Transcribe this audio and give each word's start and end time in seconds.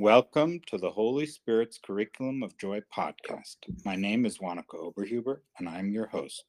Welcome 0.00 0.60
to 0.68 0.78
the 0.78 0.90
Holy 0.90 1.26
Spirit's 1.26 1.76
Curriculum 1.76 2.42
of 2.42 2.56
Joy 2.56 2.80
podcast. 2.96 3.56
My 3.84 3.96
name 3.96 4.24
is 4.24 4.40
Wanaka 4.40 4.78
Oberhuber, 4.78 5.40
and 5.58 5.68
I'm 5.68 5.92
your 5.92 6.06
host. 6.06 6.44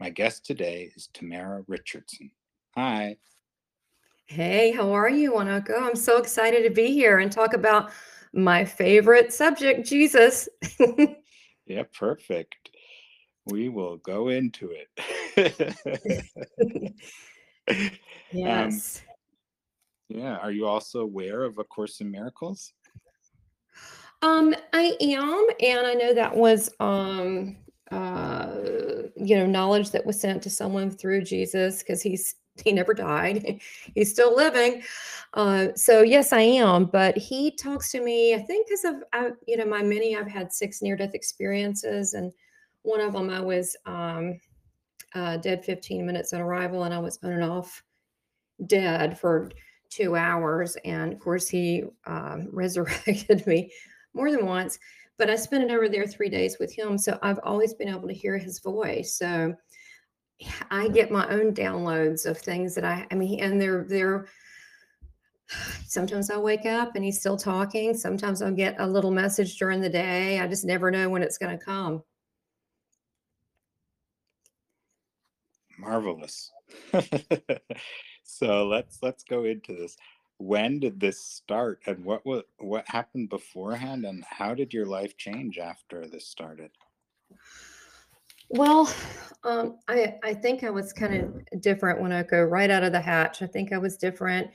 My 0.00 0.08
guest 0.08 0.46
today 0.46 0.90
is 0.96 1.10
Tamara 1.12 1.62
Richardson. 1.68 2.30
Hi. 2.76 3.18
Hey, 4.24 4.72
how 4.72 4.90
are 4.90 5.10
you, 5.10 5.34
Wanaka? 5.34 5.78
I'm 5.78 5.96
so 5.96 6.16
excited 6.16 6.62
to 6.62 6.70
be 6.70 6.92
here 6.92 7.18
and 7.18 7.30
talk 7.30 7.52
about 7.52 7.90
my 8.32 8.64
favorite 8.64 9.34
subject, 9.34 9.86
Jesus. 9.86 10.48
yeah, 11.66 11.82
perfect. 11.92 12.70
We 13.44 13.68
will 13.68 13.98
go 13.98 14.28
into 14.28 14.72
it. 15.36 16.14
yes. 18.32 19.02
Um, 19.06 19.13
yeah. 20.08 20.36
Are 20.36 20.52
you 20.52 20.66
also 20.66 21.00
aware 21.00 21.44
of 21.44 21.58
A 21.58 21.64
Course 21.64 22.00
in 22.00 22.10
Miracles? 22.10 22.72
Um, 24.22 24.54
I 24.72 24.96
am, 25.00 25.46
and 25.60 25.86
I 25.86 25.94
know 25.94 26.14
that 26.14 26.34
was 26.34 26.70
um 26.80 27.56
uh 27.90 28.54
you 29.16 29.36
know 29.36 29.46
knowledge 29.46 29.90
that 29.90 30.06
was 30.06 30.18
sent 30.18 30.42
to 30.42 30.50
someone 30.50 30.90
through 30.90 31.22
Jesus 31.22 31.82
because 31.82 32.00
he's 32.00 32.36
he 32.62 32.72
never 32.72 32.94
died. 32.94 33.60
he's 33.94 34.10
still 34.10 34.34
living. 34.34 34.82
Uh, 35.34 35.68
so 35.74 36.02
yes, 36.02 36.32
I 36.32 36.40
am. 36.40 36.86
But 36.86 37.16
he 37.16 37.50
talks 37.50 37.90
to 37.92 38.00
me. 38.02 38.34
I 38.34 38.38
think 38.38 38.68
because 38.68 38.84
of 38.84 39.02
I, 39.12 39.30
you 39.46 39.56
know 39.56 39.66
my 39.66 39.82
many. 39.82 40.16
I've 40.16 40.28
had 40.28 40.52
six 40.52 40.80
near 40.82 40.96
death 40.96 41.14
experiences, 41.14 42.14
and 42.14 42.32
one 42.82 43.00
of 43.00 43.12
them 43.12 43.30
I 43.30 43.40
was 43.40 43.76
um, 43.86 44.40
uh, 45.14 45.36
dead 45.38 45.64
15 45.64 46.06
minutes 46.06 46.32
on 46.32 46.40
arrival, 46.40 46.84
and 46.84 46.94
I 46.94 46.98
was 46.98 47.18
on 47.22 47.32
and 47.32 47.44
off 47.44 47.82
dead 48.66 49.18
for 49.18 49.50
two 49.94 50.16
hours. 50.16 50.76
And 50.84 51.12
of 51.12 51.20
course, 51.20 51.48
he 51.48 51.84
um, 52.06 52.48
resurrected 52.52 53.46
me 53.46 53.70
more 54.14 54.30
than 54.30 54.46
once. 54.46 54.78
But 55.16 55.30
I 55.30 55.36
spent 55.36 55.64
it 55.64 55.70
over 55.70 55.88
there 55.88 56.06
three 56.06 56.28
days 56.28 56.58
with 56.58 56.74
him, 56.74 56.98
so 56.98 57.18
I've 57.22 57.38
always 57.44 57.72
been 57.72 57.88
able 57.88 58.08
to 58.08 58.14
hear 58.14 58.36
his 58.36 58.58
voice. 58.58 59.14
So 59.16 59.54
I 60.70 60.88
get 60.88 61.12
my 61.12 61.28
own 61.28 61.54
downloads 61.54 62.26
of 62.26 62.38
things 62.38 62.74
that 62.74 62.84
I. 62.84 63.06
I 63.10 63.14
mean, 63.14 63.40
and 63.40 63.60
they're 63.60 63.84
they're. 63.84 64.26
Sometimes 65.86 66.30
I'll 66.30 66.42
wake 66.42 66.66
up 66.66 66.96
and 66.96 67.04
he's 67.04 67.20
still 67.20 67.36
talking. 67.36 67.94
Sometimes 67.94 68.42
I'll 68.42 68.50
get 68.50 68.74
a 68.80 68.86
little 68.86 69.12
message 69.12 69.56
during 69.56 69.80
the 69.80 69.88
day. 69.88 70.40
I 70.40 70.48
just 70.48 70.64
never 70.64 70.90
know 70.90 71.08
when 71.08 71.22
it's 71.22 71.38
going 71.38 71.56
to 71.56 71.64
come. 71.64 72.02
Marvelous. 75.78 76.50
so 78.24 78.66
let's 78.66 78.98
let's 79.02 79.22
go 79.22 79.44
into 79.44 79.74
this. 79.74 79.96
When 80.38 80.80
did 80.80 80.98
this 80.98 81.20
start 81.20 81.80
and 81.86 82.04
what 82.04 82.24
what 82.24 82.46
what 82.58 82.88
happened 82.88 83.28
beforehand 83.28 84.04
and 84.04 84.24
how 84.24 84.54
did 84.54 84.72
your 84.72 84.86
life 84.86 85.16
change 85.16 85.58
after 85.58 86.06
this 86.06 86.26
started? 86.26 86.70
Well 88.48 88.92
um, 89.44 89.78
i 89.88 90.14
i 90.22 90.32
think 90.34 90.64
i 90.64 90.70
was 90.70 90.92
kind 90.92 91.14
of 91.14 91.60
different 91.60 92.00
when 92.00 92.12
i 92.12 92.22
go 92.22 92.42
right 92.42 92.70
out 92.70 92.82
of 92.82 92.92
the 92.92 93.00
hatch. 93.00 93.42
I 93.42 93.46
think 93.46 93.72
i 93.72 93.78
was 93.78 93.96
different 93.96 94.50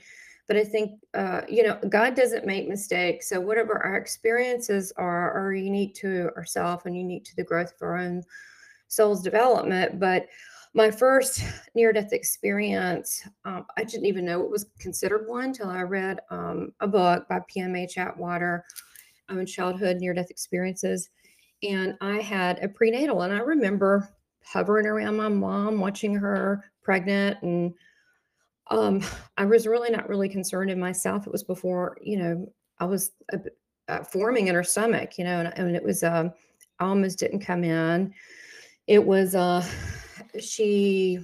but 0.48 0.56
i 0.56 0.64
think 0.64 1.00
uh, 1.14 1.42
you 1.48 1.62
know 1.62 1.78
god 1.88 2.14
doesn't 2.14 2.46
make 2.46 2.68
mistakes. 2.68 3.28
So 3.28 3.40
whatever 3.40 3.78
our 3.78 3.96
experiences 3.96 4.92
are 4.96 5.32
are 5.32 5.54
unique 5.54 5.94
to 5.96 6.30
ourselves 6.36 6.86
and 6.86 6.96
unique 6.96 7.24
to 7.24 7.36
the 7.36 7.44
growth 7.44 7.72
of 7.72 7.82
our 7.82 7.96
own 7.96 8.22
soul's 8.88 9.22
development 9.22 10.00
but 10.00 10.26
my 10.72 10.90
first 10.90 11.42
near 11.74 11.92
death 11.92 12.12
experience, 12.12 13.26
um, 13.44 13.66
I 13.76 13.84
didn't 13.84 14.06
even 14.06 14.24
know 14.24 14.42
it 14.42 14.50
was 14.50 14.66
considered 14.78 15.28
one 15.28 15.46
until 15.46 15.68
I 15.68 15.82
read 15.82 16.20
um, 16.30 16.72
a 16.80 16.86
book 16.86 17.26
by 17.28 17.40
P.M.H. 17.48 17.98
Atwater 17.98 18.64
on 19.28 19.44
childhood 19.46 19.98
near 19.98 20.14
death 20.14 20.30
experiences. 20.30 21.10
And 21.62 21.96
I 22.00 22.20
had 22.20 22.62
a 22.62 22.68
prenatal, 22.68 23.22
and 23.22 23.32
I 23.32 23.38
remember 23.38 24.08
hovering 24.44 24.86
around 24.86 25.16
my 25.16 25.28
mom, 25.28 25.80
watching 25.80 26.14
her 26.14 26.64
pregnant. 26.82 27.42
And 27.42 27.74
um, 28.70 29.02
I 29.36 29.44
was 29.44 29.66
really 29.66 29.90
not 29.90 30.08
really 30.08 30.28
concerned 30.28 30.70
in 30.70 30.78
myself. 30.78 31.26
It 31.26 31.32
was 31.32 31.42
before, 31.42 31.98
you 32.00 32.16
know, 32.18 32.52
I 32.78 32.84
was 32.84 33.12
uh, 33.32 33.38
uh, 33.88 34.04
forming 34.04 34.46
in 34.46 34.54
her 34.54 34.64
stomach, 34.64 35.18
you 35.18 35.24
know, 35.24 35.40
and, 35.40 35.52
and 35.58 35.76
it 35.76 35.84
was, 35.84 36.02
uh, 36.02 36.30
almost 36.78 37.18
didn't 37.18 37.40
come 37.40 37.64
in. 37.64 38.14
It 38.86 39.04
was, 39.04 39.34
uh, 39.34 39.66
she 40.38 41.20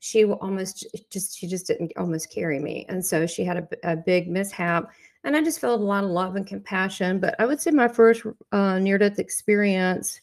she 0.00 0.24
almost 0.24 0.86
just 1.10 1.38
she 1.38 1.46
just 1.46 1.66
didn't 1.66 1.92
almost 1.96 2.32
carry 2.32 2.58
me. 2.58 2.84
And 2.88 3.04
so 3.04 3.26
she 3.26 3.44
had 3.44 3.56
a, 3.58 3.92
a 3.92 3.96
big 3.96 4.28
mishap. 4.28 4.90
And 5.24 5.36
i 5.36 5.42
just 5.42 5.60
felt 5.60 5.80
a 5.80 5.84
lot 5.84 6.04
of 6.04 6.10
love 6.10 6.36
and 6.36 6.46
compassion. 6.46 7.20
But 7.20 7.36
i 7.38 7.46
would 7.46 7.60
say 7.60 7.70
my 7.70 7.88
first 7.88 8.24
uh, 8.50 8.78
near 8.78 8.98
death 8.98 9.18
experience 9.18 10.20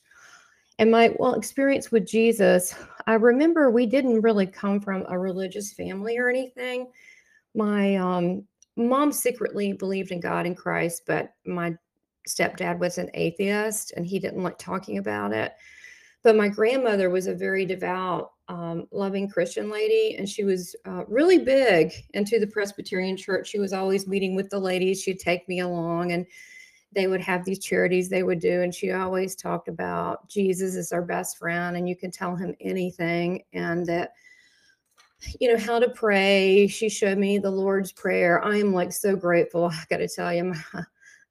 and 0.77 0.91
my 0.91 1.13
well 1.19 1.33
experience 1.33 1.91
with 1.91 2.07
jesus 2.07 2.73
i 3.07 3.13
remember 3.13 3.69
we 3.69 3.85
didn't 3.85 4.21
really 4.21 4.45
come 4.47 4.79
from 4.79 5.05
a 5.09 5.17
religious 5.17 5.73
family 5.73 6.17
or 6.17 6.29
anything. 6.29 6.87
My 7.55 7.95
um, 7.95 8.45
mom 8.75 9.11
secretly 9.11 9.73
believed 9.73 10.11
in 10.11 10.19
god 10.19 10.45
and 10.45 10.57
christ 10.57 11.03
but 11.05 11.33
my 11.45 11.75
stepdad 12.27 12.79
was 12.79 12.97
an 12.97 13.09
atheist 13.13 13.93
and 13.95 14.05
he 14.05 14.19
didn't 14.19 14.43
like 14.43 14.57
talking 14.57 14.97
about 14.97 15.33
it 15.33 15.53
but 16.23 16.35
my 16.35 16.47
grandmother 16.47 17.09
was 17.09 17.27
a 17.27 17.33
very 17.33 17.65
devout, 17.65 18.33
um, 18.49 18.87
loving 18.91 19.29
Christian 19.29 19.69
lady, 19.69 20.15
and 20.17 20.27
she 20.27 20.43
was 20.43 20.75
uh, 20.85 21.05
really 21.07 21.37
big 21.37 21.93
into 22.13 22.39
the 22.39 22.47
Presbyterian 22.47 23.15
church. 23.15 23.47
She 23.47 23.59
was 23.59 23.73
always 23.73 24.07
meeting 24.07 24.35
with 24.35 24.49
the 24.49 24.59
ladies. 24.59 25.01
She'd 25.01 25.19
take 25.19 25.47
me 25.47 25.59
along, 25.59 26.11
and 26.11 26.25
they 26.91 27.07
would 27.07 27.21
have 27.21 27.45
these 27.45 27.59
charities 27.59 28.09
they 28.09 28.23
would 28.23 28.39
do. 28.39 28.61
And 28.61 28.73
she 28.73 28.91
always 28.91 29.35
talked 29.35 29.67
about 29.67 30.27
Jesus 30.27 30.75
is 30.75 30.91
our 30.91 31.03
best 31.03 31.37
friend, 31.37 31.77
and 31.77 31.87
you 31.87 31.95
can 31.95 32.11
tell 32.11 32.35
him 32.35 32.53
anything, 32.59 33.43
and 33.53 33.85
that 33.85 34.11
you 35.39 35.51
know 35.51 35.59
how 35.59 35.79
to 35.79 35.89
pray 35.89 36.65
she 36.65 36.87
showed 36.87 37.17
me 37.17 37.37
the 37.37 37.51
lord's 37.51 37.91
prayer 37.91 38.41
i 38.41 38.55
am 38.55 38.73
like 38.73 38.93
so 38.93 39.17
grateful 39.17 39.65
i 39.73 39.83
gotta 39.89 40.07
tell 40.07 40.33
you 40.33 40.45
my, 40.45 40.83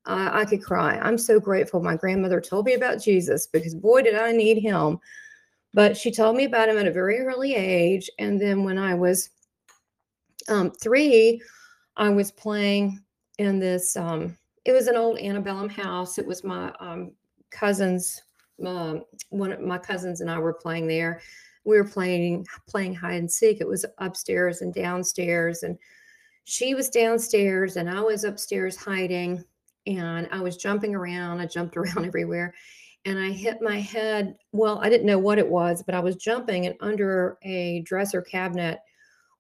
I, 0.09 0.41
I 0.41 0.45
could 0.45 0.63
cry. 0.63 0.99
I'm 0.99 1.19
so 1.19 1.39
grateful 1.39 1.81
my 1.81 1.97
grandmother 1.97 2.41
told 2.41 2.67
me 2.67 2.75
about 2.75 3.03
Jesus 3.03 3.47
because 3.47 3.75
boy, 3.75 4.03
did 4.03 4.15
I 4.15 4.33
need 4.33 4.59
him. 4.59 4.99
But 5.75 5.97
she 5.97 6.11
told 6.11 6.35
me 6.35 6.45
about 6.45 6.69
him 6.69 6.79
at 6.79 6.87
a 6.87 6.93
very 6.93 7.21
early 7.21 7.55
age. 7.55 8.11
And 8.19 8.41
then 8.41 8.65
when 8.65 8.79
I 8.79 8.95
was 8.95 9.31
um, 10.49 10.71
three, 10.71 11.43
I 11.97 12.09
was 12.09 12.31
playing 12.31 13.01
in 13.39 13.59
this, 13.59 13.97
um, 13.97 14.37
it 14.65 14.73
was 14.73 14.87
an 14.87 14.97
old 14.97 15.19
antebellum 15.19 15.69
house. 15.69 16.19
It 16.19 16.27
was 16.27 16.43
my 16.43 16.73
um, 16.81 17.13
cousin's, 17.51 18.23
um, 18.65 19.05
one 19.29 19.53
of 19.53 19.61
my 19.61 19.79
cousins 19.79 20.23
and 20.23 20.31
I 20.31 20.39
were 20.39 20.55
playing 20.55 20.89
there. 20.89 21.21
We 21.65 21.77
were 21.77 21.85
playing 21.85 22.47
playing 22.67 22.95
hide 22.95 23.19
and 23.19 23.31
seek. 23.31 23.61
It 23.61 23.69
was 23.69 23.85
upstairs 23.99 24.63
and 24.63 24.73
downstairs, 24.73 25.65
and 25.65 25.77
she 26.45 26.75
was 26.75 26.89
downstairs 26.89 27.77
and 27.77 27.91
I 27.91 28.01
was 28.01 28.25
upstairs 28.25 28.75
hiding 28.75 29.45
and 29.89 30.29
I 30.31 30.41
was 30.41 30.57
jumping 30.57 30.95
around. 30.95 31.41
I 31.41 31.47
jumped 31.47 31.77
around 31.79 32.07
everywhere 32.07 32.55
and 33.05 33.19
I 33.19 33.31
hit 33.31 33.63
my 33.63 33.81
head. 33.81 34.37
Well, 34.53 34.79
I 34.83 34.89
didn't 34.89 35.07
know 35.07 35.19
what 35.19 35.39
it 35.39 35.49
was, 35.49 35.83
but 35.83 35.95
I 35.95 36.01
was 36.01 36.17
jumping, 36.17 36.67
and 36.67 36.75
under 36.81 37.39
a 37.43 37.81
dresser 37.83 38.21
cabinet 38.21 38.81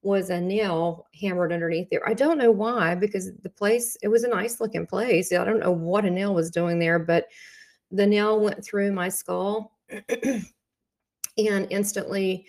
was 0.02 0.30
a 0.30 0.40
nail 0.40 1.06
hammered 1.20 1.52
underneath 1.52 1.88
there. 1.90 2.08
I 2.08 2.14
don't 2.14 2.38
know 2.38 2.52
why, 2.52 2.94
because 2.94 3.32
the 3.42 3.50
place, 3.50 3.96
it 4.02 4.08
was 4.08 4.24
a 4.24 4.28
nice 4.28 4.60
looking 4.60 4.86
place. 4.86 5.32
I 5.32 5.44
don't 5.44 5.60
know 5.60 5.72
what 5.72 6.04
a 6.04 6.10
nail 6.10 6.34
was 6.34 6.50
doing 6.50 6.78
there, 6.78 6.98
but 6.98 7.26
the 7.90 8.06
nail 8.06 8.40
went 8.40 8.64
through 8.64 8.92
my 8.92 9.08
skull. 9.08 9.76
and 10.18 11.66
instantly, 11.70 12.46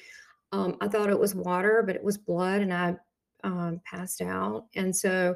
um, 0.52 0.78
I 0.80 0.88
thought 0.88 1.10
it 1.10 1.20
was 1.20 1.36
water, 1.36 1.84
but 1.86 1.96
it 1.96 2.04
was 2.04 2.18
blood, 2.18 2.62
and 2.62 2.74
I 2.74 2.96
um, 3.44 3.82
passed 3.84 4.22
out. 4.22 4.68
And 4.76 4.96
so, 4.96 5.36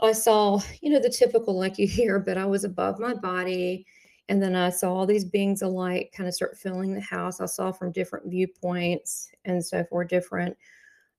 I 0.00 0.12
saw, 0.12 0.60
you 0.82 0.90
know, 0.90 1.00
the 1.00 1.10
typical 1.10 1.58
like 1.58 1.78
you 1.78 1.86
hear, 1.86 2.18
but 2.18 2.36
I 2.36 2.44
was 2.44 2.64
above 2.64 2.98
my 2.98 3.14
body. 3.14 3.86
And 4.28 4.42
then 4.42 4.56
I 4.56 4.70
saw 4.70 4.92
all 4.92 5.06
these 5.06 5.24
beings 5.24 5.62
of 5.62 5.72
light 5.72 6.12
kind 6.12 6.28
of 6.28 6.34
start 6.34 6.58
filling 6.58 6.94
the 6.94 7.00
house. 7.00 7.40
I 7.40 7.46
saw 7.46 7.72
from 7.72 7.92
different 7.92 8.28
viewpoints 8.28 9.30
and 9.44 9.64
so 9.64 9.84
forth, 9.84 10.08
different, 10.08 10.56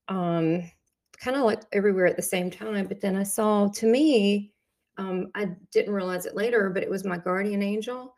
um, 0.08 0.70
kind 1.18 1.36
of 1.36 1.44
like 1.44 1.62
everywhere 1.72 2.06
at 2.06 2.16
the 2.16 2.22
same 2.22 2.50
time. 2.50 2.86
But 2.86 3.00
then 3.00 3.16
I 3.16 3.22
saw 3.22 3.68
to 3.68 3.86
me, 3.86 4.52
um, 4.98 5.30
I 5.34 5.50
didn't 5.72 5.94
realize 5.94 6.26
it 6.26 6.36
later, 6.36 6.70
but 6.70 6.82
it 6.82 6.90
was 6.90 7.04
my 7.04 7.16
guardian 7.16 7.62
angel. 7.62 8.14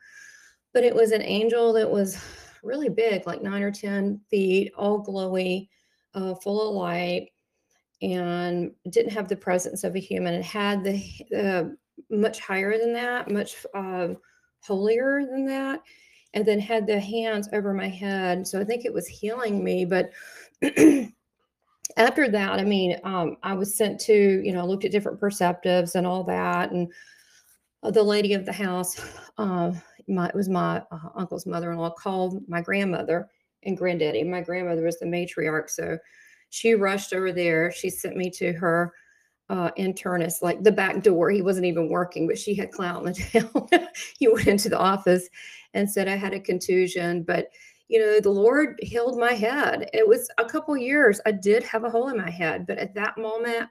But 0.72 0.84
it 0.84 0.94
was 0.94 1.12
an 1.12 1.22
angel 1.22 1.72
that 1.74 1.90
was 1.90 2.18
really 2.62 2.88
big, 2.88 3.26
like 3.26 3.42
nine 3.42 3.62
or 3.62 3.70
10 3.70 4.20
feet, 4.28 4.72
all 4.76 5.04
glowy, 5.04 5.68
uh, 6.14 6.34
full 6.34 6.68
of 6.68 6.74
light 6.74 7.28
and 8.02 8.72
didn't 8.90 9.12
have 9.12 9.28
the 9.28 9.36
presence 9.36 9.84
of 9.84 9.94
a 9.94 10.00
human. 10.00 10.34
It 10.34 10.44
had 10.44 10.84
the 10.84 11.02
uh, 11.36 11.64
much 12.10 12.40
higher 12.40 12.78
than 12.78 12.92
that, 12.94 13.30
much 13.30 13.64
uh, 13.74 14.08
holier 14.62 15.24
than 15.26 15.46
that, 15.46 15.80
and 16.34 16.46
then 16.46 16.58
had 16.58 16.86
the 16.86 16.98
hands 16.98 17.48
over 17.52 17.74
my 17.74 17.88
head. 17.88 18.46
So 18.46 18.60
I 18.60 18.64
think 18.64 18.84
it 18.84 18.94
was 18.94 19.06
healing 19.06 19.62
me, 19.62 19.84
but 19.84 20.10
after 21.96 22.28
that, 22.28 22.58
I 22.58 22.64
mean, 22.64 22.98
um, 23.04 23.36
I 23.42 23.54
was 23.54 23.76
sent 23.76 24.00
to, 24.02 24.14
you 24.14 24.52
know, 24.52 24.66
looked 24.66 24.84
at 24.84 24.92
different 24.92 25.20
perceptives 25.20 25.94
and 25.94 26.06
all 26.06 26.24
that. 26.24 26.70
And 26.70 26.92
the 27.82 28.02
lady 28.02 28.34
of 28.34 28.46
the 28.46 28.52
house, 28.52 29.00
uh, 29.38 29.72
my, 30.08 30.28
it 30.28 30.34
was 30.34 30.48
my 30.48 30.82
uh, 30.90 31.08
uncle's 31.14 31.46
mother 31.46 31.72
in 31.72 31.78
law, 31.78 31.90
called 31.90 32.42
my 32.48 32.60
grandmother 32.60 33.28
and 33.64 33.76
granddaddy. 33.76 34.24
My 34.24 34.40
grandmother 34.40 34.84
was 34.84 34.98
the 34.98 35.06
matriarch. 35.06 35.70
So 35.70 35.98
she 36.50 36.74
rushed 36.74 37.12
over 37.12 37.32
there. 37.32 37.72
She 37.72 37.88
sent 37.90 38.16
me 38.16 38.30
to 38.32 38.52
her 38.52 38.92
uh, 39.48 39.70
internist, 39.78 40.42
like 40.42 40.62
the 40.62 40.72
back 40.72 41.02
door. 41.02 41.30
He 41.30 41.42
wasn't 41.42 41.66
even 41.66 41.88
working, 41.88 42.28
but 42.28 42.38
she 42.38 42.54
had 42.54 42.70
clout 42.70 43.04
in 43.04 43.12
the 43.12 43.40
town. 43.78 43.88
he 44.18 44.28
went 44.28 44.46
into 44.46 44.68
the 44.68 44.78
office 44.78 45.28
and 45.74 45.90
said 45.90 46.08
I 46.08 46.16
had 46.16 46.34
a 46.34 46.40
contusion, 46.40 47.22
but 47.22 47.48
you 47.88 47.98
know, 47.98 48.20
the 48.20 48.30
Lord 48.30 48.78
healed 48.80 49.18
my 49.18 49.32
head. 49.32 49.90
It 49.92 50.06
was 50.06 50.30
a 50.38 50.44
couple 50.44 50.76
years. 50.76 51.20
I 51.26 51.32
did 51.32 51.64
have 51.64 51.82
a 51.82 51.90
hole 51.90 52.08
in 52.08 52.16
my 52.16 52.30
head, 52.30 52.64
but 52.64 52.78
at 52.78 52.94
that 52.94 53.18
moment, 53.18 53.68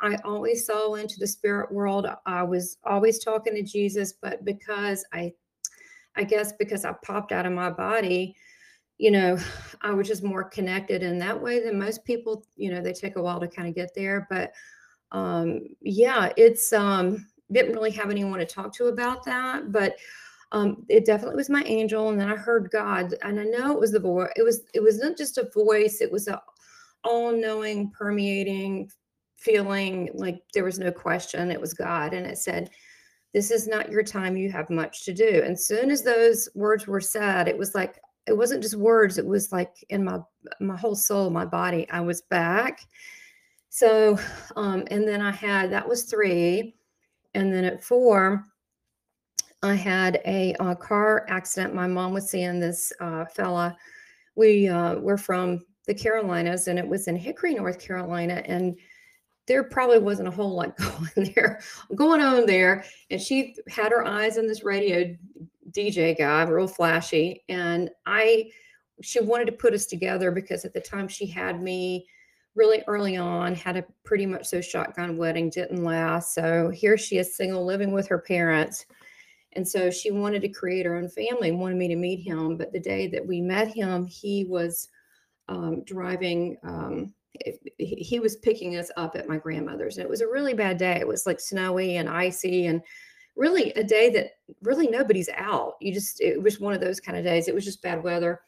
I 0.00 0.16
always 0.24 0.64
saw 0.64 0.94
into 0.94 1.18
the 1.18 1.26
spirit 1.26 1.70
world. 1.70 2.06
I 2.24 2.42
was 2.42 2.78
always 2.84 3.22
talking 3.22 3.54
to 3.54 3.62
Jesus, 3.62 4.14
but 4.22 4.46
because 4.46 5.04
I, 5.12 5.34
I 6.16 6.24
guess 6.24 6.52
because 6.58 6.86
I 6.86 6.94
popped 7.04 7.32
out 7.32 7.44
of 7.44 7.52
my 7.52 7.68
body, 7.68 8.34
you 9.00 9.10
know, 9.10 9.38
I 9.80 9.92
was 9.92 10.06
just 10.06 10.22
more 10.22 10.44
connected 10.44 11.02
in 11.02 11.18
that 11.20 11.40
way 11.40 11.64
than 11.64 11.78
most 11.78 12.04
people. 12.04 12.44
You 12.56 12.70
know, 12.70 12.82
they 12.82 12.92
take 12.92 13.16
a 13.16 13.22
while 13.22 13.40
to 13.40 13.48
kind 13.48 13.66
of 13.66 13.74
get 13.74 13.94
there, 13.94 14.26
but 14.28 14.52
um, 15.10 15.62
yeah, 15.80 16.30
it's 16.36 16.70
um, 16.74 17.26
didn't 17.50 17.72
really 17.72 17.92
have 17.92 18.10
anyone 18.10 18.40
to 18.40 18.44
talk 18.44 18.74
to 18.74 18.88
about 18.88 19.24
that, 19.24 19.72
but 19.72 19.96
um, 20.52 20.84
it 20.90 21.06
definitely 21.06 21.36
was 21.36 21.48
my 21.48 21.62
angel. 21.62 22.10
And 22.10 22.20
then 22.20 22.30
I 22.30 22.36
heard 22.36 22.68
God, 22.70 23.14
and 23.22 23.40
I 23.40 23.44
know 23.44 23.72
it 23.72 23.80
was 23.80 23.92
the 23.92 24.00
voice. 24.00 24.28
It 24.36 24.42
was 24.42 24.64
it 24.74 24.82
was 24.82 24.98
not 24.98 25.16
just 25.16 25.38
a 25.38 25.48
voice; 25.54 26.02
it 26.02 26.12
was 26.12 26.28
a 26.28 26.40
all-knowing, 27.02 27.90
permeating 27.92 28.90
feeling 29.36 30.10
like 30.12 30.42
there 30.52 30.64
was 30.64 30.78
no 30.78 30.92
question. 30.92 31.50
It 31.50 31.60
was 31.60 31.72
God, 31.72 32.12
and 32.12 32.26
it 32.26 32.36
said, 32.36 32.68
"This 33.32 33.50
is 33.50 33.66
not 33.66 33.90
your 33.90 34.02
time. 34.02 34.36
You 34.36 34.52
have 34.52 34.68
much 34.68 35.06
to 35.06 35.14
do." 35.14 35.42
And 35.42 35.58
soon 35.58 35.90
as 35.90 36.02
those 36.02 36.50
words 36.54 36.86
were 36.86 37.00
said, 37.00 37.48
it 37.48 37.56
was 37.56 37.74
like 37.74 37.98
it 38.30 38.36
wasn't 38.36 38.62
just 38.62 38.76
words. 38.76 39.18
It 39.18 39.26
was 39.26 39.50
like 39.50 39.84
in 39.88 40.04
my 40.04 40.20
my 40.60 40.76
whole 40.76 40.94
soul, 40.94 41.30
my 41.30 41.44
body. 41.44 41.88
I 41.90 42.00
was 42.00 42.22
back. 42.22 42.80
So, 43.70 44.18
um, 44.56 44.84
and 44.90 45.06
then 45.06 45.20
I 45.20 45.32
had 45.32 45.72
that 45.72 45.88
was 45.88 46.04
three, 46.04 46.76
and 47.34 47.52
then 47.52 47.64
at 47.64 47.82
four 47.82 48.46
I 49.62 49.74
had 49.74 50.22
a, 50.24 50.54
a, 50.60 50.74
car 50.76 51.26
accident. 51.28 51.74
My 51.74 51.86
mom 51.86 52.12
was 52.12 52.30
seeing 52.30 52.60
this 52.60 52.92
uh, 53.00 53.26
fella. 53.26 53.76
We 54.36 54.68
uh, 54.68 54.96
were 54.96 55.18
from 55.18 55.60
the 55.86 55.94
Carolinas, 55.94 56.68
and 56.68 56.78
it 56.78 56.86
was 56.86 57.08
in 57.08 57.16
Hickory, 57.16 57.54
North 57.54 57.78
Carolina, 57.78 58.42
and 58.46 58.78
there 59.46 59.64
probably 59.64 59.98
wasn't 59.98 60.28
a 60.28 60.30
whole 60.30 60.54
lot 60.54 60.76
going 61.16 61.32
there, 61.34 61.60
going 61.96 62.22
on 62.22 62.46
there. 62.46 62.84
And 63.10 63.20
she 63.20 63.56
had 63.68 63.90
her 63.92 64.06
eyes 64.06 64.38
on 64.38 64.46
this 64.46 64.62
radio 64.62 65.14
DJ 65.72 66.16
guy, 66.16 66.42
real 66.42 66.66
flashy, 66.66 67.44
and 67.48 67.90
I. 68.06 68.50
She 69.02 69.18
wanted 69.20 69.46
to 69.46 69.52
put 69.52 69.72
us 69.72 69.86
together 69.86 70.30
because 70.30 70.66
at 70.66 70.74
the 70.74 70.80
time 70.80 71.08
she 71.08 71.26
had 71.26 71.62
me 71.62 72.06
really 72.54 72.82
early 72.86 73.16
on, 73.16 73.54
had 73.54 73.78
a 73.78 73.84
pretty 74.04 74.26
much 74.26 74.46
so 74.46 74.60
shotgun 74.60 75.16
wedding, 75.16 75.48
didn't 75.48 75.82
last. 75.82 76.34
So 76.34 76.68
here 76.68 76.98
she 76.98 77.16
is 77.16 77.34
single, 77.34 77.64
living 77.64 77.92
with 77.92 78.06
her 78.08 78.18
parents 78.18 78.84
and 79.52 79.66
so 79.66 79.90
she 79.90 80.10
wanted 80.10 80.42
to 80.42 80.48
create 80.48 80.86
her 80.86 80.94
own 80.94 81.08
family, 81.08 81.50
wanted 81.50 81.76
me 81.76 81.88
to 81.88 81.96
meet 81.96 82.20
him. 82.20 82.56
But 82.56 82.72
the 82.72 82.80
day 82.80 83.08
that 83.08 83.26
we 83.26 83.40
met 83.40 83.68
him, 83.68 84.06
he 84.06 84.44
was 84.44 84.88
um, 85.48 85.82
driving, 85.84 86.56
um, 86.62 87.12
he 87.78 88.20
was 88.20 88.36
picking 88.36 88.76
us 88.76 88.90
up 88.96 89.16
at 89.16 89.28
my 89.28 89.38
grandmother's. 89.38 89.96
And 89.96 90.04
it 90.04 90.10
was 90.10 90.20
a 90.20 90.28
really 90.28 90.54
bad 90.54 90.76
day. 90.76 90.96
It 91.00 91.08
was 91.08 91.26
like 91.26 91.40
snowy 91.40 91.96
and 91.96 92.08
icy 92.08 92.66
and 92.66 92.80
really 93.40 93.72
a 93.72 93.82
day 93.82 94.10
that 94.10 94.32
really 94.62 94.86
nobody's 94.86 95.30
out. 95.34 95.76
You 95.80 95.94
just, 95.94 96.20
it 96.20 96.40
was 96.40 96.60
one 96.60 96.74
of 96.74 96.80
those 96.80 97.00
kind 97.00 97.16
of 97.16 97.24
days. 97.24 97.48
It 97.48 97.54
was 97.54 97.64
just 97.64 97.80
bad 97.80 98.04
weather. 98.04 98.42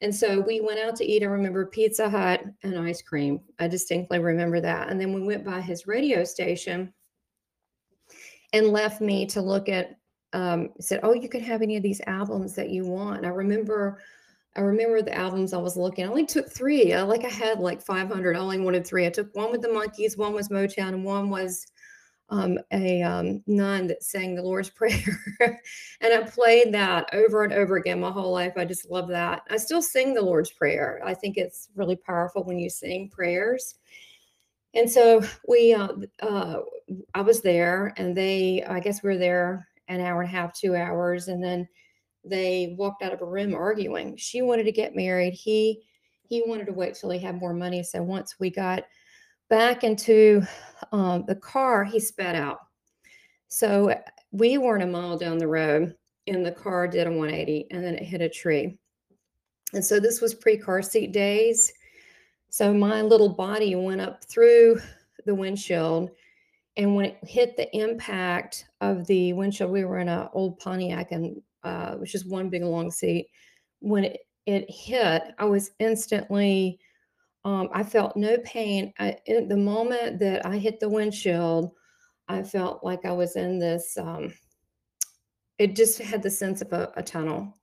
And 0.00 0.12
so 0.12 0.40
we 0.40 0.60
went 0.60 0.80
out 0.80 0.96
to 0.96 1.04
eat. 1.04 1.22
I 1.22 1.26
remember 1.26 1.64
Pizza 1.66 2.10
Hut 2.10 2.42
and 2.64 2.76
ice 2.76 3.00
cream. 3.00 3.40
I 3.60 3.68
distinctly 3.68 4.18
remember 4.18 4.60
that. 4.60 4.88
And 4.88 5.00
then 5.00 5.14
we 5.14 5.22
went 5.22 5.44
by 5.44 5.60
his 5.60 5.86
radio 5.86 6.24
station 6.24 6.92
and 8.52 8.66
left 8.68 9.00
me 9.00 9.24
to 9.26 9.40
look 9.40 9.68
at 9.68 9.96
um, 10.32 10.70
said, 10.80 10.98
"Oh, 11.04 11.14
you 11.14 11.28
can 11.28 11.42
have 11.42 11.62
any 11.62 11.76
of 11.76 11.84
these 11.84 12.00
albums 12.08 12.56
that 12.56 12.70
you 12.70 12.84
want." 12.84 13.24
I 13.24 13.28
remember, 13.28 14.02
I 14.56 14.62
remember 14.62 15.00
the 15.00 15.16
albums 15.16 15.52
I 15.52 15.58
was 15.58 15.76
looking. 15.76 16.04
I 16.04 16.08
only 16.08 16.26
took 16.26 16.50
three. 16.50 16.92
I, 16.92 17.02
like 17.02 17.24
I 17.24 17.28
had 17.28 17.60
like 17.60 17.80
500. 17.80 18.36
I 18.36 18.40
only 18.40 18.58
wanted 18.58 18.84
three. 18.84 19.06
I 19.06 19.10
took 19.10 19.32
one 19.36 19.52
with 19.52 19.62
the 19.62 19.68
Monkees, 19.68 20.18
one 20.18 20.32
was 20.32 20.48
Motown, 20.48 20.88
and 20.88 21.04
one 21.04 21.30
was 21.30 21.64
um, 22.30 22.58
a 22.72 23.02
um, 23.02 23.42
nun 23.46 23.86
that 23.88 24.02
sang 24.02 24.34
the 24.34 24.42
Lord's 24.42 24.70
Prayer. 24.70 25.20
and 25.40 26.14
I 26.14 26.22
played 26.22 26.72
that 26.74 27.08
over 27.12 27.44
and 27.44 27.52
over 27.52 27.76
again 27.76 28.00
my 28.00 28.10
whole 28.10 28.32
life. 28.32 28.54
I 28.56 28.64
just 28.64 28.90
love 28.90 29.08
that. 29.08 29.42
I 29.50 29.56
still 29.56 29.82
sing 29.82 30.14
the 30.14 30.22
Lord's 30.22 30.50
Prayer. 30.50 31.00
I 31.04 31.14
think 31.14 31.36
it's 31.36 31.68
really 31.74 31.96
powerful 31.96 32.44
when 32.44 32.58
you 32.58 32.70
sing 32.70 33.10
prayers. 33.10 33.76
And 34.74 34.90
so 34.90 35.22
we, 35.46 35.72
uh, 35.72 35.88
uh, 36.20 36.60
I 37.14 37.20
was 37.20 37.42
there, 37.42 37.94
and 37.96 38.16
they, 38.16 38.64
I 38.64 38.80
guess 38.80 39.02
we 39.02 39.10
were 39.10 39.18
there 39.18 39.68
an 39.88 40.00
hour 40.00 40.22
and 40.22 40.28
a 40.28 40.32
half, 40.32 40.54
two 40.54 40.74
hours, 40.74 41.28
and 41.28 41.42
then 41.42 41.68
they 42.24 42.74
walked 42.78 43.02
out 43.02 43.12
of 43.12 43.20
a 43.20 43.26
room 43.26 43.54
arguing. 43.54 44.16
She 44.16 44.42
wanted 44.42 44.64
to 44.64 44.72
get 44.72 44.96
married. 44.96 45.34
He 45.34 45.82
he 46.26 46.42
wanted 46.46 46.64
to 46.66 46.72
wait 46.72 46.94
till 46.94 47.10
he 47.10 47.18
had 47.18 47.38
more 47.38 47.52
money. 47.52 47.82
So 47.82 48.02
once 48.02 48.36
we 48.40 48.48
got 48.48 48.84
back 49.48 49.84
into 49.84 50.42
um, 50.92 51.24
the 51.26 51.36
car, 51.36 51.84
he 51.84 52.00
sped 52.00 52.34
out. 52.34 52.58
So 53.48 53.94
we 54.32 54.58
weren't 54.58 54.82
a 54.82 54.86
mile 54.86 55.16
down 55.16 55.38
the 55.38 55.48
road, 55.48 55.94
and 56.26 56.44
the 56.44 56.52
car 56.52 56.88
did 56.88 57.06
a 57.06 57.10
180, 57.10 57.68
and 57.70 57.84
then 57.84 57.94
it 57.94 58.02
hit 58.02 58.20
a 58.20 58.28
tree. 58.28 58.78
And 59.72 59.84
so 59.84 60.00
this 60.00 60.20
was 60.20 60.34
pre-car 60.34 60.82
seat 60.82 61.12
days. 61.12 61.72
So 62.50 62.72
my 62.72 63.02
little 63.02 63.28
body 63.28 63.74
went 63.74 64.00
up 64.00 64.24
through 64.24 64.80
the 65.26 65.34
windshield 65.34 66.10
and 66.76 66.94
when 66.94 67.06
it 67.06 67.18
hit 67.22 67.56
the 67.56 67.74
impact 67.76 68.66
of 68.80 69.06
the 69.06 69.32
windshield, 69.32 69.70
we 69.70 69.84
were 69.84 70.00
in 70.00 70.08
an 70.08 70.28
old 70.32 70.58
Pontiac, 70.58 71.12
and 71.12 71.40
uh, 71.62 71.96
was 71.98 72.10
just 72.10 72.28
one 72.28 72.50
big 72.50 72.64
long 72.64 72.90
seat. 72.90 73.28
When 73.80 74.04
it, 74.04 74.20
it 74.46 74.68
hit, 74.68 75.22
I 75.38 75.44
was 75.44 75.70
instantly, 75.78 76.78
um, 77.44 77.68
I 77.72 77.82
felt 77.82 78.16
no 78.16 78.38
pain. 78.38 78.92
I, 78.98 79.16
in 79.26 79.48
the 79.48 79.56
moment 79.56 80.18
that 80.20 80.46
I 80.46 80.56
hit 80.56 80.80
the 80.80 80.88
windshield, 80.88 81.72
I 82.28 82.42
felt 82.42 82.82
like 82.82 83.04
I 83.04 83.12
was 83.12 83.36
in 83.36 83.58
this. 83.58 83.98
Um, 83.98 84.32
it 85.58 85.76
just 85.76 85.98
had 85.98 86.22
the 86.22 86.30
sense 86.30 86.62
of 86.62 86.72
a, 86.72 86.90
a 86.96 87.02
tunnel, 87.02 87.56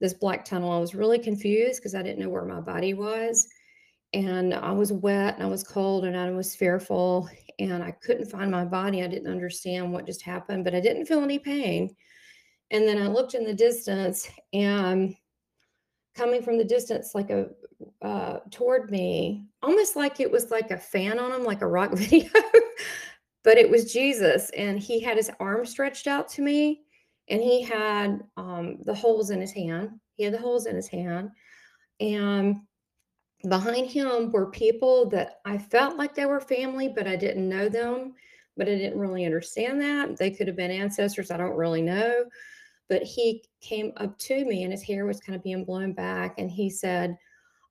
this 0.00 0.14
black 0.14 0.44
tunnel. 0.44 0.72
I 0.72 0.78
was 0.78 0.94
really 0.94 1.18
confused 1.18 1.80
because 1.80 1.94
I 1.94 2.02
didn't 2.02 2.18
know 2.18 2.28
where 2.28 2.44
my 2.44 2.60
body 2.60 2.92
was 2.92 3.48
and 4.12 4.54
I 4.54 4.70
was 4.72 4.92
wet 4.92 5.34
and 5.34 5.42
I 5.42 5.46
was 5.46 5.64
cold 5.64 6.04
and 6.04 6.16
I 6.16 6.30
was 6.30 6.54
fearful 6.54 7.28
and 7.58 7.82
I 7.82 7.90
couldn't 7.90 8.30
find 8.30 8.50
my 8.50 8.64
body. 8.64 9.02
I 9.02 9.08
didn't 9.08 9.30
understand 9.30 9.92
what 9.92 10.06
just 10.06 10.22
happened, 10.22 10.64
but 10.64 10.74
I 10.74 10.80
didn't 10.80 11.06
feel 11.06 11.22
any 11.22 11.38
pain. 11.38 11.94
And 12.70 12.86
then 12.86 13.00
I 13.00 13.08
looked 13.08 13.34
in 13.34 13.44
the 13.44 13.54
distance 13.54 14.28
and 14.52 15.14
coming 16.14 16.42
from 16.42 16.58
the 16.58 16.64
distance, 16.64 17.14
like 17.14 17.30
a 17.30 17.48
uh, 18.02 18.38
toward 18.50 18.90
me, 18.90 19.44
almost 19.62 19.96
like 19.96 20.20
it 20.20 20.30
was 20.30 20.50
like 20.50 20.70
a 20.70 20.78
fan 20.78 21.18
on 21.18 21.32
him, 21.32 21.44
like 21.44 21.62
a 21.62 21.66
rock 21.66 21.92
video, 21.94 22.30
but 23.42 23.58
it 23.58 23.70
was 23.70 23.92
Jesus. 23.92 24.50
And 24.50 24.78
he 24.78 25.00
had 25.00 25.16
his 25.16 25.30
arm 25.40 25.64
stretched 25.66 26.06
out 26.06 26.28
to 26.30 26.42
me 26.42 26.82
and 27.28 27.42
he 27.42 27.62
had 27.62 28.22
um, 28.36 28.78
the 28.84 28.94
holes 28.94 29.30
in 29.30 29.40
his 29.40 29.52
hand. 29.52 29.90
He 30.16 30.24
had 30.24 30.34
the 30.34 30.38
holes 30.38 30.66
in 30.66 30.76
his 30.76 30.88
hand. 30.88 31.30
And 32.00 32.56
behind 33.48 33.90
him 33.90 34.30
were 34.32 34.50
people 34.50 35.08
that 35.10 35.40
I 35.44 35.58
felt 35.58 35.96
like 35.96 36.14
they 36.14 36.26
were 36.26 36.40
family, 36.40 36.88
but 36.88 37.06
I 37.06 37.16
didn't 37.16 37.48
know 37.48 37.68
them, 37.68 38.14
but 38.56 38.68
I 38.68 38.74
didn't 38.74 38.98
really 38.98 39.24
understand 39.24 39.80
that. 39.80 40.16
They 40.16 40.30
could 40.30 40.46
have 40.46 40.56
been 40.56 40.70
ancestors, 40.70 41.30
I 41.30 41.36
don't 41.36 41.56
really 41.56 41.82
know. 41.82 42.24
But 42.88 43.02
he 43.02 43.42
came 43.60 43.92
up 43.96 44.18
to 44.18 44.44
me 44.44 44.64
and 44.64 44.72
his 44.72 44.82
hair 44.82 45.06
was 45.06 45.20
kind 45.20 45.34
of 45.34 45.42
being 45.42 45.64
blown 45.64 45.92
back, 45.92 46.34
and 46.38 46.50
he 46.50 46.68
said 46.68 47.16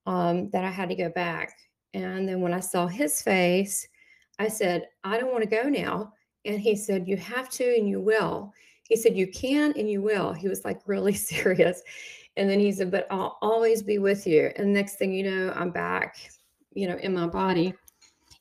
um, 0.06 0.50
that 0.52 0.64
I 0.64 0.70
had 0.70 0.90
to 0.90 0.96
go 0.96 1.10
back. 1.10 1.58
And 1.94 2.28
then 2.28 2.42
when 2.42 2.54
I 2.54 2.60
saw 2.60 2.88
his 2.88 3.22
face, 3.22 3.88
I 4.40 4.48
said, 4.48 4.88
I 5.04 5.20
don't 5.20 5.32
want 5.32 5.44
to 5.44 5.50
go 5.50 5.70
now. 5.70 6.14
And 6.46 6.60
he 6.60 6.76
said, 6.76 7.08
You 7.08 7.18
have 7.18 7.50
to 7.52 7.76
and 7.76 7.88
you 7.88 8.02
will. 8.02 8.52
He 8.90 8.96
said, 8.96 9.16
You 9.16 9.28
can 9.28 9.74
and 9.78 9.90
you 9.90 10.02
will. 10.02 10.34
He 10.34 10.48
was 10.48 10.66
like 10.66 10.82
really 10.86 11.14
serious. 11.32 11.82
And 12.36 12.50
then 12.50 12.60
he 12.60 12.72
said, 12.72 12.92
But 12.92 13.08
I'll 13.12 13.38
always 13.42 13.84
be 13.84 14.00
with 14.00 14.26
you. 14.26 14.52
And 14.56 14.74
next 14.74 14.96
thing 14.96 15.14
you 15.14 15.24
know, 15.24 15.54
I'm 15.56 15.72
back, 15.72 16.18
you 16.74 16.88
know, 16.88 16.98
in 16.98 17.14
my 17.14 17.28
body. 17.28 17.74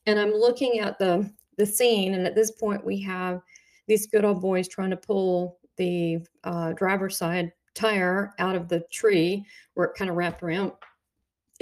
And 0.07 0.19
I'm 0.19 0.33
looking 0.33 0.81
at 0.81 0.99
the 0.99 1.31
the 1.59 1.67
scene. 1.67 2.15
And 2.15 2.27
at 2.27 2.35
this 2.35 2.51
point, 2.51 2.85
we 2.85 2.99
have 3.01 3.41
these 3.87 4.07
good 4.07 4.25
old 4.25 4.41
boys 4.41 4.69
trying 4.69 4.91
to 4.91 4.97
pull 4.97 5.59
the 5.77 6.21
uh, 6.45 6.73
driver's 6.73 7.17
side 7.17 7.53
tire 7.75 8.35
out 8.39 8.55
of 8.55 8.69
the 8.69 8.81
tree 8.91 9.45
where 9.75 9.87
it 9.87 9.95
kind 9.97 10.11
of 10.11 10.17
wrapped 10.17 10.43
around. 10.43 10.73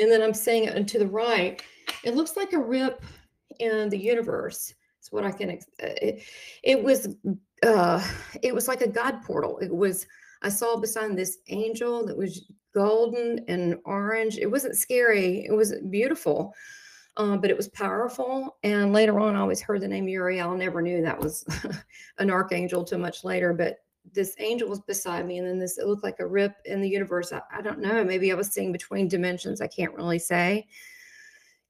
And 0.00 0.10
then 0.10 0.22
I'm 0.22 0.34
seeing 0.34 0.64
it 0.64 0.88
to 0.88 0.98
the 0.98 1.06
right, 1.06 1.62
it 2.04 2.14
looks 2.14 2.36
like 2.36 2.52
a 2.52 2.58
rip 2.58 3.02
in 3.58 3.88
the 3.88 3.98
universe. 3.98 4.74
It's 4.98 5.12
what 5.12 5.24
I 5.24 5.30
can. 5.30 5.50
Uh, 5.50 5.56
it, 5.80 6.22
it 6.62 6.82
was. 6.82 7.16
Uh, 7.62 8.06
it 8.42 8.54
was 8.54 8.68
like 8.68 8.80
a 8.80 8.88
God 8.88 9.22
portal. 9.22 9.58
It 9.58 9.74
was. 9.74 10.06
I 10.42 10.48
saw 10.48 10.76
beside 10.76 11.16
this 11.16 11.38
angel 11.48 12.06
that 12.06 12.16
was 12.16 12.50
golden 12.74 13.44
and 13.48 13.76
orange. 13.84 14.38
It 14.38 14.46
wasn't 14.46 14.76
scary. 14.76 15.44
It 15.46 15.52
was 15.52 15.74
beautiful, 15.90 16.54
uh, 17.16 17.36
but 17.36 17.50
it 17.50 17.56
was 17.56 17.68
powerful. 17.68 18.56
And 18.62 18.92
later 18.92 19.20
on, 19.20 19.36
I 19.36 19.40
always 19.40 19.60
heard 19.60 19.80
the 19.80 19.88
name 19.88 20.08
Uriel. 20.08 20.56
Never 20.56 20.80
knew 20.80 21.02
that 21.02 21.20
was 21.20 21.44
an 22.18 22.30
archangel 22.30 22.84
till 22.84 22.98
much 22.98 23.24
later. 23.24 23.52
But 23.52 23.78
this 24.12 24.34
angel 24.38 24.68
was 24.68 24.80
beside 24.80 25.26
me, 25.26 25.38
and 25.38 25.46
then 25.46 25.58
this 25.58 25.78
it 25.78 25.86
looked 25.86 26.04
like 26.04 26.20
a 26.20 26.26
rip 26.26 26.54
in 26.64 26.80
the 26.80 26.88
universe. 26.88 27.32
I, 27.32 27.40
I 27.52 27.62
don't 27.62 27.80
know. 27.80 28.04
Maybe 28.04 28.32
I 28.32 28.34
was 28.34 28.48
seeing 28.48 28.72
between 28.72 29.08
dimensions. 29.08 29.60
I 29.60 29.66
can't 29.66 29.94
really 29.94 30.18
say. 30.18 30.66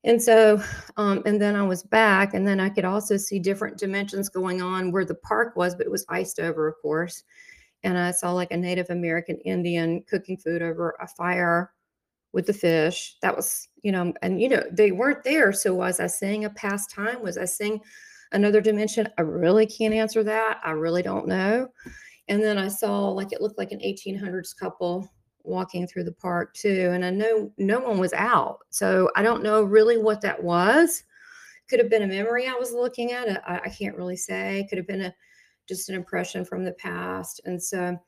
And 0.05 0.23
so, 0.23 0.63
um, 0.97 1.23
and 1.27 1.41
then 1.41 1.55
I 1.57 1.63
was 1.63 1.83
back, 1.83 2.33
and 2.33 2.47
then 2.47 2.59
I 2.59 2.71
could 2.71 2.87
also 2.87 3.17
see 3.17 3.39
different 3.39 3.77
dimensions 3.77 4.31
going 4.31 4.63
on 4.63 4.93
where 4.93 5.05
the 5.05 5.17
park 5.17 5.57
was, 5.57 5.75
but 5.75 5.87
it 5.87 5.91
was 5.91 6.07
iced 6.09 6.41
over, 6.41 6.69
of 6.69 6.77
course. 6.81 7.25
And 7.83 7.99
I 7.99 8.11
saw 8.11 8.33
like 8.33 8.51
a 8.51 8.57
Native 8.57 8.91
American 8.91 9.37
Indian 9.39 10.03
cooking 10.09 10.39
food 10.39 10.63
over 10.63 10.97
a 11.01 11.07
fire 11.07 11.73
with 12.33 12.47
the 12.47 12.53
fish. 12.53 13.17
That 13.23 13.37
was, 13.37 13.69
you 13.83 13.93
know, 13.93 14.13
and 14.23 14.41
you 14.41 14.49
know, 14.49 14.63
they 14.71 14.93
weren't 14.93 15.25
there. 15.25 15.53
So 15.53 15.75
was 15.75 16.01
I 16.01 16.07
seeing 16.07 16.45
a 16.45 16.51
past 16.51 16.91
time? 16.91 17.23
Was 17.23 17.37
I 17.37 17.45
seeing 17.45 17.81
another 18.33 18.61
dimension? 18.61 19.09
I 19.19 19.23
really 19.23 19.67
can't 19.67 19.95
answer 19.95 20.23
that. 20.25 20.61
I 20.65 20.71
really 20.73 21.03
don't 21.03 21.27
know. 21.27 21.69
And 22.31 22.43
then 22.43 22.57
I 22.57 22.69
saw 22.69 23.09
like 23.09 23.33
it 23.33 23.43
looked 23.43 23.59
like 23.59 23.73
an 23.73 23.81
1800s 23.81 24.57
couple 24.57 25.13
walking 25.43 25.87
through 25.87 26.05
the 26.05 26.13
park 26.13 26.55
too. 26.55 26.91
And 26.93 27.05
I 27.05 27.11
know 27.11 27.53
no 27.59 27.81
one 27.81 27.99
was 27.99 28.13
out. 28.13 28.61
So 28.71 29.11
I 29.17 29.23
don't 29.23 29.43
know 29.43 29.63
really 29.63 29.99
what 29.99 30.21
that 30.23 30.43
was. 30.43 31.03
Could 31.69 31.81
have 31.81 31.91
been 31.91 32.03
a 32.03 32.07
memory 32.07 32.47
I 32.47 32.55
was 32.55 32.73
looking 32.73 33.13
at. 33.13 33.29
I, 33.49 33.61
I 33.65 33.69
can't 33.69 33.97
really 33.97 34.17
say. 34.17 34.65
Could 34.69 34.79
have 34.79 34.87
been 34.87 35.03
a 35.03 35.15
just 35.69 35.89
an 35.89 35.97
impression 35.97 36.45
from 36.45 36.65
the 36.65 36.73
past. 36.73 37.41
And 37.45 37.61
so, 37.61 37.99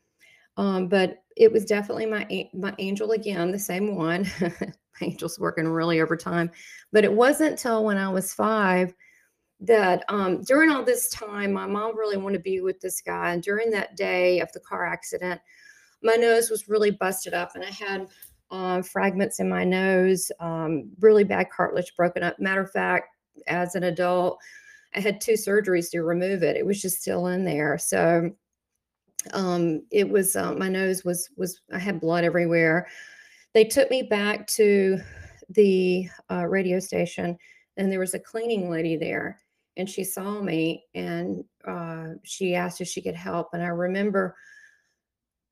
um, 0.57 0.89
but 0.89 1.19
it 1.37 1.51
was 1.51 1.65
definitely 1.65 2.07
my 2.07 2.49
my 2.55 2.75
angel 2.79 3.13
again, 3.13 3.51
the 3.51 3.59
same 3.59 3.97
one. 3.97 4.31
my 4.41 4.53
angel's 5.01 5.39
working 5.39 5.67
really 5.67 6.01
overtime. 6.01 6.49
But 6.93 7.05
it 7.05 7.13
wasn't 7.13 7.59
till 7.59 7.85
when 7.85 7.99
I 7.99 8.09
was 8.09 8.33
five 8.33 8.95
that 9.63 10.05
um, 10.09 10.43
during 10.43 10.71
all 10.71 10.85
this 10.85 11.09
time, 11.09 11.53
my 11.53 11.67
mom 11.67 11.97
really 11.97 12.17
wanted 12.17 12.39
to 12.39 12.43
be 12.43 12.61
with 12.61 12.81
this 12.81 13.01
guy. 13.01 13.33
And 13.33 13.43
during 13.43 13.71
that 13.71 13.97
day 13.97 14.41
of 14.41 14.53
the 14.53 14.61
car 14.61 14.85
accident, 14.85 15.41
my 16.03 16.15
nose 16.15 16.51
was 16.51 16.69
really 16.69 16.91
busted 16.91 17.33
up 17.33 17.53
and 17.55 17.65
I 17.65 17.71
had 17.71 18.09
uh, 18.51 18.83
fragments 18.83 19.41
in 19.41 19.49
my 19.49 19.65
nose, 19.65 20.31
um, 20.41 20.91
really 21.01 21.25
bad 21.25 21.49
cartilage 21.51 21.95
broken 21.97 22.23
up. 22.23 22.39
Matter 22.39 22.61
of 22.61 22.71
fact, 22.71 23.09
as 23.47 23.75
an 23.75 23.85
adult, 23.85 24.39
I 24.95 25.01
had 25.01 25.21
two 25.21 25.33
surgeries 25.33 25.91
to 25.93 26.03
remove 26.03 26.43
it. 26.43 26.57
It 26.57 26.67
was 26.67 26.83
just 26.83 27.01
still 27.01 27.29
in 27.29 27.45
there. 27.45 27.79
So 27.79 28.31
um, 29.33 29.83
it 29.91 30.09
was 30.09 30.37
uh, 30.37 30.53
my 30.53 30.69
nose 30.69 31.05
was 31.05 31.31
was 31.37 31.61
I 31.73 31.79
had 31.79 32.01
blood 32.01 32.25
everywhere. 32.25 32.89
They 33.55 33.65
took 33.65 33.91
me 33.91 34.03
back 34.03 34.47
to 34.49 34.99
the 35.49 36.09
uh, 36.31 36.47
radio 36.47 36.79
station, 36.79 37.39
and 37.77 37.91
there 37.91 38.01
was 38.01 38.15
a 38.15 38.19
cleaning 38.19 38.71
lady 38.71 38.97
there, 38.97 39.39
and 39.77 39.89
she 39.89 40.05
saw 40.05 40.41
me 40.41 40.85
and 40.95 41.45
uh, 41.67 42.09
she 42.23 42.55
asked 42.55 42.81
if 42.81 42.89
she 42.89 43.03
could 43.03 43.15
help. 43.15 43.51
And 43.53 43.63
I 43.63 43.69
remember 43.69 44.37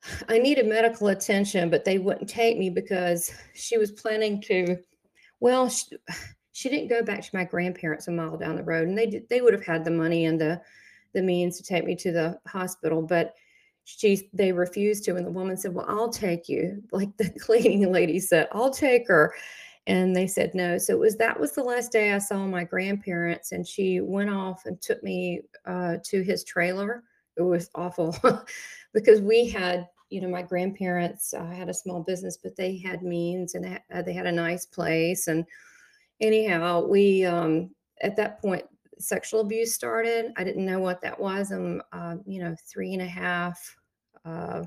I 0.28 0.38
needed 0.38 0.66
medical 0.66 1.08
attention, 1.08 1.70
but 1.70 1.84
they 1.84 1.98
wouldn't 1.98 2.28
take 2.28 2.58
me 2.58 2.70
because 2.70 3.32
she 3.54 3.78
was 3.78 3.92
planning 3.92 4.40
to. 4.42 4.76
Well, 5.40 5.68
she, 5.68 5.86
she 6.52 6.68
didn't 6.68 6.88
go 6.88 7.02
back 7.02 7.22
to 7.22 7.36
my 7.36 7.44
grandparents 7.44 8.08
a 8.08 8.10
mile 8.10 8.36
down 8.36 8.56
the 8.56 8.62
road, 8.62 8.88
and 8.88 8.98
they 8.98 9.06
did, 9.06 9.28
they 9.28 9.40
would 9.40 9.54
have 9.54 9.64
had 9.64 9.84
the 9.84 9.90
money 9.90 10.26
and 10.26 10.40
the 10.40 10.60
the 11.12 11.22
means 11.22 11.56
to 11.56 11.64
take 11.64 11.84
me 11.84 11.96
to 11.96 12.12
the 12.12 12.38
hospital, 12.46 13.02
but 13.02 13.34
she 13.84 14.28
they 14.32 14.52
refused 14.52 15.04
to. 15.04 15.16
And 15.16 15.26
the 15.26 15.30
woman 15.30 15.56
said, 15.56 15.74
"Well, 15.74 15.86
I'll 15.88 16.10
take 16.10 16.48
you." 16.48 16.82
Like 16.92 17.16
the 17.16 17.30
cleaning 17.40 17.90
lady 17.90 18.20
said, 18.20 18.48
"I'll 18.52 18.70
take 18.70 19.08
her." 19.08 19.34
And 19.86 20.14
they 20.14 20.26
said 20.26 20.54
no. 20.54 20.78
So 20.78 20.94
it 20.94 20.98
was 20.98 21.16
that 21.16 21.38
was 21.38 21.52
the 21.52 21.62
last 21.62 21.92
day 21.92 22.12
i 22.12 22.18
saw 22.18 22.46
my 22.46 22.64
grandparents 22.64 23.52
and 23.52 23.66
she 23.66 24.00
went 24.00 24.30
off 24.30 24.66
and 24.66 24.80
took 24.80 25.02
me 25.02 25.42
uh, 25.66 25.96
to 26.04 26.22
his 26.22 26.44
trailer. 26.44 27.04
It 27.36 27.42
was 27.42 27.70
awful 27.74 28.16
because 28.92 29.20
we 29.20 29.48
had 29.48 29.88
you 30.10 30.20
know 30.20 30.28
my 30.28 30.42
grandparents 30.42 31.32
uh, 31.32 31.46
had 31.46 31.68
a 31.68 31.74
small 31.74 32.02
business 32.02 32.36
but 32.42 32.56
they 32.56 32.76
had 32.78 33.02
means 33.02 33.54
and 33.54 33.80
uh, 33.92 34.02
they 34.02 34.12
had 34.12 34.26
a 34.26 34.32
nice 34.32 34.66
place. 34.66 35.28
And 35.28 35.44
anyhow 36.20 36.84
we 36.86 37.24
um, 37.24 37.70
at 38.02 38.16
that 38.16 38.40
point 38.40 38.64
sexual 39.00 39.40
abuse 39.40 39.74
started. 39.74 40.32
I 40.36 40.44
didn't 40.44 40.66
know 40.66 40.78
what 40.78 41.00
that 41.00 41.18
was. 41.18 41.50
I'm 41.50 41.82
uh, 41.92 42.16
you 42.26 42.40
know 42.40 42.54
three 42.66 42.92
and 42.92 43.02
a 43.02 43.06
half 43.06 43.76
uh, 44.24 44.64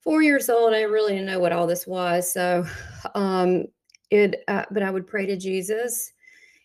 four 0.00 0.22
years 0.22 0.48
old. 0.48 0.72
I 0.72 0.82
really 0.82 1.12
didn't 1.12 1.26
know 1.26 1.40
what 1.40 1.52
all 1.52 1.66
this 1.66 1.86
was. 1.86 2.32
So 2.32 2.64
um, 3.14 3.66
it 4.10 4.42
uh, 4.48 4.64
but 4.70 4.82
i 4.82 4.90
would 4.90 5.06
pray 5.06 5.26
to 5.26 5.36
jesus 5.36 6.12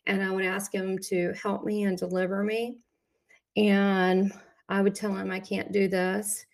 and 0.08 0.24
i 0.24 0.30
would 0.30 0.46
ask 0.46 0.74
him 0.74 0.98
to 1.00 1.34
help 1.34 1.64
me 1.64 1.84
and 1.84 1.98
deliver 1.98 2.44
me. 2.44 2.78
And 3.58 4.32
i 4.70 4.82
would 4.82 4.96
tell 4.96 5.16
him 5.16 5.32
i 5.32 5.40
can't 5.40 5.72
do 5.72 5.88
this. 5.88 6.46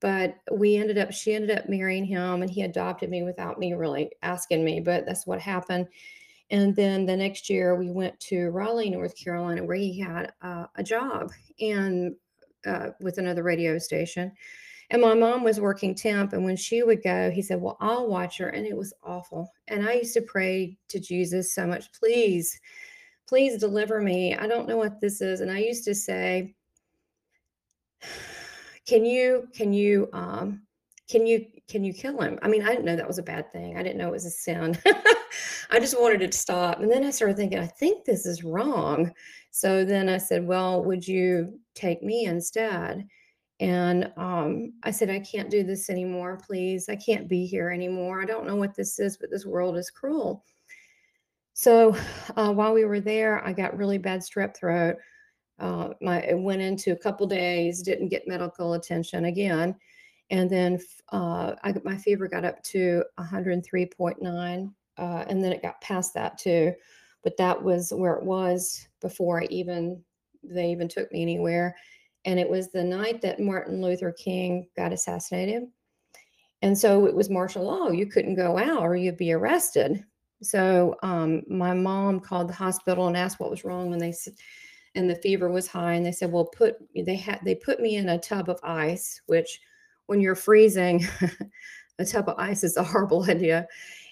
But 0.00 0.36
we 0.50 0.76
ended 0.76 0.98
up 0.98 1.12
she 1.12 1.34
ended 1.34 1.58
up 1.58 1.68
marrying 1.68 2.04
him 2.04 2.42
and 2.42 2.50
he 2.50 2.62
adopted 2.62 3.10
me 3.10 3.22
without 3.22 3.58
me 3.58 3.74
really 3.74 4.10
asking 4.22 4.64
me 4.64 4.80
but 4.80 5.06
that's 5.06 5.26
what 5.26 5.40
happened. 5.40 5.86
And 6.50 6.74
then 6.74 7.06
the 7.06 7.16
next 7.16 7.48
year 7.48 7.76
we 7.76 7.90
went 7.90 8.18
to 8.20 8.50
raleigh 8.50 8.90
north 8.90 9.16
carolina 9.16 9.64
where 9.64 9.76
he 9.76 9.98
had 9.98 10.32
uh, 10.42 10.66
a 10.76 10.82
job 10.82 11.30
and 11.60 12.14
uh, 12.66 12.88
with 13.00 13.18
another 13.18 13.42
radio 13.42 13.78
station 13.78 14.32
and 14.90 15.00
my 15.00 15.14
mom 15.14 15.44
was 15.44 15.60
working 15.60 15.94
temp, 15.94 16.32
and 16.32 16.44
when 16.44 16.56
she 16.56 16.82
would 16.82 17.02
go, 17.02 17.30
he 17.30 17.42
said, 17.42 17.60
Well, 17.60 17.76
I'll 17.80 18.08
watch 18.08 18.38
her. 18.38 18.48
And 18.48 18.66
it 18.66 18.76
was 18.76 18.92
awful. 19.02 19.52
And 19.68 19.88
I 19.88 19.94
used 19.94 20.14
to 20.14 20.22
pray 20.22 20.76
to 20.88 20.98
Jesus 20.98 21.54
so 21.54 21.66
much, 21.66 21.92
please, 21.92 22.60
please 23.28 23.58
deliver 23.58 24.00
me. 24.00 24.34
I 24.34 24.46
don't 24.46 24.68
know 24.68 24.76
what 24.76 25.00
this 25.00 25.20
is. 25.20 25.40
And 25.40 25.50
I 25.50 25.58
used 25.58 25.84
to 25.84 25.94
say, 25.94 26.54
Can 28.86 29.04
you, 29.04 29.46
can 29.54 29.72
you, 29.72 30.08
um, 30.12 30.62
can 31.10 31.26
you 31.26 31.44
can 31.68 31.82
you 31.82 31.92
kill 31.92 32.20
him 32.20 32.38
i 32.42 32.48
mean 32.48 32.62
i 32.62 32.68
didn't 32.68 32.84
know 32.84 32.94
that 32.94 33.06
was 33.06 33.18
a 33.18 33.22
bad 33.22 33.50
thing 33.50 33.76
i 33.76 33.82
didn't 33.82 33.98
know 33.98 34.08
it 34.08 34.12
was 34.12 34.26
a 34.26 34.30
sin 34.30 34.78
i 35.70 35.80
just 35.80 36.00
wanted 36.00 36.22
it 36.22 36.30
to 36.30 36.38
stop 36.38 36.78
and 36.78 36.90
then 36.90 37.02
i 37.02 37.10
started 37.10 37.36
thinking 37.36 37.58
i 37.58 37.66
think 37.66 38.04
this 38.04 38.26
is 38.26 38.44
wrong 38.44 39.12
so 39.50 39.84
then 39.84 40.08
i 40.08 40.16
said 40.16 40.46
well 40.46 40.84
would 40.84 41.06
you 41.06 41.58
take 41.74 42.00
me 42.02 42.26
instead 42.26 43.04
and 43.60 44.10
um, 44.16 44.72
I 44.82 44.90
said, 44.90 45.10
I 45.10 45.20
can't 45.20 45.50
do 45.50 45.62
this 45.62 45.90
anymore, 45.90 46.40
please. 46.44 46.88
I 46.88 46.96
can't 46.96 47.28
be 47.28 47.44
here 47.44 47.68
anymore. 47.68 48.22
I 48.22 48.24
don't 48.24 48.46
know 48.46 48.56
what 48.56 48.74
this 48.74 48.98
is, 48.98 49.18
but 49.18 49.30
this 49.30 49.44
world 49.44 49.76
is 49.76 49.90
cruel. 49.90 50.44
So 51.52 51.94
uh, 52.36 52.52
while 52.52 52.72
we 52.72 52.86
were 52.86 53.00
there, 53.00 53.46
I 53.46 53.52
got 53.52 53.76
really 53.76 53.98
bad 53.98 54.20
strep 54.20 54.56
throat. 54.56 54.96
Uh, 55.58 55.90
my 56.00 56.22
it 56.22 56.38
went 56.38 56.62
into 56.62 56.92
a 56.92 56.96
couple 56.96 57.26
days, 57.26 57.82
didn't 57.82 58.08
get 58.08 58.26
medical 58.26 58.72
attention 58.72 59.26
again, 59.26 59.76
and 60.30 60.48
then 60.48 60.78
uh, 61.12 61.52
I, 61.62 61.74
my 61.84 61.98
fever 61.98 62.28
got 62.28 62.46
up 62.46 62.62
to 62.62 63.04
103.9, 63.18 64.72
uh, 64.96 65.24
and 65.28 65.44
then 65.44 65.52
it 65.52 65.60
got 65.60 65.82
past 65.82 66.14
that 66.14 66.38
too. 66.38 66.72
But 67.22 67.36
that 67.36 67.62
was 67.62 67.92
where 67.92 68.14
it 68.14 68.24
was 68.24 68.88
before 69.02 69.42
I 69.42 69.46
even 69.50 70.02
they 70.42 70.70
even 70.70 70.88
took 70.88 71.12
me 71.12 71.20
anywhere 71.20 71.76
and 72.24 72.38
it 72.38 72.48
was 72.48 72.70
the 72.70 72.84
night 72.84 73.22
that 73.22 73.40
Martin 73.40 73.80
Luther 73.80 74.12
King 74.12 74.66
got 74.76 74.92
assassinated. 74.92 75.64
And 76.62 76.76
so 76.76 77.06
it 77.06 77.14
was 77.14 77.30
martial 77.30 77.64
law. 77.64 77.88
You 77.88 78.06
couldn't 78.06 78.34
go 78.34 78.58
out 78.58 78.82
or 78.82 78.94
you'd 78.94 79.16
be 79.16 79.32
arrested. 79.32 80.04
So 80.42 80.96
um, 81.02 81.42
my 81.48 81.72
mom 81.74 82.20
called 82.20 82.48
the 82.48 82.54
hospital 82.54 83.06
and 83.06 83.16
asked 83.16 83.40
what 83.40 83.50
was 83.50 83.64
wrong, 83.64 83.92
and 83.92 84.00
they 84.00 84.12
said, 84.12 84.34
and 84.94 85.08
the 85.08 85.16
fever 85.16 85.50
was 85.50 85.66
high. 85.66 85.94
And 85.94 86.04
they 86.04 86.12
said, 86.12 86.32
well, 86.32 86.46
put 86.46 86.76
they 86.94 87.16
had 87.16 87.40
they 87.44 87.54
put 87.54 87.80
me 87.80 87.96
in 87.96 88.08
a 88.08 88.18
tub 88.18 88.48
of 88.48 88.58
ice, 88.62 89.20
which 89.26 89.60
when 90.06 90.20
you're 90.20 90.34
freezing, 90.34 91.06
a 91.98 92.04
tub 92.04 92.28
of 92.28 92.38
ice 92.38 92.64
is 92.64 92.76
a 92.76 92.82
horrible 92.82 93.24
idea. 93.30 93.66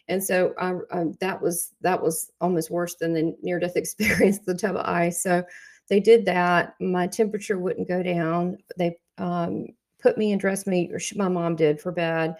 And 0.08 0.22
so 0.22 0.54
um, 0.58 0.82
um, 0.90 1.14
that 1.20 1.40
was 1.40 1.74
that 1.80 2.02
was 2.02 2.30
almost 2.40 2.70
worse 2.70 2.94
than 2.94 3.12
the 3.12 3.36
near 3.42 3.58
death 3.58 3.76
experience, 3.76 4.38
the 4.38 4.54
tub 4.54 4.76
of 4.76 4.86
ice. 4.86 5.22
So 5.22 5.44
they 5.88 6.00
did 6.00 6.25
that. 6.26 6.75
My 6.80 7.07
temperature 7.07 7.59
wouldn't 7.59 7.88
go 7.88 8.02
down. 8.02 8.59
They 8.76 8.99
um, 9.16 9.66
put 9.99 10.18
me 10.18 10.33
and 10.33 10.40
dressed 10.40 10.66
me, 10.66 10.90
or 10.92 10.99
she, 10.99 11.16
my 11.16 11.28
mom 11.28 11.57
did 11.57 11.80
for 11.80 11.92
bed. 11.92 12.37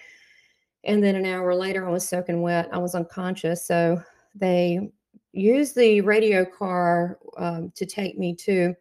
And 0.85 1.03
then 1.03 1.17
an 1.17 1.27
hour 1.27 1.55
later, 1.55 1.87
I 1.87 1.91
was 1.91 2.09
soaking 2.09 2.41
wet. 2.43 2.69
I 2.73 2.79
was 2.79 2.95
unconscious. 2.95 3.67
So 3.67 4.03
they 4.35 4.91
used 5.33 5.75
the 5.75 6.01
radio 6.03 6.45
car 6.45 7.19
um, 7.37 7.73
to 7.75 7.85
take 7.85 8.19
me 8.19 8.35
to 8.37 8.75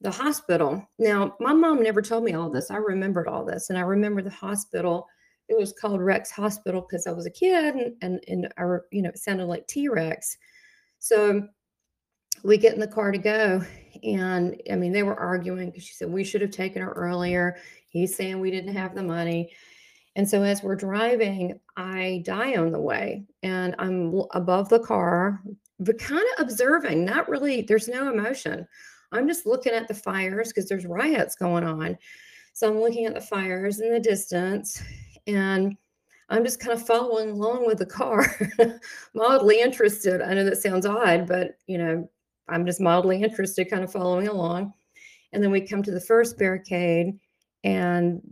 the 0.00 0.10
hospital. 0.10 0.88
Now, 0.98 1.34
my 1.40 1.52
mom 1.52 1.82
never 1.82 2.00
told 2.00 2.24
me 2.24 2.34
all 2.34 2.50
this. 2.50 2.70
I 2.70 2.76
remembered 2.76 3.26
all 3.26 3.44
this. 3.44 3.68
And 3.68 3.78
I 3.78 3.82
remember 3.82 4.22
the 4.22 4.30
hospital. 4.30 5.08
It 5.48 5.58
was 5.58 5.72
called 5.72 6.00
Rex 6.00 6.30
Hospital 6.30 6.82
because 6.82 7.06
I 7.06 7.12
was 7.12 7.26
a 7.26 7.30
kid 7.30 7.74
and, 7.74 7.96
and, 8.02 8.24
and 8.28 8.52
I, 8.58 8.62
you 8.92 9.02
know, 9.02 9.08
it 9.08 9.18
sounded 9.18 9.46
like 9.46 9.66
T 9.66 9.88
Rex. 9.88 10.36
So 10.98 11.48
we 12.44 12.58
get 12.58 12.74
in 12.74 12.80
the 12.80 12.86
car 12.86 13.10
to 13.10 13.18
go. 13.18 13.62
And 14.02 14.60
I 14.70 14.76
mean, 14.76 14.92
they 14.92 15.02
were 15.02 15.18
arguing 15.18 15.70
because 15.70 15.84
she 15.84 15.94
said, 15.94 16.10
We 16.10 16.24
should 16.24 16.40
have 16.40 16.50
taken 16.50 16.82
her 16.82 16.92
earlier. 16.92 17.56
He's 17.88 18.14
saying 18.14 18.38
we 18.38 18.50
didn't 18.50 18.74
have 18.74 18.94
the 18.94 19.02
money. 19.02 19.52
And 20.16 20.28
so 20.28 20.42
as 20.42 20.62
we're 20.62 20.76
driving, 20.76 21.60
I 21.76 22.22
die 22.24 22.56
on 22.56 22.72
the 22.72 22.80
way 22.80 23.24
and 23.42 23.74
I'm 23.78 24.22
above 24.32 24.68
the 24.68 24.80
car, 24.80 25.40
but 25.78 25.98
kind 25.98 26.24
of 26.36 26.44
observing, 26.44 27.04
not 27.04 27.28
really, 27.28 27.62
there's 27.62 27.88
no 27.88 28.12
emotion. 28.12 28.66
I'm 29.12 29.28
just 29.28 29.46
looking 29.46 29.72
at 29.72 29.88
the 29.88 29.94
fires 29.94 30.48
because 30.48 30.68
there's 30.68 30.86
riots 30.86 31.36
going 31.36 31.64
on. 31.64 31.96
So 32.52 32.68
I'm 32.68 32.80
looking 32.80 33.06
at 33.06 33.14
the 33.14 33.20
fires 33.20 33.80
in 33.80 33.92
the 33.92 34.00
distance 34.00 34.82
and 35.26 35.76
I'm 36.30 36.44
just 36.44 36.60
kind 36.60 36.72
of 36.72 36.84
following 36.84 37.30
along 37.30 37.66
with 37.66 37.78
the 37.78 37.86
car, 37.86 38.26
mildly 39.14 39.60
interested. 39.60 40.20
I 40.20 40.34
know 40.34 40.44
that 40.44 40.58
sounds 40.58 40.84
odd, 40.84 41.26
but 41.26 41.52
you 41.66 41.78
know, 41.78 42.10
I'm 42.48 42.66
just 42.66 42.80
mildly 42.80 43.22
interested, 43.22 43.70
kind 43.70 43.84
of 43.84 43.92
following 43.92 44.28
along. 44.28 44.72
And 45.32 45.42
then 45.42 45.50
we 45.50 45.60
come 45.60 45.82
to 45.82 45.90
the 45.90 46.00
first 46.00 46.38
barricade, 46.38 47.18
and 47.64 48.22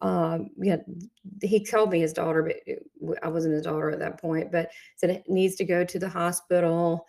uh, 0.00 0.38
yeah, 0.56 0.76
he 1.42 1.64
called 1.64 1.90
me 1.90 2.00
his 2.00 2.12
daughter, 2.12 2.42
but 3.00 3.18
I 3.22 3.28
wasn't 3.28 3.54
his 3.54 3.64
daughter 3.64 3.90
at 3.90 3.98
that 4.00 4.20
point. 4.20 4.50
But 4.50 4.70
said 4.96 5.10
it 5.10 5.24
needs 5.28 5.56
to 5.56 5.64
go 5.64 5.84
to 5.84 5.98
the 5.98 6.08
hospital, 6.08 7.06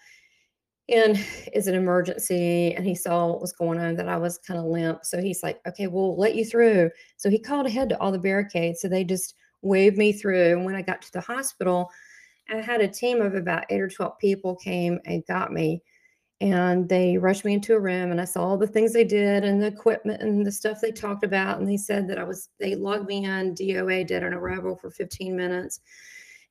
and 0.89 1.17
it's 1.53 1.67
an 1.67 1.75
emergency. 1.75 2.73
And 2.73 2.85
he 2.85 2.95
saw 2.95 3.27
what 3.27 3.41
was 3.41 3.53
going 3.53 3.79
on, 3.79 3.95
that 3.95 4.09
I 4.09 4.17
was 4.17 4.37
kind 4.39 4.59
of 4.59 4.65
limp. 4.65 5.05
So 5.05 5.21
he's 5.21 5.41
like, 5.41 5.61
"Okay, 5.67 5.87
we'll 5.87 6.17
let 6.17 6.35
you 6.35 6.45
through." 6.45 6.91
So 7.17 7.29
he 7.29 7.39
called 7.39 7.65
ahead 7.65 7.89
to 7.89 7.99
all 7.99 8.11
the 8.11 8.19
barricades. 8.19 8.81
So 8.81 8.89
they 8.89 9.03
just 9.03 9.35
waved 9.61 9.97
me 9.97 10.13
through. 10.13 10.53
And 10.53 10.65
when 10.65 10.75
I 10.75 10.81
got 10.81 11.01
to 11.03 11.11
the 11.13 11.21
hospital, 11.21 11.89
I 12.49 12.57
had 12.57 12.81
a 12.81 12.87
team 12.87 13.21
of 13.21 13.35
about 13.35 13.65
eight 13.69 13.81
or 13.81 13.89
12 13.89 14.17
people 14.19 14.55
came 14.55 14.99
and 15.05 15.25
got 15.27 15.51
me. 15.51 15.83
And 16.41 16.87
they 16.87 17.17
rushed 17.17 17.43
me 17.43 17.53
into 17.53 17.75
a 17.75 17.79
room 17.79 18.11
and 18.11 18.21
I 18.21 18.25
saw 18.25 18.45
all 18.45 18.57
the 18.57 18.65
things 18.65 18.93
they 18.93 19.03
did 19.03 19.43
and 19.43 19.61
the 19.61 19.67
equipment 19.67 20.21
and 20.21 20.45
the 20.45 20.51
stuff 20.51 20.79
they 20.79 20.91
talked 20.91 21.25
about. 21.25 21.59
And 21.59 21.67
they 21.67 21.75
said 21.75 22.07
that 22.07 22.17
I 22.17 22.23
was, 22.23 22.49
they 22.59 22.75
logged 22.75 23.07
me 23.07 23.25
in, 23.25 23.55
DOA 23.55 24.07
did 24.07 24.23
an 24.23 24.33
arrival 24.33 24.77
for 24.77 24.89
15 24.89 25.35
minutes. 25.35 25.81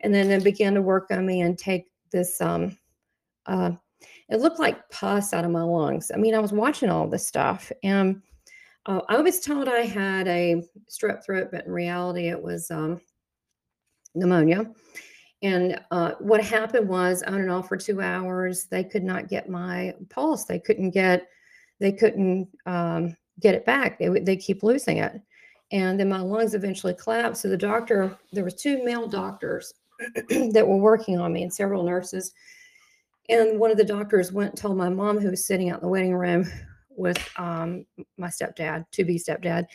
And 0.01 0.15
then 0.15 0.29
they 0.29 0.39
began 0.39 0.75
to 0.75 0.83
work 0.83 1.11
on 1.11 1.25
me 1.25 1.41
and 1.41 1.59
take 1.59 1.87
this, 2.13 2.39
um, 2.41 2.77
uh, 3.47 3.73
it 4.29 4.41
looked 4.41 4.61
like 4.61 4.89
pus 4.91 5.33
out 5.33 5.47
of 5.47 5.51
my 5.51 5.63
lungs. 5.63 6.11
I 6.15 6.19
mean, 6.19 6.35
I 6.35 6.39
was 6.39 6.53
watching 6.53 6.91
all 6.91 7.09
this 7.09 7.27
stuff 7.27 7.73
and 7.83 8.21
uh, 8.85 9.01
I 9.09 9.21
was 9.21 9.41
told 9.41 9.69
I 9.69 9.81
had 9.81 10.29
a 10.29 10.63
strep 10.91 11.25
throat, 11.25 11.49
but 11.51 11.67
in 11.67 11.73
reality, 11.73 12.29
it 12.29 12.43
was 12.43 12.71
um, 12.71 13.01
pneumonia. 14.15 14.71
And 15.43 15.81
uh, 15.91 16.13
what 16.19 16.43
happened 16.43 16.89
was 16.89 17.23
on 17.23 17.35
and 17.35 17.51
off 17.51 17.69
for 17.69 17.77
two 17.77 18.01
hours, 18.01 18.65
they 18.65 18.83
could 18.83 19.05
not 19.05 19.29
get 19.29 19.49
my 19.49 19.95
pulse. 20.09 20.45
They 20.45 20.59
couldn't 20.59 20.91
get, 20.91 21.29
they 21.79 21.93
couldn't 21.93 22.49
um, 22.67 23.17
get 23.41 23.55
it 23.55 23.65
back. 23.65 23.99
They 23.99 24.09
they 24.09 24.37
keep 24.37 24.63
losing 24.63 24.99
it. 24.99 25.21
And 25.71 26.01
then 26.01 26.09
my 26.09 26.21
lungs 26.21 26.55
eventually 26.55 26.95
collapsed. 26.95 27.43
So 27.43 27.49
the 27.49 27.57
doctor, 27.57 28.17
there 28.33 28.45
was 28.45 28.55
two 28.55 28.83
male 28.85 29.07
doctors 29.07 29.75
that 30.29 30.67
were 30.67 30.77
working 30.77 31.19
on 31.21 31.33
me 31.33 31.43
and 31.43 31.53
several 31.53 31.85
nurses. 31.85 32.33
And 33.29 33.61
one 33.61 33.71
of 33.71 33.77
the 33.77 33.85
doctors 33.85 34.33
went 34.33 34.51
and 34.51 34.59
told 34.59 34.79
my 34.79 34.89
mom, 34.89 35.19
who 35.19 35.31
was 35.31 35.47
sitting 35.47 35.71
out 35.71 35.81
in 35.81 35.83
the 35.83 35.89
waiting 35.89 36.15
room 36.15 36.51
with 36.89 37.19
um, 37.37 37.85
my 38.17 38.29
stepdad, 38.29 38.87
to 38.93 39.05
be 39.05 39.19
stepdad, 39.19 39.67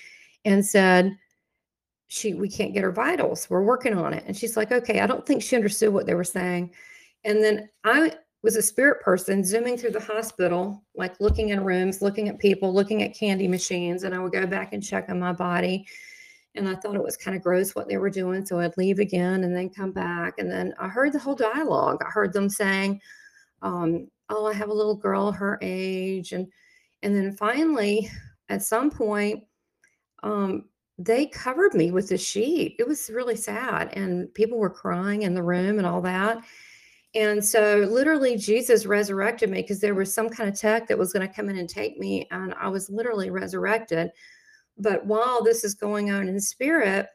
and 0.45 0.65
said, 0.65 1.15
she 2.13 2.35
we 2.35 2.47
can't 2.47 2.73
get 2.73 2.83
her 2.83 2.91
vitals. 2.91 3.49
We're 3.49 3.63
working 3.63 3.97
on 3.97 4.13
it. 4.13 4.23
And 4.27 4.37
she's 4.37 4.55
like, 4.55 4.71
okay, 4.71 4.99
I 4.99 5.07
don't 5.07 5.25
think 5.25 5.41
she 5.41 5.55
understood 5.55 5.91
what 5.91 6.05
they 6.05 6.13
were 6.13 6.23
saying. 6.23 6.71
And 7.23 7.43
then 7.43 7.69
I 7.83 8.13
was 8.43 8.55
a 8.55 8.61
spirit 8.61 9.01
person 9.01 9.43
zooming 9.43 9.77
through 9.77 9.91
the 9.91 9.99
hospital, 9.99 10.83
like 10.93 11.19
looking 11.19 11.49
in 11.49 11.63
rooms, 11.63 12.03
looking 12.03 12.29
at 12.29 12.37
people, 12.37 12.71
looking 12.71 13.01
at 13.01 13.15
candy 13.15 13.47
machines, 13.47 14.03
and 14.03 14.13
I 14.13 14.19
would 14.19 14.31
go 14.31 14.45
back 14.45 14.73
and 14.73 14.83
check 14.83 15.09
on 15.09 15.19
my 15.19 15.33
body. 15.33 15.87
And 16.53 16.69
I 16.69 16.75
thought 16.75 16.95
it 16.95 17.03
was 17.03 17.17
kind 17.17 17.35
of 17.35 17.41
gross 17.41 17.73
what 17.73 17.87
they 17.87 17.97
were 17.97 18.11
doing. 18.11 18.45
So 18.45 18.59
I'd 18.59 18.77
leave 18.77 18.99
again 18.99 19.43
and 19.43 19.55
then 19.55 19.71
come 19.71 19.91
back. 19.91 20.35
And 20.37 20.51
then 20.51 20.71
I 20.77 20.87
heard 20.87 21.13
the 21.13 21.19
whole 21.19 21.35
dialogue. 21.35 22.03
I 22.05 22.11
heard 22.11 22.31
them 22.31 22.47
saying, 22.47 23.01
um, 23.63 24.07
Oh, 24.29 24.45
I 24.45 24.53
have 24.53 24.69
a 24.69 24.73
little 24.73 24.95
girl 24.95 25.31
her 25.31 25.57
age. 25.63 26.31
And 26.31 26.47
and 27.01 27.15
then 27.15 27.35
finally, 27.35 28.07
at 28.49 28.61
some 28.61 28.91
point, 28.91 29.45
um, 30.21 30.65
they 31.03 31.25
covered 31.25 31.73
me 31.73 31.91
with 31.91 32.11
a 32.11 32.17
sheet. 32.17 32.75
It 32.79 32.87
was 32.87 33.09
really 33.09 33.35
sad. 33.35 33.91
And 33.93 34.33
people 34.33 34.57
were 34.57 34.69
crying 34.69 35.23
in 35.23 35.33
the 35.33 35.43
room 35.43 35.77
and 35.77 35.87
all 35.87 36.01
that. 36.01 36.43
And 37.15 37.43
so, 37.43 37.87
literally, 37.89 38.37
Jesus 38.37 38.85
resurrected 38.85 39.49
me 39.49 39.61
because 39.61 39.79
there 39.79 39.93
was 39.93 40.13
some 40.13 40.29
kind 40.29 40.49
of 40.49 40.59
tech 40.59 40.87
that 40.87 40.97
was 40.97 41.13
going 41.13 41.27
to 41.27 41.33
come 41.33 41.49
in 41.49 41.57
and 41.57 41.69
take 41.69 41.99
me. 41.99 42.27
And 42.31 42.55
I 42.59 42.69
was 42.69 42.89
literally 42.89 43.29
resurrected. 43.29 44.09
But 44.77 45.05
while 45.05 45.43
this 45.43 45.63
is 45.63 45.75
going 45.75 46.09
on 46.09 46.27
in 46.27 46.39
spirit, 46.39 47.07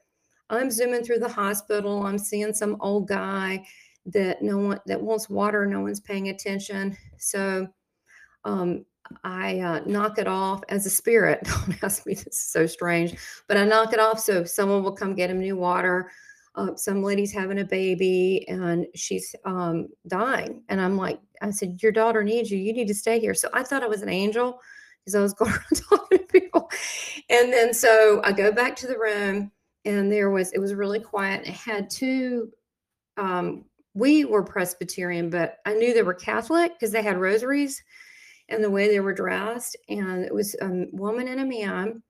I'm 0.50 0.70
zooming 0.70 1.02
through 1.02 1.18
the 1.18 1.28
hospital. 1.28 2.04
I'm 2.04 2.18
seeing 2.18 2.54
some 2.54 2.76
old 2.80 3.08
guy 3.08 3.66
that 4.06 4.40
no 4.40 4.58
one 4.58 4.80
that 4.86 5.00
wants 5.00 5.28
water. 5.28 5.66
No 5.66 5.80
one's 5.80 6.00
paying 6.00 6.28
attention. 6.28 6.96
So, 7.16 7.66
um, 8.44 8.84
I 9.24 9.60
uh, 9.60 9.80
knock 9.86 10.18
it 10.18 10.26
off 10.26 10.62
as 10.68 10.86
a 10.86 10.90
spirit. 10.90 11.40
Don't 11.44 11.82
ask 11.82 12.06
me. 12.06 12.14
This 12.14 12.26
is 12.26 12.38
so 12.38 12.66
strange, 12.66 13.14
but 13.46 13.56
I 13.56 13.64
knock 13.64 13.92
it 13.92 14.00
off 14.00 14.20
so 14.20 14.44
someone 14.44 14.82
will 14.82 14.92
come 14.92 15.14
get 15.14 15.30
him 15.30 15.40
new 15.40 15.56
water. 15.56 16.10
Uh, 16.54 16.74
some 16.74 17.02
lady's 17.02 17.32
having 17.32 17.60
a 17.60 17.64
baby 17.64 18.44
and 18.48 18.86
she's 18.94 19.34
um, 19.44 19.88
dying, 20.08 20.62
and 20.68 20.80
I'm 20.80 20.96
like, 20.96 21.20
I 21.40 21.50
said, 21.50 21.78
your 21.82 21.92
daughter 21.92 22.24
needs 22.24 22.50
you. 22.50 22.58
You 22.58 22.72
need 22.72 22.88
to 22.88 22.94
stay 22.94 23.20
here. 23.20 23.34
So 23.34 23.48
I 23.52 23.62
thought 23.62 23.84
I 23.84 23.88
was 23.88 24.02
an 24.02 24.08
angel 24.08 24.60
because 25.04 25.14
I 25.14 25.20
was 25.20 25.32
going 25.34 25.52
around 25.52 25.82
talking 25.88 26.18
to 26.18 26.24
people, 26.24 26.70
and 27.30 27.52
then 27.52 27.72
so 27.72 28.20
I 28.24 28.32
go 28.32 28.50
back 28.50 28.76
to 28.76 28.86
the 28.86 28.98
room, 28.98 29.52
and 29.84 30.10
there 30.10 30.30
was 30.30 30.52
it 30.52 30.58
was 30.58 30.74
really 30.74 31.00
quiet. 31.00 31.46
It 31.46 31.54
had 31.54 31.90
two. 31.90 32.50
Um, 33.16 33.64
we 33.94 34.24
were 34.24 34.44
Presbyterian, 34.44 35.28
but 35.28 35.58
I 35.66 35.74
knew 35.74 35.92
they 35.92 36.02
were 36.02 36.14
Catholic 36.14 36.72
because 36.72 36.92
they 36.92 37.02
had 37.02 37.18
rosaries 37.18 37.82
and 38.48 38.62
the 38.62 38.70
way 38.70 38.88
they 38.88 39.00
were 39.00 39.12
dressed 39.12 39.76
and 39.88 40.24
it 40.24 40.34
was 40.34 40.54
a 40.60 40.86
woman 40.92 41.28
and 41.28 41.40
a 41.40 41.44
man 41.44 42.02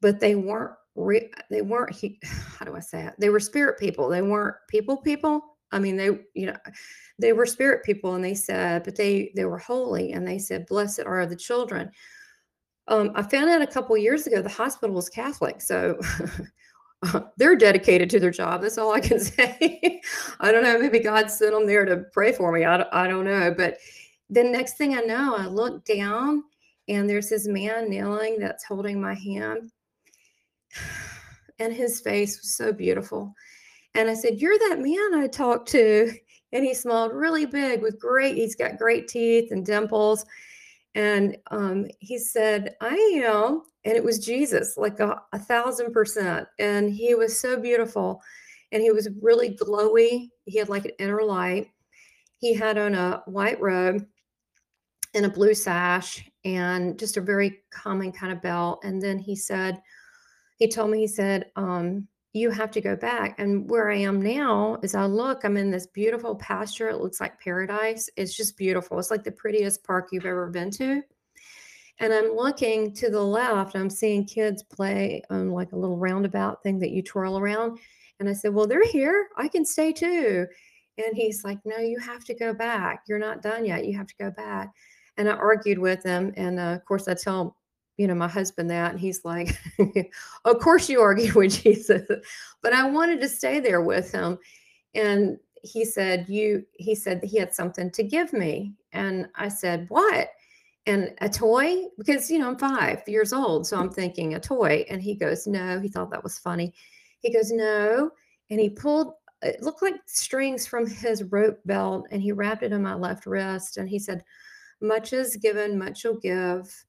but 0.00 0.20
they 0.20 0.34
weren't 0.34 0.72
re- 0.94 1.30
they 1.50 1.62
weren't 1.62 1.94
he, 1.94 2.18
how 2.58 2.64
do 2.64 2.74
i 2.74 2.80
say 2.80 3.04
it? 3.04 3.14
They 3.18 3.30
were 3.30 3.40
spirit 3.40 3.78
people. 3.78 4.08
They 4.08 4.22
weren't 4.22 4.56
people 4.68 4.96
people. 4.98 5.56
I 5.72 5.78
mean 5.78 5.96
they 5.96 6.10
you 6.34 6.46
know 6.46 6.56
they 7.18 7.32
were 7.32 7.46
spirit 7.46 7.84
people 7.84 8.14
and 8.14 8.24
they 8.24 8.34
said 8.34 8.82
but 8.84 8.96
they 8.96 9.32
they 9.36 9.44
were 9.44 9.58
holy 9.58 10.12
and 10.12 10.26
they 10.26 10.38
said 10.38 10.66
blessed 10.66 11.02
are 11.06 11.26
the 11.26 11.36
children. 11.36 11.90
Um, 12.88 13.12
i 13.14 13.22
found 13.22 13.50
out 13.50 13.62
a 13.62 13.68
couple 13.68 13.96
years 13.96 14.26
ago 14.26 14.42
the 14.42 14.48
hospital 14.48 14.96
was 14.96 15.08
catholic 15.08 15.60
so 15.60 15.96
they're 17.36 17.54
dedicated 17.54 18.10
to 18.10 18.18
their 18.18 18.32
job 18.32 18.62
that's 18.62 18.78
all 18.78 18.92
i 18.92 18.98
can 18.98 19.20
say. 19.32 20.00
I 20.40 20.50
don't 20.50 20.64
know 20.64 20.76
maybe 20.76 20.98
god 20.98 21.30
sent 21.30 21.52
them 21.52 21.66
there 21.66 21.84
to 21.84 21.98
pray 22.12 22.32
for 22.32 22.50
me 22.50 22.64
i 22.64 22.84
I 22.90 23.06
don't 23.06 23.26
know 23.26 23.54
but 23.56 23.76
the 24.30 24.44
next 24.44 24.76
thing 24.76 24.96
I 24.96 25.00
know, 25.00 25.34
I 25.36 25.46
look 25.46 25.84
down 25.84 26.44
and 26.88 27.08
there's 27.08 27.28
this 27.28 27.46
man 27.46 27.90
kneeling 27.90 28.38
that's 28.38 28.64
holding 28.64 29.00
my 29.00 29.14
hand. 29.14 29.70
And 31.58 31.74
his 31.74 32.00
face 32.00 32.40
was 32.40 32.54
so 32.54 32.72
beautiful. 32.72 33.34
And 33.94 34.08
I 34.08 34.14
said, 34.14 34.40
You're 34.40 34.58
that 34.58 34.78
man 34.78 35.14
I 35.14 35.26
talked 35.26 35.68
to. 35.72 36.10
And 36.52 36.64
he 36.64 36.72
smiled 36.72 37.12
really 37.12 37.44
big 37.44 37.82
with 37.82 38.00
great, 38.00 38.34
he's 38.34 38.56
got 38.56 38.78
great 38.78 39.08
teeth 39.08 39.52
and 39.52 39.64
dimples. 39.64 40.24
And 40.94 41.36
um, 41.50 41.86
he 41.98 42.16
said, 42.18 42.76
I 42.80 42.94
am. 43.22 43.60
And 43.84 43.94
it 43.94 44.02
was 44.02 44.24
Jesus, 44.24 44.78
like 44.78 45.00
a, 45.00 45.20
a 45.34 45.38
thousand 45.38 45.92
percent. 45.92 46.48
And 46.58 46.90
he 46.90 47.14
was 47.14 47.38
so 47.38 47.60
beautiful. 47.60 48.22
And 48.72 48.82
he 48.82 48.90
was 48.90 49.10
really 49.20 49.54
glowy. 49.54 50.30
He 50.46 50.58
had 50.58 50.70
like 50.70 50.86
an 50.86 50.92
inner 50.98 51.22
light. 51.22 51.68
He 52.38 52.54
had 52.54 52.78
on 52.78 52.94
a 52.94 53.22
white 53.26 53.60
robe 53.60 54.06
and 55.14 55.26
a 55.26 55.30
blue 55.30 55.54
sash 55.54 56.28
and 56.44 56.98
just 56.98 57.16
a 57.16 57.20
very 57.20 57.60
common 57.70 58.12
kind 58.12 58.32
of 58.32 58.42
belt. 58.42 58.80
And 58.84 59.00
then 59.00 59.18
he 59.18 59.34
said, 59.34 59.80
he 60.56 60.68
told 60.68 60.90
me, 60.90 61.00
he 61.00 61.06
said, 61.06 61.46
um, 61.56 62.06
you 62.32 62.50
have 62.50 62.70
to 62.70 62.80
go 62.80 62.94
back. 62.94 63.34
And 63.38 63.68
where 63.68 63.90
I 63.90 63.96
am 63.96 64.22
now 64.22 64.78
is 64.82 64.94
I 64.94 65.04
look, 65.06 65.44
I'm 65.44 65.56
in 65.56 65.70
this 65.70 65.86
beautiful 65.86 66.36
pasture. 66.36 66.88
It 66.88 67.00
looks 67.00 67.20
like 67.20 67.40
paradise. 67.40 68.08
It's 68.16 68.36
just 68.36 68.56
beautiful. 68.56 68.98
It's 68.98 69.10
like 69.10 69.24
the 69.24 69.32
prettiest 69.32 69.82
park 69.82 70.08
you've 70.12 70.26
ever 70.26 70.48
been 70.48 70.70
to. 70.72 71.02
And 71.98 72.14
I'm 72.14 72.34
looking 72.34 72.94
to 72.94 73.10
the 73.10 73.22
left, 73.22 73.76
I'm 73.76 73.90
seeing 73.90 74.24
kids 74.24 74.62
play 74.62 75.22
on 75.28 75.50
like 75.50 75.72
a 75.72 75.76
little 75.76 75.98
roundabout 75.98 76.62
thing 76.62 76.78
that 76.78 76.92
you 76.92 77.02
twirl 77.02 77.38
around. 77.38 77.78
And 78.20 78.28
I 78.28 78.32
said, 78.32 78.54
Well, 78.54 78.66
they're 78.66 78.86
here. 78.86 79.28
I 79.36 79.48
can 79.48 79.66
stay 79.66 79.92
too. 79.92 80.46
And 80.96 81.14
he's 81.14 81.44
like, 81.44 81.58
No, 81.64 81.76
you 81.76 81.98
have 81.98 82.24
to 82.24 82.34
go 82.34 82.54
back. 82.54 83.02
You're 83.06 83.18
not 83.18 83.42
done 83.42 83.66
yet. 83.66 83.84
You 83.84 83.98
have 83.98 84.06
to 84.06 84.14
go 84.18 84.30
back. 84.30 84.70
And 85.16 85.28
I 85.28 85.32
argued 85.32 85.78
with 85.78 86.02
him. 86.02 86.32
And 86.36 86.58
uh, 86.58 86.74
of 86.74 86.84
course, 86.84 87.08
I 87.08 87.14
tell 87.14 87.56
you 87.96 88.06
know 88.06 88.14
my 88.14 88.28
husband 88.28 88.70
that, 88.70 88.92
and 88.92 89.00
he's 89.00 89.24
like, 89.24 89.58
"Of 90.44 90.58
course 90.60 90.88
you 90.88 91.00
argue 91.00 91.32
with 91.36 91.62
Jesus," 91.62 92.02
but 92.62 92.72
I 92.72 92.88
wanted 92.88 93.20
to 93.20 93.28
stay 93.28 93.60
there 93.60 93.82
with 93.82 94.10
him. 94.10 94.38
And 94.94 95.38
he 95.62 95.84
said, 95.84 96.26
You, 96.28 96.64
he 96.72 96.94
said 96.94 97.22
he 97.22 97.38
had 97.38 97.54
something 97.54 97.90
to 97.92 98.02
give 98.02 98.32
me. 98.32 98.74
And 98.92 99.26
I 99.34 99.48
said, 99.48 99.86
What? 99.88 100.28
And 100.86 101.14
a 101.20 101.28
toy? 101.28 101.84
Because, 101.98 102.30
you 102.30 102.38
know, 102.38 102.48
I'm 102.48 102.58
five 102.58 103.02
years 103.06 103.32
old. 103.32 103.66
So 103.66 103.76
I'm 103.76 103.90
thinking 103.90 104.34
a 104.34 104.40
toy. 104.40 104.84
And 104.88 105.02
he 105.02 105.14
goes, 105.14 105.46
No. 105.46 105.80
He 105.80 105.88
thought 105.88 106.10
that 106.10 106.24
was 106.24 106.38
funny. 106.38 106.74
He 107.20 107.32
goes, 107.32 107.50
No. 107.50 108.10
And 108.50 108.60
he 108.60 108.70
pulled, 108.70 109.14
it 109.42 109.62
looked 109.62 109.82
like 109.82 109.94
strings 110.06 110.66
from 110.66 110.86
his 110.86 111.22
rope 111.24 111.60
belt 111.64 112.06
and 112.10 112.20
he 112.20 112.32
wrapped 112.32 112.62
it 112.62 112.72
in 112.72 112.82
my 112.82 112.94
left 112.94 113.26
wrist. 113.26 113.76
And 113.76 113.88
he 113.88 113.98
said, 113.98 114.24
Much 114.80 115.12
is 115.12 115.36
given, 115.36 115.78
much 115.78 116.04
will 116.04 116.18
give 116.18 116.84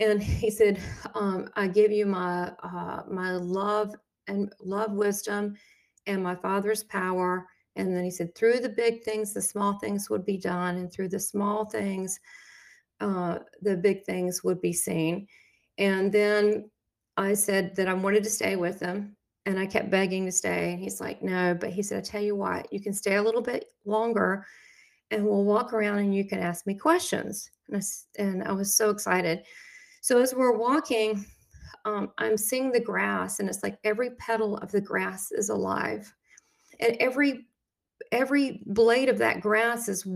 and 0.00 0.22
he 0.22 0.50
said, 0.50 0.80
um, 1.14 1.48
"I 1.56 1.68
give 1.68 1.90
you 1.90 2.06
my 2.06 2.52
uh, 2.62 3.02
my 3.10 3.32
love 3.32 3.94
and 4.26 4.52
love, 4.60 4.92
wisdom, 4.92 5.56
and 6.06 6.22
my 6.22 6.36
Father's 6.36 6.84
power." 6.84 7.46
And 7.76 7.94
then 7.94 8.04
he 8.04 8.10
said, 8.10 8.34
"Through 8.34 8.60
the 8.60 8.68
big 8.68 9.02
things, 9.02 9.32
the 9.34 9.42
small 9.42 9.78
things 9.78 10.08
would 10.10 10.24
be 10.24 10.38
done, 10.38 10.76
and 10.76 10.92
through 10.92 11.08
the 11.08 11.20
small 11.20 11.64
things, 11.64 12.18
uh, 13.00 13.40
the 13.62 13.76
big 13.76 14.04
things 14.04 14.44
would 14.44 14.60
be 14.60 14.72
seen." 14.72 15.26
And 15.78 16.12
then 16.12 16.70
I 17.16 17.34
said 17.34 17.74
that 17.76 17.88
I 17.88 17.94
wanted 17.94 18.24
to 18.24 18.30
stay 18.30 18.56
with 18.56 18.80
him, 18.80 19.16
and 19.46 19.58
I 19.58 19.66
kept 19.66 19.90
begging 19.90 20.26
to 20.26 20.32
stay. 20.32 20.72
And 20.72 20.80
he's 20.80 21.00
like, 21.00 21.22
"No," 21.22 21.54
but 21.54 21.70
he 21.70 21.82
said, 21.82 21.98
"I 21.98 22.02
tell 22.02 22.22
you 22.22 22.36
what, 22.36 22.72
you 22.72 22.80
can 22.80 22.94
stay 22.94 23.16
a 23.16 23.22
little 23.22 23.42
bit 23.42 23.66
longer." 23.84 24.46
And 25.10 25.24
we'll 25.24 25.44
walk 25.44 25.72
around 25.72 25.98
and 25.98 26.14
you 26.14 26.24
can 26.24 26.38
ask 26.38 26.66
me 26.66 26.74
questions. 26.74 27.50
And 27.68 27.82
I, 27.82 28.22
and 28.22 28.44
I 28.44 28.52
was 28.52 28.74
so 28.74 28.90
excited. 28.90 29.42
So 30.00 30.20
as 30.20 30.34
we're 30.34 30.56
walking, 30.56 31.24
um, 31.84 32.12
I'm 32.18 32.36
seeing 32.36 32.70
the 32.70 32.80
grass, 32.80 33.40
and 33.40 33.48
it's 33.48 33.62
like 33.62 33.78
every 33.84 34.10
petal 34.10 34.56
of 34.58 34.70
the 34.70 34.80
grass 34.80 35.32
is 35.32 35.48
alive, 35.48 36.12
and 36.80 36.96
every 37.00 37.46
every 38.12 38.62
blade 38.66 39.08
of 39.08 39.18
that 39.18 39.40
grass 39.40 39.88
is 39.88 40.06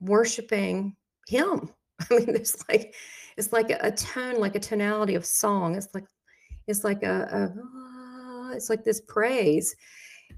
worshiping 0.00 0.96
Him. 1.28 1.70
I 2.10 2.14
mean, 2.14 2.26
there's 2.26 2.56
like 2.68 2.94
it's 3.36 3.52
like 3.52 3.70
a, 3.70 3.78
a 3.80 3.92
tone, 3.92 4.38
like 4.38 4.56
a 4.56 4.60
tonality 4.60 5.14
of 5.14 5.24
song. 5.24 5.76
It's 5.76 5.88
like 5.94 6.06
it's 6.66 6.84
like 6.84 7.02
a, 7.02 7.52
a 7.52 8.54
it's 8.54 8.70
like 8.70 8.84
this 8.84 9.02
praise 9.02 9.74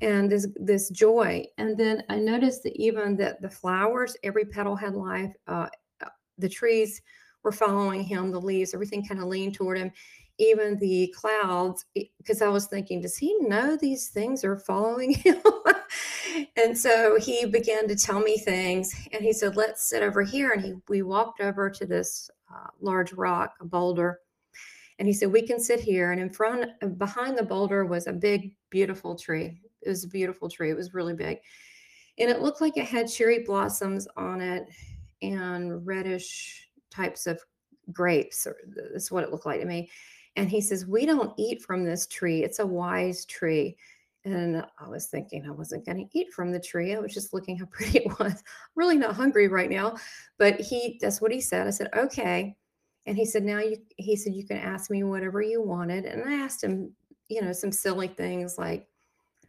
and 0.00 0.30
this 0.30 0.46
this 0.56 0.90
joy. 0.90 1.44
And 1.58 1.76
then 1.76 2.02
I 2.08 2.18
noticed 2.18 2.62
that 2.64 2.76
even 2.76 3.16
that 3.16 3.40
the 3.40 3.50
flowers, 3.50 4.16
every 4.22 4.44
petal 4.44 4.76
had 4.76 4.94
life. 4.94 5.32
Uh, 5.46 5.68
uh 6.02 6.08
the 6.38 6.48
trees 6.48 7.00
were 7.42 7.52
following 7.52 8.02
him, 8.02 8.30
the 8.30 8.40
leaves, 8.40 8.74
everything 8.74 9.06
kind 9.06 9.20
of 9.20 9.26
leaned 9.26 9.54
toward 9.54 9.78
him, 9.78 9.90
even 10.38 10.76
the 10.78 11.14
clouds, 11.16 11.84
because 12.18 12.42
I 12.42 12.48
was 12.48 12.66
thinking, 12.66 13.00
does 13.00 13.16
he 13.16 13.36
know 13.40 13.76
these 13.76 14.08
things 14.08 14.44
are 14.44 14.58
following 14.58 15.14
him? 15.14 15.40
and 16.56 16.76
so 16.76 17.18
he 17.18 17.46
began 17.46 17.88
to 17.88 17.96
tell 17.96 18.20
me 18.20 18.36
things 18.36 18.94
and 19.12 19.22
he 19.22 19.32
said, 19.32 19.56
let's 19.56 19.88
sit 19.88 20.02
over 20.02 20.22
here. 20.22 20.52
And 20.52 20.62
he, 20.62 20.74
we 20.88 21.02
walked 21.02 21.40
over 21.40 21.70
to 21.70 21.86
this 21.86 22.30
uh, 22.52 22.68
large 22.80 23.12
rock, 23.12 23.54
a 23.60 23.64
boulder. 23.64 24.20
And 24.98 25.06
he 25.06 25.14
said, 25.14 25.30
we 25.30 25.42
can 25.42 25.60
sit 25.60 25.80
here. 25.80 26.12
And 26.12 26.20
in 26.20 26.30
front, 26.30 26.70
uh, 26.82 26.86
behind 26.86 27.36
the 27.36 27.42
boulder 27.44 27.84
was 27.84 28.06
a 28.06 28.12
big, 28.12 28.54
beautiful 28.70 29.14
tree. 29.14 29.60
It 29.86 29.90
was 29.90 30.04
a 30.04 30.08
beautiful 30.08 30.48
tree. 30.48 30.70
It 30.70 30.76
was 30.76 30.94
really 30.94 31.14
big. 31.14 31.38
And 32.18 32.30
it 32.30 32.40
looked 32.40 32.60
like 32.60 32.76
it 32.76 32.86
had 32.86 33.10
cherry 33.10 33.44
blossoms 33.44 34.08
on 34.16 34.40
it 34.40 34.66
and 35.22 35.86
reddish 35.86 36.68
types 36.90 37.26
of 37.26 37.40
grapes, 37.92 38.46
that's 38.92 39.10
what 39.10 39.24
it 39.24 39.30
looked 39.30 39.46
like 39.46 39.60
to 39.60 39.66
me. 39.66 39.90
And 40.36 40.50
he 40.50 40.60
says, 40.60 40.86
We 40.86 41.06
don't 41.06 41.32
eat 41.38 41.62
from 41.62 41.84
this 41.84 42.06
tree. 42.06 42.42
It's 42.42 42.58
a 42.58 42.66
wise 42.66 43.24
tree. 43.24 43.76
And 44.24 44.64
I 44.78 44.88
was 44.88 45.06
thinking 45.06 45.46
I 45.46 45.52
wasn't 45.52 45.86
going 45.86 45.98
to 45.98 46.18
eat 46.18 46.32
from 46.32 46.50
the 46.50 46.58
tree. 46.58 46.94
I 46.94 46.98
was 46.98 47.14
just 47.14 47.32
looking 47.32 47.56
how 47.56 47.66
pretty 47.70 47.98
it 47.98 48.18
was. 48.18 48.42
really 48.74 48.96
not 48.96 49.14
hungry 49.14 49.48
right 49.48 49.70
now. 49.70 49.96
But 50.38 50.60
he, 50.60 50.98
that's 51.00 51.20
what 51.20 51.32
he 51.32 51.40
said. 51.40 51.66
I 51.66 51.70
said, 51.70 51.90
okay. 51.96 52.56
And 53.06 53.16
he 53.16 53.24
said, 53.24 53.44
now 53.44 53.60
you, 53.60 53.76
he 53.96 54.16
said, 54.16 54.34
you 54.34 54.44
can 54.44 54.56
ask 54.56 54.90
me 54.90 55.04
whatever 55.04 55.40
you 55.40 55.62
wanted. 55.62 56.06
And 56.06 56.28
I 56.28 56.34
asked 56.34 56.62
him, 56.62 56.92
you 57.28 57.40
know, 57.40 57.52
some 57.52 57.70
silly 57.70 58.08
things 58.08 58.58
like, 58.58 58.88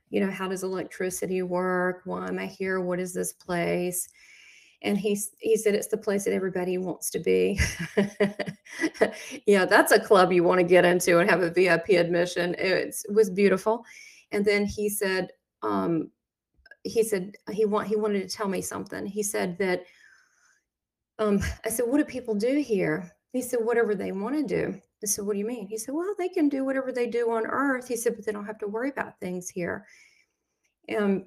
you 0.10 0.20
know, 0.20 0.32
how 0.32 0.48
does 0.48 0.64
electricity 0.64 1.42
work? 1.42 2.02
Why 2.06 2.28
am 2.28 2.40
I 2.40 2.46
here? 2.46 2.82
What 2.82 3.00
is 3.00 3.14
this 3.14 3.34
place? 3.34 4.10
and 4.84 4.98
he 4.98 5.20
he 5.40 5.58
said 5.58 5.74
it's 5.74 5.88
the 5.88 5.98
place 5.98 6.24
that 6.26 6.34
everybody 6.34 6.78
wants 6.78 7.10
to 7.10 7.20
be. 7.20 7.60
yeah, 9.48 9.66
that's 9.66 9.92
a 9.92 10.00
club 10.00 10.32
you 10.32 10.44
want 10.44 10.60
to 10.60 10.64
get 10.64 10.86
into 10.86 11.20
and 11.20 11.30
have 11.30 11.42
a 11.42 11.50
VIP 11.50 11.90
admission. 11.90 12.56
It 12.60 12.96
was 13.10 13.30
beautiful, 13.30 13.84
and 14.32 14.46
then 14.46 14.66
he 14.66 14.90
said, 14.90 15.30
um, 15.64 16.12
he 16.84 17.04
said 17.04 17.36
he 17.52 17.66
want 17.66 17.88
he 17.88 17.96
wanted 17.96 18.22
to 18.30 18.36
tell 18.36 18.48
me 18.48 18.62
something. 18.62 19.06
He 19.06 19.24
said 19.24 19.58
that, 19.58 19.84
um, 21.18 21.42
I 21.66 21.70
said, 21.70 21.88
what 21.88 21.98
do 21.98 22.06
people 22.06 22.36
do 22.36 22.58
here? 22.60 23.12
He 23.34 23.42
said, 23.42 23.60
whatever 23.62 23.96
they 23.96 24.12
want 24.12 24.36
to 24.36 24.44
do. 24.44 24.80
I 25.04 25.08
said, 25.08 25.26
what 25.26 25.34
do 25.34 25.40
you 25.40 25.46
mean? 25.46 25.68
He 25.68 25.78
said, 25.78 25.94
well, 25.94 26.16
they 26.18 26.30
can 26.30 26.50
do 26.50 26.66
whatever 26.66 26.92
they 26.92 27.08
do 27.08 27.32
on 27.32 27.46
Earth. 27.46 27.88
He 27.88 27.96
said, 27.96 28.16
but 28.16 28.26
they 28.26 28.32
don't 28.32 28.46
have 28.46 28.58
to 28.60 28.68
worry 28.68 28.90
about 28.90 29.20
things 29.20 29.50
here. 29.50 29.86
Um, 30.98 31.26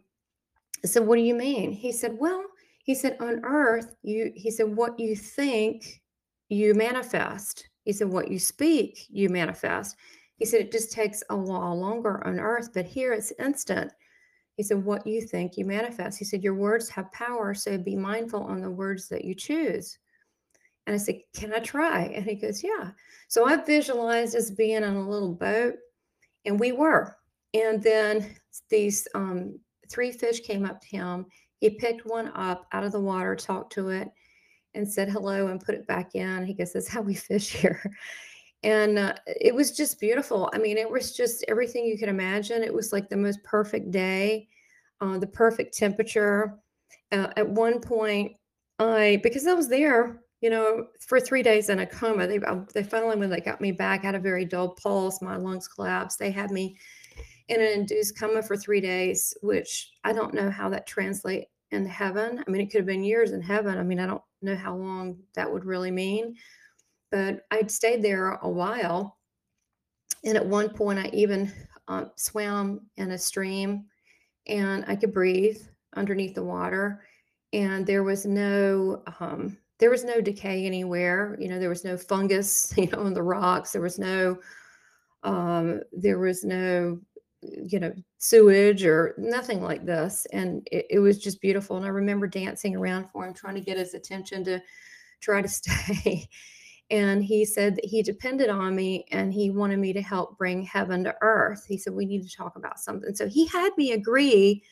I 0.82 0.88
said, 0.88 1.06
what 1.06 1.16
do 1.16 1.22
you 1.22 1.34
mean? 1.34 1.72
He 1.72 1.92
said, 1.92 2.16
well 2.18 2.44
he 2.90 2.94
said, 2.96 3.16
on 3.20 3.40
earth, 3.44 3.94
you, 4.02 4.32
he 4.34 4.50
said, 4.50 4.74
what 4.74 4.98
you 4.98 5.14
think, 5.14 6.02
you 6.48 6.74
manifest. 6.74 7.68
He 7.84 7.92
said, 7.92 8.08
what 8.08 8.30
you 8.30 8.38
speak, 8.38 9.06
you 9.08 9.28
manifest. 9.28 9.96
He 10.38 10.44
said, 10.44 10.62
it 10.62 10.72
just 10.72 10.90
takes 10.90 11.22
a 11.30 11.36
while 11.36 11.78
longer 11.78 12.26
on 12.26 12.40
earth, 12.40 12.70
but 12.74 12.86
here 12.86 13.12
it's 13.12 13.32
instant. 13.38 13.92
He 14.56 14.62
said, 14.62 14.84
what 14.84 15.06
you 15.06 15.20
think, 15.20 15.56
you 15.56 15.64
manifest. 15.64 16.18
He 16.18 16.24
said, 16.24 16.42
your 16.42 16.54
words 16.54 16.88
have 16.88 17.12
power, 17.12 17.54
so 17.54 17.78
be 17.78 17.94
mindful 17.94 18.42
on 18.42 18.60
the 18.60 18.70
words 18.70 19.08
that 19.10 19.24
you 19.24 19.34
choose. 19.34 19.98
And 20.90 20.96
I 20.96 21.04
said, 21.04 21.20
Can 21.34 21.54
I 21.54 21.60
try? 21.60 22.06
And 22.14 22.24
he 22.24 22.34
goes, 22.34 22.64
Yeah. 22.64 22.90
So 23.28 23.46
I 23.46 23.56
visualized 23.56 24.34
us 24.34 24.50
being 24.50 24.82
on 24.82 24.96
a 24.96 25.08
little 25.08 25.32
boat, 25.32 25.76
and 26.44 26.58
we 26.58 26.72
were. 26.72 27.16
And 27.54 27.80
then 27.80 28.34
these 28.70 29.06
um, 29.14 29.58
three 29.88 30.10
fish 30.10 30.40
came 30.40 30.64
up 30.64 30.80
to 30.80 30.88
him 30.88 31.26
he 31.60 31.68
picked 31.70 32.06
one 32.06 32.28
up 32.34 32.66
out 32.72 32.84
of 32.84 32.92
the 32.92 33.00
water, 33.00 33.36
talked 33.36 33.72
to 33.74 33.90
it, 33.90 34.08
and 34.74 34.90
said 34.90 35.10
hello 35.10 35.48
and 35.48 35.60
put 35.60 35.74
it 35.74 35.86
back 35.86 36.14
in. 36.14 36.44
He 36.44 36.54
goes, 36.54 36.72
That's 36.72 36.88
how 36.88 37.02
we 37.02 37.14
fish 37.14 37.50
here. 37.50 37.82
And 38.62 38.98
uh, 38.98 39.14
it 39.26 39.54
was 39.54 39.72
just 39.74 40.00
beautiful. 40.00 40.50
I 40.52 40.58
mean, 40.58 40.76
it 40.76 40.90
was 40.90 41.16
just 41.16 41.44
everything 41.48 41.86
you 41.86 41.98
could 41.98 42.08
imagine. 42.08 42.62
It 42.62 42.74
was 42.74 42.92
like 42.92 43.08
the 43.08 43.16
most 43.16 43.42
perfect 43.42 43.90
day, 43.90 44.48
uh, 45.00 45.18
the 45.18 45.26
perfect 45.26 45.76
temperature. 45.76 46.58
Uh, 47.12 47.28
at 47.36 47.48
one 47.48 47.80
point, 47.80 48.32
I, 48.78 49.18
because 49.22 49.46
I 49.46 49.54
was 49.54 49.68
there, 49.68 50.20
you 50.40 50.48
know, 50.48 50.86
for 51.00 51.20
three 51.20 51.42
days 51.42 51.68
in 51.68 51.80
a 51.80 51.86
coma, 51.86 52.26
they, 52.26 52.38
uh, 52.38 52.60
they 52.72 52.82
finally, 52.82 53.16
when 53.16 53.30
they 53.30 53.40
got 53.40 53.60
me 53.60 53.72
back, 53.72 54.02
had 54.02 54.14
a 54.14 54.20
very 54.20 54.44
dull 54.44 54.70
pulse. 54.70 55.20
My 55.20 55.36
lungs 55.36 55.68
collapsed. 55.68 56.18
They 56.18 56.30
had 56.30 56.50
me 56.50 56.76
in 57.48 57.60
an 57.60 57.72
induced 57.72 58.18
coma 58.18 58.42
for 58.42 58.56
three 58.56 58.80
days, 58.80 59.34
which 59.42 59.92
I 60.04 60.12
don't 60.12 60.34
know 60.34 60.50
how 60.50 60.68
that 60.70 60.86
translate 60.86 61.48
in 61.72 61.84
heaven. 61.84 62.42
I 62.46 62.50
mean, 62.50 62.62
it 62.62 62.70
could 62.70 62.78
have 62.78 62.86
been 62.86 63.04
years 63.04 63.32
in 63.32 63.42
heaven. 63.42 63.76
I 63.76 63.82
mean, 63.82 64.00
I 64.00 64.06
don't 64.06 64.22
know 64.40 64.56
how 64.56 64.74
long 64.74 65.18
that 65.34 65.50
would 65.52 65.64
really 65.64 65.90
mean, 65.90 66.36
but 67.10 67.46
I'd 67.50 67.70
stayed 67.70 68.02
there 68.02 68.38
a 68.42 68.48
while. 68.48 69.18
And 70.24 70.36
at 70.36 70.46
one 70.46 70.70
point, 70.70 70.98
I 70.98 71.10
even 71.12 71.52
um, 71.88 72.10
swam 72.16 72.86
in 72.96 73.10
a 73.10 73.18
stream 73.18 73.84
and 74.46 74.84
I 74.88 74.96
could 74.96 75.12
breathe 75.12 75.60
underneath 75.96 76.34
the 76.34 76.44
water. 76.44 77.04
And 77.52 77.86
there 77.86 78.04
was 78.04 78.26
no, 78.26 79.02
um, 79.18 79.58
there 79.80 79.90
was 79.90 80.04
no 80.04 80.20
decay 80.20 80.66
anywhere. 80.66 81.36
You 81.40 81.48
know, 81.48 81.58
there 81.58 81.68
was 81.68 81.84
no 81.84 81.96
fungus, 81.96 82.72
you 82.76 82.86
know, 82.88 83.00
on 83.00 83.14
the 83.14 83.22
rocks. 83.22 83.72
There 83.72 83.82
was 83.82 83.98
no, 83.98 84.38
um, 85.24 85.80
there 85.92 86.18
was 86.18 86.44
no 86.44 87.00
you 87.42 87.80
know, 87.80 87.92
sewage 88.18 88.84
or 88.84 89.14
nothing 89.16 89.62
like 89.62 89.86
this. 89.86 90.26
And 90.32 90.66
it, 90.70 90.86
it, 90.90 90.98
was 90.98 91.18
just 91.18 91.40
beautiful. 91.40 91.76
And 91.76 91.86
I 91.86 91.88
remember 91.88 92.26
dancing 92.26 92.76
around 92.76 93.08
for 93.10 93.26
him, 93.26 93.32
trying 93.32 93.54
to 93.54 93.60
get 93.60 93.78
his 93.78 93.94
attention 93.94 94.44
to 94.44 94.60
try 95.20 95.40
to 95.40 95.48
stay. 95.48 96.28
and 96.90 97.24
he 97.24 97.44
said 97.44 97.76
that 97.76 97.84
he 97.84 98.02
depended 98.02 98.50
on 98.50 98.74
me 98.74 99.06
and 99.10 99.32
he 99.32 99.50
wanted 99.50 99.78
me 99.78 99.92
to 99.92 100.02
help 100.02 100.36
bring 100.36 100.62
heaven 100.62 101.04
to 101.04 101.14
earth. 101.22 101.64
He 101.66 101.78
said, 101.78 101.94
We 101.94 102.06
need 102.06 102.22
to 102.28 102.36
talk 102.36 102.56
about 102.56 102.78
something. 102.78 103.14
So 103.14 103.28
he 103.28 103.46
had 103.46 103.70
me 103.76 103.92
agree 103.92 104.62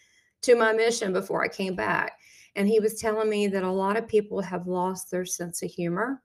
to 0.43 0.55
my 0.55 0.73
mission 0.73 1.13
before 1.13 1.43
I 1.43 1.49
came 1.49 1.75
back. 1.75 2.19
And 2.59 2.69
he 2.69 2.81
was 2.81 3.01
telling 3.01 3.31
me 3.31 3.47
that 3.47 3.63
a 3.63 3.71
lot 3.71 3.97
of 3.97 4.07
people 4.07 4.43
have 4.43 4.67
lost 4.67 5.11
their 5.11 5.25
sense 5.25 5.63
of 5.63 5.71
humor 5.71 6.23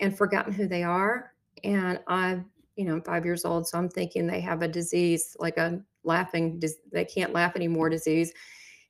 and 0.00 0.16
forgotten 0.16 0.52
who 0.52 0.66
they 0.66 0.82
are. 0.82 1.34
And 1.62 2.00
I've 2.08 2.42
you 2.76 2.86
know, 2.86 2.94
I'm 2.94 3.02
five 3.02 3.26
years 3.26 3.44
old. 3.44 3.68
So 3.68 3.76
I'm 3.76 3.90
thinking 3.90 4.26
they 4.26 4.40
have 4.40 4.62
a 4.62 4.68
disease, 4.68 5.36
like 5.38 5.58
a 5.58 5.82
laughing, 6.02 6.62
they 6.90 7.04
can't 7.04 7.34
laugh 7.34 7.54
anymore 7.54 7.90
disease. 7.90 8.32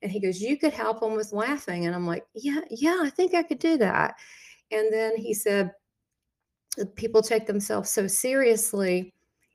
And 0.02 0.12
he 0.12 0.20
goes, 0.20 0.40
You 0.40 0.56
could 0.56 0.72
help 0.72 1.00
them 1.00 1.14
with 1.14 1.32
laughing. 1.32 1.86
And 1.86 1.94
I'm 1.94 2.06
like, 2.06 2.24
Yeah, 2.34 2.60
yeah, 2.70 3.00
I 3.02 3.10
think 3.10 3.34
I 3.34 3.42
could 3.42 3.58
do 3.58 3.76
that. 3.78 4.14
And 4.70 4.92
then 4.92 5.16
he 5.16 5.34
said, 5.34 5.72
uh, 6.80 6.84
People 6.94 7.20
take 7.20 7.48
themselves 7.48 7.90
so 7.90 8.06
seriously. 8.06 9.12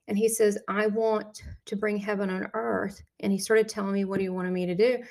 And 0.10 0.17
he 0.17 0.28
says, 0.28 0.58
I 0.67 0.88
want 0.88 1.41
to 1.65 1.78
bring 1.78 1.95
heaven 1.95 2.30
on 2.30 2.49
earth. 2.54 3.01
And 3.21 3.32
he 3.32 3.39
started 3.39 3.69
telling 3.69 3.93
me 3.93 4.04
what 4.04 4.19
he 4.19 4.28
wanted 4.28 4.51
me 4.51 4.65
to 4.65 4.75
do. 4.75 5.01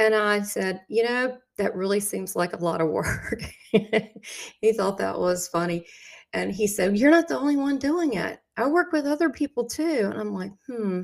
And 0.00 0.14
I 0.14 0.40
said, 0.40 0.80
You 0.88 1.04
know, 1.04 1.36
that 1.58 1.76
really 1.76 2.00
seems 2.00 2.34
like 2.34 2.54
a 2.54 2.64
lot 2.64 2.80
of 2.80 2.88
work. 2.88 3.44
he 3.70 4.72
thought 4.72 4.96
that 4.98 5.20
was 5.20 5.46
funny. 5.48 5.84
And 6.32 6.50
he 6.50 6.66
said, 6.66 6.96
You're 6.96 7.10
not 7.10 7.28
the 7.28 7.38
only 7.38 7.56
one 7.56 7.78
doing 7.78 8.14
it. 8.14 8.40
I 8.56 8.66
work 8.66 8.92
with 8.92 9.04
other 9.04 9.28
people 9.28 9.66
too. 9.66 10.08
And 10.10 10.18
I'm 10.18 10.32
like, 10.32 10.52
Hmm, 10.66 11.02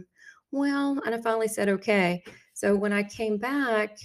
well, 0.51 0.99
and 1.05 1.15
I 1.15 1.21
finally 1.21 1.47
said, 1.47 1.69
Okay. 1.69 2.25
So 2.55 2.75
when 2.75 2.95
I 2.95 3.03
came 3.03 3.37
back, 3.37 3.99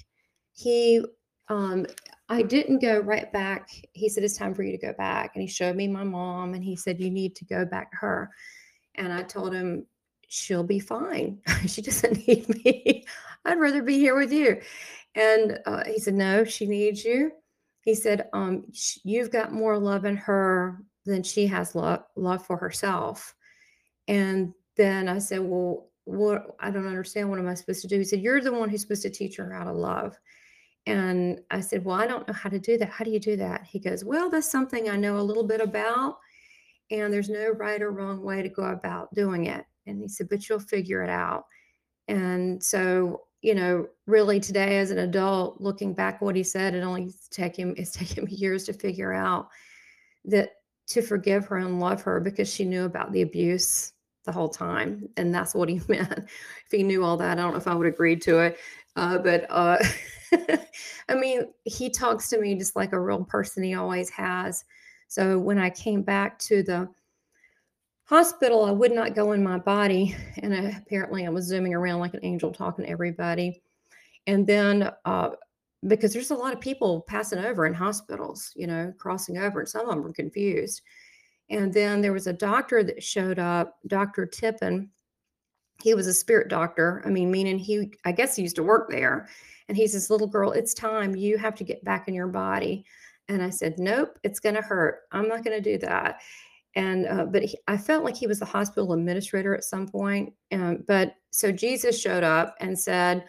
he, 0.52 1.02
um, 1.48 1.86
I 2.28 2.42
didn't 2.42 2.80
go 2.80 3.00
right 3.00 3.32
back. 3.32 3.70
He 3.94 4.10
said, 4.10 4.26
It's 4.26 4.38
time 4.38 4.54
for 4.54 4.64
you 4.64 4.74
to 4.74 4.86
go 4.86 4.94
back. 4.98 5.32
And 5.36 5.42
he 5.42 5.48
showed 5.48 5.78
me 5.78 5.88
my 5.88 6.04
mom 6.04 6.54
and 6.54 6.64
he 6.64 6.76
said, 6.76 7.00
You 7.00 7.10
need 7.10 7.38
to 7.38 7.46
go 7.46 7.64
back 7.64 7.92
to 7.92 7.98
her. 7.98 8.30
And 8.96 9.14
I 9.14 9.24
told 9.24 9.54
him, 9.54 9.86
She'll 10.34 10.64
be 10.64 10.80
fine. 10.80 11.40
she 11.68 11.82
doesn't 11.82 12.26
need 12.26 12.48
me. 12.48 13.04
I'd 13.44 13.60
rather 13.60 13.84
be 13.84 14.00
here 14.00 14.16
with 14.16 14.32
you. 14.32 14.62
And 15.14 15.60
uh, 15.66 15.84
he 15.84 16.00
said, 16.00 16.14
No, 16.14 16.46
she 16.46 16.66
needs 16.66 17.04
you. 17.04 17.34
He 17.82 17.94
said, 17.94 18.30
um, 18.32 18.64
sh- 18.72 19.00
You've 19.04 19.30
got 19.30 19.52
more 19.52 19.78
love 19.78 20.06
in 20.06 20.16
her 20.16 20.86
than 21.06 21.22
she 21.22 21.48
has 21.48 21.76
love, 21.76 22.06
love 22.16 22.46
for 22.46 22.56
herself. 22.56 23.36
And 24.08 24.54
then 24.78 25.10
I 25.10 25.20
said, 25.20 25.42
Well, 25.42 25.90
what? 26.06 26.56
I 26.62 26.72
don't 26.72 26.88
understand. 26.88 27.30
What 27.30 27.40
am 27.40 27.50
I 27.50 27.54
supposed 27.54 27.82
to 27.82 27.90
do? 27.90 27.98
He 27.98 28.06
said, 28.06 28.22
You're 28.22 28.40
the 28.40 28.54
one 28.54 28.70
who's 28.70 28.84
supposed 28.84 29.02
to 29.02 29.10
teach 29.10 29.36
her 29.36 29.52
how 29.52 29.66
to 29.66 29.74
love. 29.74 30.18
And 30.86 31.42
I 31.52 31.60
said, 31.60 31.84
Well, 31.84 32.00
I 32.00 32.08
don't 32.08 32.26
know 32.26 32.34
how 32.34 32.50
to 32.50 32.58
do 32.58 32.78
that. 32.78 32.90
How 32.90 33.04
do 33.04 33.12
you 33.12 33.20
do 33.20 33.36
that? 33.36 33.66
He 33.66 33.80
goes, 33.80 34.06
Well, 34.06 34.30
that's 34.30 34.50
something 34.50 34.90
I 34.90 34.96
know 34.96 35.20
a 35.20 35.22
little 35.28 35.46
bit 35.46 35.60
about. 35.60 36.20
And 36.90 37.12
there's 37.12 37.30
no 37.30 37.50
right 37.50 37.82
or 37.82 37.92
wrong 37.92 38.24
way 38.24 38.42
to 38.42 38.50
go 38.50 38.64
about 38.64 39.14
doing 39.14 39.48
it. 39.48 39.66
And 39.86 40.02
he 40.02 40.08
said, 40.08 40.30
But 40.30 40.48
you'll 40.48 40.60
figure 40.60 41.04
it 41.04 41.10
out. 41.10 41.46
And 42.08 42.64
so, 42.64 43.22
you 43.42 43.56
know, 43.56 43.88
really 44.06 44.40
today 44.40 44.78
as 44.78 44.92
an 44.92 45.00
adult, 45.00 45.60
looking 45.62 45.94
back 45.94 46.22
what 46.22 46.36
he 46.36 46.44
said, 46.44 46.74
it 46.74 46.82
only 46.82 47.14
take 47.30 47.56
him 47.56 47.74
it's 47.78 47.92
taken 47.92 48.26
me 48.26 48.32
years 48.32 48.66
to 48.66 48.74
figure 48.74 49.14
out 49.14 49.48
that 50.26 50.52
to 50.88 51.02
forgive 51.02 51.46
her 51.46 51.58
and 51.58 51.80
love 51.80 52.02
her 52.02 52.20
because 52.20 52.54
she 52.54 52.66
knew 52.66 52.86
about 52.86 53.12
the 53.12 53.22
abuse 53.22 53.94
the 54.26 54.32
whole 54.32 54.50
time. 54.50 55.08
And 55.18 55.34
that's 55.34 55.56
what 55.56 55.70
he 55.70 55.82
meant. 55.88 56.12
if 56.12 56.72
he 56.72 56.84
knew 56.84 57.04
all 57.04 57.18
that, 57.18 57.38
I 57.38 57.42
don't 57.42 57.52
know 57.52 57.58
if 57.58 57.68
I 57.68 57.76
would 57.76 57.88
agree 57.88 58.16
to 58.18 58.40
it. 58.40 58.58
Uh, 58.96 59.18
but 59.18 59.46
uh, 59.50 59.78
I 61.10 61.16
mean, 61.16 61.46
he 61.64 61.90
talks 61.90 62.30
to 62.30 62.40
me 62.40 62.56
just 62.56 62.76
like 62.76 62.94
a 62.94 63.00
real 63.00 63.24
person 63.24 63.64
he 63.64 63.74
always 63.74 64.10
has. 64.10 64.66
So 65.08 65.40
when 65.40 65.58
I 65.58 65.70
came 65.70 66.04
back 66.04 66.40
to 66.40 66.64
the 66.64 66.90
hospital, 68.12 68.66
I 68.66 68.72
would 68.72 68.92
not 68.92 69.16
go 69.16 69.32
in 69.32 69.42
my 69.42 69.58
body. 69.58 70.16
And 70.44 70.54
I, 70.54 70.78
apparently 70.78 71.26
I 71.26 71.30
was 71.30 71.46
zooming 71.46 71.74
around 71.74 72.02
like 72.02 72.14
an 72.14 72.20
angel 72.24 72.52
talking 72.52 72.84
to 72.84 72.92
everybody. 72.92 73.64
And 74.28 74.46
then, 74.46 74.92
uh, 75.06 75.30
because 75.88 76.12
there's 76.12 76.32
a 76.32 76.36
lot 76.36 76.54
of 76.54 76.60
people 76.60 77.06
passing 77.08 77.40
over 77.40 77.66
in 77.66 77.74
hospitals, 77.74 78.52
you 78.54 78.68
know, 78.68 78.94
crossing 79.00 79.38
over, 79.38 79.62
and 79.62 79.70
some 79.70 79.82
of 79.84 79.88
them 79.88 80.04
were 80.04 80.12
confused. 80.12 80.82
And 81.50 81.74
then 81.74 82.02
there 82.02 82.12
was 82.12 82.28
a 82.28 82.34
doctor 82.34 82.84
that 82.84 83.02
showed 83.02 83.40
up, 83.40 83.80
Dr. 83.88 84.26
Tippin. 84.26 84.90
He 85.82 85.94
was 85.94 86.06
a 86.06 86.14
spirit 86.14 86.50
doctor. 86.50 87.02
I 87.06 87.10
mean, 87.10 87.32
meaning 87.32 87.58
he, 87.58 87.94
I 88.06 88.12
guess 88.12 88.36
he 88.36 88.44
used 88.44 88.58
to 88.58 88.64
work 88.64 88.92
there. 88.92 89.30
And 89.70 89.78
he 89.78 89.88
says, 89.88 90.10
Little 90.10 90.28
girl, 90.28 90.52
it's 90.52 90.74
time. 90.74 91.16
You 91.16 91.38
have 91.38 91.56
to 91.56 91.64
get 91.64 91.84
back 91.86 92.10
in 92.10 92.14
your 92.14 92.28
body. 92.28 92.86
And 93.30 93.42
I 93.42 93.50
said, 93.50 93.80
Nope, 93.80 94.20
it's 94.22 94.42
going 94.42 94.56
to 94.56 94.62
hurt. 94.62 95.04
I'm 95.14 95.30
not 95.30 95.44
going 95.44 95.58
to 95.58 95.72
do 95.72 95.80
that 95.80 96.20
and 96.76 97.08
uh, 97.08 97.26
but 97.26 97.44
he, 97.44 97.58
I 97.68 97.78
felt 97.78 98.04
like 98.04 98.16
he 98.16 98.28
was 98.28 98.40
the 98.40 98.46
hospital 98.46 98.94
administrator 98.94 99.54
at 99.56 99.64
some 99.64 99.88
point. 99.88 100.34
Um, 100.52 100.84
but 100.88 101.16
so 101.30 101.52
Jesus 101.52 102.00
showed 102.00 102.24
up 102.24 102.56
and 102.60 102.78
said, 102.78 103.26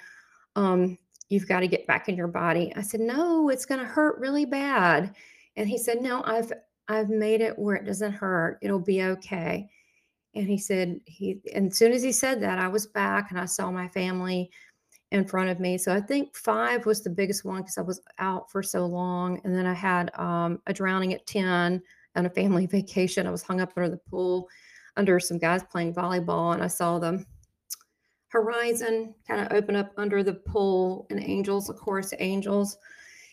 um, 0.54 0.96
"You've 1.28 1.48
got 1.48 1.60
to 1.60 1.68
get 1.68 1.86
back 1.86 2.08
in 2.08 2.16
your 2.16 2.28
body." 2.28 2.72
I 2.76 2.82
said, 2.82 3.00
"No, 3.00 3.48
it's 3.48 3.66
going 3.66 3.80
to 3.80 3.86
hurt 3.86 4.18
really 4.18 4.44
bad." 4.44 5.14
And 5.56 5.68
he 5.68 5.76
said, 5.76 6.00
"No, 6.00 6.22
I've 6.24 6.52
I've 6.88 7.10
made 7.10 7.40
it 7.40 7.58
where 7.58 7.76
it 7.76 7.84
doesn't 7.84 8.12
hurt. 8.12 8.58
It'll 8.62 8.78
be 8.78 9.02
okay." 9.02 9.68
And 10.34 10.48
he 10.48 10.56
said 10.56 11.00
he 11.06 11.40
and 11.54 11.72
as 11.72 11.78
soon 11.78 11.92
as 11.92 12.02
he 12.02 12.12
said 12.12 12.40
that, 12.42 12.58
I 12.58 12.68
was 12.68 12.86
back 12.86 13.30
and 13.30 13.40
I 13.40 13.46
saw 13.46 13.70
my 13.70 13.88
family 13.88 14.50
in 15.10 15.26
front 15.26 15.50
of 15.50 15.60
me. 15.60 15.76
So 15.78 15.92
I 15.92 16.00
think 16.00 16.34
five 16.36 16.86
was 16.86 17.02
the 17.02 17.10
biggest 17.10 17.44
one 17.44 17.62
because 17.62 17.76
I 17.76 17.82
was 17.82 18.00
out 18.18 18.50
for 18.50 18.62
so 18.62 18.86
long, 18.86 19.40
and 19.44 19.54
then 19.54 19.66
I 19.66 19.74
had 19.74 20.10
um, 20.18 20.62
a 20.68 20.72
drowning 20.72 21.12
at 21.12 21.26
ten 21.26 21.82
on 22.16 22.26
a 22.26 22.30
family 22.30 22.66
vacation. 22.78 23.26
I 23.26 23.30
was 23.30 23.42
hung 23.42 23.60
up 23.60 23.72
under 23.76 23.88
the 23.88 24.00
pool 24.10 24.48
under 24.96 25.18
some 25.18 25.38
guys 25.38 25.62
playing 25.62 25.94
volleyball, 25.94 26.54
and 26.54 26.62
I 26.62 26.66
saw 26.66 26.98
the 26.98 27.24
horizon 28.28 29.14
kind 29.28 29.40
of 29.40 29.52
open 29.52 29.76
up 29.76 29.92
under 29.96 30.22
the 30.22 30.34
pool 30.34 31.06
and 31.10 31.20
angels, 31.22 31.68
of 31.68 31.76
course, 31.76 32.12
angels. 32.18 32.78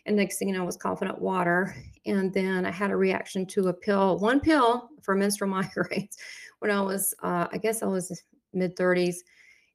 And 0.05 0.15
next 0.15 0.37
thing 0.37 0.49
you 0.49 0.55
know, 0.55 0.63
I 0.63 0.65
was 0.65 0.77
coughing 0.77 1.07
up 1.07 1.19
water. 1.19 1.75
And 2.05 2.33
then 2.33 2.65
I 2.65 2.71
had 2.71 2.91
a 2.91 2.95
reaction 2.95 3.45
to 3.47 3.67
a 3.69 3.73
pill, 3.73 4.17
one 4.19 4.39
pill 4.39 4.89
for 5.01 5.15
menstrual 5.15 5.51
migraines 5.53 6.17
when 6.59 6.71
I 6.71 6.81
was, 6.81 7.13
uh, 7.23 7.47
I 7.51 7.57
guess 7.57 7.81
I 7.81 7.85
was 7.85 8.23
mid 8.53 8.75
30s. 8.75 9.17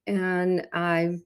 And 0.07 0.67
I 0.73 1.19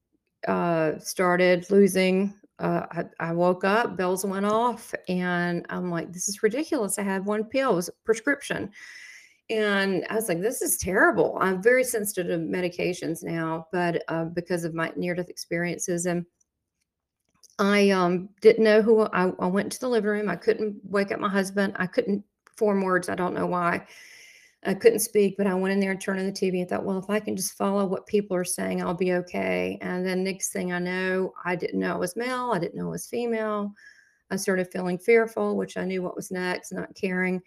uh, 0.46 0.98
started 0.98 1.68
losing 1.70 2.34
uh, 2.58 2.86
I, 2.90 3.04
I, 3.20 3.32
woke 3.32 3.64
up, 3.64 3.96
bells 3.96 4.24
went 4.24 4.46
off, 4.46 4.94
and 5.08 5.64
I'm 5.68 5.90
like, 5.90 6.12
this 6.12 6.28
is 6.28 6.42
ridiculous. 6.42 6.98
I 6.98 7.02
had 7.02 7.24
one 7.24 7.44
pill, 7.44 7.72
it 7.72 7.76
was 7.76 7.88
a 7.88 7.92
prescription. 8.04 8.70
And 9.50 10.04
I 10.10 10.14
was 10.14 10.28
like, 10.28 10.40
this 10.40 10.60
is 10.60 10.76
terrible. 10.76 11.38
I'm 11.40 11.62
very 11.62 11.82
sensitive 11.82 12.26
to 12.26 12.44
medications 12.44 13.22
now, 13.22 13.66
but 13.72 14.02
uh, 14.08 14.26
because 14.26 14.64
of 14.64 14.74
my 14.74 14.92
near 14.96 15.14
death 15.14 15.30
experiences. 15.30 16.06
And 16.06 16.26
I 17.58 17.90
um, 17.90 18.28
didn't 18.40 18.64
know 18.64 18.82
who 18.82 19.02
I, 19.06 19.32
I 19.38 19.46
went 19.46 19.72
to 19.72 19.80
the 19.80 19.88
living 19.88 20.10
room. 20.10 20.28
I 20.28 20.36
couldn't 20.36 20.76
wake 20.84 21.12
up 21.12 21.20
my 21.20 21.30
husband. 21.30 21.74
I 21.76 21.86
couldn't 21.86 22.24
form 22.56 22.82
words. 22.82 23.08
I 23.08 23.14
don't 23.14 23.34
know 23.34 23.46
why. 23.46 23.86
I 24.64 24.74
couldn't 24.74 25.00
speak, 25.00 25.36
but 25.38 25.46
I 25.46 25.54
went 25.54 25.72
in 25.72 25.80
there 25.80 25.92
and 25.92 26.00
turned 26.00 26.18
on 26.18 26.26
the 26.26 26.32
TV 26.32 26.60
and 26.60 26.68
thought, 26.68 26.84
well, 26.84 26.98
if 26.98 27.08
I 27.08 27.20
can 27.20 27.36
just 27.36 27.56
follow 27.56 27.86
what 27.86 28.06
people 28.06 28.36
are 28.36 28.44
saying, 28.44 28.82
I'll 28.82 28.92
be 28.92 29.12
okay. 29.14 29.78
And 29.80 30.04
then 30.04 30.24
next 30.24 30.50
thing 30.52 30.72
I 30.72 30.80
know, 30.80 31.32
I 31.44 31.54
didn't 31.54 31.78
know 31.78 31.94
it 31.94 32.00
was 32.00 32.16
male. 32.16 32.50
I 32.52 32.58
didn't 32.58 32.74
know 32.74 32.88
it 32.88 32.92
was 32.92 33.06
female. 33.06 33.72
I 34.30 34.36
started 34.36 34.70
feeling 34.72 34.98
fearful, 34.98 35.56
which 35.56 35.76
I 35.76 35.84
knew 35.84 36.02
what 36.02 36.16
was 36.16 36.32
next, 36.32 36.72
not 36.72 36.94
caring. 36.94 37.40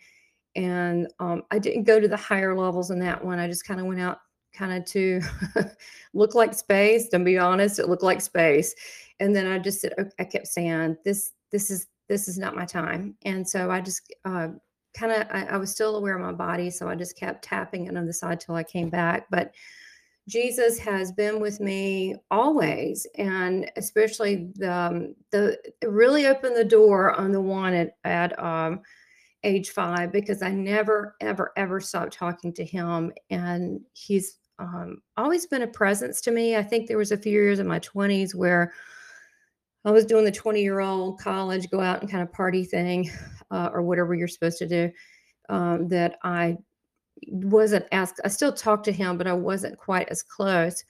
And 0.56 1.08
um, 1.20 1.44
I 1.52 1.60
didn't 1.60 1.84
go 1.84 2.00
to 2.00 2.08
the 2.08 2.18
higher 2.18 2.58
levels 2.58 2.92
in 2.92 3.00
that 3.00 3.24
one. 3.24 3.40
I 3.40 3.48
just 3.48 3.66
kind 3.66 3.80
of 3.80 3.86
went 3.88 4.02
out 4.02 4.20
kind 4.54 4.74
of 4.74 4.86
to 4.86 5.22
look 6.14 6.34
like 6.34 6.54
space. 6.54 7.10
To 7.10 7.20
be 7.20 7.38
honest, 7.38 7.80
it 7.80 7.90
looked 7.90 8.04
like 8.04 8.22
space. 8.22 8.74
And 9.20 9.36
then 9.36 9.48
I 9.48 9.60
just 9.60 9.82
said, 9.82 9.94
I 10.18 10.24
kept 10.24 10.48
saying, 10.48 10.98
this, 11.04 11.32
this 11.52 11.70
is, 11.70 11.88
this 12.08 12.28
is 12.28 12.38
not 12.38 12.56
my 12.56 12.66
time. 12.66 13.16
And 13.24 13.48
so 13.48 13.70
I 13.70 13.82
just 13.82 14.14
uh, 14.26 14.50
kind 14.94 15.12
of 15.12 15.28
I, 15.32 15.46
I, 15.54 15.58
was 15.58 15.72
still 15.72 15.96
aware 15.96 16.16
of 16.16 16.22
my 16.22 16.32
body 16.32 16.70
so 16.70 16.88
i 16.88 16.96
just 16.96 17.18
kept 17.18 17.44
tapping 17.44 17.88
it 17.88 17.98
on 17.98 18.06
the 18.06 18.14
side 18.14 18.40
till 18.40 18.56
i 18.56 18.64
came 18.64 18.90
back 18.90 19.28
but 19.30 19.54
jesus 20.28 20.78
has 20.80 21.12
been 21.12 21.40
with 21.40 21.60
me 21.60 22.16
always 22.30 23.08
and 23.18 23.72
especially 23.78 24.50
the 24.56 24.72
um, 24.72 25.16
the 25.32 25.58
really 25.84 26.28
opened 26.28 26.56
the 26.56 26.66
door 26.66 27.14
on 27.14 27.32
the 27.32 27.42
one 27.42 27.74
at, 27.74 27.96
at 28.04 28.38
um, 28.38 28.82
age 29.44 29.70
five 29.70 30.12
because 30.12 30.42
i 30.42 30.50
never 30.50 31.16
ever 31.22 31.52
ever 31.56 31.80
stopped 31.80 32.14
talking 32.14 32.54
to 32.54 32.66
him 32.66 33.12
and 33.30 33.82
he's 33.94 34.38
um, 34.62 35.02
always 35.18 35.48
been 35.48 35.64
a 35.64 35.68
presence 35.68 36.22
to 36.22 36.32
me. 36.32 36.56
I 36.56 36.64
think 36.64 36.88
there 36.88 36.98
was 36.98 37.12
a 37.12 37.18
few 37.18 37.32
years 37.32 37.60
in 37.60 37.68
my 37.68 37.80
20s 37.80 38.36
where 38.36 38.74
I 39.84 39.92
was 39.92 40.06
doing 40.06 40.26
the 40.26 40.32
20 40.32 40.62
year 40.62 40.80
old 40.80 41.20
college, 41.20 41.70
go 41.70 41.80
out 41.80 42.02
and 42.02 42.10
kind 42.10 42.24
of 42.24 42.32
party 42.32 42.64
thing, 42.64 43.10
uh, 43.52 43.70
or 43.74 43.82
whatever 43.82 44.14
you're 44.14 44.28
supposed 44.28 44.60
to 44.60 44.68
do. 44.68 44.92
Um, 45.50 45.88
that 45.90 46.18
I 46.24 46.58
wasn't 47.28 47.86
asked, 47.92 48.22
I 48.24 48.30
still 48.30 48.54
talked 48.54 48.86
to 48.86 48.92
him, 48.92 49.18
but 49.18 49.28
I 49.28 49.34
wasn't 49.34 49.78
quite 49.78 50.08
as 50.10 50.24
close. 50.24 50.84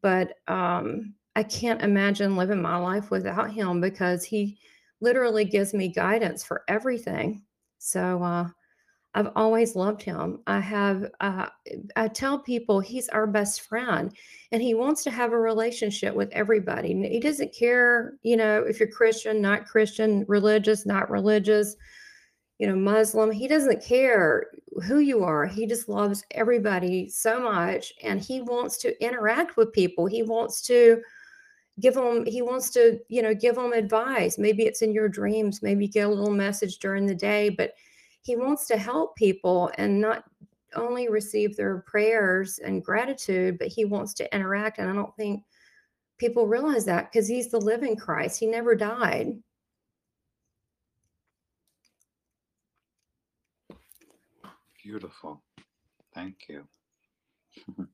But 0.00 0.34
um, 0.48 1.14
I 1.34 1.42
can't 1.42 1.82
imagine 1.82 2.36
living 2.36 2.62
my 2.62 2.76
life 2.76 3.10
without 3.10 3.52
him 3.52 3.80
because 3.80 4.24
he 4.24 4.58
literally 5.00 5.44
gives 5.44 5.74
me 5.74 5.88
guidance 5.88 6.44
for 6.44 6.62
everything. 6.68 7.42
So, 7.78 8.22
uh, 8.22 8.48
I've 9.16 9.32
always 9.34 9.74
loved 9.74 10.02
him. 10.02 10.40
I 10.46 10.60
have, 10.60 11.10
uh, 11.20 11.46
I 11.96 12.08
tell 12.08 12.38
people 12.38 12.80
he's 12.80 13.08
our 13.08 13.26
best 13.26 13.62
friend 13.62 14.14
and 14.52 14.60
he 14.60 14.74
wants 14.74 15.02
to 15.04 15.10
have 15.10 15.32
a 15.32 15.38
relationship 15.38 16.14
with 16.14 16.28
everybody. 16.32 16.92
He 17.08 17.18
doesn't 17.18 17.54
care, 17.54 18.18
you 18.22 18.36
know, 18.36 18.62
if 18.62 18.78
you're 18.78 18.90
Christian, 18.90 19.40
not 19.40 19.64
Christian, 19.64 20.26
religious, 20.28 20.84
not 20.84 21.08
religious, 21.08 21.76
you 22.58 22.66
know, 22.66 22.76
Muslim. 22.76 23.30
He 23.30 23.48
doesn't 23.48 23.82
care 23.82 24.48
who 24.86 24.98
you 24.98 25.24
are. 25.24 25.46
He 25.46 25.66
just 25.66 25.88
loves 25.88 26.22
everybody 26.32 27.08
so 27.08 27.40
much 27.40 27.94
and 28.02 28.20
he 28.20 28.42
wants 28.42 28.76
to 28.78 29.02
interact 29.02 29.56
with 29.56 29.72
people. 29.72 30.04
He 30.04 30.22
wants 30.22 30.60
to, 30.66 31.00
give 31.78 31.92
them 31.92 32.24
he 32.24 32.40
wants 32.40 32.70
to 32.70 32.98
you 33.08 33.20
know 33.20 33.34
give 33.34 33.54
them 33.54 33.74
advice 33.74 34.38
maybe 34.38 34.62
it's 34.62 34.80
in 34.80 34.94
your 34.94 35.10
dreams 35.10 35.62
maybe 35.62 35.86
get 35.86 36.06
a 36.06 36.08
little 36.08 36.30
message 36.30 36.78
during 36.78 37.04
the 37.04 37.14
day 37.14 37.50
but 37.50 37.74
he 38.26 38.34
wants 38.34 38.66
to 38.66 38.76
help 38.76 39.14
people 39.14 39.70
and 39.78 40.00
not 40.00 40.24
only 40.74 41.08
receive 41.08 41.56
their 41.56 41.78
prayers 41.86 42.58
and 42.58 42.84
gratitude, 42.84 43.56
but 43.56 43.68
he 43.68 43.84
wants 43.84 44.12
to 44.14 44.34
interact. 44.34 44.78
And 44.78 44.90
I 44.90 44.94
don't 44.94 45.14
think 45.14 45.44
people 46.18 46.48
realize 46.48 46.84
that 46.86 47.12
because 47.12 47.28
he's 47.28 47.52
the 47.52 47.60
living 47.60 47.94
Christ. 47.94 48.40
He 48.40 48.46
never 48.46 48.74
died. 48.74 49.38
Beautiful. 54.82 55.40
Thank 56.12 56.48
you. 56.48 56.66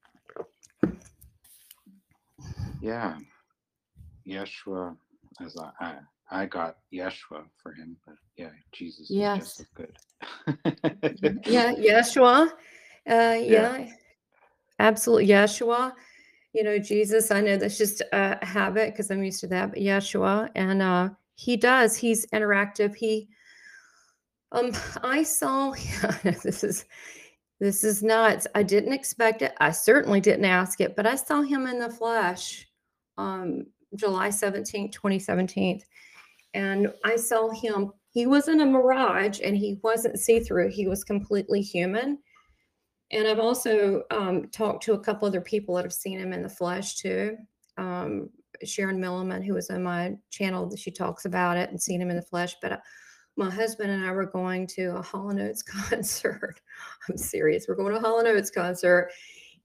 yeah. 2.80 3.18
Yeshua, 4.26 4.96
as 5.44 5.58
I, 5.58 5.70
I, 5.78 5.94
I 6.30 6.46
got 6.46 6.78
Yeshua 6.92 7.44
for 7.56 7.72
him, 7.72 7.96
but 8.06 8.16
yeah, 8.36 8.50
Jesus 8.72 9.10
Yes. 9.10 9.42
is 9.42 9.48
just 9.48 9.60
as 9.60 9.66
good. 9.74 9.98
Yeah, 11.46 11.72
Yeshua. 11.74 12.50
Uh, 13.08 13.36
Yeah. 13.38 13.76
yeah, 13.76 13.88
absolutely. 14.78 15.26
Yeshua. 15.28 15.92
You 16.52 16.64
know, 16.64 16.78
Jesus, 16.78 17.30
I 17.30 17.40
know 17.40 17.56
that's 17.56 17.78
just 17.78 18.02
a 18.12 18.44
habit 18.44 18.92
because 18.92 19.10
I'm 19.10 19.22
used 19.24 19.40
to 19.40 19.46
that, 19.48 19.70
but 19.70 19.80
Yeshua. 19.80 20.50
And 20.54 20.82
uh, 20.82 21.10
he 21.34 21.56
does, 21.56 21.96
he's 21.96 22.26
interactive. 22.26 22.94
He, 22.94 23.28
um, 24.52 24.72
I 25.02 25.22
saw, 25.22 25.72
this 26.22 26.62
is, 26.62 26.84
this 27.58 27.84
is 27.84 28.02
nuts. 28.02 28.46
I 28.54 28.62
didn't 28.62 28.92
expect 28.92 29.42
it. 29.42 29.54
I 29.60 29.70
certainly 29.70 30.20
didn't 30.20 30.44
ask 30.44 30.80
it, 30.80 30.94
but 30.94 31.06
I 31.06 31.16
saw 31.16 31.42
him 31.42 31.66
in 31.66 31.78
the 31.78 31.90
flesh 31.90 32.68
um, 33.16 33.66
July 33.94 34.28
17th, 34.28 34.92
2017. 34.92 35.80
And 36.54 36.92
I 37.04 37.16
saw 37.16 37.50
him, 37.50 37.92
he 38.10 38.26
wasn't 38.26 38.60
a 38.60 38.66
mirage 38.66 39.40
and 39.42 39.56
he 39.56 39.78
wasn't 39.82 40.18
see 40.18 40.40
through, 40.40 40.70
he 40.70 40.86
was 40.86 41.04
completely 41.04 41.62
human. 41.62 42.18
And 43.10 43.28
I've 43.28 43.38
also 43.38 44.02
um, 44.10 44.48
talked 44.48 44.82
to 44.84 44.94
a 44.94 44.98
couple 44.98 45.28
other 45.28 45.40
people 45.40 45.74
that 45.76 45.84
have 45.84 45.92
seen 45.92 46.18
him 46.18 46.32
in 46.32 46.42
the 46.42 46.48
flesh 46.48 46.96
too. 46.96 47.36
Um, 47.76 48.30
Sharon 48.64 49.00
Milliman, 49.00 49.44
who 49.44 49.54
was 49.54 49.70
on 49.70 49.82
my 49.82 50.14
channel, 50.30 50.74
she 50.76 50.90
talks 50.90 51.24
about 51.24 51.56
it 51.56 51.70
and 51.70 51.80
seen 51.80 52.00
him 52.00 52.10
in 52.10 52.16
the 52.16 52.22
flesh. 52.22 52.56
But 52.62 52.72
uh, 52.72 52.78
my 53.36 53.50
husband 53.50 53.90
and 53.90 54.04
I 54.04 54.12
were 54.12 54.26
going 54.26 54.66
to 54.68 54.96
a 54.96 55.02
Hall 55.02 55.32
& 55.38 55.40
Oates 55.40 55.62
concert. 55.88 56.60
I'm 57.08 57.16
serious. 57.16 57.66
We're 57.68 57.74
going 57.76 57.92
to 57.92 57.98
a 57.98 58.00
Hall 58.00 58.20
& 58.20 58.26
Oates 58.26 58.50
concert. 58.50 59.10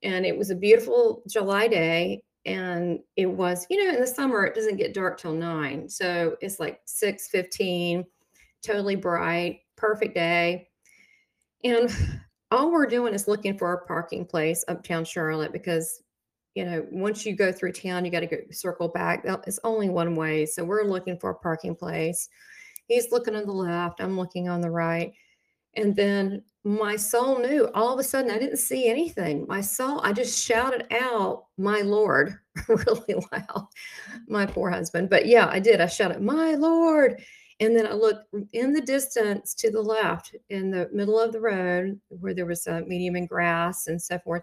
And 0.02 0.24
it 0.24 0.36
was 0.36 0.50
a 0.50 0.56
beautiful 0.56 1.22
July 1.28 1.68
day. 1.68 2.22
And 2.48 3.00
it 3.16 3.26
was, 3.26 3.66
you 3.68 3.84
know, 3.84 3.92
in 3.92 4.00
the 4.00 4.06
summer, 4.06 4.46
it 4.46 4.54
doesn't 4.54 4.78
get 4.78 4.94
dark 4.94 5.20
till 5.20 5.34
nine. 5.34 5.86
So 5.86 6.36
it's 6.40 6.58
like 6.58 6.80
6 6.86 7.28
15, 7.28 8.06
totally 8.62 8.96
bright, 8.96 9.60
perfect 9.76 10.14
day. 10.14 10.68
And 11.62 11.94
all 12.50 12.72
we're 12.72 12.86
doing 12.86 13.12
is 13.12 13.28
looking 13.28 13.58
for 13.58 13.74
a 13.74 13.86
parking 13.86 14.24
place 14.24 14.64
uptown 14.66 15.04
Charlotte 15.04 15.52
because 15.52 16.02
you 16.54 16.64
know 16.64 16.86
once 16.90 17.26
you 17.26 17.36
go 17.36 17.52
through 17.52 17.72
town 17.72 18.06
you 18.06 18.10
got 18.10 18.20
to 18.20 18.26
go 18.26 18.38
circle 18.50 18.88
back 18.88 19.22
it's 19.46 19.60
only 19.64 19.90
one 19.90 20.16
way 20.16 20.46
so 20.46 20.64
we're 20.64 20.82
looking 20.82 21.18
for 21.18 21.28
a 21.28 21.34
parking 21.34 21.76
place 21.76 22.30
he's 22.86 23.12
looking 23.12 23.36
on 23.36 23.44
the 23.44 23.52
left 23.52 24.00
i'm 24.00 24.16
looking 24.16 24.48
on 24.48 24.62
the 24.62 24.70
right 24.70 25.12
and 25.74 25.94
then 25.94 26.42
my 26.64 26.96
soul 26.96 27.38
knew 27.38 27.68
all 27.74 27.92
of 27.92 28.00
a 28.00 28.02
sudden 28.02 28.30
i 28.30 28.38
didn't 28.38 28.58
see 28.58 28.88
anything 28.88 29.46
my 29.48 29.60
soul 29.60 30.00
i 30.02 30.12
just 30.12 30.44
shouted 30.44 30.86
out 30.92 31.44
my 31.56 31.80
lord 31.80 32.38
really 32.68 33.14
loud 33.32 33.68
my 34.26 34.44
poor 34.44 34.68
husband 34.68 35.08
but 35.08 35.26
yeah 35.26 35.48
i 35.48 35.60
did 35.60 35.80
i 35.80 35.86
shouted 35.86 36.20
my 36.20 36.54
lord 36.54 37.22
and 37.60 37.74
then 37.76 37.86
I 37.86 37.92
looked 37.92 38.32
in 38.52 38.72
the 38.72 38.80
distance 38.80 39.52
to 39.54 39.70
the 39.70 39.82
left 39.82 40.34
in 40.48 40.70
the 40.70 40.88
middle 40.92 41.18
of 41.18 41.32
the 41.32 41.40
road 41.40 42.00
where 42.08 42.34
there 42.34 42.46
was 42.46 42.66
a 42.66 42.82
medium 42.82 43.16
and 43.16 43.28
grass 43.28 43.88
and 43.88 44.00
so 44.00 44.18
forth. 44.20 44.42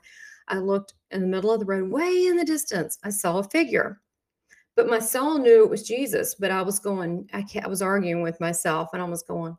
I 0.49 0.58
looked 0.58 0.95
in 1.12 1.21
the 1.21 1.28
middle 1.28 1.51
of 1.51 1.62
the 1.62 1.65
road, 1.65 1.89
way 1.89 2.28
in 2.28 2.36
the 2.36 2.43
distance. 2.43 2.97
I 3.04 3.10
saw 3.10 3.38
a 3.38 3.43
figure, 3.43 4.01
but 4.75 4.89
my 4.89 4.99
soul 4.99 5.38
knew 5.38 5.63
it 5.63 5.69
was 5.69 5.88
Jesus. 5.88 6.36
But 6.36 6.51
I 6.51 6.62
was 6.62 6.78
going, 6.78 7.30
I, 7.34 7.45
I 7.63 7.67
was 7.67 7.82
arguing 7.82 8.21
with 8.21 8.39
myself 8.41 8.89
and 8.91 9.01
I 9.01 9.06
was 9.06 9.23
going, 9.23 9.56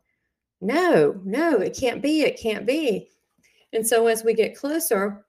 no, 0.61 1.19
no, 1.23 1.59
it 1.59 1.77
can't 1.77 2.01
be. 2.01 2.21
It 2.21 2.39
can't 2.39 2.65
be. 2.65 3.09
And 3.73 3.85
so 3.85 4.07
as 4.07 4.23
we 4.23 4.33
get 4.33 4.57
closer, 4.57 5.25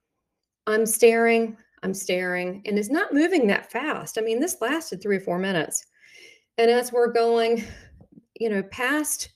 I'm 0.67 0.87
staring, 0.87 1.57
I'm 1.83 1.95
staring, 1.95 2.63
and 2.67 2.79
it's 2.79 2.91
not 2.91 3.13
moving 3.15 3.47
that 3.47 3.71
fast. 3.71 4.19
I 4.19 4.21
mean, 4.21 4.41
this 4.41 4.61
lasted 4.61 5.03
three 5.03 5.17
or 5.17 5.21
four 5.21 5.39
minutes. 5.39 5.87
And 6.57 6.71
as 6.71 6.93
we're 6.93 7.13
going, 7.13 7.65
you 8.39 8.49
know, 8.51 8.63
past, 8.65 9.31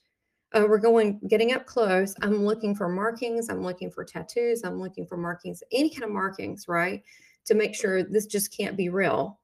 uh, 0.55 0.67
we're 0.69 0.79
going, 0.79 1.21
getting 1.29 1.53
up 1.53 1.67
close. 1.67 2.15
I'm 2.21 2.45
looking 2.45 2.75
for 2.75 2.89
markings. 2.89 3.49
I'm 3.49 3.63
looking 3.63 3.91
for 3.91 4.05
tattoos. 4.05 4.63
I'm 4.65 4.81
looking 4.81 5.07
for 5.07 5.17
markings, 5.17 5.63
any 5.73 5.91
kind 5.91 6.05
of 6.05 6.11
markings, 6.11 6.69
right? 6.69 7.03
To 7.47 7.55
make 7.55 7.75
sure 7.75 8.03
this 8.03 8.27
just 8.27 8.57
can't 8.57 8.77
be 8.77 8.89
real. 8.89 9.41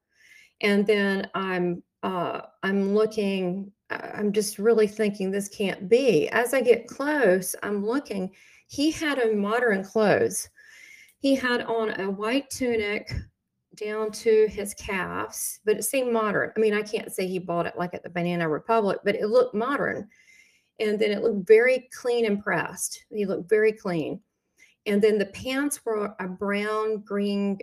And 0.61 0.85
then 0.85 1.27
I'm, 1.33 1.81
uh, 2.03 2.41
I'm 2.63 2.93
looking, 2.93 3.71
I'm 3.89 4.31
just 4.31 4.59
really 4.59 4.87
thinking 4.87 5.31
this 5.31 5.47
can't 5.47 5.89
be. 5.89 6.29
As 6.29 6.53
I 6.53 6.61
get 6.61 6.87
close, 6.87 7.55
I'm 7.63 7.85
looking. 7.85 8.31
He 8.67 8.91
had 8.91 9.19
on 9.19 9.39
modern 9.39 9.83
clothes. 9.83 10.49
He 11.17 11.35
had 11.35 11.63
on 11.63 11.99
a 11.99 12.09
white 12.09 12.49
tunic 12.49 13.11
down 13.75 14.11
to 14.11 14.47
his 14.47 14.73
calves, 14.75 15.59
but 15.65 15.77
it 15.77 15.83
seemed 15.83 16.13
modern. 16.13 16.51
I 16.55 16.59
mean, 16.59 16.73
I 16.73 16.81
can't 16.81 17.11
say 17.11 17.27
he 17.27 17.39
bought 17.39 17.65
it 17.65 17.77
like 17.77 17.93
at 17.93 18.03
the 18.03 18.09
Banana 18.09 18.47
Republic, 18.47 18.99
but 19.03 19.15
it 19.15 19.27
looked 19.27 19.55
modern. 19.55 20.07
And 20.79 20.99
then 20.99 21.11
it 21.11 21.23
looked 21.23 21.47
very 21.47 21.89
clean 21.91 22.25
and 22.25 22.41
pressed. 22.41 23.05
He 23.09 23.25
looked 23.25 23.49
very 23.49 23.71
clean. 23.71 24.21
And 24.85 25.01
then 25.01 25.17
the 25.17 25.25
pants 25.27 25.83
were 25.85 26.15
a 26.19 26.27
brown, 26.27 27.01
green, 27.01 27.57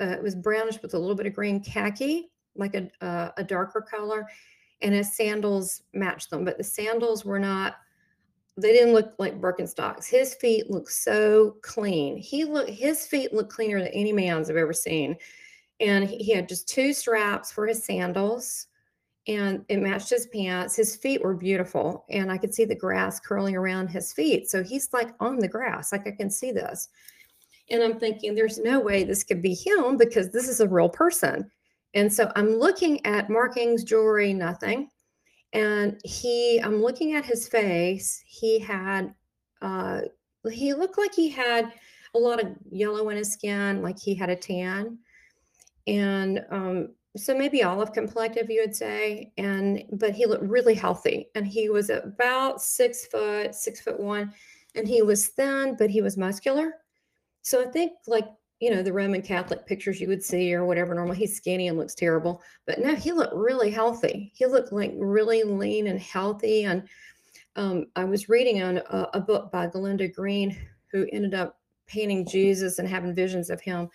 uh, 0.00 0.06
it 0.06 0.22
was 0.22 0.34
brownish 0.34 0.80
with 0.80 0.94
a 0.94 0.98
little 0.98 1.16
bit 1.16 1.26
of 1.26 1.34
green 1.34 1.62
khaki, 1.62 2.30
like 2.56 2.74
a, 2.74 2.88
uh, 3.04 3.30
a 3.36 3.44
darker 3.44 3.80
color. 3.80 4.26
And 4.82 4.94
his 4.94 5.16
sandals 5.16 5.82
matched 5.94 6.30
them, 6.30 6.44
but 6.44 6.58
the 6.58 6.64
sandals 6.64 7.24
were 7.24 7.38
not 7.38 7.76
they 8.56 8.72
didn't 8.72 8.92
look 8.92 9.14
like 9.18 9.40
Birkenstocks. 9.40 10.06
His 10.06 10.34
feet 10.34 10.70
looked 10.70 10.92
so 10.92 11.56
clean. 11.62 12.18
He 12.18 12.44
looked 12.44 12.70
his 12.70 13.06
feet 13.06 13.32
looked 13.32 13.52
cleaner 13.52 13.78
than 13.78 13.88
any 13.88 14.12
man's 14.12 14.50
I've 14.50 14.56
ever 14.56 14.74
seen. 14.74 15.16
And 15.80 16.08
he 16.08 16.18
he 16.18 16.32
had 16.32 16.48
just 16.48 16.68
two 16.68 16.92
straps 16.92 17.50
for 17.50 17.66
his 17.66 17.84
sandals 17.84 18.66
and 19.26 19.64
it 19.68 19.78
matched 19.78 20.10
his 20.10 20.26
pants. 20.26 20.76
His 20.76 20.96
feet 20.96 21.22
were 21.22 21.34
beautiful 21.34 22.04
and 22.10 22.30
I 22.30 22.38
could 22.38 22.54
see 22.54 22.64
the 22.64 22.74
grass 22.74 23.20
curling 23.20 23.56
around 23.56 23.88
his 23.88 24.12
feet. 24.12 24.50
So 24.50 24.62
he's 24.62 24.92
like 24.92 25.10
on 25.20 25.38
the 25.38 25.48
grass, 25.48 25.92
like 25.92 26.06
I 26.06 26.10
can 26.10 26.30
see 26.30 26.52
this. 26.52 26.88
And 27.70 27.82
I'm 27.82 27.98
thinking 27.98 28.34
there's 28.34 28.58
no 28.58 28.80
way 28.80 29.04
this 29.04 29.24
could 29.24 29.40
be 29.40 29.54
him 29.54 29.96
because 29.96 30.30
this 30.30 30.48
is 30.48 30.60
a 30.60 30.68
real 30.68 30.90
person. 30.90 31.50
And 31.94 32.12
so 32.12 32.30
I'm 32.36 32.54
looking 32.58 33.04
at 33.04 33.30
markings, 33.30 33.84
jewelry, 33.84 34.32
nothing. 34.32 34.88
And 35.54 36.00
he 36.02 36.58
i'm 36.64 36.80
looking 36.80 37.14
at 37.14 37.26
his 37.26 37.46
face. 37.46 38.22
He 38.26 38.58
had 38.58 39.14
uh 39.60 40.02
he 40.50 40.72
looked 40.72 40.98
like 40.98 41.14
he 41.14 41.28
had 41.28 41.72
a 42.14 42.18
lot 42.18 42.42
of 42.42 42.48
yellow 42.70 43.10
in 43.10 43.16
his 43.16 43.32
skin 43.32 43.82
like 43.82 43.98
he 43.98 44.14
had 44.14 44.30
a 44.30 44.36
tan. 44.36 44.98
And 45.86 46.44
um 46.50 46.88
so 47.18 47.36
maybe 47.36 47.62
olive 47.62 47.92
complective 47.92 48.48
you 48.48 48.62
would 48.62 48.74
say. 48.74 49.32
And 49.36 49.84
but 49.92 50.14
he 50.14 50.24
looked 50.24 50.44
really 50.44 50.74
healthy. 50.74 51.28
And 51.34 51.46
he 51.46 51.68
was 51.68 51.90
about 51.90 52.62
six 52.62 53.06
foot 53.06 53.54
six 53.54 53.80
foot 53.82 54.00
one. 54.00 54.32
And 54.74 54.88
he 54.88 55.02
was 55.02 55.28
thin 55.28 55.76
but 55.78 55.90
he 55.90 56.00
was 56.00 56.16
muscular. 56.16 56.72
So 57.42 57.60
i 57.60 57.70
think 57.70 57.92
like 58.06 58.28
you 58.62 58.70
know 58.70 58.80
the 58.80 58.92
roman 58.92 59.20
catholic 59.20 59.66
pictures 59.66 60.00
you 60.00 60.06
would 60.06 60.22
see 60.22 60.54
or 60.54 60.64
whatever 60.64 60.94
normal 60.94 61.14
he's 61.14 61.36
skinny 61.36 61.66
and 61.66 61.76
looks 61.76 61.96
terrible 61.96 62.40
but 62.64 62.78
no 62.78 62.94
he 62.94 63.10
looked 63.10 63.34
really 63.34 63.70
healthy. 63.70 64.30
He 64.36 64.46
looked 64.46 64.72
like 64.72 64.92
really 64.96 65.42
lean 65.42 65.88
and 65.88 65.98
healthy 65.98 66.64
and 66.64 66.88
um, 67.56 67.86
i 67.96 68.04
was 68.04 68.28
reading 68.28 68.62
on 68.62 68.78
a, 68.78 69.08
a 69.14 69.20
book 69.20 69.50
by 69.50 69.66
Glenda 69.66 70.14
Green 70.14 70.56
who 70.92 71.08
ended 71.12 71.34
up 71.34 71.58
painting 71.86 72.24
jesus 72.24 72.78
and 72.78 72.88
having 72.88 73.14
visions 73.14 73.50
of 73.50 73.60
him 73.60 73.88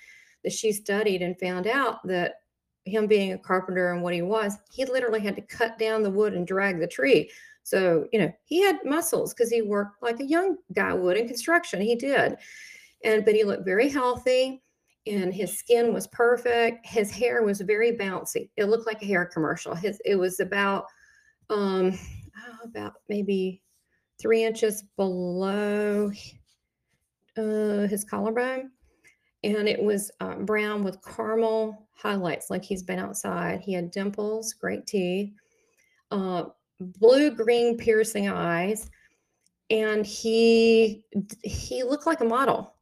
that 0.43 0.51
she 0.51 0.73
studied 0.73 1.21
and 1.21 1.39
found 1.39 1.65
out 1.65 2.05
that 2.05 2.41
him 2.83 3.07
being 3.07 3.31
a 3.33 3.37
carpenter 3.37 3.93
and 3.93 4.03
what 4.03 4.13
he 4.13 4.21
was 4.21 4.57
he 4.69 4.83
literally 4.83 5.21
had 5.21 5.35
to 5.35 5.41
cut 5.41 5.79
down 5.79 6.03
the 6.03 6.11
wood 6.11 6.33
and 6.33 6.47
drag 6.47 6.79
the 6.79 6.87
tree. 6.87 7.29
So 7.63 8.07
you 8.11 8.19
know 8.19 8.31
he 8.45 8.61
had 8.61 8.83
muscles 8.85 9.33
because 9.33 9.49
he 9.49 9.61
worked 9.61 10.01
like 10.01 10.19
a 10.19 10.25
young 10.25 10.57
guy 10.73 10.93
would 10.93 11.17
in 11.17 11.27
construction 11.27 11.81
he 11.81 11.95
did 11.95 12.37
and 13.03 13.25
but 13.25 13.35
he 13.35 13.43
looked 13.43 13.65
very 13.65 13.89
healthy 13.89 14.61
and 15.05 15.33
his 15.33 15.57
skin 15.57 15.93
was 15.93 16.07
perfect. 16.07 16.85
His 16.85 17.09
hair 17.11 17.43
was 17.43 17.61
very 17.61 17.93
bouncy. 17.93 18.49
It 18.57 18.65
looked 18.65 18.87
like 18.87 19.01
a 19.01 19.05
hair 19.05 19.25
commercial. 19.25 19.73
His 19.75 20.01
it 20.05 20.15
was 20.15 20.39
about 20.39 20.85
um 21.49 21.97
oh, 22.37 22.57
about 22.65 22.93
maybe 23.09 23.61
three 24.19 24.43
inches 24.43 24.83
below 24.95 26.11
uh, 27.37 27.87
his 27.87 28.03
collarbone. 28.03 28.71
And 29.43 29.69
it 29.69 29.81
was 29.81 30.11
um, 30.19 30.45
brown 30.45 30.83
with 30.83 30.97
caramel 31.05 31.87
highlights 31.93 32.49
like 32.49 32.65
he's 32.65 32.81
been 32.81 32.99
outside. 32.99 33.61
He 33.61 33.73
had 33.73 33.91
dimples 33.91 34.53
great 34.53 34.87
teeth 34.87 35.31
uh, 36.11 36.45
blue 36.79 37.31
green 37.31 37.77
piercing 37.77 38.29
eyes 38.29 38.89
and 39.69 40.05
he 40.05 41.03
he 41.43 41.83
looked 41.83 42.05
like 42.05 42.21
a 42.21 42.25
model 42.25 42.75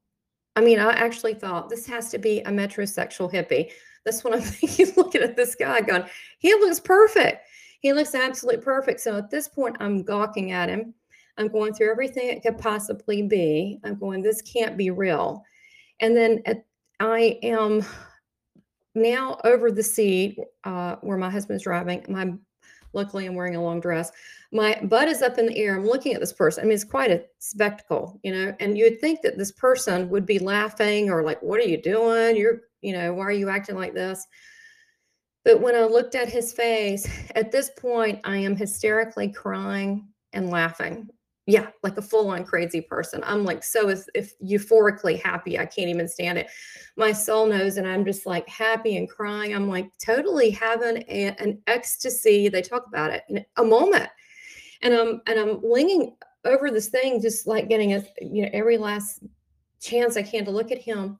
I 0.55 0.61
mean, 0.61 0.79
I 0.79 0.91
actually 0.93 1.33
thought 1.33 1.69
this 1.69 1.85
has 1.87 2.09
to 2.11 2.17
be 2.17 2.39
a 2.41 2.49
metrosexual 2.49 3.31
hippie. 3.31 3.71
That's 4.03 4.23
what 4.23 4.33
I'm 4.33 4.41
thinking, 4.41 4.93
looking 4.95 5.21
at 5.21 5.35
this 5.35 5.55
guy 5.55 5.81
going, 5.81 6.05
he 6.39 6.53
looks 6.53 6.79
perfect. 6.79 7.47
He 7.81 7.93
looks 7.93 8.15
absolutely 8.15 8.63
perfect. 8.63 9.01
So 9.01 9.17
at 9.17 9.29
this 9.29 9.47
point, 9.47 9.77
I'm 9.79 10.03
gawking 10.03 10.51
at 10.51 10.69
him. 10.69 10.93
I'm 11.37 11.49
going 11.49 11.73
through 11.73 11.91
everything 11.91 12.29
it 12.29 12.41
could 12.41 12.57
possibly 12.57 13.21
be. 13.21 13.79
I'm 13.83 13.95
going, 13.95 14.21
this 14.21 14.41
can't 14.41 14.77
be 14.77 14.89
real. 14.89 15.43
And 15.99 16.15
then 16.15 16.41
at, 16.45 16.65
I 16.99 17.37
am 17.43 17.85
now 18.95 19.37
over 19.43 19.71
the 19.71 19.83
seat 19.83 20.39
uh, 20.63 20.95
where 21.01 21.17
my 21.17 21.29
husband's 21.29 21.63
driving. 21.63 22.05
My 22.07 22.33
luckily 22.95 23.25
I'm 23.25 23.35
wearing 23.35 23.55
a 23.55 23.63
long 23.63 23.79
dress. 23.79 24.11
My 24.51 24.79
butt 24.83 25.07
is 25.07 25.21
up 25.21 25.37
in 25.37 25.45
the 25.45 25.57
air. 25.57 25.75
I'm 25.75 25.85
looking 25.85 26.13
at 26.13 26.19
this 26.19 26.33
person. 26.33 26.63
I 26.63 26.65
mean, 26.65 26.73
it's 26.73 26.83
quite 26.83 27.11
a 27.11 27.23
spectacle, 27.39 28.19
you 28.23 28.33
know. 28.33 28.55
And 28.59 28.77
you 28.77 28.85
would 28.85 29.01
think 29.01 29.21
that 29.21 29.37
this 29.37 29.51
person 29.51 30.09
would 30.09 30.25
be 30.25 30.39
laughing 30.39 31.09
or 31.09 31.23
like, 31.23 31.41
"What 31.43 31.59
are 31.59 31.67
you 31.67 31.81
doing? 31.81 32.35
You're, 32.35 32.61
you 32.81 32.93
know, 32.93 33.13
why 33.13 33.25
are 33.25 33.31
you 33.31 33.49
acting 33.49 33.75
like 33.75 33.93
this?" 33.93 34.25
But 35.43 35.61
when 35.61 35.75
I 35.75 35.83
looked 35.83 36.15
at 36.15 36.29
his 36.29 36.53
face, 36.53 37.07
at 37.35 37.51
this 37.51 37.69
point, 37.77 38.19
I 38.23 38.37
am 38.37 38.55
hysterically 38.55 39.29
crying 39.29 40.07
and 40.33 40.49
laughing 40.49 41.09
yeah, 41.47 41.67
like 41.83 41.97
a 41.97 42.01
full 42.01 42.29
on 42.29 42.43
crazy 42.43 42.81
person. 42.81 43.21
I'm 43.23 43.43
like 43.43 43.63
so 43.63 43.89
if, 43.89 44.05
if 44.15 44.33
euphorically 44.39 45.21
happy, 45.21 45.59
I 45.59 45.65
can't 45.65 45.89
even 45.89 46.07
stand 46.07 46.39
it. 46.39 46.47
My 46.97 47.11
soul 47.11 47.45
knows, 47.45 47.77
and 47.77 47.87
I'm 47.87 48.03
just 48.03 48.25
like 48.25 48.47
happy 48.49 48.97
and 48.97 49.07
crying. 49.07 49.53
I'm 49.53 49.69
like 49.69 49.91
totally 50.03 50.49
having 50.49 51.03
a, 51.07 51.35
an 51.39 51.61
ecstasy. 51.67 52.49
They 52.49 52.63
talk 52.63 52.87
about 52.87 53.11
it 53.11 53.23
in 53.29 53.45
a 53.57 53.63
moment, 53.63 54.09
and 54.81 54.93
I'm 54.93 55.21
and 55.27 55.39
I'm 55.39 55.61
leaning 55.61 56.15
over 56.45 56.71
this 56.71 56.89
thing, 56.89 57.21
just 57.21 57.45
like 57.45 57.69
getting 57.69 57.93
a 57.93 58.03
you 58.19 58.43
know 58.43 58.49
every 58.51 58.77
last 58.77 59.23
chance 59.79 60.17
I 60.17 60.23
can 60.23 60.45
to 60.45 60.51
look 60.51 60.71
at 60.71 60.81
him, 60.81 61.19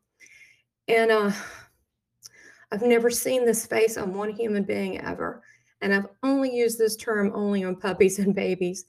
and 0.88 1.12
uh, 1.12 1.32
I've 2.72 2.82
never 2.82 3.12
seen 3.12 3.46
this 3.46 3.68
face 3.68 3.96
on 3.96 4.16
one 4.16 4.32
human 4.32 4.64
being 4.64 5.00
ever, 5.02 5.44
and 5.82 5.94
I've 5.94 6.08
only 6.24 6.52
used 6.52 6.80
this 6.80 6.96
term 6.96 7.32
only 7.36 7.64
on 7.64 7.76
puppies 7.76 8.18
and 8.18 8.34
babies 8.34 8.86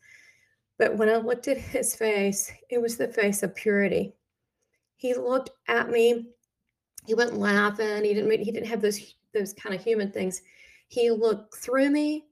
but 0.78 0.96
when 0.96 1.08
I 1.08 1.16
looked 1.16 1.48
at 1.48 1.56
his 1.56 1.94
face, 1.94 2.52
it 2.70 2.80
was 2.80 2.96
the 2.96 3.08
face 3.08 3.42
of 3.42 3.54
purity. 3.54 4.14
He 4.96 5.14
looked 5.14 5.50
at 5.68 5.90
me. 5.90 6.26
He 7.06 7.14
wasn't 7.14 7.38
laughing. 7.38 8.04
He 8.04 8.14
didn't. 8.14 8.30
He 8.44 8.52
didn't 8.52 8.68
have 8.68 8.82
those 8.82 9.14
those 9.34 9.52
kind 9.52 9.74
of 9.74 9.82
human 9.82 10.10
things. 10.10 10.42
He 10.88 11.10
looked 11.10 11.56
through 11.56 11.90
me 11.90 12.26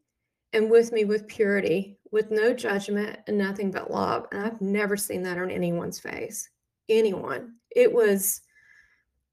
and 0.53 0.70
with 0.70 0.92
me 0.92 1.05
with 1.05 1.26
purity, 1.26 1.99
with 2.12 2.30
no 2.30 2.55
judgment 2.55 3.18
and 3.26 3.36
nothing 3.36 3.70
but 3.70 3.90
love. 3.90 4.26
And 4.32 4.45
I've 4.45 4.61
never 4.61 4.97
seen 4.97 5.22
that 5.22 5.38
on 5.38 5.51
anyone's 5.51 6.01
face. 6.01 6.49
Anyone. 6.88 7.55
It 7.70 7.92
was. 7.92 8.42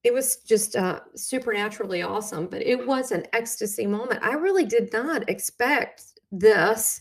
It 0.04 0.12
was 0.12 0.38
just 0.38 0.76
uh, 0.76 1.02
supernaturally 1.16 2.02
awesome, 2.02 2.48
but 2.48 2.64
it 2.64 2.88
was 2.88 3.12
an 3.12 3.28
ecstasy 3.34 3.86
moment. 3.86 4.24
I 4.24 4.34
really 4.34 4.66
did 4.66 4.92
not 4.92 5.30
expect 5.30 6.02
this 6.32 7.00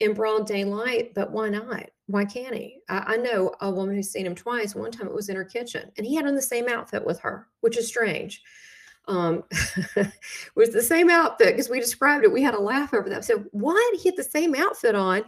in 0.00 0.14
broad 0.14 0.46
daylight, 0.46 1.12
but 1.14 1.30
why 1.30 1.48
not? 1.48 1.90
Why 2.06 2.24
can't 2.24 2.54
he? 2.54 2.78
I, 2.88 3.14
I, 3.14 3.16
know 3.18 3.54
a 3.60 3.70
woman 3.70 3.94
who's 3.94 4.10
seen 4.10 4.26
him 4.26 4.34
twice. 4.34 4.74
One 4.74 4.90
time 4.90 5.06
it 5.06 5.14
was 5.14 5.28
in 5.28 5.36
her 5.36 5.44
kitchen, 5.44 5.92
and 5.96 6.06
he 6.06 6.16
had 6.16 6.26
on 6.26 6.34
the 6.34 6.42
same 6.42 6.68
outfit 6.68 7.04
with 7.04 7.20
her, 7.20 7.46
which 7.60 7.76
is 7.76 7.86
strange. 7.86 8.42
Um, 9.06 9.44
it 9.96 10.10
was 10.56 10.70
the 10.70 10.82
same 10.82 11.10
outfit 11.10 11.48
because 11.48 11.68
we 11.68 11.80
described 11.80 12.24
it. 12.24 12.32
We 12.32 12.42
had 12.42 12.54
a 12.54 12.60
laugh 12.60 12.94
over 12.94 13.08
that. 13.10 13.24
So 13.24 13.44
why 13.52 13.72
what? 13.72 14.00
He 14.00 14.08
had 14.08 14.16
the 14.16 14.24
same 14.24 14.54
outfit 14.54 14.94
on, 14.94 15.24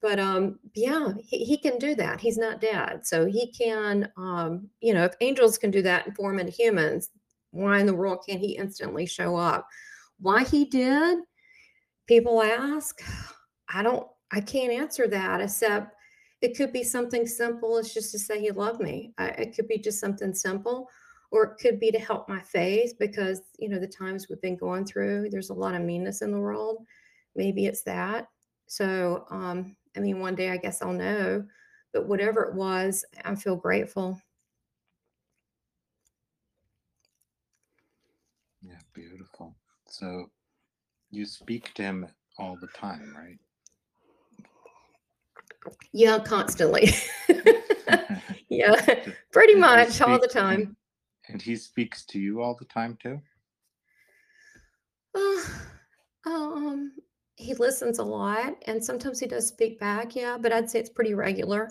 but 0.00 0.18
um, 0.18 0.58
yeah, 0.74 1.12
he, 1.24 1.44
he 1.44 1.58
can 1.58 1.78
do 1.78 1.94
that. 1.96 2.20
He's 2.20 2.38
not 2.38 2.60
dead, 2.60 3.06
so 3.06 3.26
he 3.26 3.52
can. 3.52 4.10
Um, 4.16 4.68
you 4.80 4.94
know, 4.94 5.04
if 5.04 5.14
angels 5.20 5.58
can 5.58 5.70
do 5.70 5.82
that 5.82 6.06
and 6.06 6.16
form 6.16 6.38
into 6.38 6.52
humans, 6.52 7.10
why 7.50 7.80
in 7.80 7.86
the 7.86 7.94
world 7.94 8.24
can't 8.26 8.40
he 8.40 8.56
instantly 8.56 9.06
show 9.06 9.36
up? 9.36 9.68
Why 10.20 10.44
he 10.44 10.64
did? 10.64 11.18
People 12.06 12.42
ask 12.42 13.02
I 13.68 13.82
don't, 13.82 14.06
I 14.32 14.40
can't 14.40 14.72
answer 14.72 15.06
that 15.08 15.40
except 15.40 15.94
it 16.42 16.56
could 16.56 16.72
be 16.72 16.82
something 16.82 17.26
simple 17.26 17.78
It's 17.78 17.94
just 17.94 18.12
to 18.12 18.18
say 18.18 18.40
he 18.40 18.50
loved 18.50 18.80
me. 18.80 19.12
I, 19.18 19.28
it 19.28 19.56
could 19.56 19.68
be 19.68 19.78
just 19.78 20.00
something 20.00 20.34
simple, 20.34 20.88
or 21.30 21.44
it 21.44 21.58
could 21.60 21.80
be 21.80 21.90
to 21.90 21.98
help 21.98 22.28
my 22.28 22.40
faith 22.40 22.94
because, 22.98 23.40
you 23.58 23.68
know, 23.68 23.78
the 23.78 23.86
times 23.86 24.28
we've 24.28 24.40
been 24.42 24.56
going 24.56 24.84
through, 24.84 25.30
there's 25.30 25.50
a 25.50 25.54
lot 25.54 25.74
of 25.74 25.82
meanness 25.82 26.22
in 26.22 26.30
the 26.30 26.38
world. 26.38 26.84
Maybe 27.34 27.66
it's 27.66 27.82
that. 27.82 28.28
So, 28.66 29.26
um, 29.30 29.76
I 29.96 30.00
mean, 30.00 30.20
one 30.20 30.34
day 30.34 30.50
I 30.50 30.56
guess 30.56 30.82
I'll 30.82 30.92
know, 30.92 31.44
but 31.92 32.06
whatever 32.06 32.42
it 32.44 32.54
was, 32.54 33.04
I 33.24 33.34
feel 33.34 33.56
grateful. 33.56 34.20
Yeah, 38.62 38.78
beautiful. 38.92 39.56
So 39.88 40.30
you 41.10 41.24
speak 41.24 41.72
to 41.74 41.82
him 41.82 42.08
all 42.38 42.56
the 42.60 42.68
time, 42.68 43.14
right? 43.16 43.38
Yeah, 45.92 46.18
constantly. 46.18 46.90
yeah, 48.48 49.04
pretty 49.32 49.54
much 49.54 50.00
all 50.00 50.18
the 50.18 50.28
time. 50.28 50.76
And 51.28 51.42
he 51.42 51.56
speaks 51.56 52.04
to 52.06 52.18
you 52.18 52.40
all 52.40 52.54
the 52.54 52.64
time 52.64 52.96
too? 53.02 53.20
Uh, 55.14 55.42
um, 56.26 56.92
he 57.36 57.54
listens 57.54 57.98
a 57.98 58.04
lot 58.04 58.54
and 58.66 58.84
sometimes 58.84 59.18
he 59.20 59.26
does 59.26 59.48
speak 59.48 59.80
back, 59.80 60.14
yeah, 60.14 60.38
but 60.40 60.52
I'd 60.52 60.70
say 60.70 60.78
it's 60.78 60.90
pretty 60.90 61.14
regular. 61.14 61.70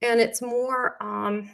And 0.00 0.20
it's 0.20 0.40
more 0.40 0.96
um 1.02 1.50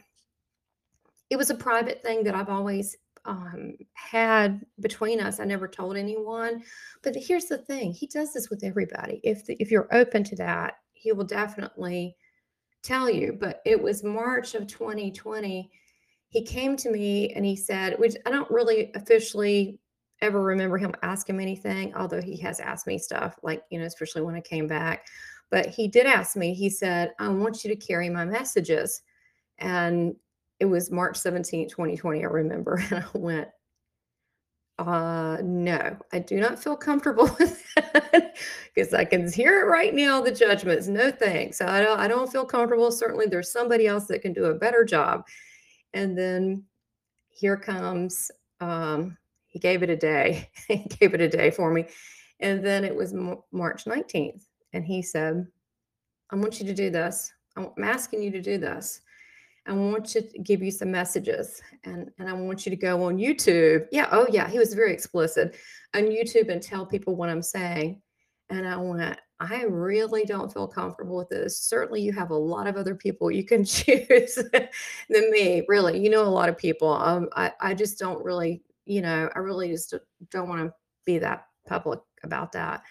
it 1.31 1.37
was 1.37 1.51
a 1.51 1.55
private 1.55 2.03
thing 2.03 2.23
that 2.25 2.35
I've 2.35 2.51
always 2.51 2.97
um, 3.25 3.75
had 3.95 4.65
between 4.81 5.21
us. 5.21 5.41
I 5.41 5.45
never 5.45 5.67
told 5.67 5.97
anyone. 5.97 6.63
But 7.03 7.17
here's 7.17 7.47
the 7.47 7.59
thing: 7.59 7.93
he 7.93 8.07
does 8.07 8.33
this 8.33 8.51
with 8.51 8.63
everybody. 8.65 9.21
If 9.25 9.47
the, 9.47 9.57
if 9.61 9.71
you're 9.71 9.89
open 9.93 10.25
to 10.25 10.37
that, 10.37 10.75
he 11.05 11.13
will 11.13 11.25
definitely 11.25 12.17
tell 12.83 13.11
you. 13.11 13.37
But 13.39 13.61
it 13.67 13.81
was 13.81 14.03
March 14.03 14.55
of 14.55 14.67
2020. 14.67 15.71
He 16.29 16.43
came 16.43 16.77
to 16.79 16.91
me 16.91 17.31
and 17.35 17.45
he 17.45 17.55
said, 17.55 17.99
which 17.99 18.17
I 18.25 18.31
don't 18.31 18.51
really 18.51 18.91
officially 18.95 19.79
ever 20.23 20.43
remember 20.43 20.79
him 20.79 20.95
asking 21.03 21.37
me 21.37 21.45
anything, 21.45 21.95
although 21.95 22.23
he 22.23 22.39
has 22.39 22.59
asked 22.59 22.87
me 22.87 22.97
stuff, 22.97 23.39
like, 23.43 23.63
you 23.71 23.79
know, 23.79 23.85
especially 23.85 24.23
when 24.23 24.35
I 24.35 24.41
came 24.41 24.67
back. 24.67 25.07
But 25.51 25.67
he 25.67 25.89
did 25.89 26.07
ask 26.07 26.37
me, 26.37 26.55
he 26.55 26.71
said, 26.71 27.13
I 27.19 27.29
want 27.29 27.63
you 27.63 27.71
to 27.71 27.77
carry 27.77 28.09
my 28.09 28.25
messages. 28.25 29.03
And 29.59 30.17
it 30.59 30.65
was 30.65 30.91
March 30.91 31.19
17, 31.19 31.69
2020, 31.69 32.25
I 32.25 32.27
remember. 32.27 32.83
And 32.91 33.05
I 33.05 33.19
went, 33.19 33.49
uh, 34.79 35.39
no, 35.43 35.97
I 36.13 36.19
do 36.19 36.41
not 36.41 36.63
feel 36.63 36.77
comfortable 36.77 37.31
with 37.39 37.63
that 37.77 38.37
because 38.75 38.93
I 38.93 39.05
can 39.05 39.31
hear 39.31 39.61
it 39.61 39.67
right 39.67 39.95
now. 39.95 40.21
The 40.21 40.33
judgments, 40.33 40.89
no 40.89 41.11
thanks. 41.11 41.61
I 41.61 41.81
don't, 41.81 42.01
I 42.01 42.09
don't 42.09 42.31
feel 42.31 42.45
comfortable. 42.45 42.91
Certainly, 42.91 43.27
there's 43.27 43.53
somebody 43.53 43.87
else 43.87 44.07
that 44.07 44.23
can 44.23 44.33
do 44.33 44.47
a 44.47 44.55
better 44.55 44.85
job. 44.85 45.27
And 45.93 46.19
then 46.19 46.65
here 47.31 47.57
comes, 47.57 48.31
um, 48.61 49.17
he 49.47 49.61
gave 49.61 49.85
it 49.85 49.91
a 49.91 49.97
day. 49.97 50.51
he 50.69 50.79
gave 50.79 51.15
it 51.15 51.21
a 51.21 51.29
day 51.29 51.51
for 51.51 51.73
me. 51.73 51.87
And 52.41 52.65
then 52.65 52.85
it 52.85 52.95
was 52.95 53.13
M- 53.13 53.43
March 53.53 53.85
19th. 53.85 54.43
And 54.73 54.85
he 54.85 55.03
said, 55.03 55.47
I 56.31 56.37
want 56.37 56.59
you 56.59 56.67
to 56.67 56.75
do 56.75 56.91
this. 56.91 57.33
I'm 57.57 57.71
asking 57.81 58.25
you 58.25 58.33
to 58.33 58.43
do 58.43 58.59
this. 58.59 59.03
I 59.67 59.73
want 59.73 60.05
to 60.07 60.21
give 60.43 60.63
you 60.63 60.71
some 60.71 60.91
messages 60.91 61.63
and, 61.85 62.11
and 62.19 62.29
I 62.29 62.35
want 62.35 62.67
you 62.67 62.71
to 62.71 62.77
go 62.77 63.05
on 63.05 63.17
YouTube. 63.17 63.87
Yeah, 63.91 64.09
oh 64.13 64.27
yeah, 64.31 64.49
he 64.49 64.59
was 64.59 64.75
very 64.75 64.93
explicit 64.93 65.57
on 65.95 66.03
YouTube 66.03 66.51
and 66.51 66.63
tell 66.63 66.85
people 66.85 67.17
what 67.17 67.31
I'm 67.31 67.43
saying. 67.43 68.03
And 68.51 68.69
I 68.69 68.77
went, 68.77 69.19
I 69.41 69.63
really 69.63 70.25
don't 70.25 70.53
feel 70.53 70.69
comfortable 70.69 71.17
with 71.17 71.31
this. 71.31 71.59
Certainly, 71.59 72.03
you 72.03 72.13
have 72.13 72.31
a 72.31 72.37
lot 72.37 72.67
of 72.67 72.77
other 72.77 72.95
people 72.95 73.31
you 73.31 73.45
can 73.45 73.65
choose 73.65 74.35
than 74.35 75.31
me. 75.31 75.65
Really, 75.67 75.99
you 75.99 76.11
know, 76.11 76.25
a 76.25 76.29
lot 76.29 76.49
of 76.49 76.59
people. 76.59 76.93
Um, 76.93 77.29
I, 77.35 77.53
I 77.61 77.75
just 77.75 77.99
don't 77.99 78.23
really, 78.25 78.63
you 78.85 79.01
know, 79.01 79.31
I 79.35 79.39
really 79.39 79.69
just 79.69 79.95
don't 80.31 80.49
want 80.49 80.61
to 80.61 80.75
be 81.07 81.19
that 81.19 81.47
public 81.67 82.01
about 82.23 82.53
that. 82.53 82.83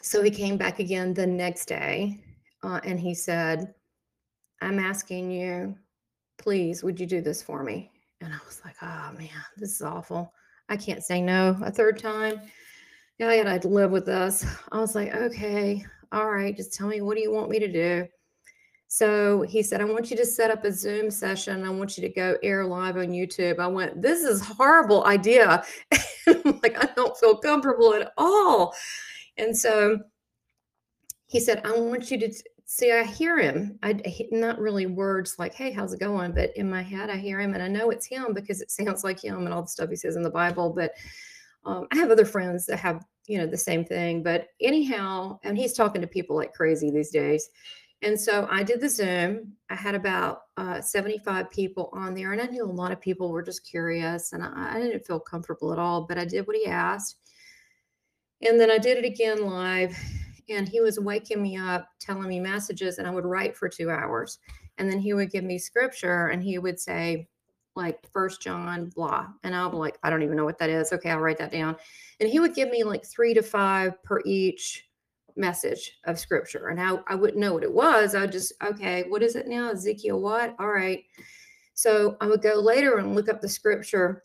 So 0.00 0.22
he 0.22 0.30
came 0.30 0.56
back 0.56 0.78
again 0.78 1.14
the 1.14 1.26
next 1.26 1.66
day 1.66 2.20
uh, 2.62 2.80
and 2.84 3.00
he 3.00 3.14
said, 3.14 3.74
I'm 4.64 4.78
asking 4.78 5.30
you, 5.30 5.76
please, 6.38 6.82
would 6.82 6.98
you 6.98 7.06
do 7.06 7.20
this 7.20 7.42
for 7.42 7.62
me? 7.62 7.90
And 8.20 8.32
I 8.32 8.38
was 8.46 8.62
like, 8.64 8.76
oh 8.82 9.12
man, 9.16 9.28
this 9.56 9.74
is 9.74 9.82
awful. 9.82 10.32
I 10.68 10.76
can't 10.76 11.04
say 11.04 11.20
no 11.20 11.56
a 11.62 11.70
third 11.70 11.98
time. 11.98 12.40
Yeah, 13.18 13.28
I 13.28 13.34
had 13.36 13.62
to 13.62 13.68
live 13.68 13.90
with 13.90 14.06
this. 14.06 14.46
I 14.72 14.78
was 14.78 14.94
like, 14.94 15.14
okay, 15.14 15.84
all 16.10 16.30
right, 16.30 16.56
just 16.56 16.72
tell 16.72 16.88
me 16.88 17.00
what 17.00 17.16
do 17.16 17.22
you 17.22 17.32
want 17.32 17.50
me 17.50 17.58
to 17.58 17.70
do? 17.70 18.06
So 18.88 19.42
he 19.42 19.62
said, 19.62 19.80
I 19.80 19.84
want 19.84 20.10
you 20.10 20.16
to 20.16 20.24
set 20.24 20.50
up 20.50 20.64
a 20.64 20.72
Zoom 20.72 21.10
session. 21.10 21.64
I 21.64 21.70
want 21.70 21.98
you 21.98 22.08
to 22.08 22.14
go 22.14 22.36
air 22.42 22.64
live 22.64 22.96
on 22.96 23.08
YouTube. 23.08 23.58
I 23.58 23.66
went, 23.66 24.00
this 24.00 24.22
is 24.22 24.40
horrible 24.40 25.04
idea. 25.04 25.64
like, 26.26 26.82
I 26.82 26.88
don't 26.94 27.16
feel 27.16 27.36
comfortable 27.36 27.92
at 27.94 28.12
all. 28.16 28.74
And 29.36 29.56
so 29.56 29.98
he 31.26 31.40
said, 31.40 31.62
I 31.64 31.72
want 31.72 32.10
you 32.10 32.18
to 32.20 32.32
see, 32.74 32.90
I 32.90 33.04
hear 33.04 33.38
him. 33.38 33.78
I 33.84 34.00
not 34.32 34.58
really 34.58 34.86
words 34.86 35.36
like, 35.38 35.54
"Hey, 35.54 35.70
how's 35.70 35.92
it 35.92 36.00
going?" 36.00 36.32
But 36.32 36.56
in 36.56 36.68
my 36.68 36.82
head, 36.82 37.08
I 37.08 37.16
hear 37.16 37.40
him, 37.40 37.54
and 37.54 37.62
I 37.62 37.68
know 37.68 37.90
it's 37.90 38.06
him 38.06 38.34
because 38.34 38.60
it 38.60 38.70
sounds 38.70 39.04
like 39.04 39.22
him 39.22 39.44
and 39.44 39.54
all 39.54 39.62
the 39.62 39.68
stuff 39.68 39.90
he 39.90 39.96
says 39.96 40.16
in 40.16 40.24
the 40.24 40.30
Bible. 40.30 40.70
But 40.70 40.92
um, 41.64 41.86
I 41.92 41.96
have 41.96 42.10
other 42.10 42.24
friends 42.24 42.66
that 42.66 42.78
have, 42.78 43.04
you 43.28 43.38
know, 43.38 43.46
the 43.46 43.56
same 43.56 43.84
thing. 43.84 44.24
But 44.24 44.48
anyhow, 44.60 45.38
and 45.44 45.56
he's 45.56 45.72
talking 45.72 46.00
to 46.00 46.08
people 46.08 46.34
like 46.34 46.52
crazy 46.52 46.90
these 46.90 47.10
days. 47.10 47.48
And 48.02 48.20
so 48.20 48.48
I 48.50 48.64
did 48.64 48.80
the 48.80 48.88
Zoom. 48.88 49.52
I 49.70 49.76
had 49.76 49.94
about 49.94 50.42
uh, 50.56 50.80
75 50.80 51.50
people 51.52 51.90
on 51.92 52.12
there, 52.12 52.32
and 52.32 52.42
I 52.42 52.46
knew 52.46 52.64
a 52.64 52.66
lot 52.66 52.90
of 52.90 53.00
people 53.00 53.30
were 53.30 53.42
just 53.42 53.64
curious, 53.64 54.32
and 54.32 54.42
I, 54.42 54.74
I 54.74 54.80
didn't 54.80 55.06
feel 55.06 55.20
comfortable 55.20 55.72
at 55.72 55.78
all. 55.78 56.02
But 56.02 56.18
I 56.18 56.24
did 56.24 56.44
what 56.48 56.56
he 56.56 56.66
asked, 56.66 57.18
and 58.42 58.58
then 58.58 58.70
I 58.72 58.78
did 58.78 58.98
it 58.98 59.04
again 59.04 59.46
live 59.46 59.96
and 60.48 60.68
he 60.68 60.80
was 60.80 60.98
waking 60.98 61.42
me 61.42 61.56
up, 61.56 61.88
telling 62.00 62.28
me 62.28 62.40
messages, 62.40 62.98
and 62.98 63.06
I 63.06 63.10
would 63.10 63.24
write 63.24 63.56
for 63.56 63.68
two 63.68 63.90
hours. 63.90 64.38
And 64.78 64.90
then 64.90 64.98
he 64.98 65.14
would 65.14 65.30
give 65.30 65.44
me 65.44 65.58
scripture 65.58 66.28
and 66.28 66.42
he 66.42 66.58
would 66.58 66.80
say, 66.80 67.28
like 67.76 67.98
first 68.12 68.40
John, 68.40 68.90
blah. 68.94 69.26
And 69.42 69.54
I'll 69.54 69.70
be 69.70 69.76
like, 69.76 69.98
I 70.02 70.10
don't 70.10 70.22
even 70.22 70.36
know 70.36 70.44
what 70.44 70.58
that 70.58 70.70
is. 70.70 70.92
Okay, 70.92 71.10
I'll 71.10 71.18
write 71.18 71.38
that 71.38 71.52
down. 71.52 71.76
And 72.20 72.28
he 72.28 72.40
would 72.40 72.54
give 72.54 72.70
me 72.70 72.84
like 72.84 73.04
three 73.04 73.34
to 73.34 73.42
five 73.42 74.02
per 74.02 74.20
each 74.24 74.88
message 75.36 75.98
of 76.04 76.18
scripture. 76.18 76.68
And 76.68 76.80
I, 76.80 76.98
I 77.08 77.14
wouldn't 77.14 77.38
know 77.38 77.54
what 77.54 77.64
it 77.64 77.72
was. 77.72 78.14
I 78.14 78.20
would 78.20 78.32
just, 78.32 78.52
okay, 78.62 79.04
what 79.08 79.22
is 79.22 79.34
it 79.34 79.48
now? 79.48 79.70
Ezekiel 79.70 80.20
what? 80.20 80.54
All 80.58 80.68
right. 80.68 81.04
So 81.74 82.16
I 82.20 82.26
would 82.28 82.42
go 82.42 82.54
later 82.54 82.98
and 82.98 83.16
look 83.16 83.28
up 83.28 83.40
the 83.40 83.48
scripture 83.48 84.22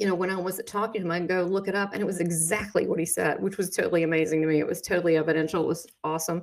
you 0.00 0.06
know, 0.06 0.14
when 0.14 0.30
I 0.30 0.36
wasn't 0.36 0.66
talking 0.66 1.02
to 1.02 1.06
him, 1.06 1.12
I'd 1.12 1.28
go 1.28 1.42
look 1.42 1.68
it 1.68 1.74
up 1.74 1.92
and 1.92 2.00
it 2.00 2.06
was 2.06 2.20
exactly 2.20 2.86
what 2.86 2.98
he 2.98 3.04
said, 3.04 3.40
which 3.42 3.58
was 3.58 3.68
totally 3.68 4.02
amazing 4.02 4.40
to 4.40 4.48
me. 4.48 4.58
It 4.58 4.66
was 4.66 4.80
totally 4.80 5.18
evidential. 5.18 5.62
It 5.62 5.68
was 5.68 5.86
awesome. 6.02 6.42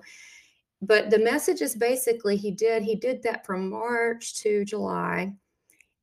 But 0.79 1.09
the 1.09 1.17
message 1.17 1.61
is 1.61 1.75
basically 1.75 2.37
he 2.37 2.51
did, 2.51 2.83
he 2.83 2.95
did 2.95 3.23
that 3.23 3.47
from 3.47 3.71
March 3.71 4.39
to 4.41 4.63
July. 4.63 5.33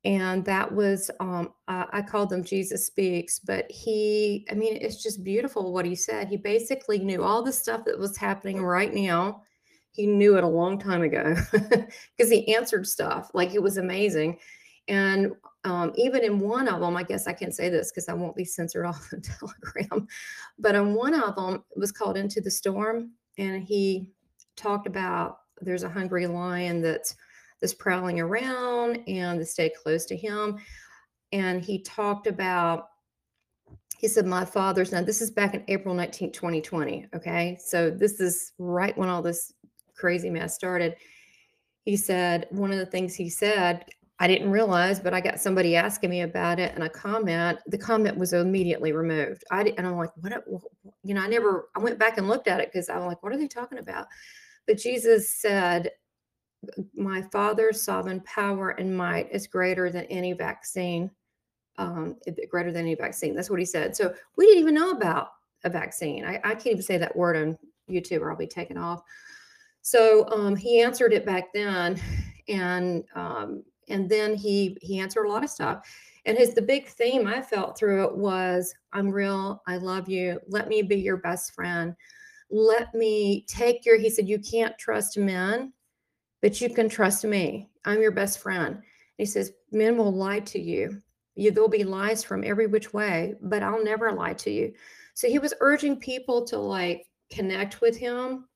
And 0.04 0.44
that 0.46 0.70
was, 0.70 1.12
um, 1.20 1.54
I 1.68 2.02
called 2.02 2.28
them 2.28 2.42
Jesus 2.42 2.86
Speaks, 2.86 3.38
but 3.38 3.70
he, 3.70 4.44
I 4.50 4.54
mean, 4.54 4.76
it's 4.80 5.00
just 5.00 5.22
beautiful 5.22 5.72
what 5.72 5.86
he 5.86 5.94
said. 5.94 6.26
He 6.26 6.36
basically 6.36 6.98
knew 6.98 7.22
all 7.22 7.42
the 7.42 7.52
stuff 7.52 7.84
that 7.86 7.98
was 7.98 8.16
happening 8.16 8.62
right 8.62 8.92
now. 8.92 9.42
He 9.92 10.08
knew 10.08 10.36
it 10.36 10.44
a 10.44 10.48
long 10.48 10.78
time 10.78 11.02
ago 11.02 11.36
because 11.52 12.30
he 12.30 12.52
answered 12.52 12.86
stuff 12.86 13.30
like 13.32 13.54
it 13.54 13.62
was 13.62 13.76
amazing. 13.76 14.40
And 14.88 15.32
um, 15.64 15.92
even 15.96 16.22
in 16.24 16.40
one 16.40 16.68
of 16.68 16.80
them, 16.80 16.96
I 16.96 17.02
guess 17.02 17.26
I 17.26 17.32
can't 17.32 17.54
say 17.54 17.70
this 17.70 17.90
because 17.90 18.08
I 18.08 18.14
won't 18.14 18.36
be 18.36 18.44
censored 18.44 18.86
off 18.86 19.08
the 19.10 19.20
Telegram, 19.20 20.06
but 20.58 20.74
in 20.74 20.94
one 20.94 21.14
of 21.14 21.36
them, 21.36 21.64
it 21.74 21.78
was 21.78 21.92
called 21.92 22.16
Into 22.16 22.40
the 22.40 22.50
Storm, 22.50 23.12
and 23.38 23.62
he 23.62 24.08
talked 24.56 24.86
about 24.86 25.38
there's 25.60 25.82
a 25.82 25.88
hungry 25.88 26.26
lion 26.26 26.82
that's 26.82 27.14
that's 27.60 27.74
prowling 27.74 28.20
around 28.20 28.98
and 29.06 29.38
to 29.38 29.46
stay 29.46 29.70
close 29.70 30.04
to 30.06 30.16
him. 30.16 30.58
And 31.32 31.62
he 31.62 31.82
talked 31.82 32.26
about 32.26 32.88
he 33.98 34.08
said, 34.08 34.26
My 34.26 34.44
father's 34.44 34.92
now, 34.92 35.02
this 35.02 35.22
is 35.22 35.30
back 35.30 35.54
in 35.54 35.64
April 35.68 35.94
19, 35.94 36.30
2020. 36.32 37.06
Okay. 37.14 37.56
So 37.64 37.90
this 37.90 38.20
is 38.20 38.52
right 38.58 38.96
when 38.98 39.08
all 39.08 39.22
this 39.22 39.54
crazy 39.96 40.28
mess 40.28 40.54
started. 40.54 40.96
He 41.84 41.96
said, 41.96 42.46
one 42.50 42.70
of 42.70 42.78
the 42.78 42.84
things 42.84 43.14
he 43.14 43.30
said, 43.30 43.86
I 44.20 44.28
didn't 44.28 44.50
realize, 44.50 45.00
but 45.00 45.12
I 45.12 45.20
got 45.20 45.40
somebody 45.40 45.74
asking 45.74 46.10
me 46.10 46.20
about 46.20 46.60
it 46.60 46.72
and 46.74 46.84
a 46.84 46.88
comment. 46.88 47.58
The 47.66 47.78
comment 47.78 48.16
was 48.16 48.32
immediately 48.32 48.92
removed. 48.92 49.42
I 49.50 49.62
and 49.76 49.86
I'm 49.86 49.96
like, 49.96 50.10
what? 50.16 50.44
You 51.02 51.14
know, 51.14 51.22
I 51.22 51.26
never. 51.26 51.68
I 51.74 51.80
went 51.80 51.98
back 51.98 52.16
and 52.16 52.28
looked 52.28 52.46
at 52.46 52.60
it 52.60 52.70
because 52.72 52.88
I'm 52.88 53.06
like, 53.06 53.22
what 53.22 53.32
are 53.32 53.38
they 53.38 53.48
talking 53.48 53.78
about? 53.78 54.06
But 54.68 54.78
Jesus 54.78 55.30
said, 55.30 55.90
"My 56.94 57.22
Father's 57.32 57.82
sovereign 57.82 58.20
power 58.20 58.70
and 58.70 58.96
might 58.96 59.32
is 59.32 59.48
greater 59.48 59.90
than 59.90 60.04
any 60.04 60.32
vaccine, 60.32 61.10
um, 61.78 62.16
greater 62.48 62.70
than 62.70 62.82
any 62.82 62.94
vaccine." 62.94 63.34
That's 63.34 63.50
what 63.50 63.58
he 63.58 63.66
said. 63.66 63.96
So 63.96 64.14
we 64.36 64.46
didn't 64.46 64.60
even 64.60 64.74
know 64.74 64.92
about 64.92 65.30
a 65.64 65.70
vaccine. 65.70 66.24
I, 66.24 66.36
I 66.44 66.54
can't 66.54 66.66
even 66.68 66.82
say 66.82 66.98
that 66.98 67.16
word 67.16 67.36
on 67.36 67.58
YouTube, 67.90 68.20
or 68.20 68.30
I'll 68.30 68.36
be 68.36 68.46
taken 68.46 68.78
off. 68.78 69.02
So 69.82 70.28
um, 70.30 70.54
he 70.54 70.80
answered 70.80 71.12
it 71.12 71.26
back 71.26 71.52
then, 71.52 72.00
and 72.48 73.04
um, 73.16 73.64
and 73.88 74.08
then 74.08 74.34
he 74.34 74.76
he 74.80 74.98
answered 74.98 75.24
a 75.24 75.28
lot 75.28 75.44
of 75.44 75.50
stuff. 75.50 75.86
And 76.26 76.38
his 76.38 76.54
the 76.54 76.62
big 76.62 76.86
theme 76.86 77.26
i 77.26 77.42
felt 77.42 77.76
through 77.76 78.04
it 78.04 78.16
was 78.16 78.74
i'm 78.94 79.10
real 79.10 79.62
i 79.66 79.76
love 79.76 80.08
you 80.08 80.40
let 80.48 80.68
me 80.68 80.80
be 80.80 80.96
your 80.96 81.18
best 81.18 81.54
friend 81.54 81.94
let 82.50 82.94
me 82.94 83.44
take 83.46 83.84
your 83.84 83.98
he 83.98 84.08
said 84.08 84.26
you 84.26 84.38
can't 84.38 84.78
trust 84.78 85.18
men 85.18 85.72
but 86.40 86.62
you 86.62 86.70
can 86.70 86.88
trust 86.88 87.24
me 87.24 87.68
i'm 87.84 88.00
your 88.00 88.10
best 88.10 88.38
friend. 88.38 88.80
He 89.18 89.26
says 89.26 89.52
men 89.70 89.96
will 89.96 90.12
lie 90.12 90.40
to 90.40 90.58
you. 90.58 91.00
You 91.36 91.50
there'll 91.50 91.68
be 91.68 91.84
lies 91.84 92.24
from 92.24 92.42
every 92.42 92.66
which 92.66 92.92
way 92.94 93.34
but 93.42 93.62
i'll 93.62 93.84
never 93.84 94.10
lie 94.12 94.34
to 94.34 94.50
you. 94.50 94.72
So 95.12 95.28
he 95.28 95.38
was 95.38 95.54
urging 95.60 95.96
people 96.00 96.44
to 96.46 96.58
like 96.58 97.06
connect 97.30 97.80
with 97.80 97.96
him 97.96 98.46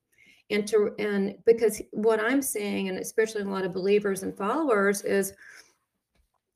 and 0.51 0.66
to 0.66 0.94
and 0.99 1.34
because 1.46 1.80
what 1.92 2.20
i'm 2.20 2.42
seeing 2.42 2.88
and 2.88 2.99
especially 2.99 3.42
a 3.42 3.44
lot 3.44 3.64
of 3.64 3.72
believers 3.72 4.22
and 4.22 4.36
followers 4.36 5.03
is 5.03 5.32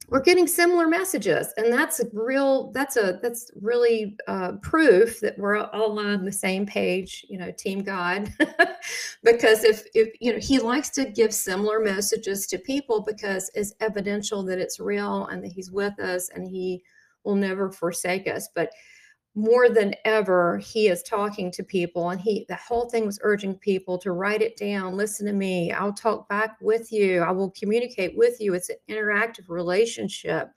we're 0.09 0.21
getting 0.21 0.47
similar 0.47 0.89
messages 0.89 1.55
and 1.57 1.73
that's 1.73 2.01
a 2.01 2.05
real 2.13 2.71
that's 2.73 2.97
a 2.97 3.19
that's 3.23 3.51
really 3.61 4.17
uh, 4.29 4.53
proof 4.61 5.21
that 5.21 5.39
we're 5.39 5.59
all 5.59 5.99
on 5.99 6.25
the 6.25 6.33
same 6.33 6.67
page 6.67 7.25
you 7.29 7.39
know 7.39 7.51
team 7.53 7.83
god. 7.83 8.33
Because 9.23 9.65
if 9.65 9.85
if 9.95 10.13
you 10.21 10.33
know 10.33 10.39
he 10.41 10.59
likes 10.59 10.91
to 10.91 11.05
give 11.05 11.33
similar 11.33 11.81
messages 11.81 12.47
to 12.49 12.59
people 12.59 13.03
because 13.03 13.51
it's 13.55 13.75
evidential 13.81 14.43
that 14.45 14.59
it's 14.59 14.81
real 14.81 15.27
and 15.27 15.43
that 15.45 15.53
he's 15.53 15.71
with 15.71 15.99
us 16.01 16.29
and 16.31 16.47
he 16.47 16.83
will 17.25 17.37
never 17.37 17.71
forsake 17.71 18.27
us. 18.27 18.49
But 18.55 18.71
more 19.35 19.71
than 19.71 19.95
ever 20.05 20.59
he 20.59 20.89
is 20.89 21.03
talking 21.03 21.51
to 21.51 21.63
people 21.63 22.11
and 22.11 22.21
he 22.21 22.45
the 22.49 22.55
whole 22.57 22.89
thing 22.91 23.07
was 23.07 23.19
urging 23.23 23.55
people 23.55 23.97
to 23.97 24.13
write 24.13 24.43
it 24.43 24.57
down 24.59 24.95
listen 24.95 25.25
to 25.25 25.33
me 25.33 25.73
i'll 25.73 25.93
talk 25.93 26.29
back 26.29 26.59
with 26.61 26.93
you 26.93 27.23
i 27.23 27.31
will 27.31 27.51
communicate 27.53 28.15
with 28.17 28.41
you 28.41 28.55
it's 28.55 28.69
an 28.69 28.77
interactive 28.91 29.49
relationship. 29.49 30.51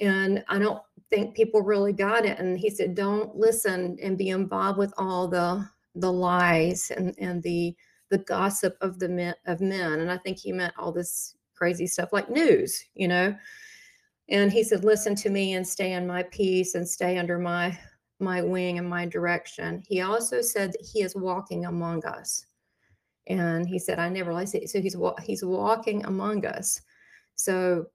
And 0.00 0.42
i 0.48 0.58
don't 0.58 0.82
think 1.10 1.36
people 1.36 1.60
really 1.60 1.92
got 1.92 2.24
it 2.24 2.38
and 2.38 2.58
he 2.58 2.70
said 2.70 2.94
don't 2.94 3.36
listen 3.36 3.98
and 4.02 4.16
be 4.16 4.30
involved 4.30 4.78
with 4.78 4.92
all 4.96 5.28
the 5.28 5.68
the 5.94 6.10
lies 6.10 6.90
and 6.90 7.14
and 7.18 7.42
the 7.42 7.76
the 8.08 8.18
gossip 8.18 8.76
of 8.80 8.98
the 8.98 9.08
men 9.08 9.34
of 9.46 9.60
men. 9.60 10.00
And 10.00 10.10
i 10.10 10.16
think 10.16 10.38
he 10.38 10.52
meant 10.52 10.74
all 10.78 10.90
this 10.90 11.36
crazy 11.54 11.86
stuff 11.86 12.12
like 12.12 12.30
news 12.30 12.82
you 12.94 13.06
know 13.08 13.36
and 14.28 14.52
he 14.52 14.62
said 14.62 14.84
listen 14.84 15.14
to 15.16 15.30
me 15.30 15.54
and 15.54 15.66
stay 15.66 15.92
in 15.92 16.06
my 16.06 16.22
peace 16.24 16.74
and 16.74 16.88
stay 16.88 17.18
under 17.18 17.38
my 17.38 17.78
my 18.20 18.40
wing 18.42 18.78
and 18.78 18.88
my 18.88 19.06
direction. 19.06 19.82
He 19.86 20.00
also 20.00 20.40
said 20.40 20.72
that 20.72 20.80
he 20.80 21.02
is 21.02 21.16
walking 21.16 21.66
among 21.66 22.04
us. 22.04 22.46
And 23.26 23.66
he 23.66 23.78
said 23.78 23.98
i 23.98 24.08
never 24.08 24.30
realized 24.30 24.54
it. 24.54 24.68
So 24.70 24.80
he's 24.80 24.96
he's 25.22 25.44
walking 25.44 26.04
among 26.04 26.46
us. 26.46 26.80
So 27.34 27.86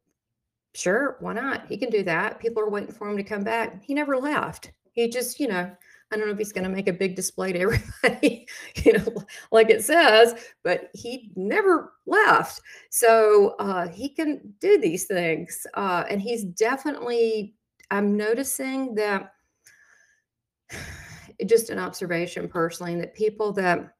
sure 0.75 1.17
why 1.19 1.33
not? 1.33 1.67
He 1.67 1.77
can 1.77 1.89
do 1.89 2.03
that. 2.03 2.39
People 2.39 2.63
are 2.63 2.69
waiting 2.69 2.93
for 2.93 3.09
him 3.09 3.17
to 3.17 3.23
come 3.23 3.43
back. 3.43 3.83
He 3.83 3.93
never 3.93 4.17
left. 4.17 4.71
He 4.91 5.07
just 5.07 5.39
you 5.39 5.47
know 5.47 5.71
I 6.11 6.17
don't 6.17 6.25
know 6.25 6.31
if 6.33 6.39
he's 6.39 6.51
going 6.51 6.63
to 6.63 6.69
make 6.69 6.87
a 6.87 6.93
big 6.93 7.15
display 7.15 7.53
to 7.53 7.59
everybody, 7.59 8.47
you 8.83 8.93
know, 8.93 9.23
like 9.51 9.69
it 9.69 9.83
says, 9.83 10.33
but 10.63 10.89
he 10.93 11.31
never 11.35 11.93
left. 12.07 12.61
So 12.89 13.55
uh, 13.59 13.87
he 13.89 14.09
can 14.09 14.53
do 14.59 14.79
these 14.79 15.05
things. 15.05 15.67
Uh, 15.75 16.05
and 16.09 16.19
he's 16.19 16.43
definitely, 16.43 17.53
I'm 17.91 18.17
noticing 18.17 18.95
that 18.95 19.33
just 21.45 21.69
an 21.69 21.79
observation 21.79 22.47
personally 22.47 22.95
that 22.99 23.13
people 23.13 23.53
that, 23.53 23.93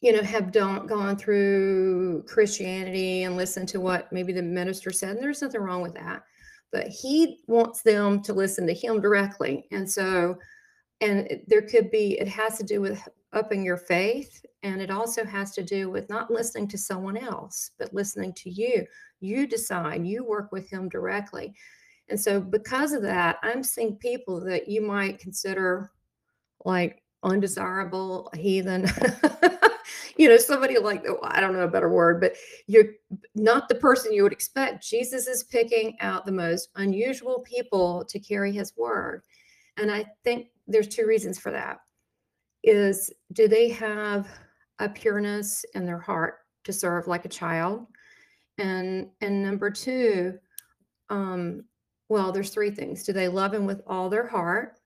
you 0.00 0.12
know, 0.12 0.22
have 0.22 0.52
don't 0.52 0.88
gone 0.88 1.16
through 1.16 2.24
Christianity 2.24 3.22
and 3.22 3.36
listened 3.36 3.68
to 3.70 3.80
what 3.80 4.12
maybe 4.12 4.32
the 4.32 4.42
minister 4.42 4.90
said, 4.90 5.10
and 5.16 5.22
there's 5.22 5.40
nothing 5.40 5.62
wrong 5.62 5.80
with 5.80 5.94
that 5.94 6.22
but 6.72 6.88
he 6.88 7.40
wants 7.46 7.82
them 7.82 8.22
to 8.22 8.32
listen 8.32 8.66
to 8.66 8.74
him 8.74 9.00
directly. 9.00 9.66
And 9.70 9.90
so, 9.90 10.36
and 11.00 11.40
there 11.46 11.62
could 11.62 11.90
be, 11.90 12.18
it 12.18 12.28
has 12.28 12.58
to 12.58 12.64
do 12.64 12.80
with 12.80 13.06
upping 13.32 13.64
your 13.64 13.76
faith. 13.76 14.44
And 14.62 14.80
it 14.80 14.90
also 14.90 15.24
has 15.24 15.52
to 15.52 15.62
do 15.62 15.90
with 15.90 16.08
not 16.08 16.30
listening 16.30 16.68
to 16.68 16.78
someone 16.78 17.16
else, 17.16 17.70
but 17.78 17.94
listening 17.94 18.32
to 18.34 18.50
you. 18.50 18.84
You 19.20 19.46
decide, 19.46 20.06
you 20.06 20.24
work 20.24 20.52
with 20.52 20.68
him 20.68 20.88
directly. 20.88 21.54
And 22.08 22.20
so, 22.20 22.40
because 22.40 22.92
of 22.92 23.02
that, 23.02 23.38
I'm 23.42 23.62
seeing 23.62 23.96
people 23.96 24.40
that 24.44 24.68
you 24.68 24.80
might 24.80 25.18
consider 25.18 25.90
like 26.64 27.02
undesirable 27.22 28.30
heathen 28.34 28.86
you 30.18 30.28
know, 30.28 30.36
somebody 30.36 30.78
like, 30.78 31.04
oh, 31.06 31.18
I 31.22 31.40
don't 31.40 31.52
know 31.52 31.60
a 31.60 31.68
better 31.68 31.90
word, 31.90 32.20
but 32.20 32.34
you're 32.66 32.92
not 33.34 33.68
the 33.68 33.74
person 33.74 34.12
you 34.12 34.22
would 34.22 34.32
expect. 34.32 34.86
Jesus 34.86 35.26
is 35.26 35.44
picking 35.44 35.96
out 36.00 36.24
the 36.24 36.32
most 36.32 36.70
unusual 36.76 37.40
people 37.40 38.04
to 38.06 38.18
carry 38.18 38.52
his 38.52 38.72
word. 38.76 39.22
And 39.76 39.90
I 39.90 40.06
think 40.24 40.48
there's 40.66 40.88
two 40.88 41.06
reasons 41.06 41.38
for 41.38 41.52
that. 41.52 41.78
is 42.62 43.12
do 43.32 43.48
they 43.48 43.68
have 43.70 44.28
a 44.78 44.88
pureness 44.88 45.64
in 45.74 45.86
their 45.86 46.00
heart 46.00 46.38
to 46.64 46.72
serve 46.72 47.06
like 47.06 47.24
a 47.24 47.28
child? 47.28 47.86
And 48.58 49.08
and 49.20 49.42
number 49.42 49.70
two, 49.70 50.38
um, 51.10 51.64
well, 52.08 52.32
there's 52.32 52.50
three 52.50 52.70
things. 52.70 53.04
Do 53.04 53.12
they 53.12 53.28
love 53.28 53.52
him 53.52 53.66
with 53.66 53.82
all 53.86 54.08
their 54.08 54.26
heart? 54.26 54.78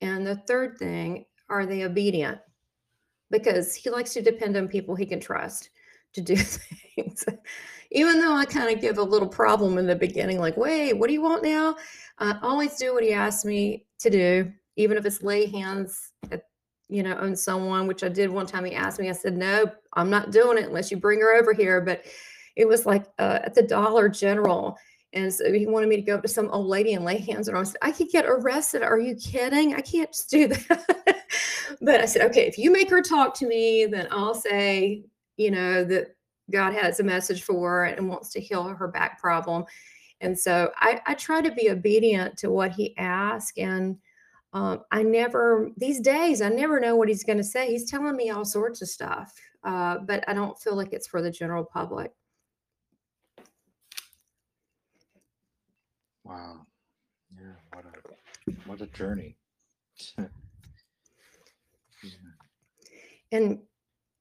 And 0.00 0.26
the 0.26 0.36
third 0.36 0.78
thing, 0.78 1.26
are 1.50 1.66
they 1.66 1.84
obedient? 1.84 2.38
Because 3.30 3.74
he 3.74 3.90
likes 3.90 4.14
to 4.14 4.22
depend 4.22 4.56
on 4.56 4.68
people 4.68 4.94
he 4.94 5.06
can 5.06 5.20
trust 5.20 5.70
to 6.14 6.20
do 6.20 6.36
things. 6.36 7.24
Even 7.90 8.20
though 8.20 8.34
I 8.34 8.44
kind 8.44 8.74
of 8.74 8.80
give 8.80 8.98
a 8.98 9.02
little 9.02 9.28
problem 9.28 9.78
in 9.78 9.86
the 9.86 9.96
beginning, 9.96 10.38
like, 10.38 10.56
wait, 10.56 10.92
what 10.92 11.06
do 11.06 11.14
you 11.14 11.22
want 11.22 11.42
now? 11.42 11.76
I 12.18 12.38
always 12.42 12.76
do 12.76 12.92
what 12.92 13.02
he 13.02 13.12
asks 13.12 13.44
me 13.44 13.86
to 14.00 14.10
do, 14.10 14.52
even 14.76 14.96
if 14.96 15.06
it's 15.06 15.22
lay 15.22 15.46
hands 15.46 16.12
at, 16.30 16.42
you 16.88 17.02
know, 17.02 17.16
on 17.16 17.34
someone, 17.34 17.86
which 17.86 18.04
I 18.04 18.08
did 18.08 18.30
one 18.30 18.46
time. 18.46 18.64
He 18.64 18.74
asked 18.74 19.00
me, 19.00 19.08
I 19.08 19.12
said, 19.12 19.36
no, 19.36 19.70
I'm 19.94 20.10
not 20.10 20.32
doing 20.32 20.58
it 20.58 20.66
unless 20.66 20.90
you 20.90 20.96
bring 20.98 21.20
her 21.20 21.34
over 21.34 21.52
here. 21.52 21.80
But 21.80 22.04
it 22.56 22.66
was 22.66 22.84
like 22.84 23.06
uh, 23.18 23.38
at 23.44 23.54
the 23.54 23.62
Dollar 23.62 24.08
General. 24.08 24.76
And 25.14 25.32
so 25.32 25.50
he 25.50 25.66
wanted 25.66 25.88
me 25.88 25.96
to 25.96 26.02
go 26.02 26.16
up 26.16 26.22
to 26.22 26.28
some 26.28 26.50
old 26.50 26.66
lady 26.66 26.92
and 26.92 27.04
lay 27.04 27.18
hands 27.18 27.48
on 27.48 27.54
her. 27.54 27.60
I 27.60 27.64
said, 27.64 27.76
I 27.80 27.92
could 27.92 28.10
get 28.10 28.26
arrested. 28.26 28.82
Are 28.82 28.98
you 28.98 29.14
kidding? 29.14 29.74
I 29.74 29.80
can't 29.80 30.12
just 30.12 30.28
do 30.28 30.48
that. 30.48 31.17
But 31.80 32.00
I 32.00 32.06
said, 32.06 32.22
okay, 32.30 32.46
if 32.46 32.58
you 32.58 32.72
make 32.72 32.90
her 32.90 33.00
talk 33.02 33.34
to 33.34 33.46
me, 33.46 33.86
then 33.86 34.08
I'll 34.10 34.34
say, 34.34 35.04
you 35.36 35.50
know, 35.50 35.84
that 35.84 36.16
God 36.50 36.74
has 36.74 36.98
a 37.00 37.04
message 37.04 37.42
for 37.42 37.70
her 37.70 37.84
and 37.84 38.08
wants 38.08 38.30
to 38.30 38.40
heal 38.40 38.64
her 38.64 38.88
back 38.88 39.20
problem. 39.20 39.64
And 40.20 40.38
so 40.38 40.72
I, 40.76 41.00
I 41.06 41.14
try 41.14 41.40
to 41.40 41.52
be 41.52 41.70
obedient 41.70 42.36
to 42.38 42.50
what 42.50 42.72
he 42.72 42.96
asks. 42.96 43.52
And 43.56 43.96
um, 44.52 44.80
I 44.90 45.02
never, 45.02 45.70
these 45.76 46.00
days, 46.00 46.42
I 46.42 46.48
never 46.48 46.80
know 46.80 46.96
what 46.96 47.08
he's 47.08 47.24
going 47.24 47.38
to 47.38 47.44
say. 47.44 47.68
He's 47.68 47.88
telling 47.90 48.16
me 48.16 48.30
all 48.30 48.44
sorts 48.44 48.82
of 48.82 48.88
stuff, 48.88 49.32
uh, 49.62 49.98
but 49.98 50.24
I 50.26 50.32
don't 50.32 50.58
feel 50.58 50.74
like 50.74 50.92
it's 50.92 51.06
for 51.06 51.22
the 51.22 51.30
general 51.30 51.64
public. 51.64 52.12
Wow. 56.24 56.66
Yeah, 57.34 57.52
what 57.72 57.84
a 57.84 58.52
what 58.66 58.80
a 58.80 58.86
journey. 58.86 59.36
And 63.32 63.58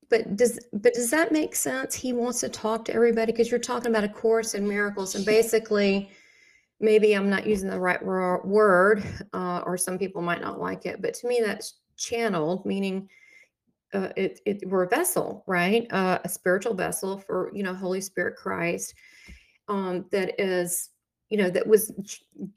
but 0.10 0.36
does 0.36 0.60
but 0.74 0.94
does 0.94 1.12
that 1.12 1.32
make 1.32 1.56
sense? 1.56 1.94
He 1.94 2.14
wants 2.14 2.40
to 2.42 2.50
talk 2.50 2.86
to 2.86 2.94
everybody 2.94 3.32
because 3.32 3.52
you're 3.52 3.60
talking 3.60 3.92
about 3.92 4.04
a 4.04 4.10
course 4.10 4.54
in 4.54 4.68
miracles, 4.68 5.16
and 5.16 5.26
basically, 5.26 6.10
maybe 6.80 7.14
I'm 7.14 7.30
not 7.30 7.46
using 7.46 7.70
the 7.70 7.80
right 7.80 8.04
word, 8.04 9.04
uh, 9.34 9.62
or 9.66 9.78
some 9.78 9.98
people 9.98 10.22
might 10.22 10.42
not 10.42 10.60
like 10.60 10.86
it, 10.86 11.02
but 11.02 11.14
to 11.16 11.28
me, 11.28 11.42
that's 11.46 11.80
channeled, 11.98 12.66
meaning 12.66 13.10
uh, 13.94 14.10
it, 14.16 14.40
it 14.46 14.64
we're 14.68 14.84
a 14.84 14.90
vessel, 14.90 15.44
right? 15.48 15.88
Uh, 15.92 16.20
a 16.24 16.30
spiritual 16.30 16.74
vessel 16.74 17.18
for 17.18 17.52
you 17.54 17.64
know 17.64 17.74
Holy 17.74 18.02
Spirit 18.02 18.38
Christ 18.38 18.94
um, 19.68 20.06
that 20.12 20.40
is 20.40 20.90
you 21.30 21.38
know 21.38 21.50
that 21.50 21.68
was 21.68 21.92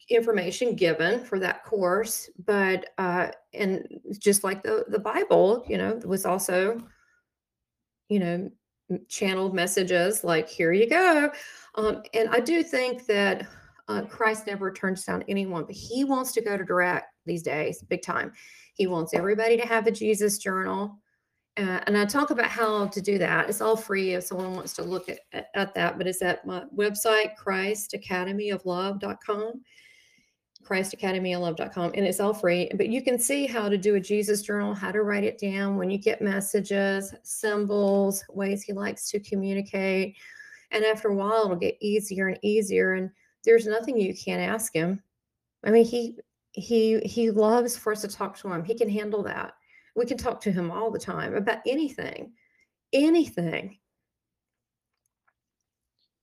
information 0.09 0.75
given 0.75 1.25
for 1.25 1.39
that 1.39 1.65
course 1.65 2.31
but 2.47 2.87
uh 2.99 3.29
and 3.55 4.01
just 4.19 4.45
like 4.45 4.63
the 4.63 4.85
the 4.89 4.99
bible 4.99 5.65
you 5.69 5.77
know 5.77 6.01
was 6.05 6.25
also 6.25 6.79
you 8.09 8.19
know 8.19 8.51
channeled 9.09 9.55
messages 9.55 10.25
like 10.25 10.49
here 10.49 10.73
you 10.73 10.89
go. 10.89 11.31
Um 11.77 12.03
and 12.15 12.29
i 12.31 12.41
do 12.41 12.63
think 12.63 13.07
that 13.07 13.47
uh, 13.89 14.03
christ 14.03 14.47
never 14.47 14.73
turns 14.73 15.05
down 15.05 15.25
anyone 15.29 15.65
but 15.65 15.75
he 15.75 16.05
wants 16.05 16.33
to 16.33 16.41
go 16.41 16.57
to 16.57 16.65
direct 16.65 17.07
these 17.27 17.43
days 17.43 17.83
big 17.83 18.03
time. 18.03 18.33
He 18.75 18.87
wants 18.87 19.15
everybody 19.15 19.57
to 19.57 19.67
have 19.67 19.87
a 19.87 19.91
jesus 19.91 20.39
journal 20.39 20.99
uh, 21.57 21.81
and 21.87 21.97
I 21.99 22.05
talk 22.05 22.31
about 22.31 22.47
how 22.47 22.87
to 22.87 23.01
do 23.01 23.19
that. 23.19 23.49
It's 23.49 23.61
all 23.61 23.77
free 23.77 24.15
if 24.15 24.23
someone 24.25 24.55
wants 24.55 24.73
to 24.75 24.83
look 24.83 25.09
at, 25.09 25.21
at 25.55 25.75
that, 25.75 25.99
but 25.99 26.07
it's 26.07 26.23
at 26.23 26.47
my 26.47 26.63
website, 26.75 27.37
christacademyoflove.com, 27.37 29.61
christacademyoflove.com, 30.63 31.91
and 31.95 32.07
it's 32.07 32.21
all 32.21 32.33
free. 32.33 32.71
But 32.75 32.89
you 32.89 33.03
can 33.03 33.19
see 33.19 33.47
how 33.47 33.69
to 33.69 33.77
do 33.77 33.97
a 33.97 34.01
Jesus 34.01 34.43
journal, 34.43 34.75
how 34.75 34.93
to 34.93 35.03
write 35.03 35.25
it 35.25 35.39
down 35.39 35.77
when 35.77 35.91
you 35.91 35.99
get 35.99 36.23
messages, 36.23 37.13
symbols, 37.25 38.25
ways 38.31 38.63
he 38.63 38.73
likes 38.73 39.11
to 39.11 39.19
communicate. 39.19 40.17
And 40.71 40.85
after 40.85 41.09
a 41.09 41.15
while, 41.15 41.47
it'll 41.47 41.57
get 41.57 41.77
easier 41.81 42.29
and 42.29 42.39
easier. 42.43 42.93
And 42.93 43.11
there's 43.45 43.67
nothing 43.67 43.99
you 43.99 44.15
can't 44.15 44.41
ask 44.41 44.73
him. 44.73 45.03
I 45.65 45.73
mean, 45.73 45.85
he 45.85 46.17
he 46.53 47.01
he 47.01 47.31
loves 47.31 47.77
for 47.77 47.93
us 47.93 48.01
to 48.03 48.09
talk 48.09 48.39
to 48.39 48.53
him. 48.53 48.65
He 48.65 48.75
can 48.75 48.89
handle 48.89 49.25
that 49.25 49.55
we 50.01 50.07
can 50.07 50.17
talk 50.17 50.41
to 50.41 50.51
him 50.51 50.71
all 50.71 50.91
the 50.91 50.99
time 50.99 51.35
about 51.35 51.59
anything, 51.67 52.33
anything. 52.95 53.79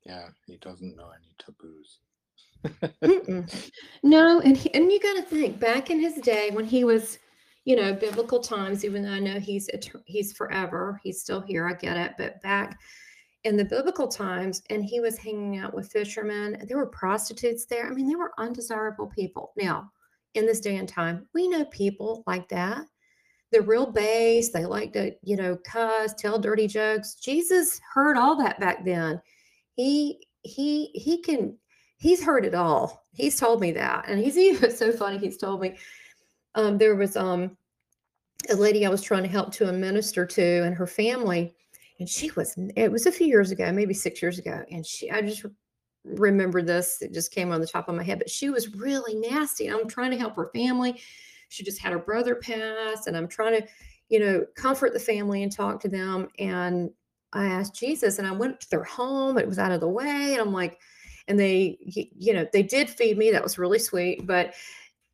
Yeah, 0.03 0.29
he 0.47 0.57
doesn't 0.57 0.95
know 0.95 1.11
any 1.11 1.35
taboos. 1.37 1.99
no, 4.01 4.39
and 4.39 4.57
he, 4.57 4.73
and 4.73 4.91
you 4.91 4.99
got 4.99 5.15
to 5.17 5.21
think 5.21 5.59
back 5.59 5.91
in 5.91 5.99
his 5.99 6.15
day 6.15 6.49
when 6.53 6.65
he 6.65 6.85
was, 6.85 7.19
you 7.65 7.75
know, 7.75 7.93
biblical 7.93 8.39
times. 8.39 8.83
Even 8.83 9.03
though 9.03 9.11
I 9.11 9.19
know 9.19 9.39
he's 9.39 9.69
he's 10.05 10.33
forever, 10.33 10.99
he's 11.03 11.21
still 11.21 11.41
here. 11.41 11.67
I 11.67 11.73
get 11.73 11.97
it, 11.97 12.13
but 12.17 12.41
back 12.41 12.79
in 13.43 13.57
the 13.57 13.65
biblical 13.65 14.07
times, 14.07 14.63
and 14.71 14.83
he 14.83 15.01
was 15.01 15.19
hanging 15.19 15.59
out 15.59 15.75
with 15.75 15.91
fishermen. 15.91 16.65
There 16.67 16.77
were 16.77 16.87
prostitutes 16.87 17.67
there. 17.67 17.85
I 17.85 17.93
mean, 17.93 18.07
there 18.07 18.17
were 18.17 18.33
undesirable 18.39 19.05
people. 19.07 19.53
Now, 19.55 19.91
in 20.33 20.47
this 20.47 20.61
day 20.61 20.77
and 20.77 20.89
time, 20.89 21.27
we 21.35 21.47
know 21.47 21.65
people 21.65 22.23
like 22.25 22.49
that 22.49 22.87
they're 23.51 23.61
real 23.61 23.91
base. 23.91 24.49
They 24.49 24.65
like 24.65 24.93
to, 24.93 25.13
you 25.23 25.37
know, 25.37 25.57
cuss, 25.57 26.13
tell 26.13 26.39
dirty 26.39 26.67
jokes. 26.67 27.15
Jesus 27.15 27.79
heard 27.93 28.17
all 28.17 28.35
that 28.37 28.59
back 28.59 28.83
then. 28.83 29.21
He 29.75 30.27
he 30.41 30.87
he 30.93 31.21
can 31.21 31.57
he's 31.97 32.23
heard 32.23 32.45
it 32.45 32.55
all. 32.55 33.05
He's 33.13 33.39
told 33.39 33.61
me 33.61 33.71
that. 33.73 34.05
And 34.07 34.19
he's 34.19 34.37
even 34.37 34.75
so 34.75 34.91
funny. 34.91 35.17
He's 35.17 35.37
told 35.37 35.61
me 35.61 35.77
um, 36.55 36.77
there 36.77 36.95
was 36.95 37.15
um 37.15 37.57
a 38.49 38.55
lady 38.55 38.85
I 38.85 38.89
was 38.89 39.01
trying 39.01 39.23
to 39.23 39.29
help 39.29 39.51
to 39.53 39.69
a 39.69 39.73
minister 39.73 40.25
to 40.25 40.63
and 40.63 40.75
her 40.75 40.87
family. 40.87 41.55
And 41.99 42.07
she 42.07 42.31
was 42.31 42.55
it 42.75 42.91
was 42.91 43.05
a 43.05 43.11
few 43.11 43.27
years 43.27 43.51
ago, 43.51 43.71
maybe 43.71 43.93
six 43.93 44.21
years 44.21 44.39
ago. 44.39 44.63
And 44.71 44.85
she 44.85 45.09
I 45.09 45.21
just 45.21 45.45
remember 46.03 46.61
this. 46.61 47.01
It 47.01 47.13
just 47.13 47.31
came 47.31 47.51
on 47.51 47.61
the 47.61 47.67
top 47.67 47.87
of 47.87 47.95
my 47.95 48.03
head, 48.03 48.19
but 48.19 48.29
she 48.29 48.49
was 48.49 48.75
really 48.75 49.15
nasty. 49.15 49.67
I'm 49.67 49.87
trying 49.87 50.11
to 50.11 50.17
help 50.17 50.35
her 50.35 50.49
family 50.53 50.99
she 51.49 51.63
just 51.63 51.79
had 51.79 51.93
her 51.93 51.99
brother 51.99 52.35
pass 52.35 53.07
and 53.07 53.15
i'm 53.15 53.27
trying 53.27 53.59
to 53.59 53.67
you 54.09 54.19
know 54.19 54.45
comfort 54.55 54.93
the 54.93 54.99
family 54.99 55.43
and 55.43 55.51
talk 55.51 55.79
to 55.81 55.89
them. 55.89 56.27
And 56.39 56.89
i 57.33 57.45
asked 57.45 57.75
jesus 57.75 58.19
and 58.19 58.27
i 58.27 58.31
went 58.31 58.59
to 58.61 58.69
their 58.69 58.83
home 58.83 59.37
it 59.37 59.47
was 59.47 59.59
out 59.59 59.71
of 59.71 59.81
the 59.81 59.87
way 59.87 60.29
and 60.33 60.41
i'm 60.41 60.53
like 60.53 60.79
and 61.27 61.39
they 61.39 61.77
you 61.81 62.33
know 62.33 62.45
they 62.53 62.63
did 62.63 62.89
feed 62.89 63.17
me. 63.17 63.31
That 63.31 63.43
was 63.43 63.57
really 63.57 63.79
sweet 63.79 64.25
but 64.25 64.53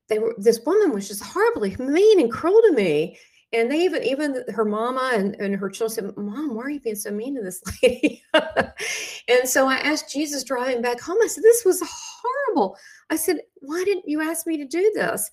they 0.09 0.19
were 0.19 0.35
this 0.37 0.59
woman 0.65 0.91
was 0.91 1.07
just 1.07 1.23
horribly 1.23 1.75
mean 1.77 2.19
and 2.19 2.31
cruel 2.31 2.61
to 2.61 2.73
me. 2.73 3.17
And 3.51 3.71
they 3.71 3.81
even 3.81 4.03
even 4.03 4.43
her 4.49 4.65
mama 4.65 5.11
and, 5.13 5.35
and 5.35 5.55
her 5.55 5.69
children 5.69 6.13
said 6.13 6.17
mom 6.17 6.55
why 6.55 6.63
are 6.63 6.69
you 6.69 6.79
being 6.79 6.95
so 6.95 7.11
mean 7.11 7.35
to 7.35 7.41
this 7.41 7.61
lady? 7.83 8.23
And 8.33 9.47
so 9.47 9.67
i 9.67 9.75
asked 9.77 10.11
jesus 10.11 10.43
driving 10.43 10.81
back 10.81 10.99
home. 10.99 11.17
I 11.23 11.27
said 11.27 11.43
this 11.43 11.65
was 11.65 11.81
horrible. 11.85 12.77
I 13.09 13.15
said 13.15 13.41
why 13.55 13.83
didn't 13.83 14.07
you 14.07 14.21
ask 14.21 14.45
me 14.47 14.57
to 14.57 14.65
do 14.65 14.91
this 14.95 15.29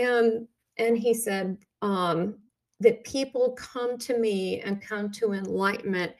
and 0.00 0.48
and 0.78 0.96
he 0.96 1.14
said 1.14 1.58
um, 1.82 2.36
that 2.80 3.04
people 3.04 3.52
come 3.52 3.98
to 3.98 4.18
me 4.18 4.60
and 4.60 4.82
come 4.82 5.10
to 5.12 5.32
enlightenment 5.32 6.12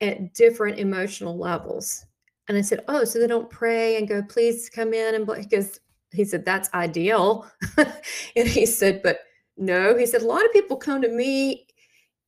at 0.00 0.34
different 0.34 0.78
emotional 0.78 1.36
levels. 1.36 2.04
And 2.48 2.58
I 2.58 2.60
said, 2.60 2.84
oh, 2.88 3.04
so 3.04 3.18
they 3.18 3.26
don't 3.26 3.48
pray 3.48 3.96
and 3.96 4.06
go, 4.06 4.22
please 4.22 4.68
come 4.68 4.92
in 4.92 5.14
and 5.14 5.26
because 5.26 5.80
he 6.12 6.24
said 6.24 6.44
that's 6.44 6.72
ideal. 6.74 7.50
and 7.78 8.46
he 8.46 8.66
said, 8.66 9.02
but 9.02 9.20
no, 9.56 9.96
he 9.96 10.04
said 10.04 10.22
a 10.22 10.26
lot 10.26 10.44
of 10.44 10.52
people 10.52 10.76
come 10.76 11.00
to 11.00 11.08
me 11.08 11.66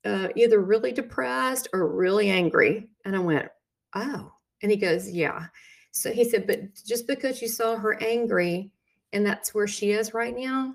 uh, 0.05 0.29
either 0.37 0.61
really 0.61 0.93
depressed 0.93 1.69
or 1.73 1.89
really 1.89 2.31
angry. 2.31 2.89
And 3.05 3.15
I 3.15 3.19
went, 3.19 3.49
oh. 3.95 4.33
And 4.63 4.71
he 4.71 4.77
goes, 4.77 5.11
yeah. 5.11 5.47
So 5.91 6.13
he 6.13 6.25
said, 6.25 6.47
but 6.47 6.61
just 6.87 7.07
because 7.07 7.43
you 7.43 7.49
saw 7.49 7.77
her 7.77 8.03
angry 8.03 8.71
and 9.13 9.27
that's 9.27 9.55
where 9.55 9.67
she 9.67 9.91
is 9.91 10.15
right 10.15 10.37
now, 10.37 10.75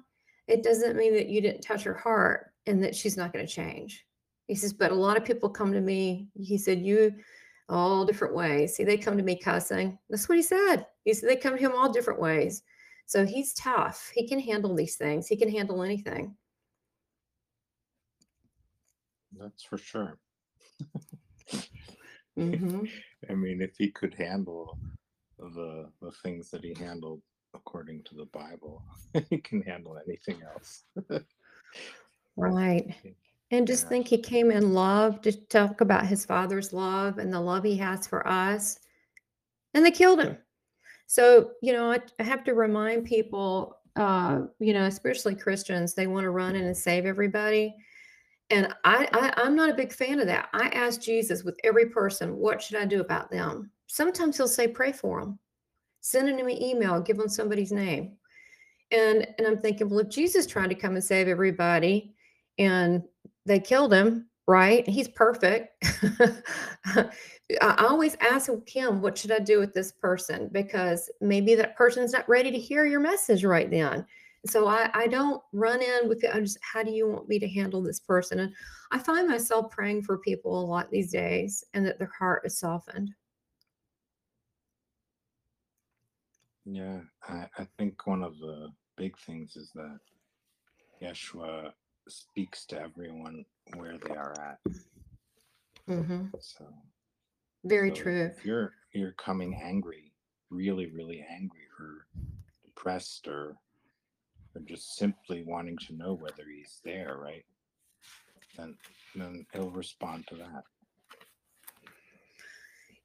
it 0.51 0.63
doesn't 0.63 0.97
mean 0.97 1.13
that 1.13 1.29
you 1.29 1.41
didn't 1.41 1.61
touch 1.61 1.83
her 1.83 1.93
heart 1.93 2.51
and 2.67 2.83
that 2.83 2.95
she's 2.95 3.15
not 3.15 3.31
going 3.31 3.45
to 3.45 3.51
change. 3.51 4.05
He 4.47 4.55
says, 4.55 4.73
but 4.73 4.91
a 4.91 4.95
lot 4.95 5.15
of 5.15 5.23
people 5.23 5.49
come 5.49 5.71
to 5.71 5.79
me. 5.79 6.27
He 6.35 6.57
said, 6.57 6.81
you 6.81 7.13
all 7.69 8.05
different 8.05 8.35
ways. 8.35 8.75
See, 8.75 8.83
they 8.83 8.97
come 8.97 9.15
to 9.15 9.23
me 9.23 9.37
cussing. 9.37 9.97
That's 10.09 10.27
what 10.27 10.37
he 10.37 10.41
said. 10.41 10.85
He 11.05 11.13
said 11.13 11.29
they 11.29 11.37
come 11.37 11.55
to 11.55 11.59
him 11.59 11.71
all 11.73 11.91
different 11.91 12.19
ways. 12.19 12.63
So 13.05 13.25
he's 13.25 13.53
tough. 13.53 14.11
He 14.13 14.27
can 14.27 14.39
handle 14.39 14.75
these 14.75 14.97
things. 14.97 15.27
He 15.27 15.37
can 15.37 15.49
handle 15.49 15.83
anything. 15.83 16.35
That's 19.37 19.63
for 19.63 19.77
sure. 19.77 20.17
mm-hmm. 22.37 22.83
I 23.29 23.33
mean, 23.33 23.61
if 23.61 23.71
he 23.77 23.89
could 23.89 24.13
handle 24.13 24.77
the 25.39 25.89
the 26.01 26.11
things 26.23 26.49
that 26.51 26.63
he 26.63 26.75
handled 26.77 27.21
according 27.53 28.03
to 28.03 28.15
the 28.15 28.25
Bible. 28.25 28.83
he 29.29 29.37
can 29.37 29.61
handle 29.61 29.97
anything 30.05 30.41
else. 30.43 30.83
right. 32.37 32.95
and 33.51 33.67
just 33.67 33.83
Yeah. 33.85 33.89
think 33.89 34.07
he 34.07 34.17
came 34.17 34.51
in 34.51 34.73
love 34.73 35.21
to 35.21 35.31
talk 35.31 35.81
about 35.81 36.07
his 36.07 36.25
father's 36.25 36.71
love 36.71 37.17
and 37.17 37.33
the 37.33 37.39
love 37.39 37.63
he 37.63 37.77
has 37.77 38.07
for 38.07 38.25
us, 38.27 38.79
and 39.73 39.85
they 39.85 39.91
killed 39.91 40.21
him. 40.21 40.37
So, 41.07 41.51
you 41.61 41.73
know, 41.73 41.91
I, 41.91 41.99
I 42.19 42.23
have 42.23 42.45
to 42.45 42.53
remind 42.53 43.03
people, 43.05 43.77
uh, 43.97 44.43
you 44.59 44.73
know, 44.73 44.85
especially 44.85 45.35
Christians, 45.35 45.93
they 45.93 46.07
want 46.07 46.23
to 46.23 46.29
run 46.29 46.55
in 46.55 46.63
and 46.63 46.77
save 46.77 47.05
everybody. 47.05 47.75
And 48.49 48.73
I, 48.85 49.07
I, 49.13 49.33
I'm 49.37 49.55
not 49.55 49.69
a 49.69 49.73
big 49.73 49.91
fan 49.91 50.19
of 50.19 50.27
that. 50.27 50.49
I 50.53 50.67
ask 50.69 51.01
Jesus 51.01 51.43
with 51.43 51.57
every 51.65 51.87
person, 51.87 52.37
what 52.37 52.61
should 52.61 52.77
I 52.77 52.85
do 52.85 53.01
about 53.01 53.29
them? 53.29 53.71
Sometimes 53.87 54.37
he'll 54.37 54.47
say, 54.47 54.67
pray 54.69 54.93
for 54.93 55.19
them, 55.19 55.39
send 56.01 56.27
them 56.27 56.47
an 56.47 56.61
email, 56.61 56.99
give 56.99 57.17
them 57.17 57.29
somebody's 57.29 57.71
name. 57.71 58.17
And 58.91 59.27
and 59.37 59.47
I'm 59.47 59.61
thinking, 59.61 59.89
well, 59.89 59.99
if 59.99 60.09
Jesus 60.09 60.45
tried 60.45 60.69
to 60.69 60.75
come 60.75 60.95
and 60.95 61.03
save 61.03 61.27
everybody 61.27 62.13
and 62.57 63.03
they 63.45 63.59
killed 63.59 63.93
him, 63.93 64.27
right? 64.47 64.87
He's 64.87 65.07
perfect. 65.07 65.83
I 67.61 67.85
always 67.85 68.17
ask 68.21 68.49
him, 68.67 69.01
what 69.01 69.17
should 69.17 69.31
I 69.31 69.39
do 69.39 69.59
with 69.59 69.73
this 69.73 69.91
person? 69.91 70.49
Because 70.51 71.09
maybe 71.21 71.55
that 71.55 71.77
person's 71.77 72.13
not 72.13 72.27
ready 72.27 72.51
to 72.51 72.59
hear 72.59 72.85
your 72.85 72.99
message 72.99 73.43
right 73.43 73.69
then. 73.69 74.05
So 74.47 74.67
I, 74.67 74.89
I 74.93 75.07
don't 75.07 75.41
run 75.53 75.81
in 75.81 76.09
with 76.09 76.23
it. 76.23 76.33
I 76.33 76.39
just, 76.39 76.57
how 76.61 76.81
do 76.81 76.91
you 76.91 77.07
want 77.07 77.29
me 77.29 77.39
to 77.39 77.47
handle 77.47 77.81
this 77.81 77.99
person? 77.99 78.39
And 78.39 78.53
I 78.91 78.97
find 78.97 79.27
myself 79.27 79.69
praying 79.69 80.03
for 80.03 80.17
people 80.17 80.59
a 80.59 80.65
lot 80.65 80.89
these 80.89 81.11
days 81.11 81.63
and 81.73 81.85
that 81.85 81.99
their 81.99 82.11
heart 82.17 82.43
is 82.45 82.57
softened. 82.57 83.11
Yeah, 86.65 86.99
I, 87.27 87.47
I 87.57 87.67
think 87.77 88.05
one 88.05 88.23
of 88.23 88.37
the 88.39 88.69
big 88.97 89.17
things 89.17 89.55
is 89.55 89.71
that 89.73 89.99
Yeshua 91.01 91.71
speaks 92.07 92.65
to 92.67 92.79
everyone 92.79 93.45
where 93.75 93.97
they 93.97 94.15
are 94.15 94.35
at. 94.39 94.73
Mm-hmm. 95.89 96.25
So, 96.39 96.65
Very 97.65 97.89
so 97.89 97.95
true. 97.95 98.31
if 98.37 98.45
you're 98.45 98.73
you're 98.93 99.13
coming 99.13 99.59
angry, 99.61 100.11
really, 100.49 100.87
really 100.87 101.25
angry, 101.29 101.65
or 101.79 102.05
depressed, 102.63 103.27
or 103.27 103.55
or 104.55 104.61
just 104.65 104.95
simply 104.97 105.43
wanting 105.43 105.77
to 105.87 105.95
know 105.95 106.13
whether 106.13 106.43
he's 106.53 106.81
there, 106.83 107.17
right? 107.17 107.45
Then 108.57 108.77
then 109.15 109.45
he'll 109.53 109.71
respond 109.71 110.27
to 110.27 110.35
that. 110.35 110.63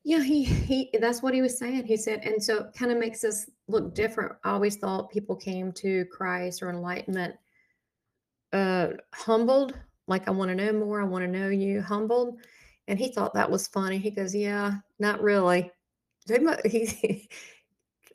Yeah, 0.06 0.22
he 0.22 0.44
he 0.44 0.90
that's 1.00 1.20
what 1.20 1.34
he 1.34 1.42
was 1.42 1.58
saying. 1.58 1.84
He 1.84 1.96
said, 1.96 2.20
and 2.24 2.40
so 2.40 2.58
it 2.58 2.74
kind 2.74 2.92
of 2.92 2.98
makes 2.98 3.24
us 3.24 3.50
look 3.66 3.92
different. 3.92 4.36
I 4.44 4.50
always 4.52 4.76
thought 4.76 5.10
people 5.10 5.34
came 5.34 5.72
to 5.72 6.04
Christ 6.06 6.62
or 6.62 6.70
enlightenment 6.70 7.34
uh 8.52 8.90
humbled, 9.12 9.76
like 10.06 10.28
I 10.28 10.30
want 10.30 10.50
to 10.50 10.54
know 10.54 10.72
more, 10.72 11.00
I 11.00 11.04
want 11.04 11.24
to 11.24 11.28
know 11.30 11.48
you, 11.48 11.82
humbled. 11.82 12.38
And 12.86 13.00
he 13.00 13.10
thought 13.10 13.34
that 13.34 13.50
was 13.50 13.66
funny. 13.66 13.98
He 13.98 14.12
goes, 14.12 14.32
Yeah, 14.32 14.74
not 15.00 15.20
really. 15.20 15.72
They 16.28 16.38
mu- 16.38 16.54
He, 16.64 17.28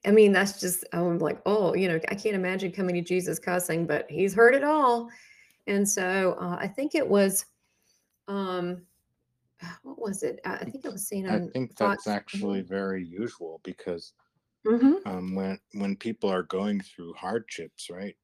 I 0.06 0.12
mean, 0.12 0.32
that's 0.32 0.62
just 0.62 0.86
I'm 0.94 1.20
like, 1.20 1.42
oh, 1.46 1.76
you 1.76 1.90
know, 1.90 2.00
I 2.10 2.16
can't 2.16 2.36
imagine 2.36 2.72
coming 2.72 2.96
to 2.96 3.02
Jesus 3.02 3.38
cussing, 3.38 3.86
but 3.86 4.10
he's 4.10 4.34
heard 4.34 4.56
it 4.56 4.64
all. 4.64 5.10
And 5.68 5.88
so 5.88 6.38
uh, 6.40 6.56
I 6.58 6.70
think 6.70 6.96
it 6.96 7.06
was 7.08 7.46
um 8.30 8.84
what 9.84 10.00
was 10.00 10.24
it? 10.24 10.40
I 10.46 10.56
I 10.56 10.66
think 10.66 10.86
it 10.86 10.92
was 10.92 11.08
seen 11.08 11.28
on. 11.28 11.36
I 11.36 11.40
on 11.40 11.50
think 11.52 11.78
Fox. 11.78 12.06
that's 12.06 12.08
actually 12.08 12.62
very 12.62 13.06
usual 13.06 13.60
because 13.64 14.14
hmm 14.66 14.94
um, 15.06 15.36
when 15.36 15.60
when 15.74 15.96
people 15.96 16.30
are 16.30 16.44
going 16.44 16.82
through 16.82 17.14
hardships, 17.14 17.90
right? 17.90 18.16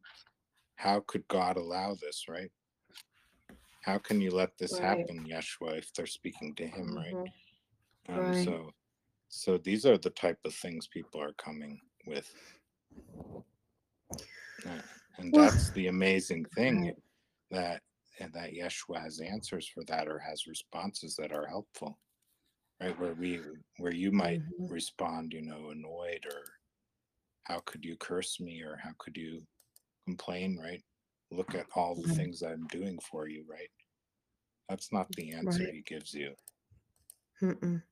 How 0.76 1.00
could 1.08 1.28
God 1.28 1.58
allow 1.58 1.96
this, 1.96 2.26
right? 2.30 2.52
How 3.82 3.98
can 3.98 4.22
you 4.22 4.32
let 4.32 4.58
this 4.58 4.74
Right. 4.74 4.82
happen, 4.82 5.26
Yeshua, 5.26 5.78
if 5.78 5.94
they're 5.94 6.06
speaking 6.06 6.54
to 6.56 6.68
Him, 6.68 6.96
right? 6.96 7.14
Mhm. 7.16 7.32
Um, 8.10 8.28
Right. 8.28 8.46
so, 8.46 8.74
so 9.30 9.58
these 9.58 9.86
are 9.86 9.98
the 9.98 10.10
type 10.12 10.40
of 10.46 10.54
things 10.54 10.88
people 10.88 11.22
are 11.22 11.34
coming 11.34 11.80
with, 12.06 12.34
Uh, 14.66 14.82
and 15.18 15.34
Well, 15.34 15.46
that's 15.46 15.72
the 15.72 15.88
amazing 15.88 16.46
thing 16.46 16.86
right. 16.86 16.96
that 17.52 17.82
and 18.20 18.34
that 18.34 18.54
Yeshua 18.54 19.02
has 19.02 19.20
answers 19.20 19.68
for 19.68 19.84
that 19.86 20.08
or 20.08 20.20
has 20.20 20.48
responses 20.48 21.16
that 21.16 21.32
are 21.32 21.46
helpful, 21.48 22.00
right? 22.82 22.98
Where 23.00 23.14
we 23.14 23.40
where 23.78 23.94
you 23.94 24.12
might 24.12 24.42
Mhm. 24.60 24.70
respond, 24.72 25.34
you 25.34 25.42
know, 25.42 25.70
annoyed 25.70 26.26
or 26.26 26.44
how 27.44 27.60
could 27.62 27.86
you 27.86 27.96
curse 27.98 28.40
me 28.40 28.62
or 28.62 28.76
how 28.78 28.92
could 28.98 29.16
you 29.18 29.46
complain, 30.06 30.58
right? 30.58 30.84
Look 31.32 31.56
at 31.56 31.68
all 31.76 31.96
the 31.96 32.08
things 32.08 32.42
I'm 32.42 32.68
doing 32.68 33.00
for 33.00 33.28
you, 33.28 33.46
right? 33.50 33.70
That's 34.70 34.92
not 34.92 35.10
the 35.12 35.32
answer 35.32 35.64
Right. 35.64 35.74
he 35.74 35.82
gives 35.82 36.14
you. 36.14 36.36
Mm-mm. 37.42 37.84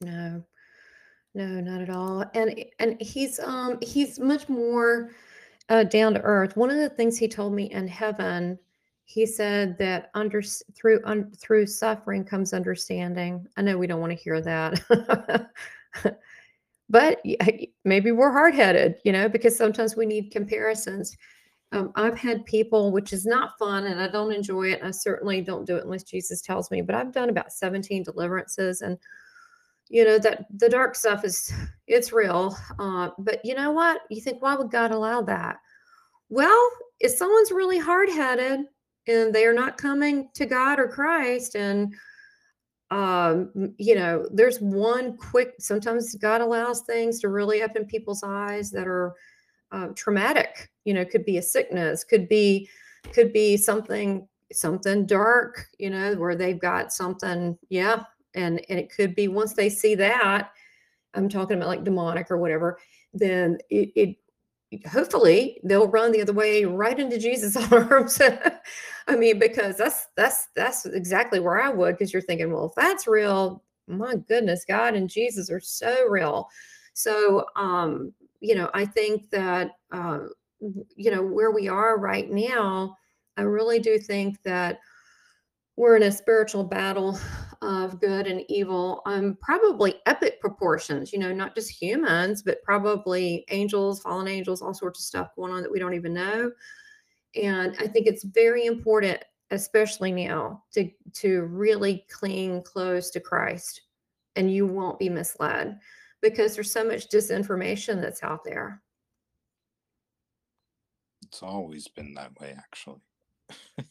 No, 0.00 0.44
no, 1.34 1.60
not 1.60 1.80
at 1.82 1.90
all. 1.90 2.24
And 2.34 2.64
and 2.78 3.00
he's 3.00 3.40
um 3.40 3.78
he's 3.82 4.18
much 4.18 4.48
more 4.48 5.10
uh, 5.68 5.84
down 5.84 6.14
to 6.14 6.20
earth. 6.22 6.56
One 6.56 6.70
of 6.70 6.76
the 6.78 6.88
things 6.88 7.18
he 7.18 7.28
told 7.28 7.52
me 7.52 7.64
in 7.70 7.88
heaven, 7.88 8.58
he 9.08 9.24
said 9.24 9.78
that 9.78 10.10
under 10.12 10.42
through 10.42 11.00
un, 11.04 11.32
through 11.34 11.64
suffering 11.64 12.24
comes 12.24 12.52
understanding. 12.52 13.46
I 13.56 13.62
know 13.62 13.78
we 13.78 13.86
don't 13.86 14.02
want 14.02 14.12
to 14.12 14.22
hear 14.22 14.42
that, 14.42 15.50
but 16.90 17.22
maybe 17.86 18.12
we're 18.12 18.30
hard 18.30 18.54
headed, 18.54 18.96
you 19.06 19.12
know, 19.12 19.26
because 19.26 19.56
sometimes 19.56 19.96
we 19.96 20.04
need 20.04 20.30
comparisons. 20.30 21.16
Um, 21.72 21.90
I've 21.94 22.18
had 22.18 22.44
people, 22.44 22.92
which 22.92 23.14
is 23.14 23.24
not 23.24 23.58
fun, 23.58 23.86
and 23.86 23.98
I 23.98 24.08
don't 24.08 24.30
enjoy 24.30 24.72
it. 24.72 24.82
I 24.84 24.90
certainly 24.90 25.40
don't 25.40 25.64
do 25.66 25.76
it 25.76 25.84
unless 25.84 26.02
Jesus 26.02 26.42
tells 26.42 26.70
me. 26.70 26.82
But 26.82 26.94
I've 26.94 27.12
done 27.12 27.30
about 27.30 27.50
17 27.50 28.02
deliverances, 28.02 28.82
and 28.82 28.98
you 29.88 30.04
know 30.04 30.18
that 30.18 30.44
the 30.54 30.68
dark 30.68 30.94
stuff 30.94 31.24
is 31.24 31.50
it's 31.86 32.12
real. 32.12 32.54
Uh, 32.78 33.08
but 33.18 33.42
you 33.42 33.54
know 33.54 33.70
what? 33.70 34.02
You 34.10 34.20
think, 34.20 34.42
why 34.42 34.54
would 34.54 34.70
God 34.70 34.90
allow 34.90 35.22
that? 35.22 35.56
Well, 36.28 36.68
if 37.00 37.12
someone's 37.12 37.52
really 37.52 37.78
hard 37.78 38.10
headed 38.10 38.66
and 39.08 39.34
they 39.34 39.46
are 39.46 39.54
not 39.54 39.78
coming 39.78 40.28
to 40.34 40.46
God 40.46 40.78
or 40.78 40.88
Christ, 40.88 41.56
and 41.56 41.94
um, 42.90 43.74
you 43.76 43.94
know, 43.94 44.26
there's 44.32 44.60
one 44.60 45.16
quick. 45.16 45.54
Sometimes 45.58 46.14
God 46.14 46.40
allows 46.40 46.82
things 46.82 47.20
to 47.20 47.28
really 47.28 47.62
open 47.62 47.84
people's 47.84 48.22
eyes 48.22 48.70
that 48.70 48.86
are 48.86 49.14
um, 49.72 49.94
traumatic 49.94 50.70
you 50.84 50.94
know 50.94 51.04
could 51.04 51.26
be 51.26 51.36
a 51.36 51.42
sickness 51.42 52.02
could 52.02 52.28
be 52.28 52.68
could 53.12 53.30
be 53.30 53.58
something 53.58 54.26
something 54.50 55.04
dark 55.04 55.66
you 55.78 55.90
know 55.90 56.14
where 56.14 56.34
they've 56.34 56.58
got 56.58 56.92
something 56.92 57.58
yeah 57.68 58.02
and 58.34 58.62
and 58.70 58.78
it 58.78 58.90
could 58.90 59.14
be 59.14 59.28
once 59.28 59.52
they 59.52 59.68
see 59.68 59.94
that 59.94 60.50
i'm 61.12 61.28
talking 61.28 61.58
about 61.58 61.68
like 61.68 61.84
demonic 61.84 62.30
or 62.30 62.38
whatever 62.38 62.78
then 63.12 63.58
it, 63.68 63.92
it 63.94 64.16
hopefully 64.90 65.60
they'll 65.64 65.88
run 65.88 66.12
the 66.12 66.20
other 66.20 66.32
way 66.32 66.64
right 66.64 66.98
into 66.98 67.18
jesus 67.18 67.56
arms. 67.72 68.20
I 69.06 69.16
mean 69.16 69.38
because 69.38 69.76
that's 69.76 70.08
that's 70.16 70.48
that's 70.54 70.84
exactly 70.86 71.40
where 71.40 71.60
i 71.60 71.70
would 71.70 71.96
because 71.96 72.12
you're 72.12 72.22
thinking 72.22 72.52
well 72.52 72.66
if 72.66 72.74
that's 72.74 73.06
real 73.06 73.62
my 73.86 74.16
goodness 74.28 74.64
god 74.66 74.94
and 74.94 75.08
jesus 75.08 75.50
are 75.50 75.60
so 75.60 76.06
real. 76.08 76.48
So 76.92 77.46
um 77.56 78.12
you 78.40 78.54
know 78.54 78.70
i 78.74 78.84
think 78.84 79.30
that 79.30 79.72
uh, 79.92 80.20
you 80.96 81.10
know 81.10 81.22
where 81.22 81.50
we 81.50 81.68
are 81.68 81.98
right 81.98 82.30
now 82.30 82.96
i 83.36 83.42
really 83.42 83.78
do 83.78 83.98
think 83.98 84.42
that 84.42 84.78
we're 85.76 85.96
in 85.96 86.02
a 86.02 86.12
spiritual 86.12 86.64
battle 86.64 87.18
of 87.62 88.00
good 88.00 88.26
and 88.26 88.44
evil 88.48 89.02
um 89.06 89.36
probably 89.40 89.96
epic 90.06 90.40
proportions 90.40 91.12
you 91.12 91.18
know 91.18 91.32
not 91.32 91.54
just 91.54 91.70
humans 91.70 92.40
but 92.40 92.62
probably 92.62 93.44
angels 93.50 94.00
fallen 94.00 94.28
angels 94.28 94.62
all 94.62 94.72
sorts 94.72 95.00
of 95.00 95.04
stuff 95.04 95.34
going 95.34 95.52
on 95.52 95.62
that 95.62 95.72
we 95.72 95.78
don't 95.78 95.94
even 95.94 96.14
know 96.14 96.50
and 97.34 97.74
i 97.80 97.86
think 97.86 98.06
it's 98.06 98.22
very 98.22 98.66
important 98.66 99.22
especially 99.50 100.12
now 100.12 100.62
to 100.72 100.88
to 101.12 101.42
really 101.44 102.06
cling 102.08 102.62
close 102.62 103.10
to 103.10 103.18
christ 103.18 103.82
and 104.36 104.52
you 104.54 104.64
won't 104.64 104.98
be 104.98 105.08
misled 105.08 105.76
because 106.22 106.54
there's 106.54 106.70
so 106.70 106.84
much 106.84 107.08
disinformation 107.08 108.00
that's 108.00 108.22
out 108.22 108.44
there 108.44 108.80
It's 111.28 111.42
always 111.42 111.88
been 111.88 112.14
that 112.14 112.38
way, 112.40 112.54
actually. 112.56 113.02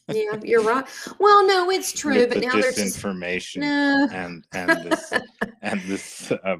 Yeah 0.08 0.38
you're 0.42 0.62
right 0.62 0.86
well 1.18 1.46
no 1.46 1.70
it's 1.70 1.92
true 1.92 2.26
but 2.26 2.30
the 2.30 2.40
now 2.40 2.52
there's 2.52 2.76
disinformation 2.76 3.60
no. 3.60 4.08
and 4.12 4.44
and 4.52 4.82
this 4.82 5.12
and 5.62 5.80
this 5.82 6.30
uh, 6.32 6.56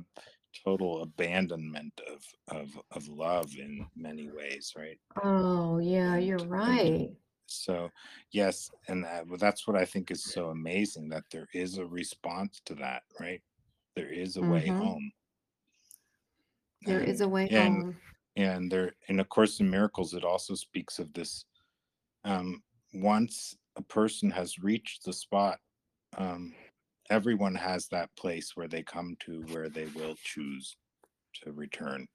total 0.65 1.03
abandonment 1.03 2.01
of 2.13 2.23
of 2.49 2.69
of 2.93 3.09
love 3.09 3.51
in 3.59 3.87
many 3.97 4.29
ways, 4.31 4.75
right? 4.77 4.99
oh 5.23 5.79
yeah 5.79 6.15
And 6.15 6.27
you're 6.27 6.39
right. 6.39 7.11
so 7.47 7.91
yes, 8.31 8.71
and 8.89 9.05
that, 9.05 9.25
that's 9.39 9.67
what 9.67 9.77
I 9.77 9.85
think 9.85 10.11
is 10.11 10.25
so 10.25 10.49
amazing 10.51 11.09
that 11.11 11.25
there 11.31 11.49
is 11.55 11.79
a 11.79 11.87
response 11.87 12.61
to 12.67 12.75
that, 12.77 13.03
right? 13.21 13.41
There 13.97 14.13
is 14.13 14.37
a 14.37 14.43
way 14.43 14.69
hmm 14.69 14.79
home, 14.79 15.13
there 16.83 17.01
is 17.01 17.21
and 17.21 17.23
a 17.23 17.29
way 17.29 17.49
and 17.49 17.75
home. 17.85 17.97
and 18.37 18.71
there 18.71 18.93
in 19.09 19.21
a 19.21 19.25
course 19.25 19.61
in 19.61 19.71
miracles 19.71 20.15
it 20.15 20.25
also 20.25 20.55
speaks 20.55 20.99
of 20.99 21.13
this 21.13 21.45
um 22.25 22.63
once 22.93 23.57
a 23.77 23.83
person 23.83 24.31
has 24.31 24.59
reached 24.59 25.05
the 25.05 25.13
spot, 25.13 25.59
um, 26.17 26.55
everyone 27.11 27.55
has 27.55 27.87
that 27.89 28.15
place 28.17 28.53
where 28.55 28.69
they 28.69 28.83
come 28.83 29.17
to 29.21 29.43
where 29.53 29.69
they 29.69 29.87
will 29.95 30.15
choose 30.23 30.77
to 31.43 31.53
return. 31.53 32.07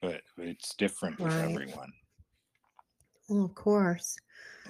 But 0.00 0.22
it's 0.36 0.74
different 0.76 1.18
Right. 1.18 1.32
everyone. 1.36 1.92
Well, 3.28 3.44
of 3.44 3.54
course. 3.54 4.16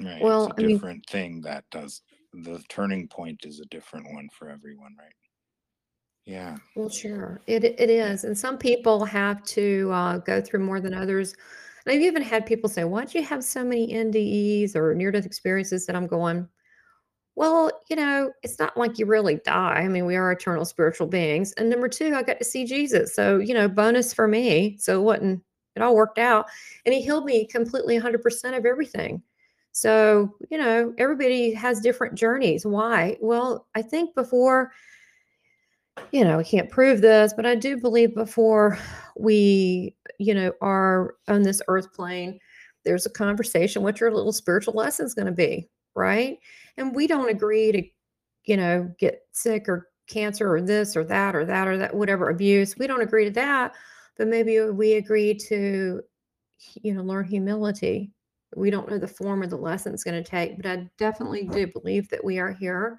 Right. 0.01 0.21
Well, 0.23 0.47
it's 0.47 0.55
I 0.59 0.63
a 0.63 0.67
mean- 0.67 0.77
different 0.77 1.07
thing 1.07 1.41
that 1.43 1.65
does 1.71 2.03
the 2.33 2.63
turning 2.69 3.09
point 3.09 3.45
is 3.45 3.61
a 3.61 3.67
different 3.67 4.07
one 4.13 4.29
for 4.31 4.49
everyone, 4.49 4.95
right? 4.99 5.13
Yeah. 6.25 6.59
Well, 6.75 6.91
sure. 6.91 7.41
It 7.47 7.65
it 7.65 7.89
is. 7.91 8.25
And 8.25 8.37
some 8.37 8.59
people 8.59 9.05
have 9.05 9.43
to 9.45 9.91
uh, 9.93 10.19
go 10.19 10.41
through 10.43 10.61
more 10.61 10.81
than 10.81 10.93
others. 10.95 11.35
And 11.89 11.97
I've 11.97 12.03
even 12.03 12.21
had 12.21 12.45
people 12.45 12.69
say, 12.69 12.85
Why'd 12.85 13.15
you 13.15 13.23
have 13.23 13.43
so 13.43 13.65
many 13.65 13.95
NDEs 13.95 14.77
or 14.77 14.95
near 14.95 15.11
death 15.11 15.25
experiences 15.25 15.87
that 15.87 15.97
I'm 15.97 16.07
going? 16.07 16.47
Well, 17.35 17.71
you 17.89 17.97
know, 17.97 18.31
it's 18.43 18.59
not 18.59 18.77
like 18.77 18.99
you 18.99 19.07
really 19.07 19.37
die. 19.37 19.81
I 19.85 19.89
mean, 19.89 20.05
we 20.05 20.15
are 20.15 20.31
eternal 20.31 20.67
spiritual 20.67 21.07
beings. 21.07 21.53
And 21.53 21.71
number 21.71 21.89
two, 21.89 22.15
I 22.15 22.23
got 22.23 22.39
to 22.41 22.45
see 22.45 22.67
Jesus. 22.67 23.15
So, 23.15 23.39
you 23.39 23.55
know, 23.55 23.69
bonus 23.69 24.13
for 24.13 24.29
me. 24.29 24.77
So 24.79 25.01
it 25.01 25.03
wasn't, 25.03 25.43
it 25.77 25.83
all 25.83 25.95
worked 25.95 26.19
out. 26.19 26.47
And 26.85 26.95
he 26.95 27.01
healed 27.01 27.25
me 27.25 27.47
completely 27.47 27.99
100% 27.99 28.59
of 28.59 28.67
everything. 28.67 29.23
So, 29.73 30.35
you 30.51 30.59
know, 30.59 30.93
everybody 30.99 31.55
has 31.55 31.81
different 31.81 32.17
journeys. 32.17 32.67
Why? 32.67 33.17
Well, 33.23 33.67
I 33.75 33.81
think 33.81 34.15
before, 34.15 34.73
you 36.13 36.25
know, 36.25 36.39
I 36.39 36.43
can't 36.43 36.71
prove 36.71 37.01
this, 37.01 37.33
but 37.35 37.47
I 37.47 37.55
do 37.55 37.77
believe 37.77 38.15
before 38.15 38.79
we, 39.17 39.95
you 40.19 40.35
know, 40.35 40.53
are 40.61 41.15
on 41.29 41.43
this 41.43 41.63
earth 41.69 41.93
plane, 41.93 42.39
there's 42.85 43.07
a 43.07 43.11
conversation 43.11 43.83
what 43.83 44.01
your 44.01 44.13
little 44.13 44.33
spiritual 44.33 44.75
lesson 44.75 45.07
is 45.07 45.15
going 45.15 45.27
to 45.27 45.33
be, 45.33 45.69
right? 45.95 46.39
And 46.77 46.95
we 46.95 47.07
don't 47.07 47.31
agree 47.31 47.73
to, 47.73 47.83
you 48.45 48.57
know, 48.57 48.93
get 48.99 49.21
sick 49.33 49.69
or 49.69 49.89
cancer 50.09 50.53
or 50.53 50.63
this 50.63 50.97
or 50.97 51.05
that 51.05 51.37
or 51.37 51.45
that 51.45 51.69
or 51.69 51.77
that, 51.77 51.95
whatever 51.95 52.31
abuse. 52.31 52.77
We 52.79 52.87
don't 52.87 53.03
agree 53.03 53.27
to 53.27 53.31
that, 53.33 53.75
but 54.17 54.29
maybe 54.29 54.61
we 54.61 54.95
agree 54.95 55.35
to, 55.35 56.01
you 56.83 56.95
know, 56.95 57.03
learn 57.03 57.27
humility. 57.27 58.11
We 58.57 58.71
don't 58.71 58.89
know 58.89 58.99
the 58.99 59.07
form 59.07 59.43
or 59.43 59.47
the 59.47 59.57
lesson 59.57 59.93
it's 59.93 60.05
going 60.05 60.23
to 60.23 60.29
take, 60.29 60.57
but 60.57 60.67
I 60.67 60.89
definitely 60.97 61.45
do 61.45 61.67
believe 61.67 62.09
that 62.09 62.25
we 62.25 62.39
are 62.39 62.53
here 62.53 62.99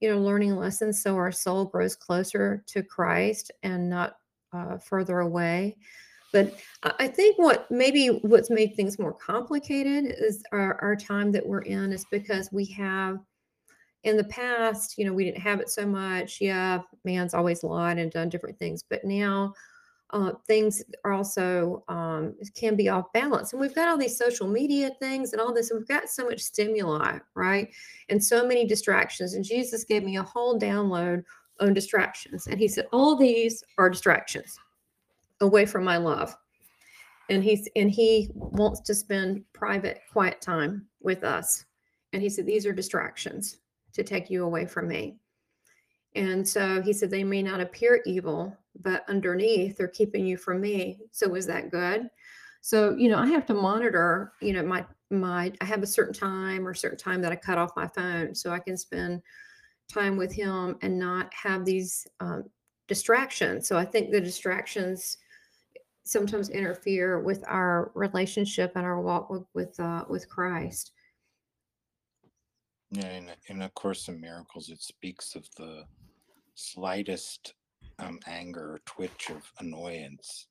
you 0.00 0.10
know, 0.10 0.20
learning 0.20 0.56
lessons 0.56 1.02
so 1.02 1.16
our 1.16 1.32
soul 1.32 1.64
grows 1.64 1.96
closer 1.96 2.62
to 2.66 2.82
Christ 2.82 3.50
and 3.62 3.88
not 3.88 4.16
uh, 4.52 4.78
further 4.78 5.20
away. 5.20 5.76
But 6.32 6.58
I 6.82 7.08
think 7.08 7.38
what 7.38 7.70
maybe 7.70 8.08
what's 8.22 8.50
made 8.50 8.74
things 8.74 8.98
more 8.98 9.14
complicated 9.14 10.14
is 10.18 10.42
our, 10.52 10.78
our 10.82 10.96
time 10.96 11.32
that 11.32 11.46
we're 11.46 11.62
in 11.62 11.92
is 11.92 12.04
because 12.10 12.50
we 12.52 12.66
have 12.66 13.18
in 14.02 14.16
the 14.16 14.24
past, 14.24 14.98
you 14.98 15.06
know, 15.06 15.12
we 15.12 15.24
didn't 15.24 15.40
have 15.40 15.60
it 15.60 15.70
so 15.70 15.86
much. 15.86 16.40
Yeah, 16.40 16.82
man's 17.04 17.32
always 17.32 17.62
lied 17.62 17.98
and 17.98 18.10
done 18.10 18.28
different 18.28 18.58
things, 18.58 18.84
but 18.88 19.04
now 19.04 19.54
uh, 20.10 20.32
things 20.46 20.82
are 21.04 21.12
also 21.12 21.82
um, 21.88 22.34
can 22.54 22.76
be 22.76 22.88
off 22.88 23.12
balance. 23.12 23.52
And 23.52 23.60
we've 23.60 23.74
got 23.74 23.88
all 23.88 23.98
these 23.98 24.16
social 24.16 24.46
media 24.46 24.90
things 25.00 25.32
and 25.32 25.40
all 25.40 25.52
this, 25.52 25.70
and 25.70 25.80
we've 25.80 25.88
got 25.88 26.08
so 26.08 26.24
much 26.24 26.40
stimuli, 26.40 27.18
right? 27.34 27.68
And 28.08 28.22
so 28.22 28.46
many 28.46 28.66
distractions. 28.66 29.34
And 29.34 29.44
Jesus 29.44 29.84
gave 29.84 30.04
me 30.04 30.16
a 30.16 30.22
whole 30.22 30.58
download 30.58 31.24
on 31.60 31.74
distractions. 31.74 32.46
And 32.46 32.58
he 32.58 32.68
said, 32.68 32.86
All 32.92 33.16
these 33.16 33.64
are 33.78 33.90
distractions 33.90 34.58
away 35.40 35.66
from 35.66 35.84
my 35.84 35.96
love. 35.96 36.36
And 37.28 37.42
he's 37.42 37.68
and 37.74 37.90
he 37.90 38.30
wants 38.34 38.80
to 38.82 38.94
spend 38.94 39.44
private, 39.52 40.00
quiet 40.12 40.40
time 40.40 40.86
with 41.00 41.24
us. 41.24 41.64
And 42.12 42.22
he 42.22 42.28
said, 42.28 42.46
These 42.46 42.66
are 42.66 42.72
distractions 42.72 43.58
to 43.94 44.04
take 44.04 44.30
you 44.30 44.44
away 44.44 44.66
from 44.66 44.86
me. 44.86 45.16
And 46.16 46.48
so 46.48 46.80
he 46.80 46.92
said, 46.92 47.10
They 47.10 47.24
may 47.24 47.42
not 47.42 47.60
appear 47.60 48.00
evil, 48.06 48.56
but 48.80 49.08
underneath 49.08 49.76
they're 49.76 49.86
keeping 49.86 50.26
you 50.26 50.36
from 50.36 50.60
me. 50.60 50.98
So 51.12 51.34
is 51.34 51.46
that 51.46 51.70
good? 51.70 52.08
So, 52.62 52.96
you 52.96 53.08
know, 53.08 53.18
I 53.18 53.26
have 53.28 53.46
to 53.46 53.54
monitor, 53.54 54.32
you 54.40 54.52
know, 54.52 54.62
my 54.62 54.84
my 55.10 55.52
I 55.60 55.64
have 55.64 55.82
a 55.82 55.86
certain 55.86 56.14
time 56.14 56.66
or 56.66 56.74
certain 56.74 56.98
time 56.98 57.20
that 57.22 57.30
I 57.30 57.36
cut 57.36 57.58
off 57.58 57.76
my 57.76 57.86
phone 57.86 58.34
so 58.34 58.50
I 58.50 58.58
can 58.58 58.76
spend 58.76 59.22
time 59.92 60.16
with 60.16 60.32
him 60.32 60.76
and 60.82 60.98
not 60.98 61.32
have 61.32 61.64
these 61.64 62.06
um, 62.18 62.44
distractions. 62.88 63.68
So 63.68 63.76
I 63.76 63.84
think 63.84 64.10
the 64.10 64.20
distractions 64.20 65.18
sometimes 66.04 66.48
interfere 66.48 67.20
with 67.20 67.44
our 67.46 67.92
relationship 67.94 68.72
and 68.74 68.84
our 68.84 69.00
walk 69.00 69.28
with 69.30 69.44
with, 69.54 69.78
uh, 69.78 70.04
with 70.08 70.28
Christ. 70.28 70.92
Yeah, 72.90 73.06
and, 73.06 73.30
a- 73.30 73.52
in 73.52 73.62
a 73.62 73.70
course 73.70 74.08
in 74.08 74.20
miracles, 74.20 74.70
it 74.70 74.80
speaks 74.80 75.34
of 75.34 75.46
the 75.56 75.84
slightest 76.56 77.54
um, 78.00 78.18
anger 78.26 78.72
or 78.74 78.80
twitch 78.86 79.30
of 79.30 79.50
annoyance 79.60 80.48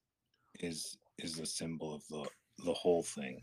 is 0.61 0.97
is 1.19 1.39
a 1.39 1.45
symbol 1.45 1.93
of 1.93 2.07
the 2.09 2.25
the 2.65 2.73
whole 2.73 3.03
thing. 3.03 3.41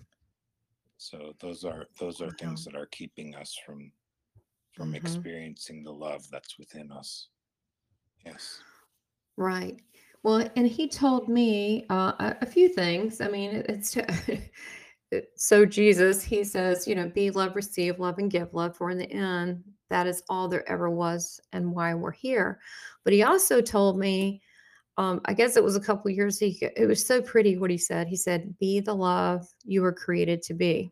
So 0.96 1.34
those 1.40 1.64
are 1.64 1.86
those 2.00 2.20
are 2.22 2.30
things 2.30 2.64
that 2.64 2.74
are 2.74 2.86
keeping 2.86 3.34
us 3.34 3.54
from 3.66 3.92
from 4.74 4.92
Mhm. 4.92 4.96
experiencing 4.96 5.84
the 5.84 5.92
love 5.92 6.26
that's 6.30 6.58
within 6.58 6.90
us. 6.90 7.28
Yes. 8.24 8.62
Right. 9.36 9.80
Well, 10.22 10.48
and 10.56 10.66
he 10.66 10.88
told 10.88 11.28
me 11.28 11.84
uh, 11.90 12.34
a, 12.40 12.46
few 12.46 12.68
things. 12.68 13.20
I 13.20 13.28
mean, 13.28 13.50
it- 13.50 13.66
it's 13.68 13.96
it- 15.10 15.32
so 15.36 15.66
Jesus. 15.66 16.22
He 16.22 16.44
says, 16.44 16.86
you 16.86 16.94
know, 16.94 17.08
be 17.08 17.30
love, 17.30 17.56
receive 17.56 17.98
love, 17.98 18.18
and 18.18 18.30
give 18.30 18.54
love. 18.54 18.76
For 18.76 18.90
in 18.90 18.98
the 18.98 19.10
end, 19.12 19.62
that 19.92 20.06
is 20.06 20.22
all 20.28 20.48
there 20.48 20.68
ever 20.68 20.90
was, 20.90 21.40
and 21.52 21.70
why 21.70 21.94
we're 21.94 22.10
here. 22.10 22.58
But 23.04 23.12
he 23.12 23.22
also 23.22 23.60
told 23.60 23.98
me, 23.98 24.42
um, 24.96 25.20
I 25.26 25.34
guess 25.34 25.56
it 25.56 25.64
was 25.64 25.76
a 25.76 25.80
couple 25.80 26.10
years. 26.10 26.38
He 26.38 26.58
it 26.76 26.88
was 26.88 27.06
so 27.06 27.20
pretty 27.22 27.58
what 27.58 27.70
he 27.70 27.78
said. 27.78 28.08
He 28.08 28.16
said, 28.16 28.58
"Be 28.58 28.80
the 28.80 28.94
love 28.94 29.46
you 29.64 29.82
were 29.82 29.92
created 29.92 30.42
to 30.44 30.54
be." 30.54 30.90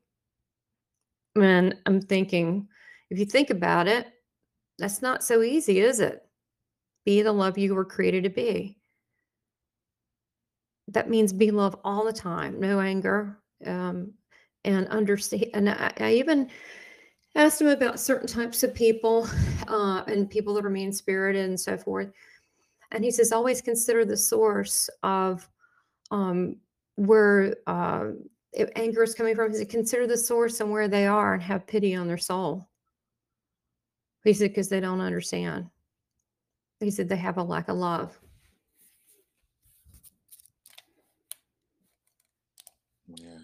And 1.34 1.76
I'm 1.86 2.00
thinking, 2.00 2.68
if 3.10 3.18
you 3.18 3.24
think 3.26 3.50
about 3.50 3.88
it, 3.88 4.06
that's 4.78 5.02
not 5.02 5.24
so 5.24 5.42
easy, 5.42 5.80
is 5.80 6.00
it? 6.00 6.22
Be 7.04 7.22
the 7.22 7.32
love 7.32 7.58
you 7.58 7.74
were 7.74 7.84
created 7.84 8.24
to 8.24 8.30
be. 8.30 8.76
That 10.88 11.08
means 11.08 11.32
be 11.32 11.50
love 11.50 11.76
all 11.84 12.04
the 12.04 12.12
time, 12.12 12.60
no 12.60 12.80
anger, 12.80 13.38
um, 13.64 14.12
and 14.64 14.88
understand. 14.88 15.50
And 15.54 15.70
I, 15.70 15.92
I 15.98 16.12
even 16.14 16.50
asked 17.34 17.60
him 17.60 17.68
about 17.68 18.00
certain 18.00 18.26
types 18.26 18.62
of 18.62 18.74
people 18.74 19.28
uh, 19.68 20.02
and 20.06 20.28
people 20.28 20.54
that 20.54 20.64
are 20.64 20.70
mean 20.70 20.92
spirited 20.92 21.48
and 21.48 21.58
so 21.58 21.76
forth. 21.76 22.10
And 22.90 23.04
he 23.04 23.10
says, 23.10 23.32
always 23.32 23.62
consider 23.62 24.04
the 24.04 24.16
source 24.16 24.90
of 25.02 25.48
um, 26.10 26.56
where 26.96 27.54
uh, 27.66 28.08
anger 28.74 29.02
is 29.02 29.14
coming 29.14 29.36
from. 29.36 29.52
He 29.52 29.58
said, 29.58 29.68
consider 29.68 30.06
the 30.06 30.18
source 30.18 30.60
and 30.60 30.70
where 30.70 30.88
they 30.88 31.06
are 31.06 31.34
and 31.34 31.42
have 31.42 31.66
pity 31.66 31.94
on 31.94 32.08
their 32.08 32.18
soul. 32.18 32.68
He 34.24 34.32
said, 34.32 34.50
because 34.50 34.68
they 34.68 34.80
don't 34.80 35.00
understand. 35.00 35.70
He 36.80 36.90
said, 36.90 37.08
they 37.08 37.16
have 37.16 37.38
a 37.38 37.42
lack 37.42 37.68
of 37.68 37.76
love. 37.76 38.18
Yeah. 43.14 43.38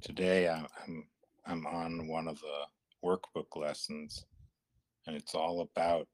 Today 0.00 0.48
I'm 0.48 0.66
I'm 1.46 1.66
on 1.66 2.08
one 2.08 2.28
of 2.28 2.38
the 2.40 2.64
workbook 3.04 3.56
lessons 3.56 4.24
and 5.06 5.16
it's 5.16 5.34
all 5.34 5.60
about 5.60 6.06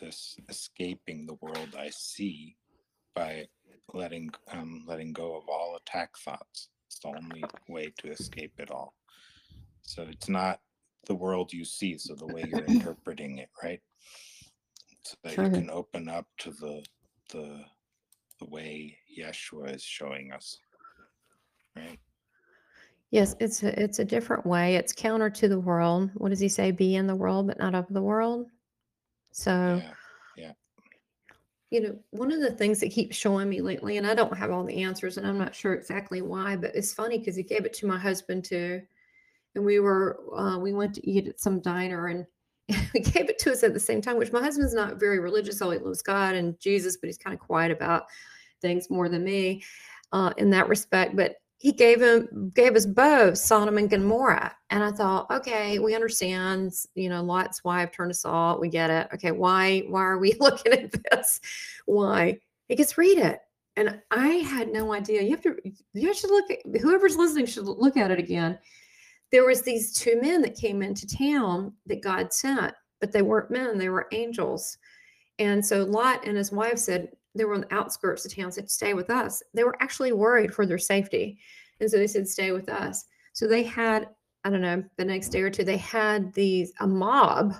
this 0.00 0.36
escaping 0.48 1.26
the 1.26 1.38
world 1.40 1.74
I 1.78 1.90
see 1.90 2.56
by 3.14 3.46
letting 3.94 4.30
um 4.52 4.84
letting 4.86 5.12
go 5.12 5.36
of 5.36 5.48
all 5.48 5.76
attack 5.76 6.16
thoughts. 6.18 6.68
It's 6.86 6.98
the 7.00 7.08
only 7.08 7.44
way 7.68 7.92
to 7.98 8.10
escape 8.10 8.52
it 8.58 8.70
all. 8.70 8.94
So 9.82 10.02
it's 10.08 10.28
not 10.28 10.60
the 11.06 11.14
world 11.14 11.52
you 11.52 11.64
see, 11.64 11.96
so 11.98 12.14
the 12.14 12.26
way 12.26 12.44
you're 12.44 12.64
interpreting 12.74 13.38
it, 13.38 13.48
right? 13.62 13.80
So 15.04 15.16
that 15.24 15.34
Sure. 15.34 15.44
you 15.44 15.50
can 15.50 15.70
open 15.70 16.08
up 16.08 16.26
to 16.38 16.50
the 16.50 16.84
the 17.32 17.64
the 18.38 18.46
way 18.46 18.98
Yeshua 19.18 19.74
is 19.74 19.82
showing 19.82 20.32
us. 20.32 20.58
Right? 21.76 21.98
Yes, 23.10 23.34
it's 23.40 23.62
a 23.62 23.82
it's 23.82 23.98
a 24.00 24.04
different 24.04 24.44
way. 24.44 24.76
It's 24.76 24.92
counter 24.92 25.30
to 25.30 25.48
the 25.48 25.58
world. 25.58 26.10
What 26.14 26.28
does 26.28 26.40
he 26.40 26.48
say? 26.48 26.70
Be 26.70 26.96
in 26.96 27.06
the 27.06 27.14
world, 27.14 27.46
but 27.46 27.58
not 27.58 27.74
of 27.74 27.86
the 27.88 28.02
world. 28.02 28.50
So, 29.32 29.82
Yeah. 30.36 30.52
you 31.70 31.80
know, 31.80 31.98
one 32.10 32.32
of 32.32 32.40
the 32.40 32.50
things 32.50 32.80
that 32.80 32.90
keeps 32.92 33.16
showing 33.16 33.48
me 33.48 33.60
lately, 33.60 33.96
and 33.98 34.06
I 34.06 34.14
don't 34.14 34.36
have 34.36 34.50
all 34.50 34.64
the 34.64 34.82
answers, 34.82 35.16
and 35.16 35.26
I'm 35.26 35.38
not 35.38 35.54
sure 35.54 35.74
exactly 35.74 36.22
why, 36.22 36.56
but 36.56 36.74
it's 36.74 36.92
funny 36.92 37.18
because 37.18 37.36
he 37.36 37.42
gave 37.42 37.64
it 37.64 37.72
to 37.74 37.86
my 37.86 37.98
husband 37.98 38.44
too. 38.44 38.82
And 39.54 39.64
we 39.64 39.80
were 39.80 40.20
uh, 40.36 40.58
we 40.58 40.72
went 40.72 40.94
to 40.96 41.10
eat 41.10 41.28
at 41.28 41.40
some 41.40 41.60
diner 41.60 42.08
and 42.08 42.26
he 42.92 43.00
gave 43.00 43.30
it 43.30 43.38
to 43.40 43.52
us 43.52 43.62
at 43.62 43.72
the 43.72 43.80
same 43.80 44.02
time, 44.02 44.18
which 44.18 44.32
my 44.32 44.42
husband's 44.42 44.74
not 44.74 45.00
very 45.00 45.18
religious, 45.18 45.62
although 45.62 45.78
he 45.78 45.84
loves 45.84 46.02
God 46.02 46.34
and 46.34 46.58
Jesus, 46.60 46.98
but 46.98 47.06
he's 47.06 47.16
kind 47.16 47.32
of 47.32 47.40
quiet 47.40 47.72
about 47.72 48.04
things 48.60 48.90
more 48.90 49.08
than 49.08 49.24
me 49.24 49.62
uh, 50.12 50.34
in 50.36 50.50
that 50.50 50.68
respect. 50.68 51.16
But 51.16 51.36
he 51.58 51.72
gave 51.72 52.00
him 52.00 52.52
gave 52.54 52.76
us 52.76 52.86
both 52.86 53.36
Sodom 53.36 53.78
and 53.78 53.90
Gomorrah. 53.90 54.54
And 54.70 54.82
I 54.82 54.92
thought, 54.92 55.28
okay, 55.30 55.80
we 55.80 55.94
understand, 55.94 56.72
you 56.94 57.08
know, 57.08 57.22
Lot's 57.22 57.64
wife 57.64 57.90
turned 57.90 58.10
to 58.10 58.14
salt. 58.14 58.60
We 58.60 58.68
get 58.68 58.90
it. 58.90 59.08
Okay, 59.14 59.32
why 59.32 59.80
why 59.88 60.02
are 60.02 60.18
we 60.18 60.34
looking 60.40 60.72
at 60.72 60.94
this? 61.10 61.40
Why? 61.86 62.38
He 62.68 62.76
gets 62.76 62.96
read 62.96 63.18
it. 63.18 63.40
And 63.76 64.00
I 64.10 64.28
had 64.28 64.68
no 64.68 64.92
idea. 64.92 65.22
You 65.22 65.30
have 65.30 65.42
to 65.42 65.56
you 65.94 66.14
should 66.14 66.30
look 66.30 66.50
at 66.50 66.80
whoever's 66.80 67.16
listening 67.16 67.46
should 67.46 67.64
look 67.64 67.96
at 67.96 68.12
it 68.12 68.20
again. 68.20 68.58
There 69.32 69.46
was 69.46 69.62
these 69.62 69.92
two 69.92 70.20
men 70.22 70.40
that 70.42 70.56
came 70.56 70.80
into 70.80 71.06
town 71.06 71.72
that 71.86 72.02
God 72.02 72.32
sent, 72.32 72.72
but 73.00 73.12
they 73.12 73.22
weren't 73.22 73.50
men, 73.50 73.78
they 73.78 73.88
were 73.88 74.08
angels. 74.12 74.78
And 75.40 75.64
so 75.64 75.84
Lot 75.84 76.26
and 76.26 76.36
his 76.36 76.50
wife 76.50 76.78
said, 76.78 77.08
they 77.34 77.44
were 77.44 77.54
on 77.54 77.62
the 77.62 77.74
outskirts 77.74 78.24
of 78.24 78.34
town, 78.34 78.50
said, 78.50 78.70
stay 78.70 78.94
with 78.94 79.10
us. 79.10 79.42
They 79.54 79.64
were 79.64 79.80
actually 79.80 80.12
worried 80.12 80.54
for 80.54 80.66
their 80.66 80.78
safety. 80.78 81.38
And 81.80 81.90
so 81.90 81.96
they 81.96 82.06
said, 82.06 82.26
stay 82.26 82.52
with 82.52 82.68
us. 82.68 83.04
So 83.32 83.46
they 83.46 83.62
had, 83.62 84.08
I 84.44 84.50
don't 84.50 84.62
know, 84.62 84.82
the 84.96 85.04
next 85.04 85.28
day 85.28 85.42
or 85.42 85.50
two, 85.50 85.64
they 85.64 85.76
had 85.76 86.32
these, 86.34 86.72
a 86.80 86.86
mob, 86.86 87.54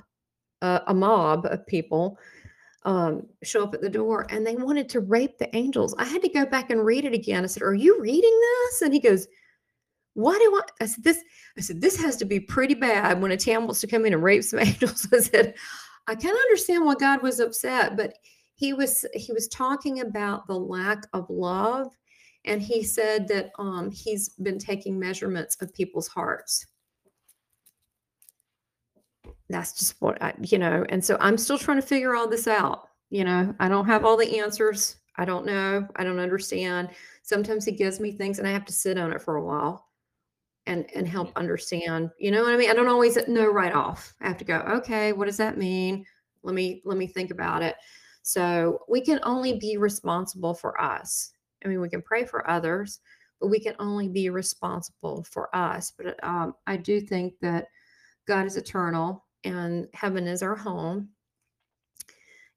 uh, 0.62 0.80
a 0.86 0.94
mob 0.94 1.46
of 1.46 1.66
people 1.66 2.18
um, 2.84 3.26
show 3.42 3.64
up 3.64 3.74
at 3.74 3.80
the 3.80 3.90
door 3.90 4.26
and 4.30 4.46
they 4.46 4.56
wanted 4.56 4.88
to 4.90 5.00
rape 5.00 5.38
the 5.38 5.54
angels. 5.54 5.94
I 5.98 6.04
had 6.04 6.22
to 6.22 6.28
go 6.28 6.46
back 6.46 6.70
and 6.70 6.84
read 6.84 7.04
it 7.04 7.12
again. 7.12 7.44
I 7.44 7.46
said, 7.46 7.62
Are 7.62 7.74
you 7.74 8.00
reading 8.00 8.40
this? 8.40 8.82
And 8.82 8.94
he 8.94 9.00
goes, 9.00 9.26
Why 10.14 10.38
do 10.38 10.56
I? 10.56 10.84
I 10.84 10.86
said, 10.86 11.04
This, 11.04 11.22
I 11.56 11.60
said, 11.60 11.80
this 11.80 12.00
has 12.00 12.16
to 12.16 12.24
be 12.24 12.40
pretty 12.40 12.74
bad 12.74 13.20
when 13.20 13.32
a 13.32 13.36
town 13.36 13.64
wants 13.64 13.80
to 13.82 13.86
come 13.86 14.06
in 14.06 14.14
and 14.14 14.22
rape 14.22 14.42
some 14.42 14.58
angels. 14.60 15.06
I 15.12 15.18
said, 15.18 15.54
I 16.06 16.14
can 16.14 16.34
understand 16.34 16.84
why 16.84 16.94
God 16.94 17.22
was 17.22 17.40
upset, 17.40 17.96
but 17.96 18.14
he 18.58 18.72
was 18.72 19.06
he 19.14 19.32
was 19.32 19.46
talking 19.48 20.00
about 20.00 20.46
the 20.46 20.58
lack 20.58 21.06
of 21.12 21.30
love 21.30 21.88
and 22.44 22.60
he 22.60 22.82
said 22.82 23.28
that 23.28 23.50
um, 23.58 23.90
he's 23.90 24.30
been 24.30 24.58
taking 24.58 24.98
measurements 24.98 25.56
of 25.60 25.72
people's 25.74 26.08
hearts. 26.08 26.66
That's 29.48 29.78
just 29.78 30.00
what 30.00 30.20
I, 30.20 30.34
you 30.42 30.58
know 30.58 30.84
and 30.90 31.02
so 31.02 31.16
i'm 31.20 31.38
still 31.38 31.56
trying 31.56 31.80
to 31.80 31.86
figure 31.86 32.14
all 32.14 32.28
this 32.28 32.46
out 32.46 32.88
you 33.10 33.24
know? 33.24 33.54
I 33.58 33.70
don't 33.70 33.86
have 33.86 34.04
all 34.04 34.18
the 34.18 34.38
answers. 34.38 34.96
I 35.16 35.24
don't 35.24 35.46
know. 35.46 35.88
I 35.96 36.04
don't 36.04 36.18
understand. 36.18 36.90
Sometimes 37.22 37.64
he 37.64 37.72
gives 37.72 38.00
me 38.00 38.12
things 38.12 38.38
and 38.38 38.46
i 38.46 38.50
have 38.50 38.66
to 38.66 38.72
sit 38.72 38.98
on 38.98 39.12
it 39.12 39.22
for 39.22 39.36
a 39.36 39.44
while 39.44 39.86
and 40.66 40.84
and 40.94 41.08
help 41.08 41.32
understand 41.34 42.10
you 42.18 42.30
know 42.30 42.42
what 42.42 42.52
i 42.52 42.56
mean? 42.56 42.70
I 42.70 42.74
don't 42.74 42.88
always 42.88 43.16
know 43.28 43.46
right 43.46 43.72
off. 43.72 44.14
I 44.20 44.28
have 44.28 44.36
to 44.38 44.44
go 44.44 44.58
okay 44.58 45.12
what 45.12 45.26
does 45.26 45.38
that 45.38 45.56
mean? 45.56 46.04
Let 46.42 46.54
me 46.54 46.82
let 46.84 46.98
me 46.98 47.06
think 47.06 47.30
about 47.30 47.62
it 47.62 47.76
so 48.28 48.82
we 48.90 49.00
can 49.00 49.20
only 49.22 49.54
be 49.54 49.78
responsible 49.78 50.52
for 50.52 50.78
us. 50.78 51.32
I 51.64 51.68
mean, 51.68 51.80
we 51.80 51.88
can 51.88 52.02
pray 52.02 52.26
for 52.26 52.48
others, 52.50 53.00
but 53.40 53.48
we 53.48 53.58
can 53.58 53.74
only 53.78 54.06
be 54.06 54.28
responsible 54.28 55.24
for 55.24 55.48
us. 55.56 55.94
But 55.96 56.22
um, 56.22 56.54
I 56.66 56.76
do 56.76 57.00
think 57.00 57.32
that 57.40 57.68
God 58.26 58.44
is 58.44 58.58
eternal 58.58 59.24
and 59.44 59.88
heaven 59.94 60.26
is 60.26 60.42
our 60.42 60.54
home. 60.54 61.08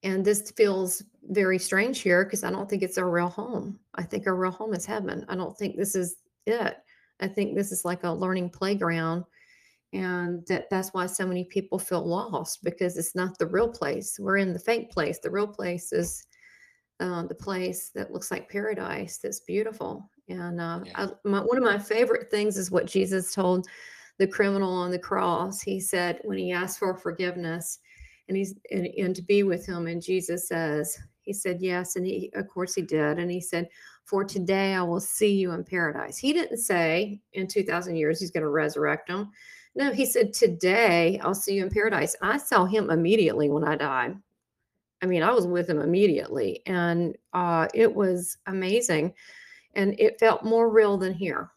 And 0.04 0.26
this 0.26 0.52
feels 0.52 1.04
very 1.30 1.58
strange 1.58 2.02
here 2.02 2.26
because 2.26 2.44
I 2.44 2.52
don't 2.52 2.70
think 2.70 2.84
it's 2.84 2.98
our 2.98 3.10
real 3.10 3.30
home. 3.30 3.80
I 3.96 4.04
think 4.04 4.28
our 4.28 4.36
real 4.36 4.52
home 4.52 4.74
is 4.74 4.86
heaven. 4.86 5.26
I 5.30 5.38
don't 5.38 5.58
think 5.58 5.78
this 5.78 5.96
is 5.96 6.18
it. 6.48 6.76
I 7.22 7.30
think 7.30 7.56
this 7.56 7.72
is 7.72 7.86
like 7.86 8.04
a 8.04 8.12
learning 8.12 8.50
playground 8.50 9.24
and 9.94 10.46
that 10.48 10.70
that's 10.70 10.90
why 10.90 11.06
so 11.06 11.26
many 11.26 11.44
people 11.44 11.78
feel 11.78 12.06
lost 12.06 12.64
because 12.64 12.98
it's 12.98 13.16
not 13.16 13.38
the 13.38 13.48
real 13.48 13.68
place. 13.68 14.18
We're 14.20 14.38
in 14.38 14.54
the 14.54 14.60
fake 14.60 14.92
place. 14.92 15.20
The 15.20 15.32
real 15.32 15.48
place 15.48 15.92
is 15.92 16.26
uh, 17.02 17.24
the 17.24 17.36
place 17.36 17.90
that 17.96 18.12
looks 18.12 18.32
like 18.32 18.50
paradise 18.50 19.18
that's 19.18 19.42
beautiful. 19.42 20.10
And 20.30 20.62
uh, 20.62 20.82
yeah. 20.86 20.92
I, 20.96 21.10
my, 21.26 21.40
one 21.40 21.58
of 21.58 21.64
my 21.64 21.78
favorite 21.78 22.30
things 22.32 22.58
is 22.58 22.72
what 22.72 22.86
jesus 22.86 23.34
told 23.34 23.68
the 24.18 24.28
criminal 24.28 24.72
on 24.72 24.92
the 24.92 25.00
cross. 25.00 25.62
He 25.62 25.80
said 25.80 26.20
when 26.24 26.38
he 26.38 26.52
asked 26.52 26.80
for 26.80 26.96
forgiveness 26.96 27.80
and 28.28 28.38
he's 28.38 28.56
and, 28.72 28.86
and 28.98 29.16
to 29.16 29.22
be 29.22 29.44
with 29.44 29.66
him 29.66 29.88
and 29.88 30.02
jesus 30.02 30.48
says 30.48 30.98
he 31.24 31.34
said 31.34 31.58
yes 31.60 31.96
and 31.96 32.06
he 32.06 32.32
of 32.36 32.48
course 32.48 32.76
he 32.76 32.82
did. 32.82 33.20
And 33.20 33.30
he 33.30 33.42
said 33.42 33.68
for 34.06 34.24
today 34.24 34.74
i 34.74 34.82
will 34.84 35.02
see 35.02 35.34
you 35.34 35.52
in 35.52 35.66
paradise. 35.66 36.18
He 36.18 36.32
didn't 36.32 36.60
say 36.60 37.20
in 37.34 37.48
2000 37.48 37.98
years 37.98 38.22
he's 38.22 38.32
going 38.32 38.44
to 38.44 38.50
resurrect 38.50 39.10
him 39.10 39.32
no, 39.76 39.92
he 39.92 40.06
said, 40.06 40.34
Today 40.34 41.20
I'll 41.24 41.34
see 41.34 41.56
you 41.56 41.64
in 41.64 41.70
paradise. 41.70 42.16
I 42.22 42.38
saw 42.38 42.66
him 42.66 42.90
immediately 42.90 43.50
when 43.50 43.64
I 43.64 43.76
died. 43.76 44.18
I 45.02 45.06
mean, 45.06 45.24
I 45.24 45.32
was 45.32 45.48
with 45.48 45.70
him 45.70 45.80
immediately, 45.80 46.62
and 46.68 47.18
uh, 47.34 47.68
it 47.74 47.94
was 47.94 48.38
amazing. 48.48 49.14
And 49.74 50.00
it 50.00 50.20
felt 50.20 50.44
more 50.44 50.70
real 50.70 50.98
than 50.98 51.14
here. 51.14 51.52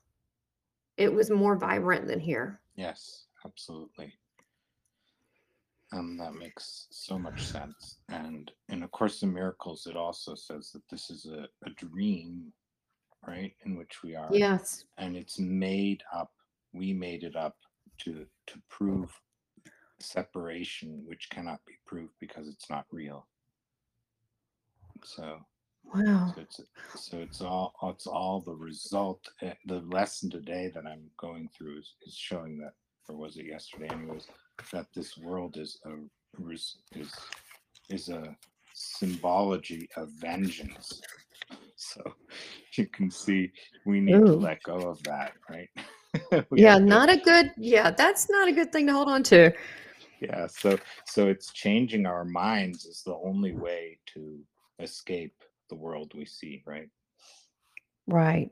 It 0.96 1.12
was 1.12 1.30
more 1.30 1.56
vibrant 1.56 2.06
than 2.06 2.20
here. 2.20 2.60
Yes, 2.76 3.24
absolutely. 3.44 4.14
Um, 5.92 6.16
that 6.18 6.34
makes 6.34 6.86
so 6.90 7.18
much 7.18 7.42
sense. 7.42 7.98
And 8.08 8.50
in 8.68 8.84
A 8.84 8.88
Course 8.88 9.22
in 9.22 9.32
Miracles, 9.32 9.86
it 9.86 9.96
also 9.96 10.34
says 10.34 10.70
that 10.72 10.88
this 10.90 11.10
is 11.10 11.26
a, 11.26 11.46
a 11.66 11.70
dream, 11.70 12.52
right, 13.26 13.54
in 13.66 13.76
which 13.76 14.02
we 14.02 14.14
are. 14.14 14.28
Yes. 14.32 14.84
And 14.96 15.16
it's 15.16 15.38
made 15.38 16.02
up. 16.12 16.32
We 16.72 16.92
made 16.92 17.24
it 17.24 17.36
up 17.36 17.56
to 17.98 18.26
to 18.46 18.62
prove 18.68 19.10
separation 20.00 21.02
which 21.06 21.28
cannot 21.30 21.60
be 21.66 21.74
proved 21.86 22.12
because 22.20 22.48
it's 22.48 22.68
not 22.68 22.86
real. 22.90 23.26
So 25.04 25.38
wow. 25.84 26.32
so 26.34 26.40
it's, 26.40 26.60
so 26.96 27.18
it's 27.18 27.40
all 27.40 27.74
it's 27.84 28.06
all 28.06 28.40
the 28.40 28.54
result 28.54 29.28
eh, 29.42 29.54
the 29.66 29.80
lesson 29.80 30.30
today 30.30 30.70
that 30.74 30.86
i'm 30.86 31.10
going 31.18 31.48
through 31.56 31.78
is, 31.78 31.94
is 32.06 32.14
showing 32.14 32.56
that 32.58 32.72
or 33.08 33.16
was 33.16 33.36
it 33.36 33.46
yesterday 33.46 33.88
anyways 33.90 34.26
that 34.72 34.86
this 34.94 35.18
world 35.18 35.56
is 35.58 35.78
a 35.84 35.90
is 36.98 37.14
is 37.90 38.08
a 38.08 38.36
symbology 38.74 39.88
of 39.96 40.10
vengeance. 40.20 41.02
So 41.76 42.14
you 42.78 42.86
can 42.86 43.10
see 43.10 43.50
we 43.84 44.00
need 44.00 44.14
Ooh. 44.14 44.26
to 44.26 44.32
let 44.36 44.62
go 44.62 44.88
of 44.88 45.02
that 45.02 45.32
right 45.50 45.68
yeah, 46.54 46.78
not 46.78 47.08
a 47.10 47.16
good. 47.16 47.52
Yeah, 47.56 47.90
that's 47.90 48.28
not 48.30 48.48
a 48.48 48.52
good 48.52 48.72
thing 48.72 48.86
to 48.86 48.92
hold 48.92 49.08
on 49.08 49.22
to. 49.24 49.52
Yeah, 50.20 50.46
so 50.46 50.78
so 51.06 51.28
it's 51.28 51.52
changing 51.52 52.06
our 52.06 52.24
minds 52.24 52.84
is 52.84 53.02
the 53.04 53.16
only 53.16 53.52
way 53.52 53.98
to 54.14 54.38
escape 54.78 55.34
the 55.68 55.74
world 55.74 56.12
we 56.14 56.24
see, 56.24 56.62
right? 56.66 56.88
Right. 58.06 58.50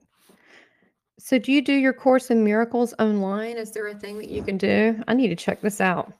So, 1.18 1.38
do 1.38 1.52
you 1.52 1.62
do 1.62 1.74
your 1.74 1.92
course 1.92 2.30
in 2.30 2.42
miracles 2.42 2.94
online? 2.98 3.56
Is 3.56 3.70
there 3.70 3.86
a 3.88 3.94
thing 3.94 4.18
that 4.18 4.28
you 4.28 4.42
can 4.42 4.56
do? 4.58 5.00
I 5.06 5.14
need 5.14 5.28
to 5.28 5.36
check 5.36 5.60
this 5.60 5.80
out. 5.80 6.12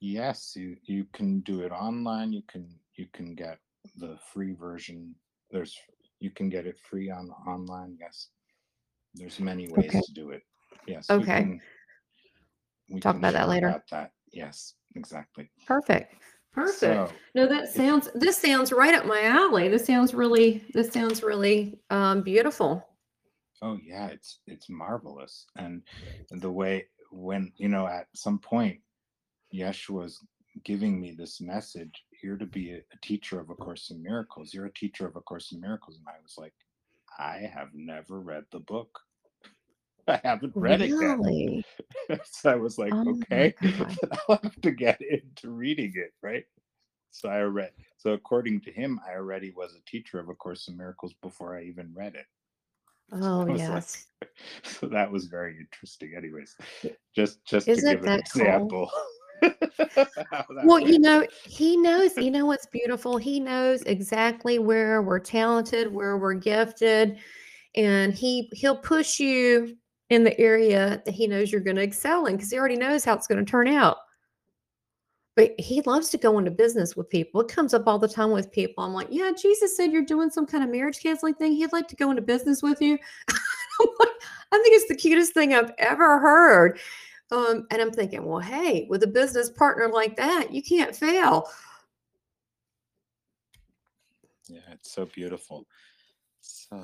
Yes, 0.00 0.54
you 0.56 0.76
you 0.82 1.06
can 1.12 1.40
do 1.40 1.60
it 1.60 1.70
online. 1.70 2.32
You 2.32 2.42
can 2.48 2.68
you 2.96 3.06
can 3.12 3.34
get 3.34 3.58
the 3.98 4.18
free 4.32 4.54
version. 4.54 5.14
There's 5.50 5.78
you 6.18 6.30
can 6.30 6.48
get 6.48 6.66
it 6.66 6.78
free 6.78 7.10
on 7.10 7.30
online. 7.46 7.96
Yes, 8.00 8.28
there's 9.14 9.38
many 9.38 9.68
ways 9.68 9.90
Okay. 9.90 10.00
to 10.00 10.12
do 10.12 10.30
it. 10.30 10.42
Yes. 10.86 11.08
we 11.08 11.16
Okay. 11.16 11.24
can- 11.42 11.60
we 12.88 13.00
Talk 13.00 13.14
can 13.14 13.20
about 13.20 13.32
that 13.34 13.48
later. 13.48 13.68
About 13.68 13.88
that. 13.90 14.12
Yes, 14.32 14.74
exactly. 14.96 15.50
Perfect. 15.66 16.14
Perfect. 16.52 16.78
So 16.78 17.12
No, 17.34 17.46
that 17.46 17.68
sounds 17.72 18.10
this 18.14 18.36
sounds 18.36 18.72
right 18.72 18.94
up 18.94 19.06
my 19.06 19.22
alley. 19.22 19.68
This 19.68 19.86
sounds 19.86 20.12
really 20.12 20.62
this 20.74 20.92
sounds 20.92 21.22
really 21.22 21.78
um 21.90 22.22
beautiful. 22.22 22.86
Oh 23.62 23.78
yeah, 23.82 24.08
it's 24.08 24.40
it's 24.46 24.68
marvelous, 24.68 25.46
and 25.56 25.82
the 26.30 26.50
way 26.50 26.86
when 27.10 27.52
you 27.56 27.68
know 27.68 27.86
at 27.86 28.08
some 28.14 28.38
point, 28.38 28.80
Yeshua's 29.54 30.20
giving 30.64 31.00
me 31.00 31.12
this 31.12 31.40
message. 31.40 32.04
You're 32.22 32.36
to 32.36 32.46
be 32.46 32.72
a, 32.72 32.76
a 32.78 32.96
teacher 33.02 33.40
of 33.40 33.48
a 33.50 33.54
Course 33.54 33.90
in 33.90 34.02
Miracles. 34.02 34.52
You're 34.52 34.66
a 34.66 34.72
teacher 34.74 35.06
of 35.06 35.16
a 35.16 35.20
Course 35.22 35.52
in 35.52 35.60
Miracles, 35.60 35.96
and 35.98 36.06
I 36.08 36.20
was 36.22 36.34
like, 36.36 36.54
I 37.18 37.38
have 37.52 37.68
never 37.72 38.20
read 38.20 38.44
the 38.52 38.60
book. 38.60 38.98
I 40.08 40.20
haven't 40.24 40.52
read 40.54 40.80
really? 40.80 41.58
it 41.58 41.66
yet. 42.08 42.26
so 42.30 42.50
I 42.50 42.56
was 42.56 42.78
like, 42.78 42.92
oh 42.92 43.10
okay, 43.10 43.54
I'll 44.28 44.40
have 44.42 44.60
to 44.62 44.70
get 44.70 45.00
into 45.00 45.50
reading 45.50 45.92
it, 45.94 46.12
right? 46.22 46.44
So 47.10 47.28
I 47.28 47.40
read. 47.42 47.70
So 47.98 48.12
according 48.12 48.62
to 48.62 48.72
him, 48.72 48.98
I 49.08 49.14
already 49.14 49.50
was 49.50 49.74
a 49.74 49.90
teacher 49.90 50.18
of 50.18 50.28
A 50.28 50.34
Course 50.34 50.68
in 50.68 50.76
Miracles 50.76 51.14
before 51.22 51.56
I 51.56 51.64
even 51.64 51.92
read 51.94 52.14
it. 52.14 52.26
Oh 53.12 53.46
yes. 53.54 54.06
Like, 54.20 54.30
so 54.62 54.86
that 54.86 55.10
was 55.10 55.26
very 55.26 55.56
interesting. 55.58 56.14
Anyways, 56.16 56.56
just 57.14 57.44
just 57.44 57.68
Isn't 57.68 57.88
to 57.88 57.96
give 57.96 58.04
an 58.06 58.18
example. 58.18 58.90
Cool? 58.90 59.52
well, 60.64 60.80
you 60.80 60.98
know, 60.98 61.26
he 61.44 61.76
knows, 61.76 62.16
you 62.16 62.30
know 62.30 62.46
what's 62.46 62.66
beautiful? 62.66 63.16
He 63.16 63.40
knows 63.40 63.82
exactly 63.82 64.58
where 64.58 65.02
we're 65.02 65.18
talented, 65.18 65.92
where 65.92 66.16
we're 66.16 66.34
gifted, 66.34 67.18
and 67.74 68.14
he 68.14 68.48
he'll 68.52 68.76
push 68.76 69.18
you 69.18 69.76
in 70.12 70.24
the 70.24 70.38
area 70.38 71.02
that 71.04 71.14
he 71.14 71.26
knows 71.26 71.50
you're 71.50 71.60
going 71.60 71.76
to 71.76 71.82
excel 71.82 72.26
in 72.26 72.36
because 72.36 72.50
he 72.50 72.58
already 72.58 72.76
knows 72.76 73.04
how 73.04 73.14
it's 73.14 73.26
going 73.26 73.44
to 73.44 73.50
turn 73.50 73.68
out. 73.68 73.98
But 75.34 75.58
he 75.58 75.80
loves 75.82 76.10
to 76.10 76.18
go 76.18 76.38
into 76.38 76.50
business 76.50 76.94
with 76.94 77.08
people. 77.08 77.40
It 77.40 77.48
comes 77.48 77.72
up 77.72 77.86
all 77.86 77.98
the 77.98 78.08
time 78.08 78.30
with 78.30 78.52
people. 78.52 78.84
I'm 78.84 78.92
like, 78.92 79.08
yeah, 79.10 79.30
Jesus 79.36 79.74
said 79.76 79.90
you're 79.90 80.04
doing 80.04 80.28
some 80.28 80.46
kind 80.46 80.62
of 80.62 80.68
marriage 80.70 81.02
counseling 81.02 81.34
thing. 81.34 81.52
He'd 81.52 81.72
like 81.72 81.88
to 81.88 81.96
go 81.96 82.10
into 82.10 82.20
business 82.20 82.62
with 82.62 82.82
you. 82.82 82.98
I 83.30 84.60
think 84.62 84.76
it's 84.76 84.88
the 84.88 84.94
cutest 84.94 85.32
thing 85.32 85.54
I've 85.54 85.72
ever 85.78 86.18
heard. 86.18 86.78
Um, 87.30 87.66
and 87.70 87.80
I'm 87.80 87.90
thinking, 87.90 88.26
well, 88.26 88.40
hey, 88.40 88.86
with 88.90 89.02
a 89.04 89.06
business 89.06 89.48
partner 89.48 89.88
like 89.88 90.16
that, 90.16 90.52
you 90.52 90.62
can't 90.62 90.94
fail. 90.94 91.48
Yeah, 94.48 94.60
it's 94.70 94.92
so 94.92 95.06
beautiful. 95.06 95.66
So, 96.42 96.76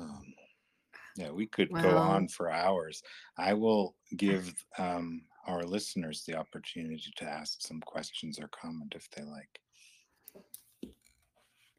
yeah, 1.19 1.31
we 1.31 1.47
could 1.47 1.69
go 1.81 1.97
on 1.97 2.29
for 2.29 2.49
hours. 2.49 3.03
I 3.37 3.53
will 3.53 3.93
give 4.15 4.53
um, 4.77 5.23
our 5.45 5.63
listeners 5.63 6.23
the 6.25 6.35
opportunity 6.35 7.11
to 7.17 7.25
ask 7.25 7.61
some 7.61 7.81
questions 7.81 8.39
or 8.39 8.47
comment 8.47 8.93
if 8.95 9.09
they 9.11 9.23
like. 9.23 9.59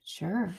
Sure. 0.05 0.55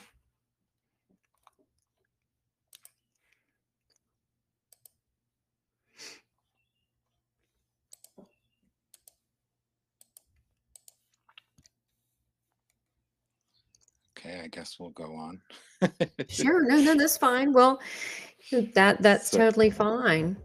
Okay, 14.18 14.40
I 14.42 14.48
guess 14.48 14.76
we'll 14.80 14.90
go 14.90 15.14
on. 15.14 15.40
Sure. 16.28 16.64
No, 16.64 16.76
no, 16.80 16.94
that's 16.96 17.16
fine. 17.16 17.52
Well, 17.52 17.80
that 18.50 19.02
that's 19.02 19.30
So- 19.30 19.38
totally 19.38 19.70
fine. 19.70 20.36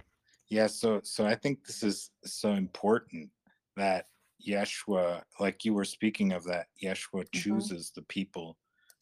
Yeah, 0.49 0.67
so 0.67 1.01
so 1.03 1.25
I 1.25 1.35
think 1.35 1.65
this 1.65 1.83
is 1.83 2.11
so 2.23 2.53
important 2.53 3.29
that 3.75 4.07
Yeshua, 4.45 5.23
like 5.39 5.65
you 5.65 5.73
were 5.73 5.83
speaking 5.85 6.31
of 6.31 6.43
that, 6.45 6.67
Yeshua 6.81 7.25
Mhm. 7.25 7.31
chooses 7.41 7.91
the 7.91 8.03
people 8.03 8.57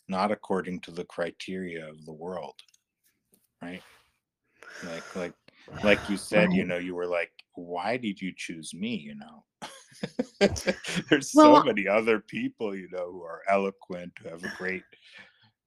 not 0.08 0.32
according 0.32 0.80
to 0.82 0.91
the 0.91 1.06
criteria 1.06 1.88
of 1.88 2.04
the 2.06 2.14
world, 2.14 2.56
right? 3.62 3.84
Like 4.84 5.16
like 5.16 5.34
like 5.84 6.10
you 6.10 6.18
said, 6.18 6.54
you 6.54 6.64
know, 6.64 6.78
you 6.78 6.96
were 6.96 7.08
like, 7.08 7.32
why 7.54 7.98
did 7.98 8.22
you 8.22 8.32
choose 8.36 8.74
me? 8.74 8.96
You 8.96 9.16
know, 9.16 9.46
there's 11.10 11.32
so 11.32 11.52
Well, 11.54 11.64
many 11.64 11.88
other 11.88 12.20
people, 12.20 12.76
you 12.76 12.89
know, 12.91 13.12
who 13.12 13.24
are 13.24 13.41
eloquent, 13.50 14.14
who 14.22 14.30
have 14.30 14.43
a 14.43 14.50
great, 14.58 14.84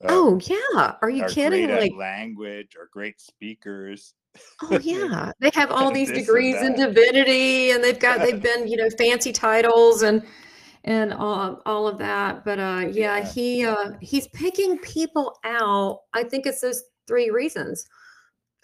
uh, 0.05 0.07
oh 0.11 0.41
yeah. 0.45 0.95
Are 1.03 1.11
you 1.11 1.25
kidding? 1.25 1.67
great 1.67 1.81
Like, 1.81 1.93
language, 1.97 2.77
or 2.79 2.89
great 2.93 3.21
speakers. 3.21 4.15
oh 4.63 4.79
yeah. 4.83 5.33
They 5.41 5.51
have 5.55 5.71
all 5.71 5.91
these 5.91 6.11
degrees 6.13 6.57
in 6.63 6.75
divinity 6.75 7.71
and 7.73 7.83
they've 7.83 7.99
got 7.99 8.21
they've 8.21 8.43
been, 8.51 8.69
you 8.69 8.77
know, 8.77 8.89
fancy 8.97 9.33
titles 9.33 10.03
and 10.03 10.23
and 10.85 11.13
all, 11.13 11.61
all 11.67 11.89
of 11.89 11.99
that. 11.99 12.45
But 12.45 12.59
uh 12.59 12.89
yeah, 12.93 13.19
Yeah. 13.19 13.33
he 13.33 13.65
uh 13.67 13.93
he's 14.01 14.29
picking 14.29 14.79
people 14.79 15.39
out. 15.45 16.01
I 16.15 16.23
think 16.25 16.47
it's 16.47 16.61
those 16.61 16.83
three 17.07 17.31
reasons. 17.31 17.87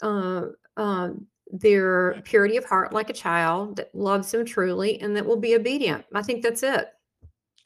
Uh 0.03 0.47
um 0.76 1.26
their 1.51 2.12
Right. 2.12 2.24
purity 2.30 2.57
of 2.57 2.64
heart 2.64 2.93
like 2.93 3.11
a 3.11 3.14
child 3.14 3.76
that 3.76 3.95
loves 3.95 4.32
him 4.32 4.45
truly 4.45 5.01
and 5.01 5.14
that 5.16 5.26
will 5.26 5.37
be 5.37 5.55
obedient. 5.57 6.05
I 6.14 6.22
think 6.22 6.43
that's 6.43 6.62
it. 6.62 6.89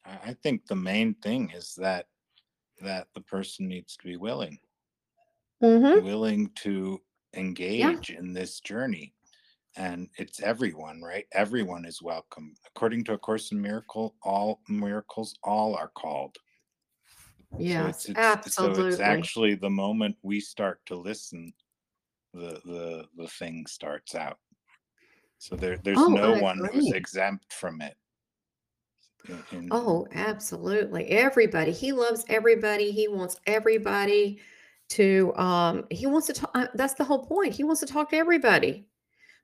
I 0.05 0.33
think 0.43 0.67
the 0.67 0.75
main 0.77 1.15
thing 1.15 1.51
is 1.55 1.75
that 1.77 2.07
that 2.81 3.09
the 3.15 3.21
person 3.23 3.69
needs 3.69 3.97
to 3.97 4.05
be 4.05 4.17
willing, 4.17 4.59
Mm-hmm. 5.63 6.05
willing 6.05 6.51
to 6.57 7.01
engage 7.35 8.11
in 8.11 8.33
this 8.33 8.61
journey. 8.61 9.15
And 9.77 10.09
it's 10.17 10.41
everyone, 10.41 11.03
right? 11.03 11.27
Everyone 11.33 11.85
is 11.85 12.03
welcome. 12.03 12.55
According 12.67 13.05
to 13.05 13.13
A 13.15 13.19
Course 13.19 13.53
in 13.53 13.61
Miracle, 13.61 14.17
all 14.23 14.61
miracles, 14.69 15.37
all 15.45 15.77
are 15.77 15.89
called. 15.95 16.37
So 17.53 17.59
Yes, 17.59 18.07
it's, 18.07 18.19
it's 18.47 18.55
so 18.57 18.73
it's 18.73 18.99
actually 19.01 19.55
the 19.55 19.71
moment 19.71 20.17
we 20.23 20.41
start 20.41 20.81
to 20.87 20.97
listen, 20.97 21.53
the 22.35 22.61
the 22.65 23.07
the 23.17 23.29
thing 23.29 23.67
starts 23.67 24.15
out. 24.15 24.39
So 25.39 25.57
there 25.57 25.77
there's 25.79 25.99
Oh, 25.99 26.09
no 26.09 26.33
one 26.43 26.59
who's 26.73 26.91
exempt 26.93 27.53
from 27.53 27.81
it. 27.81 27.97
In- 29.53 29.69
Oh, 29.71 30.07
absolutely. 30.13 31.07
Everybody. 31.09 31.73
He 31.73 31.93
loves 31.93 32.25
everybody. 32.29 32.91
He 32.91 33.09
wants 33.09 33.37
everybody 33.47 34.41
to 34.91 35.35
um 35.37 35.85
he 35.91 36.07
wants 36.07 36.27
to 36.29 36.33
talk 36.33 36.51
uh, 36.55 36.67
that's 36.75 36.95
the 36.95 37.05
whole 37.05 37.25
point. 37.27 37.53
He 37.53 37.63
wants 37.65 37.81
to 37.81 37.87
talk 37.87 38.11
to 38.11 38.17
everybody. 38.17 38.87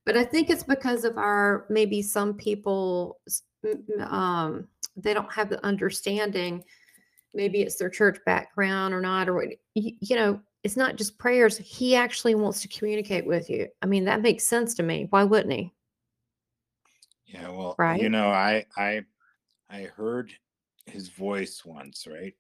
But 0.07 0.17
I 0.17 0.25
think 0.25 0.49
it's 0.51 0.63
because 0.63 1.05
of 1.05 1.19
our 1.19 1.67
maybe 1.69 2.01
some 2.03 2.35
people 2.35 3.19
s- 3.27 3.43
m- 3.65 3.85
m- 3.99 4.13
um 4.13 4.69
they 4.97 5.13
don't 5.13 5.33
have 5.33 5.51
the 5.51 5.65
understanding. 5.65 6.65
Maybe 7.35 7.61
it's 7.63 7.77
their 7.77 7.91
church 7.91 8.19
background 8.25 8.95
or 8.95 9.01
not 9.01 9.29
or 9.29 9.35
what 9.35 9.49
you, 9.75 9.93
you 10.01 10.17
know, 10.17 10.41
it's 10.63 10.77
not 10.77 10.97
just 10.97 11.19
prayers. 11.19 11.59
He 11.59 11.95
actually 11.97 12.35
wants 12.37 12.63
to 12.63 12.69
communicate 12.69 13.27
with 13.27 13.51
you. 13.51 13.69
I 13.83 13.87
mean, 13.87 14.05
that 14.05 14.23
makes 14.23 14.47
sense 14.47 14.73
to 14.77 14.83
me. 14.83 15.09
Why 15.11 15.25
wouldn't 15.25 15.53
he? 15.53 15.73
Yeah, 17.27 17.49
well, 17.51 17.75
Right? 17.79 18.01
you 18.01 18.09
know, 18.09 18.29
I 18.29 18.65
I 18.77 19.03
I 19.75 19.85
heard 19.85 20.33
his 20.87 21.09
voice 21.09 21.65
once, 21.65 22.07
right? 22.07 22.35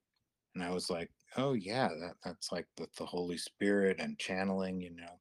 And 0.55 0.65
I 0.65 0.71
was 0.71 0.91
like, 0.91 1.11
oh 1.37 1.55
yeah, 1.55 1.89
that 1.89 2.17
that's 2.25 2.53
like 2.53 2.69
the, 2.77 2.89
the 2.99 3.07
Holy 3.07 3.39
Spirit 3.39 4.01
and 4.01 4.19
channeling, 4.19 4.81
you 4.81 4.91
know, 4.91 5.21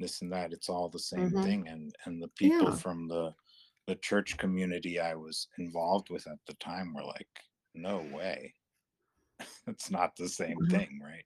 this 0.00 0.22
and 0.22 0.32
that. 0.32 0.52
It's 0.52 0.68
all 0.68 0.88
the 0.88 0.98
same 1.00 1.34
Mhm. 1.34 1.42
thing. 1.42 1.68
And 1.68 1.94
and 2.06 2.22
the 2.22 2.28
people 2.30 2.72
Yeah. 2.72 2.72
from 2.72 3.08
the 3.08 3.34
the 3.86 3.96
church 3.96 4.38
community 4.38 5.00
I 5.00 5.14
was 5.14 5.48
involved 5.58 6.10
with 6.10 6.26
at 6.28 6.38
the 6.46 6.54
time 6.54 6.94
were 6.94 7.04
like, 7.04 7.28
no 7.74 8.02
way. 8.02 8.54
It's 9.68 9.90
not 9.90 10.16
the 10.16 10.28
same 10.28 10.64
Wow. 10.70 10.70
thing, 10.70 11.00
right? 11.02 11.24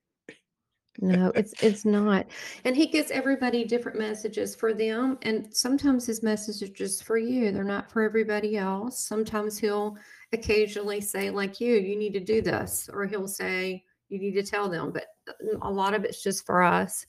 No, 0.99 1.31
it's 1.37 1.55
it's 1.61 1.85
not. 1.85 2.27
And 2.65 2.75
he 2.75 2.87
gives 2.87 3.11
everybody 3.11 3.65
different 3.65 3.99
messages 3.99 4.57
for 4.57 4.73
them. 4.73 5.19
And 5.23 5.55
sometimes 5.55 6.07
his 6.07 6.23
messages 6.23 6.63
are 6.63 6.73
just 6.73 7.05
for 7.05 7.19
you. 7.19 7.53
They're 7.53 7.65
not 7.65 7.93
for 7.93 8.01
everybody 8.03 8.57
else. 8.57 8.99
Sometimes 8.99 9.59
he'll 9.59 9.99
occasionally 10.33 11.01
say, 11.01 11.31
like 11.31 11.61
you, 11.61 11.75
you 11.77 11.97
need 11.97 12.13
to 12.15 12.21
do 12.21 12.43
this, 12.43 12.89
or 12.93 13.07
he'll 13.07 13.29
say, 13.29 13.85
you 14.09 14.19
need 14.19 14.33
to 14.33 14.43
tell 14.43 14.69
them. 14.69 14.93
But 14.93 15.07
uh, 15.29 15.59
a 15.63 15.71
lot 15.71 15.95
of 15.95 16.05
it's 16.05 16.23
just 16.23 16.47
for 16.47 16.63
us. 16.63 17.07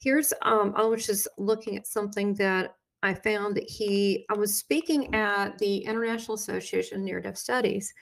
Here's 0.00 0.32
um, 0.42 0.74
I 0.76 0.82
was 0.82 1.06
just 1.06 1.28
looking 1.38 1.76
at 1.76 1.86
something 1.86 2.34
that 2.34 2.76
I 3.02 3.14
found 3.14 3.56
that 3.56 3.68
he 3.68 4.26
I 4.30 4.34
was 4.34 4.56
speaking 4.56 5.14
at 5.14 5.58
the 5.58 5.78
International 5.78 6.34
Association 6.34 6.98
of 6.98 7.04
Near 7.04 7.20
Death 7.20 7.38
Studies, 7.38 7.92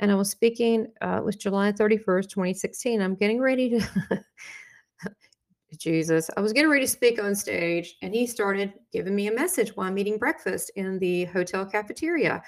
and 0.00 0.10
I 0.10 0.14
was 0.14 0.30
speaking, 0.30 0.88
uh, 1.02 1.18
it 1.18 1.24
was 1.24 1.36
July 1.36 1.72
31st, 1.72 2.28
2016. 2.30 3.02
I'm 3.02 3.14
getting 3.14 3.40
ready 3.40 3.70
to 3.70 4.24
Jesus. 5.78 6.30
I 6.36 6.40
was 6.40 6.52
getting 6.52 6.70
ready 6.70 6.84
to 6.84 6.90
speak 6.90 7.22
on 7.22 7.34
stage, 7.34 7.96
and 8.02 8.14
he 8.14 8.26
started 8.26 8.72
giving 8.92 9.14
me 9.14 9.28
a 9.28 9.34
message 9.34 9.76
while 9.76 9.86
I'm 9.86 9.98
eating 9.98 10.18
breakfast 10.18 10.70
in 10.76 10.98
the 10.98 11.26
hotel 11.26 11.64
cafeteria. 11.64 12.42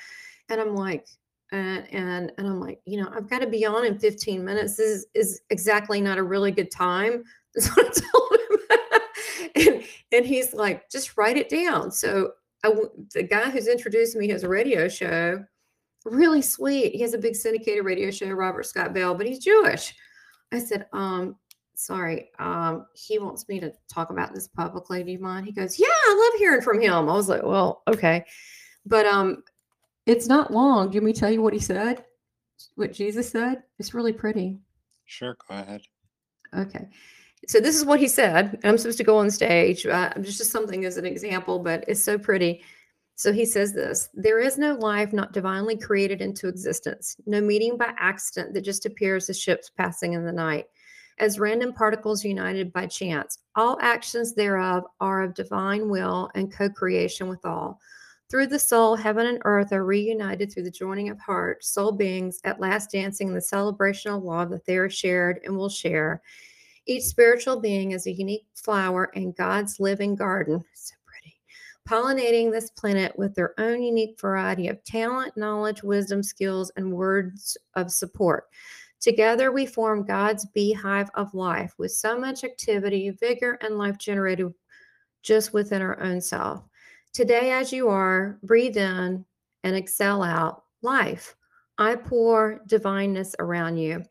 And 0.48 0.60
I'm 0.60 0.74
like, 0.74 1.06
and 1.52 1.86
and 1.92 2.32
and 2.38 2.46
I'm 2.46 2.60
like, 2.60 2.80
you 2.86 3.00
know, 3.00 3.10
I've 3.14 3.28
got 3.28 3.40
to 3.40 3.46
be 3.46 3.64
on 3.64 3.84
in 3.84 3.98
15 3.98 4.44
minutes. 4.44 4.76
This 4.76 4.88
is, 4.88 5.06
is 5.14 5.40
exactly 5.50 6.00
not 6.00 6.18
a 6.18 6.22
really 6.22 6.50
good 6.50 6.70
time. 6.70 7.22
That's 7.54 7.68
what 7.76 7.86
I 7.86 8.00
told 8.00 8.32
him. 8.32 9.00
and 9.76 9.84
and 10.12 10.26
he's 10.26 10.52
like, 10.54 10.90
just 10.90 11.16
write 11.16 11.36
it 11.36 11.48
down. 11.48 11.92
So 11.92 12.32
I, 12.64 12.74
the 13.12 13.22
guy 13.22 13.50
who's 13.50 13.68
introduced 13.68 14.16
me 14.16 14.28
has 14.30 14.42
a 14.42 14.48
radio 14.48 14.88
show, 14.88 15.44
really 16.04 16.42
sweet. 16.42 16.94
He 16.94 17.02
has 17.02 17.14
a 17.14 17.18
big 17.18 17.36
syndicated 17.36 17.84
radio 17.84 18.10
show, 18.10 18.30
Robert 18.30 18.66
Scott 18.66 18.94
Bell, 18.94 19.14
but 19.14 19.26
he's 19.26 19.38
Jewish. 19.38 19.94
I 20.52 20.58
said, 20.58 20.86
um, 20.92 21.36
sorry, 21.74 22.30
um, 22.38 22.86
he 22.94 23.18
wants 23.18 23.48
me 23.48 23.60
to 23.60 23.72
talk 23.92 24.10
about 24.10 24.34
this 24.34 24.48
publicly. 24.48 25.02
Do 25.02 25.12
you 25.12 25.18
mind? 25.18 25.46
He 25.46 25.52
goes, 25.52 25.78
Yeah, 25.78 25.86
I 25.88 26.30
love 26.32 26.38
hearing 26.38 26.62
from 26.62 26.80
him. 26.80 26.92
I 26.92 27.02
was 27.02 27.28
like, 27.28 27.42
Well, 27.42 27.82
okay. 27.88 28.24
But 28.86 29.06
um, 29.06 29.42
it's 30.06 30.26
not 30.26 30.52
long. 30.52 30.90
Do 30.90 30.96
you 30.96 31.00
want 31.00 31.14
me 31.14 31.20
tell 31.20 31.30
you 31.30 31.42
what 31.42 31.52
he 31.52 31.60
said? 31.60 32.04
What 32.76 32.92
Jesus 32.92 33.30
said? 33.30 33.62
It's 33.78 33.94
really 33.94 34.12
pretty. 34.12 34.58
Sure, 35.04 35.36
go 35.48 35.56
ahead. 35.56 35.82
Okay. 36.56 36.88
So 37.48 37.60
this 37.60 37.76
is 37.76 37.84
what 37.84 38.00
he 38.00 38.08
said. 38.08 38.60
I'm 38.62 38.78
supposed 38.78 38.98
to 38.98 39.04
go 39.04 39.18
on 39.18 39.30
stage. 39.30 39.84
Uh, 39.84 40.12
just 40.20 40.38
just 40.38 40.52
something 40.52 40.84
as 40.84 40.96
an 40.96 41.06
example, 41.06 41.58
but 41.58 41.84
it's 41.88 42.02
so 42.02 42.18
pretty. 42.18 42.62
So 43.16 43.32
he 43.32 43.44
says 43.44 43.72
this 43.72 44.08
There 44.14 44.38
is 44.38 44.58
no 44.58 44.74
life 44.74 45.12
not 45.12 45.32
divinely 45.32 45.76
created 45.76 46.20
into 46.20 46.48
existence, 46.48 47.16
no 47.26 47.40
meeting 47.40 47.76
by 47.76 47.92
accident 47.98 48.54
that 48.54 48.62
just 48.62 48.86
appears 48.86 49.28
as 49.28 49.40
ships 49.40 49.70
passing 49.70 50.12
in 50.12 50.24
the 50.24 50.32
night, 50.32 50.66
as 51.18 51.38
random 51.38 51.72
particles 51.72 52.24
united 52.24 52.72
by 52.72 52.86
chance. 52.86 53.38
All 53.56 53.78
actions 53.80 54.34
thereof 54.34 54.84
are 55.00 55.22
of 55.22 55.34
divine 55.34 55.88
will 55.88 56.30
and 56.34 56.52
co 56.52 56.68
creation 56.68 57.28
with 57.28 57.44
all. 57.44 57.80
Through 58.32 58.46
the 58.46 58.58
soul, 58.58 58.96
heaven 58.96 59.26
and 59.26 59.42
earth 59.44 59.74
are 59.74 59.84
reunited 59.84 60.50
through 60.50 60.62
the 60.62 60.70
joining 60.70 61.10
of 61.10 61.20
heart, 61.20 61.62
soul 61.62 61.92
beings 61.92 62.40
at 62.44 62.60
last 62.60 62.90
dancing 62.90 63.28
in 63.28 63.34
the 63.34 63.42
celebration 63.42 64.10
of 64.10 64.22
love 64.22 64.48
that 64.48 64.64
they 64.64 64.78
are 64.78 64.88
shared 64.88 65.40
and 65.44 65.54
will 65.54 65.68
share. 65.68 66.22
Each 66.86 67.02
spiritual 67.02 67.60
being 67.60 67.90
is 67.90 68.06
a 68.06 68.10
unique 68.10 68.46
flower 68.54 69.10
in 69.12 69.32
God's 69.32 69.78
living 69.78 70.14
garden. 70.14 70.64
So 70.72 70.94
pretty. 71.04 71.36
Pollinating 71.86 72.50
this 72.50 72.70
planet 72.70 73.12
with 73.18 73.34
their 73.34 73.52
own 73.60 73.82
unique 73.82 74.18
variety 74.18 74.68
of 74.68 74.82
talent, 74.82 75.36
knowledge, 75.36 75.82
wisdom, 75.82 76.22
skills, 76.22 76.72
and 76.76 76.90
words 76.90 77.58
of 77.76 77.92
support. 77.92 78.44
Together, 78.98 79.52
we 79.52 79.66
form 79.66 80.06
God's 80.06 80.46
beehive 80.54 81.10
of 81.16 81.34
life 81.34 81.74
with 81.76 81.92
so 81.92 82.18
much 82.18 82.44
activity, 82.44 83.10
vigor, 83.10 83.58
and 83.60 83.76
life 83.76 83.98
generated 83.98 84.54
just 85.22 85.52
within 85.52 85.82
our 85.82 86.00
own 86.00 86.22
self. 86.22 86.64
Today, 87.12 87.52
as 87.52 87.74
you 87.74 87.88
are, 87.88 88.38
breathe 88.42 88.78
in 88.78 89.22
and 89.64 89.76
exhale 89.76 90.22
out 90.22 90.64
life. 90.80 91.36
I 91.76 91.94
pour 91.94 92.62
divineness 92.66 93.34
around 93.38 93.76
you. 93.76 94.02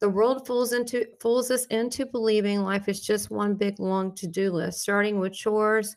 The 0.00 0.10
world 0.10 0.46
fools 0.46 0.74
into 0.74 1.06
fools 1.20 1.50
us 1.50 1.64
into 1.66 2.04
believing 2.04 2.60
life 2.60 2.86
is 2.86 3.00
just 3.00 3.30
one 3.30 3.54
big 3.54 3.80
long 3.80 4.14
to-do 4.14 4.52
list, 4.52 4.80
starting 4.80 5.18
with 5.18 5.32
chores, 5.32 5.96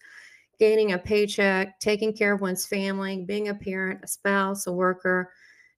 gaining 0.57 0.94
a 0.94 0.98
paycheck, 0.98 1.82
taking 1.82 2.14
care 2.14 2.34
of 2.34 2.40
one's 2.40 2.65
family, 2.65 3.26
being 3.28 3.49
a 3.49 3.56
parent, 3.56 3.99
a 4.03 4.07
spouse, 4.07 4.68
a 4.68 4.72
worker, 4.72 5.30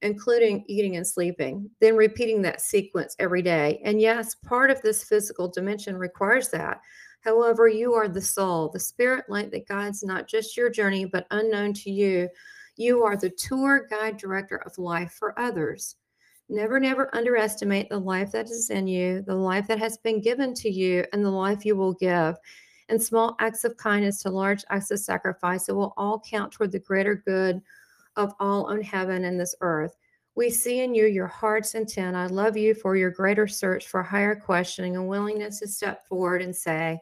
including 0.04 0.64
eating 0.68 0.98
and 0.98 1.08
sleeping, 1.08 1.68
then 1.82 1.96
repeating 1.96 2.44
that 2.44 2.62
sequence 2.62 3.16
every 3.18 3.42
day. 3.42 3.82
And 3.84 4.00
yes, 4.00 4.36
part 4.36 4.70
of 4.70 4.82
this 4.84 5.04
physical 5.04 5.48
dimension 5.48 5.98
requires 5.98 6.50
that. 6.50 6.80
However, 7.22 7.68
you 7.68 7.94
are 7.94 8.08
the 8.08 8.22
soul, 8.22 8.70
the 8.70 8.80
spirit 8.80 9.26
light 9.30 9.52
that 9.52 9.68
guides 9.68 10.04
not 10.04 10.28
just 10.28 10.56
your 10.56 10.70
journey, 10.70 11.06
but 11.06 11.28
unknown 11.32 11.74
to 11.74 11.92
you. 11.92 12.30
You 12.78 13.04
are 13.04 13.18
the 13.18 13.30
tour 13.30 13.88
guide 13.90 14.18
director 14.18 14.58
of 14.66 14.78
life 14.78 15.12
for 15.20 15.38
others. 15.38 15.98
Never, 16.48 16.80
never 16.80 17.14
underestimate 17.14 17.90
the 17.90 18.00
life 18.00 18.32
that 18.32 18.46
is 18.46 18.70
in 18.70 18.88
you, 18.88 19.22
the 19.22 19.36
life 19.36 19.68
that 19.68 19.80
has 19.80 19.98
been 19.98 20.22
given 20.22 20.54
to 20.56 20.70
you, 20.70 21.06
and 21.14 21.24
the 21.24 21.30
life 21.30 21.66
you 21.66 21.76
will 21.76 21.94
give. 21.94 22.36
And 22.88 23.02
small 23.02 23.36
acts 23.40 23.66
of 23.66 23.78
kindness 23.78 24.24
to 24.24 24.32
large 24.32 24.64
acts 24.70 24.90
of 24.90 25.00
sacrifice, 25.00 25.70
it 25.70 25.76
will 25.76 25.94
all 25.96 26.24
count 26.28 26.52
toward 26.52 26.72
the 26.72 26.80
greater 26.80 27.16
good 27.16 27.62
of 28.16 28.34
all 28.40 28.66
on 28.66 28.82
heaven 28.82 29.26
and 29.26 29.40
this 29.40 29.54
earth. 29.62 29.96
We 30.40 30.50
see 30.50 30.80
in 30.80 30.96
you 30.96 31.06
your 31.06 31.28
heart's 31.28 31.76
intent. 31.76 32.16
I 32.16 32.28
love 32.28 32.56
you 32.56 32.74
for 32.74 32.96
your 32.96 33.12
greater 33.12 33.46
search 33.46 33.90
for 33.90 34.02
higher 34.02 34.38
questioning 34.38 34.96
and 34.96 35.06
willingness 35.06 35.60
to 35.60 35.68
step 35.68 36.08
forward 36.08 36.42
and 36.42 36.56
say, 36.56 36.98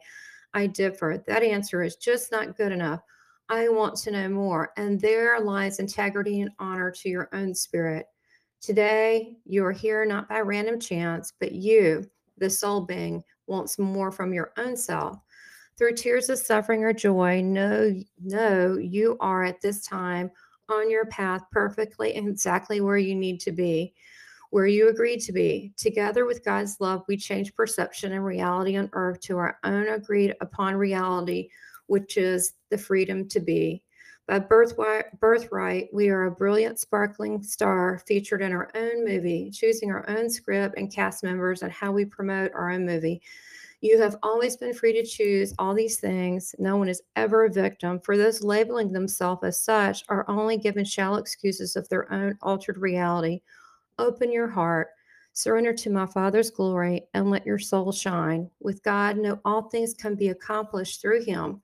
I 0.54 0.66
differ. 0.66 1.22
That 1.24 1.44
answer 1.44 1.84
is 1.84 1.94
just 1.94 2.32
not 2.32 2.56
good 2.56 2.72
enough. 2.72 3.00
I 3.48 3.68
want 3.68 3.94
to 3.98 4.10
know 4.10 4.28
more. 4.28 4.72
And 4.76 5.00
there 5.00 5.38
lies 5.38 5.78
integrity 5.78 6.40
and 6.40 6.50
honor 6.58 6.90
to 6.90 7.08
your 7.08 7.28
own 7.32 7.54
spirit. 7.54 8.06
Today, 8.60 9.36
you 9.44 9.64
are 9.64 9.70
here 9.70 10.04
not 10.04 10.28
by 10.28 10.40
random 10.40 10.80
chance, 10.80 11.32
but 11.38 11.52
you, 11.52 12.10
the 12.38 12.50
soul 12.50 12.80
being, 12.80 13.22
wants 13.46 13.78
more 13.78 14.10
from 14.10 14.34
your 14.34 14.52
own 14.56 14.76
self. 14.76 15.16
Through 15.76 15.94
tears 15.94 16.28
of 16.28 16.40
suffering 16.40 16.82
or 16.82 16.92
joy, 16.92 17.40
know, 17.40 18.02
know 18.20 18.76
you 18.78 19.16
are 19.20 19.44
at 19.44 19.60
this 19.60 19.86
time 19.86 20.32
on 20.68 20.90
your 20.90 21.06
path 21.06 21.42
perfectly 21.50 22.14
and 22.14 22.28
exactly 22.28 22.80
where 22.80 22.98
you 22.98 23.14
need 23.14 23.40
to 23.40 23.52
be, 23.52 23.94
where 24.50 24.66
you 24.66 24.88
agreed 24.88 25.20
to 25.20 25.32
be. 25.32 25.72
Together 25.76 26.26
with 26.26 26.44
God's 26.44 26.80
love, 26.80 27.02
we 27.08 27.16
change 27.16 27.54
perception 27.54 28.12
and 28.12 28.24
reality 28.24 28.76
on 28.76 28.90
earth 28.92 29.20
to 29.20 29.38
our 29.38 29.58
own 29.64 29.88
agreed 29.88 30.34
upon 30.40 30.76
reality, 30.76 31.48
which 31.86 32.16
is 32.16 32.54
the 32.70 32.78
freedom 32.78 33.28
to 33.28 33.40
be. 33.40 33.82
By 34.26 34.40
birthright, 34.40 35.86
we 35.90 36.10
are 36.10 36.26
a 36.26 36.30
brilliant, 36.30 36.78
sparkling 36.78 37.42
star 37.42 38.02
featured 38.06 38.42
in 38.42 38.52
our 38.52 38.70
own 38.74 39.02
movie, 39.02 39.50
choosing 39.50 39.90
our 39.90 40.06
own 40.10 40.28
script 40.28 40.74
and 40.76 40.92
cast 40.92 41.24
members 41.24 41.62
and 41.62 41.72
how 41.72 41.92
we 41.92 42.04
promote 42.04 42.52
our 42.52 42.70
own 42.70 42.84
movie. 42.84 43.22
You 43.80 44.00
have 44.00 44.16
always 44.24 44.56
been 44.56 44.74
free 44.74 44.92
to 44.94 45.04
choose 45.04 45.54
all 45.58 45.72
these 45.72 46.00
things. 46.00 46.52
No 46.58 46.76
one 46.76 46.88
is 46.88 47.02
ever 47.14 47.44
a 47.44 47.52
victim, 47.52 48.00
for 48.00 48.16
those 48.16 48.42
labeling 48.42 48.92
themselves 48.92 49.44
as 49.44 49.62
such 49.62 50.04
are 50.08 50.28
only 50.28 50.56
given 50.56 50.84
shallow 50.84 51.18
excuses 51.18 51.76
of 51.76 51.88
their 51.88 52.12
own 52.12 52.36
altered 52.42 52.78
reality. 52.78 53.40
Open 54.00 54.32
your 54.32 54.48
heart, 54.48 54.88
surrender 55.32 55.72
to 55.74 55.90
my 55.90 56.06
Father's 56.06 56.50
glory, 56.50 57.06
and 57.14 57.30
let 57.30 57.46
your 57.46 57.58
soul 57.58 57.92
shine. 57.92 58.50
With 58.60 58.82
God, 58.82 59.16
know 59.16 59.40
all 59.44 59.62
things 59.68 59.94
can 59.94 60.16
be 60.16 60.30
accomplished 60.30 61.00
through 61.00 61.24
Him. 61.24 61.62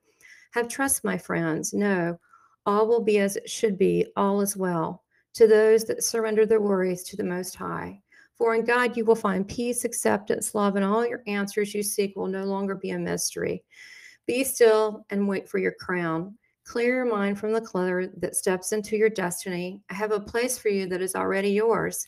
Have 0.51 0.69
trust, 0.69 1.03
my 1.03 1.17
friends. 1.17 1.73
Know 1.73 2.17
all 2.65 2.87
will 2.87 3.03
be 3.03 3.19
as 3.19 3.35
it 3.35 3.49
should 3.49 3.77
be, 3.77 4.07
all 4.15 4.39
is 4.39 4.55
well. 4.55 5.03
To 5.33 5.47
those 5.47 5.83
that 5.85 6.03
surrender 6.03 6.45
their 6.45 6.61
worries 6.61 7.03
to 7.03 7.17
the 7.17 7.25
Most 7.25 7.55
High. 7.55 8.01
For 8.37 8.55
in 8.55 8.65
God 8.65 8.97
you 8.97 9.05
will 9.05 9.15
find 9.15 9.47
peace, 9.47 9.85
acceptance, 9.85 10.53
love, 10.53 10.75
and 10.75 10.83
all 10.83 11.07
your 11.07 11.23
answers 11.27 11.73
you 11.73 11.81
seek 11.83 12.15
will 12.15 12.27
no 12.27 12.43
longer 12.43 12.75
be 12.75 12.91
a 12.91 12.99
mystery. 12.99 13.63
Be 14.27 14.43
still 14.43 15.05
and 15.09 15.27
wait 15.27 15.47
for 15.47 15.57
your 15.57 15.73
crown. 15.79 16.37
Clear 16.65 16.95
your 16.95 17.05
mind 17.05 17.39
from 17.39 17.53
the 17.53 17.61
clutter 17.61 18.11
that 18.17 18.35
steps 18.35 18.71
into 18.71 18.97
your 18.97 19.09
destiny. 19.09 19.81
I 19.89 19.93
have 19.93 20.11
a 20.11 20.19
place 20.19 20.57
for 20.57 20.69
you 20.69 20.87
that 20.87 21.01
is 21.01 21.15
already 21.15 21.51
yours. 21.51 22.07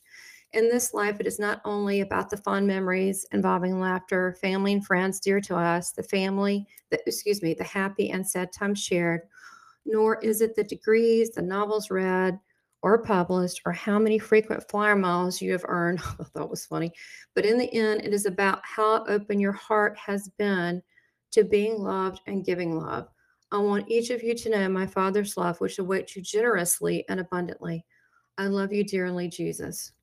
In 0.53 0.69
this 0.69 0.93
life, 0.93 1.19
it 1.19 1.27
is 1.27 1.39
not 1.39 1.61
only 1.65 2.01
about 2.01 2.29
the 2.29 2.37
fond 2.37 2.65
memories 2.65 3.25
involving 3.31 3.79
laughter, 3.79 4.35
family 4.41 4.73
and 4.73 4.85
friends 4.85 5.19
dear 5.19 5.39
to 5.41 5.55
us, 5.55 5.91
the 5.91 6.03
family, 6.03 6.65
the, 6.89 6.99
excuse 7.05 7.43
me, 7.43 7.53
the 7.53 7.63
happy 7.63 8.09
and 8.11 8.27
sad 8.27 8.51
times 8.51 8.81
shared, 8.81 9.21
nor 9.85 10.19
is 10.21 10.41
it 10.41 10.55
the 10.55 10.63
degrees, 10.63 11.31
the 11.31 11.41
novels 11.41 11.91
read, 11.91 12.39
or 12.83 12.99
published 13.03 13.61
or 13.65 13.71
how 13.71 13.97
many 13.99 14.19
frequent 14.19 14.63
flyer 14.69 14.95
miles 14.95 15.41
you 15.41 15.51
have 15.51 15.65
earned. 15.67 15.99
I 16.03 16.03
thought 16.03 16.33
that 16.33 16.49
was 16.49 16.65
funny. 16.65 16.91
But 17.35 17.45
in 17.45 17.57
the 17.57 17.73
end, 17.73 18.01
it 18.03 18.13
is 18.13 18.25
about 18.25 18.59
how 18.63 19.03
open 19.05 19.39
your 19.39 19.51
heart 19.53 19.97
has 19.97 20.29
been 20.37 20.81
to 21.31 21.43
being 21.43 21.77
loved 21.81 22.21
and 22.27 22.45
giving 22.45 22.77
love. 22.77 23.07
I 23.51 23.57
want 23.57 23.89
each 23.89 24.09
of 24.09 24.21
you 24.23 24.35
to 24.35 24.49
know 24.49 24.69
my 24.69 24.85
Father's 24.85 25.37
love, 25.37 25.59
which 25.61 25.79
awaits 25.79 26.15
you 26.15 26.21
generously 26.21 27.05
and 27.09 27.19
abundantly. 27.19 27.85
I 28.37 28.47
love 28.47 28.71
you 28.73 28.83
dearly, 28.83 29.27
Jesus. 29.29 29.93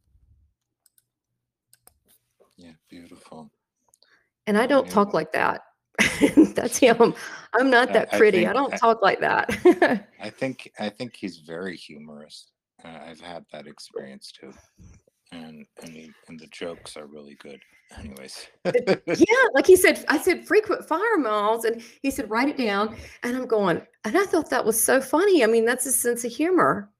Yeah, 2.56 2.72
beautiful. 2.88 3.50
And 4.46 4.56
I 4.58 4.66
don't 4.66 4.86
Yeah. 4.86 4.92
talk 4.92 5.14
like 5.14 5.32
that. 5.32 5.62
That's 6.54 6.78
him. 6.78 7.14
I'm 7.54 7.70
not 7.70 7.92
that 7.92 8.12
pretty. 8.12 8.46
I 8.46 8.52
think- 8.52 8.54
don't 8.54 8.74
I- 8.74 8.76
talk 8.78 9.02
like 9.02 9.20
that. 9.20 9.50
I 10.20 10.30
think 10.30 10.70
I 10.78 10.88
think 10.88 11.14
he's 11.14 11.38
very 11.38 11.76
humorous. 11.76 12.50
Uh, 12.84 12.98
I've 13.06 13.20
had 13.20 13.44
that 13.52 13.66
experience 13.66 14.30
too, 14.32 14.52
and 15.32 15.64
and 15.82 15.90
he, 15.90 16.10
and 16.28 16.38
the 16.38 16.46
jokes 16.48 16.96
are 16.96 17.06
really 17.06 17.36
good. 17.40 17.60
Anyways, 17.98 18.48
yeah, 18.64 19.44
like 19.52 19.66
he 19.66 19.76
said, 19.76 20.04
I 20.08 20.18
said 20.18 20.46
frequent 20.46 20.86
fire 20.86 21.18
miles, 21.18 21.64
and 21.64 21.82
he 22.02 22.10
said 22.10 22.30
write 22.30 22.48
it 22.48 22.56
down. 22.56 22.96
And 23.22 23.36
I'm 23.36 23.46
going, 23.46 23.82
and 24.04 24.16
I 24.16 24.24
thought 24.24 24.50
that 24.50 24.64
was 24.64 24.82
so 24.82 25.00
funny. 25.00 25.44
I 25.44 25.46
mean, 25.46 25.64
that's 25.64 25.86
a 25.86 25.92
sense 25.92 26.24
of 26.24 26.32
humor. 26.32 26.90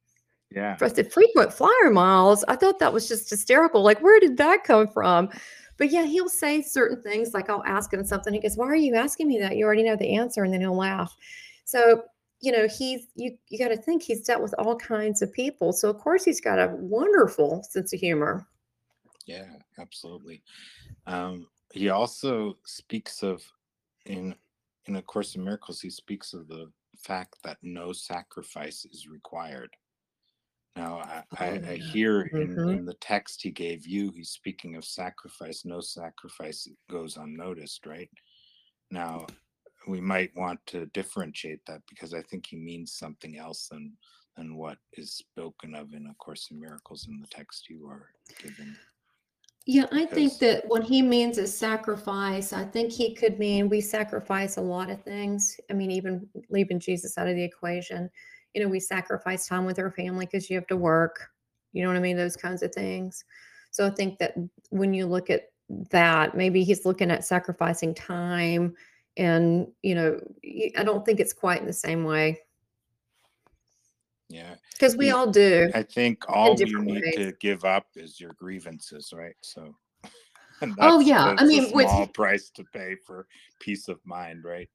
yeah, 0.51 0.77
For 0.77 0.89
the 0.89 1.05
frequent 1.05 1.52
flyer 1.52 1.90
miles, 1.90 2.44
I 2.48 2.56
thought 2.56 2.78
that 2.78 2.93
was 2.93 3.09
just 3.09 3.31
hysterical. 3.31 3.82
Like, 3.82 4.01
where 4.02 4.20
did 4.20 4.36
that 4.36 4.65
come 4.65 4.89
from? 4.89 5.31
But 5.77 5.90
yeah, 5.90 6.05
he'll 6.05 6.28
say 6.28 6.62
certain 6.62 7.02
things 7.02 7.35
like 7.35 7.51
I'll 7.51 7.65
ask 7.65 7.93
him 7.93 8.05
something. 8.05 8.32
He 8.32 8.40
goes, 8.40 8.56
Why 8.56 8.66
are 8.66 8.77
you 8.77 8.94
asking 8.94 9.28
me 9.28 9.39
that? 9.40 9.56
You 9.56 9.65
already 9.65 9.82
know 9.82 9.97
the 9.97 10.15
answer, 10.16 10.44
and 10.44 10.52
then 10.52 10.61
he'll 10.61 10.77
laugh. 10.77 11.16
So, 11.65 12.05
you 12.45 12.53
know, 12.53 12.69
he's 12.69 13.07
you 13.16 13.39
you 13.49 13.59
got 13.59 13.69
to 13.69 13.77
think 13.77 14.03
he's 14.03 14.23
dealt 14.23 14.43
with 14.43 14.55
all 14.59 14.77
kinds 14.77 15.23
of 15.23 15.33
people. 15.33 15.73
So 15.73 15.91
of 15.91 15.99
course 15.99 16.25
he's 16.25 16.41
got 16.41 16.59
a 16.59 16.75
wonderful 16.77 17.62
sense 17.65 17.93
of 17.93 18.01
humor. 18.01 18.47
yeah, 19.27 19.57
absolutely. 19.79 20.43
Um, 21.07 21.49
he 21.73 21.91
also 21.91 22.59
speaks 22.66 23.23
of 23.23 23.43
in 24.07 24.35
in 24.87 24.97
a 24.97 25.03
Course 25.03 25.37
in 25.37 25.45
Miracles. 25.45 25.81
He 25.81 25.91
speaks 25.91 26.35
of 26.35 26.49
the 26.49 26.73
fact 26.99 27.37
that 27.45 27.59
no 27.62 27.93
sacrifice 27.93 28.85
is 28.87 29.09
required. 29.09 29.71
Now, 30.77 30.99
I, 30.99 31.25
I, 31.39 31.47
Oh, 31.47 31.61
I 31.69 31.77
yeah. 31.79 31.85
hear 31.93 32.23
in, 32.37 32.59
Mhm. 32.59 32.69
in 32.69 32.85
the 32.85 32.95
text 32.95 33.43
he 33.43 33.51
gave 33.51 33.87
you, 33.87 34.11
he's 34.11 34.31
speaking 34.31 34.77
of 34.77 34.85
sacrifice. 34.85 35.65
No 35.65 35.81
sacrifice 35.81 36.69
goes 36.91 37.16
unnoticed, 37.16 37.87
right? 37.87 38.11
Now, 38.91 39.27
we 39.86 40.01
might 40.01 40.35
want 40.36 40.61
to 40.66 40.86
differentiate 40.86 41.61
that 41.66 41.82
because 41.89 42.15
I 42.15 42.23
think 42.23 42.47
he 42.47 42.56
means 42.56 42.93
something 42.93 43.39
else 43.39 43.69
than 43.69 43.93
than 44.36 44.56
what 44.56 44.78
is 44.94 45.12
spoken 45.12 45.74
of 45.74 45.93
in 45.93 46.06
A 46.06 46.15
Course 46.15 46.48
in 46.51 46.61
Miracles 46.61 47.06
in 47.09 47.20
the 47.20 47.27
text 47.28 47.69
you 47.69 47.86
are 47.86 48.11
given. 48.43 48.77
Yeah, 49.66 49.86
I 49.93 50.05
think 50.05 50.39
that 50.40 50.65
what 50.66 50.85
he 50.85 51.01
means 51.01 51.39
is 51.39 51.56
sacrifice. 51.56 52.52
I 52.52 52.65
think 52.65 52.93
he 52.93 53.15
could 53.15 53.39
mean 53.39 53.70
we 53.70 53.81
sacrifice 53.81 54.59
a 54.59 54.61
lot 54.61 54.90
of 54.90 55.02
things. 55.02 55.59
I 55.70 55.73
mean, 55.73 55.90
even 55.90 56.28
leaving 56.51 56.78
Jesus 56.78 57.16
out 57.16 57.28
of 57.28 57.35
the 57.35 57.44
equation, 57.44 58.11
you 58.52 58.62
know, 58.62 58.69
we 58.69 58.78
sacrifice 58.78 59.47
time 59.47 59.65
with 59.65 59.78
our 59.78 59.90
family 59.90 60.27
because 60.27 60.51
you 60.51 60.56
have 60.56 60.66
to 60.66 60.77
work. 60.77 61.28
You 61.73 61.82
know 61.82 61.89
what 61.89 61.97
I 61.97 62.01
mean? 62.01 62.16
Those 62.16 62.36
kinds 62.36 62.62
of 62.62 62.74
things. 62.74 63.24
So 63.70 63.86
I 63.86 63.90
think 63.90 64.19
that 64.19 64.35
when 64.69 64.93
you 64.93 65.06
look 65.06 65.31
at 65.31 65.44
that, 65.90 66.36
maybe 66.36 66.62
he's 66.62 66.85
looking 66.85 67.11
at 67.11 67.24
sacrificing 67.24 67.94
time. 67.94 68.74
And, 69.16 69.69
you 69.82 69.95
know, 69.95 70.20
i 70.77 70.82
don't 70.82 71.05
think 71.07 71.20
it's 71.20 71.32
quite 71.32 71.61
in 71.61 71.66
the 71.66 71.73
same 71.73 72.03
way 72.05 72.41
Yeah, 74.28 74.55
because 74.73 74.97
we 74.97 75.11
all 75.11 75.31
do. 75.31 75.70
I 75.74 75.82
think 75.85 76.24
all 76.28 76.57
you 76.59 76.82
need 76.82 77.03
ways. 77.03 77.15
to 77.16 77.32
give 77.41 77.65
up 77.65 77.86
is 77.95 78.19
your 78.20 78.32
grievances, 78.32 79.12
right? 79.15 79.36
So, 79.43 79.77
Oh, 80.78 80.99
yeah. 81.01 81.35
I 81.39 81.45
a 81.45 81.47
mean, 81.47 81.70
with- 81.73 81.89
small 81.89 82.07
price 82.15 82.51
to 82.51 82.65
pay 82.73 82.97
for 83.07 83.27
peace 83.61 83.89
of 83.89 84.01
mind, 84.05 84.45
right? 84.45 84.69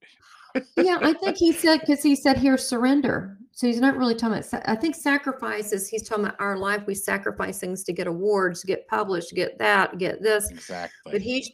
yeah, 0.78 0.98
I 1.02 1.14
think 1.14 1.38
he 1.38 1.52
said 1.64 1.80
because 1.82 2.02
he 2.04 2.16
said 2.16 2.38
here 2.38 2.58
surrender. 2.58 3.38
So 3.52 3.68
he's 3.68 3.80
not 3.82 3.98
really 3.98 4.16
talking 4.16 4.38
about. 4.38 4.70
I 4.70 4.76
think 4.76 4.96
sacrifices. 4.96 5.90
He's 5.90 6.08
talking 6.08 6.26
about 6.26 6.40
our 6.40 6.58
life. 6.58 6.84
We 6.88 6.96
sacrifice 6.96 7.60
things 7.60 7.84
to 7.86 7.94
get 7.94 8.08
awards, 8.08 8.64
get 8.64 8.88
published, 8.88 9.34
get 9.34 9.58
that, 9.60 9.98
get 9.98 10.22
this. 10.22 10.50
Exactly. 10.50 11.12
But 11.12 11.22
he, 11.22 11.54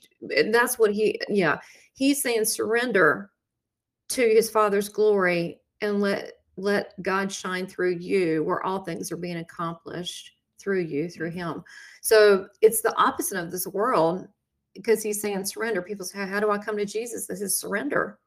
that's 0.52 0.78
what 0.78 0.92
he. 0.92 1.20
Yeah, 1.30 1.58
he's 1.96 2.22
saying 2.22 2.46
surrender. 2.46 3.32
to 4.10 4.22
his 4.22 4.50
father's 4.52 4.88
glory 4.88 5.60
and 5.82 6.00
let 6.00 6.34
let 6.58 6.94
God 7.02 7.32
shine 7.32 7.68
through 7.68 7.98
you 7.98 8.44
where 8.44 8.64
all 8.64 8.84
things 8.84 9.12
are 9.12 9.18
being 9.18 9.38
accomplished 9.38 10.32
through 10.60 10.82
you 10.82 11.10
through 11.10 11.32
him. 11.32 11.64
So 12.02 12.48
it's 12.62 12.82
the 12.82 12.96
opposite 12.98 13.38
of 13.38 13.52
this 13.52 13.68
world 13.68 14.28
because 14.74 15.04
he's 15.04 15.22
saying 15.22 15.46
surrender. 15.46 15.82
People 15.82 16.06
say, 16.06 16.26
How 16.26 16.40
do 16.40 16.52
I 16.52 16.58
come 16.58 16.78
to 16.78 16.86
Jesus? 16.86 17.28
This 17.28 17.42
is 17.42 17.60
surrender. 17.60 18.20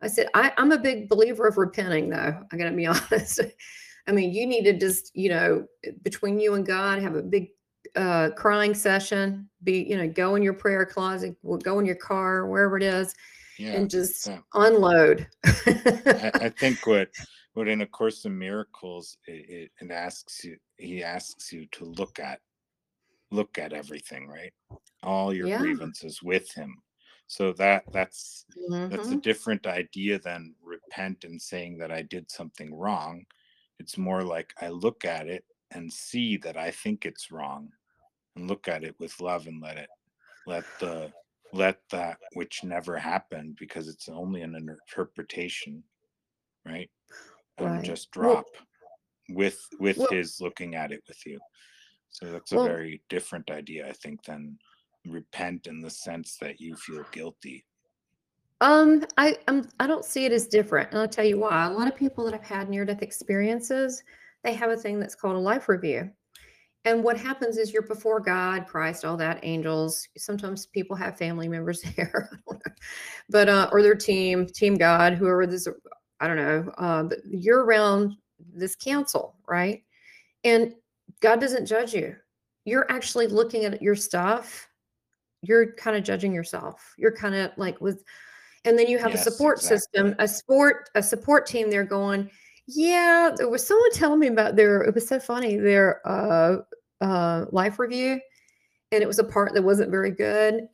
I 0.00 0.08
said, 0.08 0.28
I, 0.34 0.52
I'm 0.56 0.72
a 0.72 0.78
big 0.78 1.08
believer 1.08 1.46
of 1.46 1.58
repenting, 1.58 2.08
though. 2.08 2.42
I 2.52 2.56
got 2.56 2.70
to 2.70 2.76
be 2.76 2.86
honest. 2.86 3.40
I 4.06 4.12
mean, 4.12 4.32
you 4.32 4.46
need 4.46 4.64
to 4.64 4.78
just, 4.78 5.14
you 5.14 5.28
know, 5.28 5.66
between 6.02 6.40
you 6.40 6.54
and 6.54 6.64
God, 6.66 7.02
have 7.02 7.16
a 7.16 7.22
big 7.22 7.48
uh, 7.96 8.30
crying 8.36 8.74
session. 8.74 9.48
Be, 9.62 9.82
you 9.82 9.96
know, 9.96 10.08
go 10.08 10.34
in 10.36 10.42
your 10.42 10.54
prayer 10.54 10.86
closet, 10.86 11.36
go 11.62 11.78
in 11.78 11.86
your 11.86 11.96
car, 11.96 12.46
wherever 12.46 12.76
it 12.76 12.82
is, 12.82 13.14
Yeah. 13.58 13.74
and 13.74 13.90
just 13.90 14.26
yeah. 14.26 14.38
unload. 14.54 15.26
I, 15.44 16.32
I 16.40 16.48
think 16.58 16.86
what 16.86 17.10
what 17.54 17.68
in 17.68 17.80
a 17.80 17.86
course 17.86 18.24
in 18.24 18.38
miracles 18.38 19.16
it, 19.26 19.50
it, 19.50 19.70
it 19.80 19.90
asks 19.90 20.44
you 20.44 20.56
he 20.76 21.02
asks 21.02 21.52
you 21.52 21.66
to 21.72 21.84
look 21.84 22.20
at 22.20 22.40
look 23.32 23.58
at 23.58 23.72
everything 23.72 24.28
right 24.28 24.52
all 25.02 25.34
your 25.34 25.48
Yeah. 25.48 25.58
grievances 25.58 26.22
with 26.22 26.52
him 26.52 26.80
so 27.26 27.52
that 27.54 27.82
that's 27.92 28.46
that's 28.90 29.10
a 29.10 29.16
Mhm. 29.16 29.22
different 29.22 29.66
idea 29.66 30.18
than 30.20 30.54
repent 30.62 31.24
and 31.24 31.40
saying 31.42 31.78
that 31.78 31.90
i 31.90 32.00
did 32.02 32.30
something 32.30 32.72
wrong 32.72 33.24
it's 33.80 33.98
more 33.98 34.22
like 34.22 34.54
i 34.60 34.68
look 34.68 35.04
at 35.04 35.26
it 35.26 35.44
and 35.72 35.92
see 35.92 36.36
that 36.36 36.56
i 36.56 36.70
think 36.70 37.04
it's 37.04 37.32
wrong 37.32 37.70
and 38.38 38.48
look 38.48 38.68
at 38.68 38.84
it 38.84 38.94
with 38.98 39.20
love 39.20 39.46
and 39.46 39.60
let 39.60 39.76
it 39.76 39.88
let 40.46 40.64
the 40.80 41.12
let 41.52 41.78
that 41.90 42.18
which 42.34 42.62
never 42.64 42.96
happened 42.96 43.56
because 43.58 43.88
it's 43.88 44.08
only 44.08 44.42
an 44.42 44.54
interpretation 44.54 45.82
right 46.64 46.90
Right. 47.60 47.82
just 47.84 48.14
Well- 48.14 48.34
drop 48.34 48.46
with 49.30 49.60
with 49.78 49.98
Well- 49.98 50.08
his 50.10 50.40
looking 50.40 50.74
at 50.74 50.92
it 50.92 51.02
with 51.08 51.24
you 51.26 51.40
so 52.10 52.32
that's 52.32 52.52
a 52.52 52.56
Well- 52.56 52.66
very 52.66 53.02
different 53.08 53.50
idea 53.50 53.88
i 53.88 53.92
think 53.92 54.22
than 54.24 54.58
repent 55.06 55.66
in 55.66 55.80
the 55.80 55.90
sense 55.90 56.36
that 56.38 56.60
you 56.60 56.76
feel 56.76 57.04
guilty 57.12 57.64
Um, 58.60 59.04
I 59.16 59.38
um, 59.46 59.68
I 59.78 59.86
don't 59.86 60.04
see 60.04 60.24
it 60.26 60.32
as 60.32 60.48
different, 60.48 60.90
and 60.90 60.98
I'll 60.98 61.08
tell 61.08 61.24
you 61.24 61.38
why. 61.38 61.66
A 61.66 61.70
lot 61.70 61.86
of 61.86 61.94
people 61.94 62.24
that 62.24 62.32
have 62.34 62.42
had 62.42 62.68
near-death 62.68 63.02
experiences, 63.02 64.02
they 64.42 64.52
have 64.52 64.70
a 64.70 64.76
thing 64.76 64.98
that's 64.98 65.14
called 65.14 65.36
a 65.36 65.38
life 65.38 65.68
review. 65.68 66.10
And 66.88 67.04
what 67.04 67.18
happens 67.18 67.58
is 67.58 67.70
you're 67.70 67.82
before 67.82 68.18
God, 68.18 68.66
Christ, 68.66 69.04
all 69.04 69.16
that, 69.18 69.40
angels. 69.42 70.08
Sometimes 70.16 70.64
people 70.64 70.96
have 70.96 71.18
family 71.18 71.46
members 71.46 71.82
there, 71.96 72.30
I 72.32 72.36
don't 72.50 72.66
know. 72.66 72.72
but 73.28 73.48
uh, 73.48 73.68
or 73.70 73.82
their 73.82 73.94
team, 73.94 74.46
team 74.46 74.74
God, 74.74 75.12
whoever 75.12 75.46
this, 75.46 75.68
I 76.20 76.26
don't 76.26 76.36
know. 76.36 76.72
Uh, 76.78 77.02
but 77.02 77.18
you're 77.28 77.64
around 77.64 78.16
this 78.54 78.74
council, 78.74 79.36
right? 79.46 79.82
And 80.44 80.74
God 81.20 81.40
doesn't 81.40 81.66
judge 81.66 81.92
you. 81.92 82.16
You're 82.64 82.90
actually 82.90 83.26
looking 83.26 83.66
at 83.66 83.82
your 83.82 83.94
stuff. 83.94 84.66
You're 85.42 85.72
kind 85.72 85.94
of 85.94 86.04
judging 86.04 86.32
yourself. 86.32 86.94
You're 86.96 87.14
kind 87.14 87.34
of 87.34 87.50
like 87.58 87.80
with 87.82 88.02
and 88.64 88.78
then 88.78 88.88
you 88.88 88.98
have 88.98 89.12
Yes, 89.12 89.26
a 89.26 89.30
support 89.30 89.60
system 89.60 90.14
a 90.18 90.26
sport 90.26 90.90
a 90.94 91.02
support 91.02 91.46
team 91.46 91.70
they're 91.70 91.84
going 91.84 92.28
yeah 92.66 93.30
there 93.36 93.48
was 93.48 93.64
someone 93.64 93.92
telling 93.92 94.18
me 94.18 94.26
about 94.26 94.56
their 94.56 94.82
it 94.82 94.94
was 94.94 95.06
so 95.06 95.20
funny 95.20 95.56
their 95.56 96.06
uh 96.06 96.58
uh 97.00 97.46
life 97.50 97.78
review 97.78 98.20
and 98.92 99.02
it 99.02 99.06
was 99.06 99.18
a 99.18 99.24
part 99.24 99.52
that 99.54 99.62
wasn't 99.62 99.90
very 99.90 100.10
good 100.10 100.68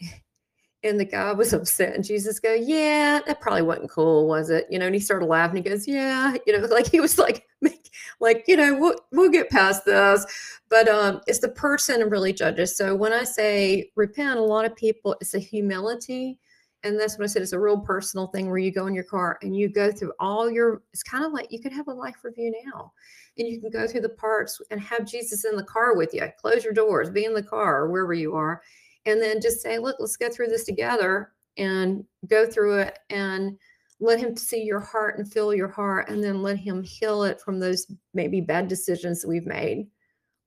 and 0.82 1.00
the 1.00 1.04
guy 1.04 1.32
was 1.32 1.52
upset 1.52 1.94
and 1.94 2.04
jesus 2.04 2.38
go 2.38 2.52
yeah 2.54 3.20
that 3.26 3.40
probably 3.40 3.62
wasn't 3.62 3.90
cool 3.90 4.26
was 4.28 4.50
it? 4.50 4.66
You 4.70 4.78
know 4.78 4.86
and 4.86 4.94
he 4.94 5.00
started 5.00 5.26
laughing 5.26 5.62
he 5.62 5.68
goes 5.68 5.88
yeah 5.88 6.34
you 6.46 6.58
know 6.58 6.66
like 6.70 6.86
he 6.90 7.00
was 7.00 7.18
like 7.18 7.46
make- 7.60 7.90
like 8.20 8.44
you 8.46 8.56
know 8.56 8.76
we'll, 8.78 8.96
we'll 9.12 9.30
get 9.30 9.50
past 9.50 9.84
this. 9.84 10.26
But 10.68 10.88
um 10.88 11.20
it's 11.26 11.40
the 11.40 11.48
person 11.48 12.08
really 12.08 12.32
judges. 12.32 12.76
So 12.76 12.94
when 12.94 13.12
i 13.12 13.24
say 13.24 13.90
repent 13.96 14.38
a 14.38 14.42
lot 14.42 14.64
of 14.64 14.76
people 14.76 15.16
it's 15.20 15.34
a 15.34 15.38
humility 15.38 16.38
and 16.84 17.00
that's 17.00 17.18
what 17.18 17.24
I 17.24 17.26
said. 17.26 17.42
It's 17.42 17.52
a 17.52 17.58
real 17.58 17.80
personal 17.80 18.28
thing 18.28 18.48
where 18.48 18.58
you 18.58 18.70
go 18.70 18.86
in 18.86 18.94
your 18.94 19.04
car 19.04 19.38
and 19.42 19.56
you 19.56 19.68
go 19.68 19.90
through 19.90 20.12
all 20.20 20.50
your. 20.50 20.82
It's 20.92 21.02
kind 21.02 21.24
of 21.24 21.32
like 21.32 21.50
you 21.50 21.60
could 21.60 21.72
have 21.72 21.88
a 21.88 21.92
life 21.92 22.16
review 22.22 22.52
now, 22.66 22.92
and 23.38 23.48
you 23.48 23.60
can 23.60 23.70
go 23.70 23.86
through 23.86 24.02
the 24.02 24.10
parts 24.10 24.60
and 24.70 24.80
have 24.80 25.06
Jesus 25.06 25.44
in 25.44 25.56
the 25.56 25.64
car 25.64 25.96
with 25.96 26.14
you. 26.14 26.28
Close 26.40 26.62
your 26.62 26.72
doors, 26.72 27.10
be 27.10 27.24
in 27.24 27.34
the 27.34 27.42
car 27.42 27.82
or 27.82 27.90
wherever 27.90 28.14
you 28.14 28.34
are, 28.34 28.62
and 29.06 29.20
then 29.20 29.40
just 29.40 29.60
say, 29.60 29.78
"Look, 29.78 29.96
let's 29.98 30.16
go 30.16 30.28
through 30.28 30.48
this 30.48 30.64
together 30.64 31.32
and 31.56 32.04
go 32.28 32.46
through 32.46 32.78
it 32.78 32.98
and." 33.10 33.58
Let 34.00 34.18
him 34.18 34.36
see 34.36 34.60
your 34.60 34.80
heart 34.80 35.18
and 35.18 35.32
feel 35.32 35.54
your 35.54 35.68
heart, 35.68 36.10
and 36.10 36.22
then 36.22 36.42
let 36.42 36.58
him 36.58 36.82
heal 36.82 37.22
it 37.22 37.40
from 37.40 37.60
those 37.60 37.86
maybe 38.12 38.40
bad 38.40 38.66
decisions 38.66 39.22
that 39.22 39.28
we've 39.28 39.46
made, 39.46 39.86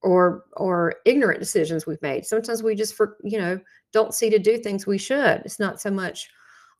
or 0.07 0.45
or 0.53 0.95
ignorant 1.03 1.39
decisions 1.39 1.85
we've 1.85 2.01
made. 2.01 2.25
Sometimes 2.25 2.63
we 2.63 2.75
just 2.75 2.95
for 2.95 3.17
you 3.23 3.37
know 3.37 3.59
don't 3.91 4.13
see 4.13 4.29
to 4.29 4.39
do 4.39 4.57
things 4.57 4.87
we 4.87 4.97
should. 4.97 5.41
It's 5.43 5.59
not 5.59 5.81
so 5.81 5.91
much 5.91 6.29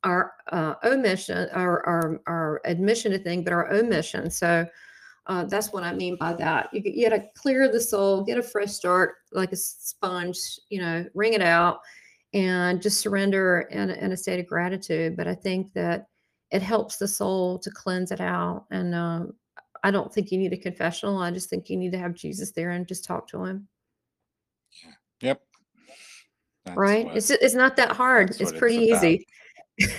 our 0.02 0.32
uh, 0.50 0.74
omission, 0.84 1.48
our, 1.52 1.86
our 1.86 2.20
our 2.26 2.60
admission 2.64 3.12
to 3.12 3.18
thing, 3.18 3.44
but 3.44 3.52
our 3.52 3.70
omission. 3.70 4.30
So 4.30 4.66
uh, 5.26 5.44
that's 5.44 5.74
what 5.74 5.84
I 5.84 5.92
mean 5.92 6.16
by 6.16 6.32
that. 6.34 6.70
You, 6.72 6.80
you 6.84 7.10
got 7.10 7.16
to 7.16 7.24
clear 7.36 7.70
the 7.70 7.80
soul, 7.80 8.24
get 8.24 8.38
a 8.38 8.42
fresh 8.42 8.72
start, 8.72 9.16
like 9.32 9.52
a 9.52 9.56
sponge. 9.56 10.38
You 10.70 10.80
know, 10.80 11.04
wring 11.14 11.34
it 11.34 11.42
out, 11.42 11.80
and 12.32 12.80
just 12.80 13.00
surrender 13.00 13.68
in, 13.70 13.90
in 13.90 14.12
a 14.12 14.16
state 14.16 14.40
of 14.40 14.46
gratitude. 14.46 15.18
But 15.18 15.28
I 15.28 15.34
think 15.34 15.74
that 15.74 16.06
it 16.50 16.62
helps 16.62 16.96
the 16.96 17.08
soul 17.08 17.58
to 17.58 17.70
cleanse 17.70 18.10
it 18.10 18.22
out. 18.22 18.64
And 18.70 18.94
um, 18.94 19.34
I 19.88 19.90
don't 19.90 20.12
think 20.12 20.30
you 20.30 20.36
need 20.38 20.52
a 20.52 20.56
confessional. 20.58 21.16
I 21.18 21.30
just 21.30 21.48
think 21.48 21.70
you 21.70 21.78
need 21.78 21.92
to 21.92 21.98
have 21.98 22.12
Jesus 22.14 22.52
there 22.52 22.72
and 22.72 22.86
just 22.86 23.04
talk 23.06 23.26
to 23.28 23.42
him. 23.42 23.66
yep 25.22 25.40
That's 26.66 26.76
right? 26.76 27.06
what- 27.06 27.16
It's 27.16 27.30
it's 27.30 27.54
not 27.54 27.76
that 27.76 27.92
hard. 27.92 28.28
It's 28.30 28.40
it's 28.40 28.52
pretty 28.52 28.90
about. 28.90 29.04
easy. 29.04 29.26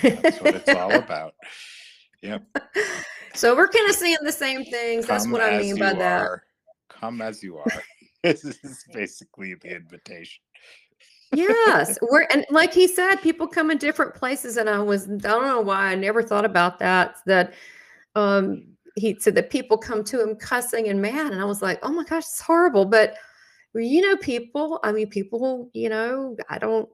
that's 0.03 0.39
what 0.41 0.55
it's 0.55 0.69
all 0.69 0.91
about 1.05 1.33
yep 2.21 2.43
so 3.33 3.55
we're 3.55 3.67
kind 3.69 3.89
of 3.89 3.95
saying 3.95 4.17
the 4.23 4.31
same 4.31 4.63
things. 4.65 5.07
That's 5.07 5.27
what 5.27 5.41
I 5.41 5.57
mean 5.57 5.77
by 5.79 5.91
you 5.93 5.97
that. 5.97 6.27
come 6.89 7.21
as 7.21 7.41
you 7.41 7.57
are 7.57 7.83
this 8.23 8.43
is 8.45 8.85
basically 8.93 9.55
the 9.55 9.75
invitation 9.75 10.41
Yes, 11.31 11.97
we're 12.11 12.25
and 12.31 12.45
like 12.49 12.73
he 12.73 12.87
said, 12.87 13.17
people 13.17 13.47
come 13.47 13.69
in 13.71 13.77
different 13.77 14.15
places, 14.15 14.57
and 14.57 14.67
I 14.69 14.79
was 14.79 15.07
I 15.07 15.15
don't 15.17 15.45
know 15.45 15.61
why 15.61 15.91
I 15.91 15.95
never 15.95 16.23
thought 16.23 16.43
about 16.45 16.79
that. 16.79 17.17
That 17.27 17.53
um 18.15 18.65
he 18.95 19.17
said 19.19 19.35
that 19.35 19.49
people 19.49 19.77
come 19.77 20.03
to 20.05 20.21
him 20.21 20.35
cussing 20.35 20.87
and 20.89 21.01
mad, 21.01 21.31
and 21.31 21.41
I 21.41 21.45
was 21.45 21.61
like, 21.61 21.79
oh 21.83 21.91
my 21.91 22.03
gosh, 22.03 22.23
it's 22.23 22.41
horrible. 22.41 22.85
But 22.85 23.15
you 23.75 24.01
know, 24.01 24.17
people. 24.17 24.79
I 24.83 24.91
mean, 24.91 25.09
people. 25.09 25.69
You 25.73 25.89
know, 25.89 26.35
I 26.49 26.57
don't. 26.57 26.89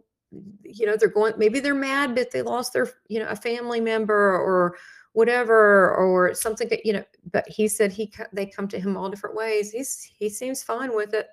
You 0.63 0.85
know, 0.87 0.97
they're 0.97 1.09
going. 1.09 1.33
Maybe 1.37 1.59
they're 1.59 1.73
mad, 1.75 2.15
but 2.15 2.31
they 2.31 2.41
lost 2.41 2.73
their 2.73 2.89
you 3.07 3.19
know 3.19 3.27
a 3.29 3.35
family 3.35 3.79
member 3.79 4.13
or 4.37 4.75
whatever 5.13 5.93
or 5.95 6.33
something. 6.33 6.69
You 6.83 6.93
know, 6.93 7.03
but 7.31 7.47
he 7.47 7.67
said 7.67 7.91
he 7.93 8.11
they 8.33 8.45
come 8.45 8.67
to 8.69 8.79
him 8.79 8.97
all 8.97 9.09
different 9.09 9.35
ways. 9.35 9.71
He's 9.71 10.01
he 10.03 10.29
seems 10.29 10.61
fine 10.63 10.93
with 10.93 11.13
it. 11.13 11.27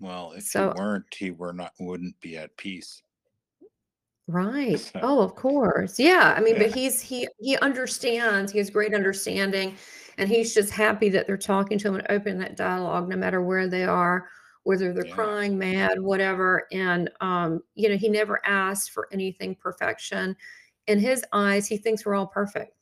well 0.00 0.32
if 0.32 0.42
So- 0.44 0.72
he 0.76 0.80
weren't 0.82 1.14
he 1.14 1.30
were 1.30 1.52
not 1.52 1.72
wouldn't 1.78 2.18
be 2.20 2.36
at 2.36 2.56
peace 2.56 3.02
Right. 4.28 4.78
So- 4.78 5.00
Oh, 5.02 5.20
of 5.20 5.34
course. 5.34 5.98
Yeah. 5.98 6.34
I 6.36 6.40
mean, 6.40 6.56
but 6.58 6.72
he's 6.74 7.00
he 7.00 7.28
he 7.38 7.56
understands. 7.58 8.52
He 8.52 8.58
has 8.58 8.70
great 8.70 8.94
understanding, 8.94 9.76
and 10.18 10.28
he's 10.28 10.54
just 10.54 10.70
happy 10.72 11.08
that 11.10 11.26
they're 11.26 11.36
talking 11.36 11.78
to 11.78 11.88
him 11.88 11.94
and 11.96 12.06
opening 12.08 12.38
that 12.38 12.56
dialogue, 12.56 13.08
no 13.08 13.16
matter 13.16 13.42
where 13.42 13.66
they 13.68 13.84
are, 13.84 14.28
whether 14.62 14.92
they're 14.92 15.06
Yeah. 15.06 15.14
crying, 15.14 15.58
mad, 15.58 16.00
whatever. 16.00 16.66
And 16.72 17.10
um, 17.20 17.62
you 17.74 17.88
know, 17.88 17.96
he 17.96 18.08
never 18.08 18.40
asked 18.46 18.92
for 18.92 19.08
anything 19.12 19.54
perfection. 19.56 20.36
In 20.86 20.98
his 20.98 21.24
eyes, 21.32 21.66
he 21.66 21.76
thinks 21.76 22.04
we're 22.06 22.14
all 22.14 22.26
perfect. 22.26 22.74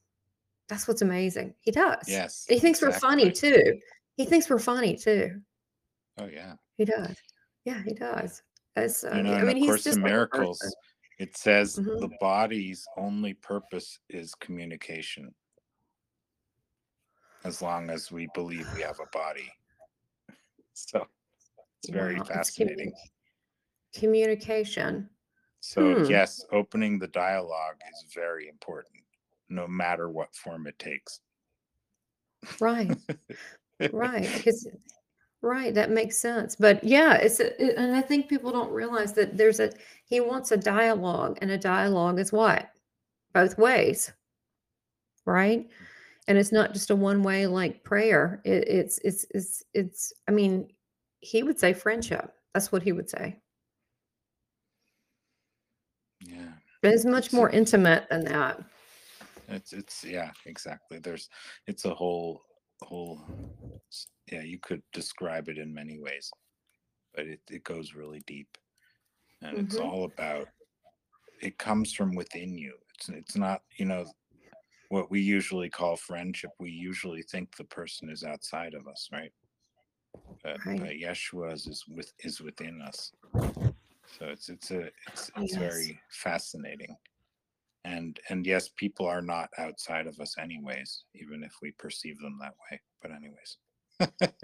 That's 0.68 0.86
what's 0.86 1.02
amazing. 1.02 1.54
He 1.60 1.70
does. 1.72 2.04
yes 2.06 2.46
And 2.48 2.54
he 2.54 2.60
thinks 2.60 2.80
we're 2.80 2.92
funny 2.92 3.30
too. 3.32 3.80
He 4.16 4.24
thinks 4.24 4.48
we're 4.48 4.58
funny 4.60 4.96
too. 4.96 5.40
oh 6.18 6.26
yeah 6.26 6.54
He 6.76 6.84
does. 6.84 7.16
Yeah, 7.64 7.82
he 7.82 7.92
does. 7.92 8.42
That's, 8.76 9.02
uh, 9.04 9.12
you 9.16 9.22
know 9.24 9.34
I 9.34 9.42
mean, 9.42 9.56
a 9.56 9.60
he's 9.60 9.68
course 9.68 9.84
just 9.84 9.98
like 9.98 10.06
a 10.10 10.14
miracles 10.14 10.60
person. 10.60 10.72
It 11.20 11.36
says 11.36 11.76
Mhm. 11.76 12.00
the 12.00 12.08
body's 12.18 12.88
only 12.96 13.34
purpose 13.34 13.98
is 14.08 14.34
communication 14.34 15.34
as 17.44 17.60
long 17.60 17.90
as 17.90 18.10
we 18.10 18.26
believe 18.28 18.66
we 18.72 18.80
have 18.80 18.98
a 19.00 19.06
body 19.16 19.52
so 20.72 21.06
it's 21.78 21.90
very 21.90 22.14
Wow, 22.14 22.22
it's 22.22 22.28
fascinating 22.28 22.92
communication. 23.94 25.10
so 25.60 25.98
Hmm. 25.98 26.04
yes 26.08 26.42
opening 26.52 26.98
the 26.98 27.08
dialogue 27.08 27.76
is 27.92 28.06
very 28.14 28.48
important 28.48 29.04
no 29.50 29.68
matter 29.68 30.08
what 30.08 30.34
form 30.34 30.66
it 30.66 30.78
takes 30.78 31.20
Right. 32.60 32.96
Right. 33.92 34.22
Because 34.22 34.66
right, 35.42 35.74
that 35.74 35.90
makes 35.90 36.16
sense. 36.18 36.56
But 36.56 36.82
yeah, 36.84 37.14
it's 37.14 37.40
a, 37.40 37.46
it- 37.62 37.76
and 37.76 37.94
I 37.96 38.00
think 38.02 38.28
people 38.28 38.50
don't 38.52 38.72
realize 38.72 39.12
that 39.14 39.36
there's 39.36 39.60
a 39.60 39.72
he 40.04 40.20
wants 40.20 40.52
a 40.52 40.56
dialogue, 40.56 41.38
and 41.42 41.50
a 41.50 41.58
dialogue 41.58 42.18
is 42.18 42.32
what? 42.32 42.70
both 43.32 43.56
ways, 43.58 44.12
right? 45.24 45.68
And 46.26 46.36
it's 46.36 46.50
not 46.52 46.72
just 46.72 46.90
a 46.90 46.96
one 46.96 47.22
way 47.22 47.46
like 47.46 47.84
prayer. 47.84 48.40
It, 48.44 48.68
it's 48.68 48.98
it's 49.04 49.24
it's 49.30 49.62
it's. 49.74 50.12
I 50.28 50.32
mean, 50.32 50.68
he 51.20 51.42
would 51.44 51.58
say 51.58 51.72
friendship. 51.72 52.32
That's 52.54 52.72
what 52.72 52.82
he 52.82 52.92
would 52.92 53.08
say. 53.08 53.36
Yeah. 56.24 56.52
But 56.82 56.92
it's 56.92 57.04
much 57.04 57.32
more 57.32 57.50
intimate 57.50 58.08
than 58.10 58.24
that. 58.24 58.60
it's 59.48 59.72
it's 59.72 60.04
yeah, 60.04 60.30
exactly. 60.46 60.98
There's 60.98 61.28
it's 61.66 61.84
a 61.84 61.94
whole 61.94 62.42
whole 62.86 63.22
yeah, 64.30 64.42
you 64.42 64.58
could 64.58 64.82
describe 64.92 65.48
it 65.48 65.58
in 65.58 65.74
many 65.74 65.98
ways, 65.98 66.30
but 67.14 67.26
it, 67.26 67.40
it 67.50 67.64
goes 67.64 67.94
really 67.94 68.22
deep. 68.26 68.56
And 69.42 69.58
it's 69.58 69.78
hmm 69.78 69.88
all 69.88 70.04
about 70.04 70.48
it 71.42 71.58
comes 71.58 71.92
from 71.92 72.14
within 72.14 72.56
you. 72.58 72.74
It's 72.94 73.08
it's 73.08 73.36
not, 73.36 73.62
you 73.78 73.86
know, 73.86 74.06
what 74.88 75.10
we 75.10 75.20
usually 75.20 75.70
call 75.70 75.96
friendship. 75.96 76.50
We 76.58 76.70
usually 76.70 77.22
think 77.22 77.56
the 77.56 77.64
person 77.64 78.10
is 78.10 78.24
outside 78.24 78.74
of 78.74 78.86
us, 78.86 79.08
right? 79.12 79.32
But 80.42 80.58
Right. 80.66 80.80
but 80.80 80.90
Yeshua's 80.90 81.66
is 81.66 81.84
with 81.88 82.12
is 82.20 82.40
within 82.40 82.80
us. 82.82 83.12
So 84.18 84.26
it's 84.26 84.48
it's 84.48 84.70
a 84.70 84.90
it's 85.08 85.30
it's 85.36 85.54
Yes. 85.54 85.58
very 85.58 86.00
fascinating. 86.10 86.96
And 87.84 88.18
and 88.28 88.46
yes, 88.46 88.68
people 88.76 89.06
are 89.06 89.22
not 89.22 89.48
outside 89.58 90.06
of 90.06 90.18
us 90.20 90.36
anyways, 90.38 91.04
even 91.14 91.42
if 91.42 91.52
we 91.62 91.72
perceive 91.72 92.18
them 92.20 92.38
that 92.40 92.54
way. 92.70 92.80
But 93.00 93.12
anyways. 93.12 93.56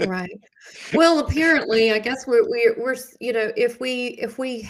Right. 0.07 0.31
Well, 0.95 1.21
apparently, 1.21 1.93
I 1.93 1.99
guess 1.99 2.27
we're 2.27 2.49
we're 2.49 2.75
we're 2.79 2.97
you 3.21 3.33
know 3.33 3.53
if 3.57 3.79
we 3.81 4.19
if 4.21 4.39
we 4.39 4.69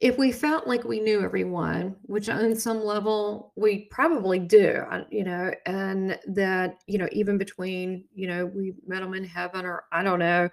if 0.00 0.16
we 0.18 0.32
felt 0.32 0.66
like 0.66 0.84
we 0.84 0.98
knew 0.98 1.22
everyone, 1.22 1.94
which 2.02 2.28
on 2.28 2.56
some 2.56 2.82
level 2.82 3.52
we 3.54 3.84
probably 3.90 4.38
do, 4.38 4.82
you 5.10 5.24
know, 5.24 5.52
and 5.66 6.18
that 6.26 6.78
you 6.86 6.98
know 6.98 7.08
even 7.12 7.38
between 7.38 8.04
you 8.14 8.26
know 8.26 8.46
we 8.46 8.74
met 8.86 9.00
them 9.00 9.14
in 9.14 9.24
heaven 9.24 9.64
or 9.64 9.84
I 9.92 10.02
don't 10.02 10.18
know, 10.18 10.48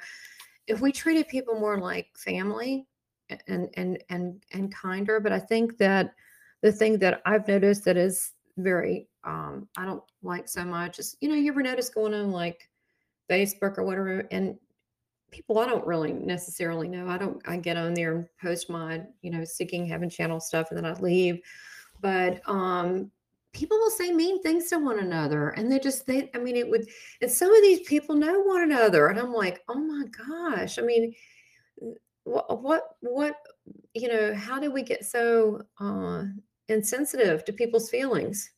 if 0.67 0.81
we 0.81 0.91
treated 0.91 1.27
people 1.27 1.59
more 1.59 1.79
like 1.79 2.07
family 2.15 2.85
and 3.47 3.69
and 3.75 4.03
and 4.09 4.43
and 4.51 4.73
kinder, 4.73 5.19
but 5.19 5.31
I 5.31 5.39
think 5.39 5.77
that 5.77 6.13
the 6.71 6.77
thing 6.77 6.97
that 6.99 7.21
I've 7.25 7.47
noticed 7.47 7.85
that 7.85 7.97
is 7.97 8.31
very 8.57 9.07
um 9.23 9.67
I 9.77 9.85
don't 9.85 10.03
like 10.23 10.47
so 10.47 10.65
much 10.65 10.99
is 10.99 11.15
you 11.21 11.29
know 11.29 11.35
you 11.35 11.51
ever 11.51 11.61
notice 11.61 11.89
going 11.89 12.13
on 12.13 12.31
like 12.31 12.69
Facebook 13.29 13.77
or 13.77 13.83
whatever, 13.83 14.27
and 14.31 14.57
people 15.31 15.59
I 15.59 15.67
don't 15.67 15.85
really 15.85 16.13
necessarily 16.13 16.87
know. 16.87 17.07
I 17.07 17.17
don't. 17.17 17.41
I 17.47 17.57
get 17.57 17.77
on 17.77 17.93
there 17.93 18.15
and 18.15 18.27
post 18.41 18.69
my, 18.69 19.03
you 19.21 19.31
know, 19.31 19.43
seeking 19.43 19.85
heaven 19.85 20.09
channel 20.09 20.39
stuff, 20.39 20.67
and 20.69 20.77
then 20.77 20.85
I 20.85 20.93
leave. 20.93 21.41
But 22.01 22.41
um, 22.47 23.11
people 23.53 23.77
will 23.77 23.89
say 23.89 24.11
mean 24.11 24.41
things 24.41 24.69
to 24.69 24.79
one 24.79 24.99
another, 24.99 25.49
and 25.49 25.71
they 25.71 25.79
just 25.79 26.05
they. 26.05 26.29
I 26.33 26.37
mean, 26.37 26.55
it 26.55 26.69
would. 26.69 26.87
And 27.21 27.31
some 27.31 27.53
of 27.53 27.61
these 27.61 27.81
people 27.81 28.15
know 28.15 28.39
one 28.41 28.61
another, 28.61 29.07
and 29.07 29.19
I'm 29.19 29.33
like, 29.33 29.61
oh 29.67 29.79
my 29.79 30.05
gosh. 30.27 30.79
I 30.79 30.83
mean, 30.83 31.13
what 32.23 32.61
what 32.61 32.95
what 33.01 33.35
you 33.93 34.07
know? 34.07 34.33
How 34.33 34.59
did 34.59 34.73
we 34.73 34.83
get 34.83 35.05
so 35.05 35.63
uh, 35.79 36.23
insensitive 36.69 37.45
to 37.45 37.53
people's 37.53 37.89
feelings? 37.89 38.51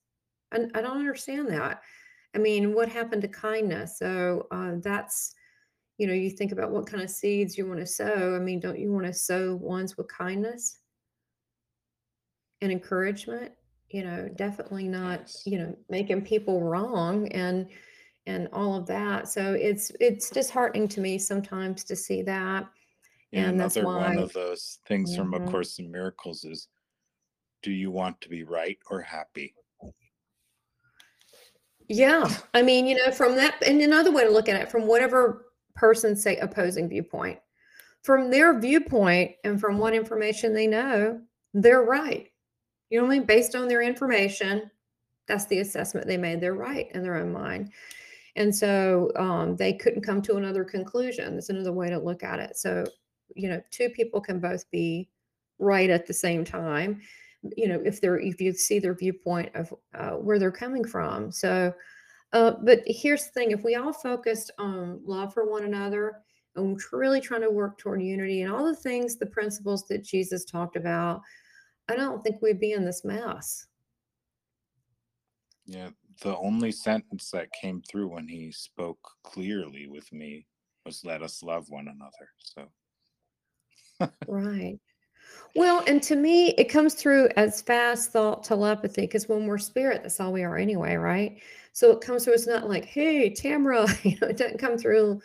And 0.51 0.71
I 0.75 0.81
don't 0.81 0.97
understand 0.97 1.47
that. 1.49 1.81
I 2.35 2.37
mean, 2.37 2.73
what 2.73 2.89
happened 2.89 3.21
to 3.23 3.27
kindness? 3.27 3.97
So 3.99 4.47
uh, 4.51 4.73
that's 4.81 5.33
you 5.99 6.07
know, 6.07 6.13
you 6.13 6.29
think 6.29 6.53
about 6.53 6.71
what 6.71 6.87
kind 6.87 7.03
of 7.03 7.09
seeds 7.09 7.57
you 7.57 7.67
want 7.67 7.81
to 7.81 7.85
sow. 7.85 8.33
I 8.33 8.39
mean, 8.39 8.61
don't 8.61 8.79
you 8.79 8.91
want 8.91 9.05
to 9.05 9.13
sow 9.13 9.55
ones 9.55 9.97
with 9.97 10.07
kindness 10.07 10.79
and 12.61 12.71
encouragement? 12.71 13.51
You 13.89 14.05
know, 14.05 14.29
definitely 14.29 14.87
not, 14.87 15.35
you 15.45 15.59
know, 15.59 15.75
making 15.89 16.21
people 16.21 16.63
wrong 16.63 17.27
and 17.29 17.67
and 18.27 18.47
all 18.53 18.75
of 18.75 18.85
that. 18.87 19.27
So 19.27 19.53
it's 19.53 19.91
it's 19.99 20.29
disheartening 20.29 20.87
to 20.89 21.01
me 21.01 21.17
sometimes 21.17 21.83
to 21.85 21.97
see 21.97 22.21
that. 22.21 22.69
Yeah, 23.31 23.49
And 23.49 23.59
that's 23.59 23.75
another 23.75 24.01
one 24.01 24.17
of 24.19 24.31
those 24.31 24.79
things 24.87 25.15
from 25.15 25.33
A. 25.33 25.39
Course 25.51 25.79
in 25.79 25.91
Miracles 25.91 26.45
is 26.45 26.69
do 27.61 27.71
you 27.71 27.91
want 27.91 28.19
to 28.21 28.29
be 28.29 28.43
right 28.43 28.77
or 28.89 29.01
happy? 29.01 29.53
Yeah. 31.87 32.31
I 32.53 32.61
mean, 32.61 32.85
you 32.85 32.95
know, 32.95 33.11
from 33.11 33.35
that 33.35 33.61
and 33.65 33.81
another 33.81 34.11
way 34.11 34.23
to 34.23 34.29
look 34.29 34.47
at 34.47 34.61
it, 34.61 34.69
from 34.69 34.87
whatever 34.87 35.47
person 35.75 36.15
say 36.15 36.37
opposing 36.37 36.87
viewpoint. 36.87 37.39
From 38.03 38.29
their 38.29 38.57
viewpoint 38.59 39.31
and 39.43 39.59
from 39.59 39.77
what 39.77 39.93
information 39.93 40.53
they 40.53 40.67
know, 40.67 41.19
they're 41.53 41.83
right. 41.83 42.27
You 42.89 42.99
know 42.99 43.05
what 43.05 43.13
I 43.13 43.17
mean? 43.17 43.25
Based 43.25 43.55
on 43.55 43.67
their 43.67 43.81
information, 43.81 44.69
that's 45.27 45.45
the 45.47 45.59
assessment 45.59 46.07
they 46.07 46.17
made. 46.17 46.41
They're 46.41 46.53
right 46.53 46.87
in 46.93 47.03
their 47.03 47.17
own 47.17 47.31
mind. 47.31 47.71
And 48.35 48.55
so 48.55 49.11
um, 49.15 49.55
they 49.55 49.73
couldn't 49.73 50.01
come 50.01 50.21
to 50.23 50.37
another 50.37 50.63
conclusion. 50.63 51.33
That's 51.35 51.49
another 51.49 51.73
way 51.73 51.89
to 51.89 51.99
look 51.99 52.23
at 52.23 52.39
it. 52.39 52.55
So, 52.55 52.85
you 53.35 53.49
know, 53.49 53.61
two 53.71 53.89
people 53.89 54.21
can 54.21 54.39
both 54.39 54.69
be 54.71 55.09
right 55.57 55.89
at 55.89 56.07
the 56.07 56.13
same 56.13 56.45
time. 56.45 57.01
You 57.55 57.67
know, 57.69 57.81
if 57.85 58.01
they're 58.01 58.19
if 58.19 58.41
you 58.41 58.53
see 58.53 58.79
their 58.79 58.95
viewpoint 58.95 59.55
of 59.55 59.73
uh, 59.93 60.11
where 60.11 60.39
they're 60.39 60.51
coming 60.51 60.83
from. 60.83 61.31
So, 61.31 61.73
uh, 62.33 62.53
but 62.63 62.81
here's 62.85 63.25
the 63.25 63.31
thing: 63.31 63.51
if 63.51 63.63
we 63.63 63.75
all 63.75 63.93
focused 63.93 64.51
on 64.57 65.01
love 65.05 65.33
for 65.33 65.49
one 65.49 65.63
another 65.63 66.17
and 66.55 66.73
we're 66.73 66.99
really 66.99 67.21
trying 67.21 67.41
to 67.41 67.49
work 67.49 67.77
toward 67.77 68.01
unity 68.01 68.41
and 68.41 68.51
all 68.51 68.65
the 68.65 68.75
things, 68.75 69.17
the 69.17 69.25
principles 69.25 69.87
that 69.87 70.03
Jesus 70.03 70.43
talked 70.43 70.75
about, 70.75 71.21
I 71.87 71.95
don't 71.95 72.21
think 72.23 72.41
we'd 72.41 72.59
be 72.59 72.73
in 72.73 72.85
this 72.85 73.05
mess. 73.05 73.67
Yeah, 75.65 75.89
the 76.21 76.35
only 76.37 76.71
sentence 76.71 77.29
that 77.31 77.51
came 77.61 77.81
through 77.83 78.09
when 78.09 78.27
he 78.27 78.51
spoke 78.51 78.99
clearly 79.23 79.87
with 79.87 80.11
me 80.11 80.47
was 80.85 81.05
let 81.05 81.21
us 81.21 81.43
love 81.43 81.69
one 81.69 81.87
another. 81.87 82.29
So, 82.39 84.09
Right. 84.27 84.79
Well, 85.55 85.83
and 85.87 86.01
to 86.03 86.15
me, 86.15 86.49
it 86.51 86.65
comes 86.65 86.93
through 86.93 87.29
as 87.35 87.61
fast 87.61 88.11
thought 88.11 88.43
telepathy 88.43 89.01
because 89.01 89.27
when 89.27 89.45
we're 89.47 89.57
spirit, 89.57 90.03
that's 90.03 90.19
all 90.19 90.31
we 90.31 90.43
are 90.43 90.57
anyway, 90.57 90.95
right? 90.95 91.37
So 91.73 91.91
it 91.91 92.01
comes 92.01 92.23
through. 92.23 92.33
It's 92.33 92.47
not 92.47 92.69
like, 92.69 92.85
"Hey, 92.85 93.29
Tamara," 93.29 93.87
you 94.03 94.17
know, 94.21 94.27
it 94.27 94.37
doesn't 94.37 94.59
come 94.59 94.77
through 94.77 95.21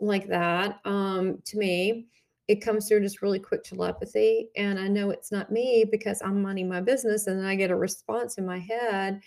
like 0.00 0.28
that. 0.28 0.80
Um, 0.84 1.40
to 1.46 1.58
me, 1.58 2.08
it 2.48 2.56
comes 2.62 2.88
through 2.88 3.00
just 3.00 3.22
really 3.22 3.38
quick 3.38 3.64
telepathy, 3.64 4.50
and 4.56 4.78
I 4.78 4.88
know 4.88 5.10
it's 5.10 5.32
not 5.32 5.52
me 5.52 5.84
because 5.90 6.22
I'm 6.24 6.42
minding 6.42 6.68
my 6.68 6.80
business, 6.80 7.26
and 7.26 7.38
then 7.38 7.46
I 7.46 7.54
get 7.56 7.70
a 7.70 7.76
response 7.76 8.38
in 8.38 8.46
my 8.46 8.58
head, 8.58 9.20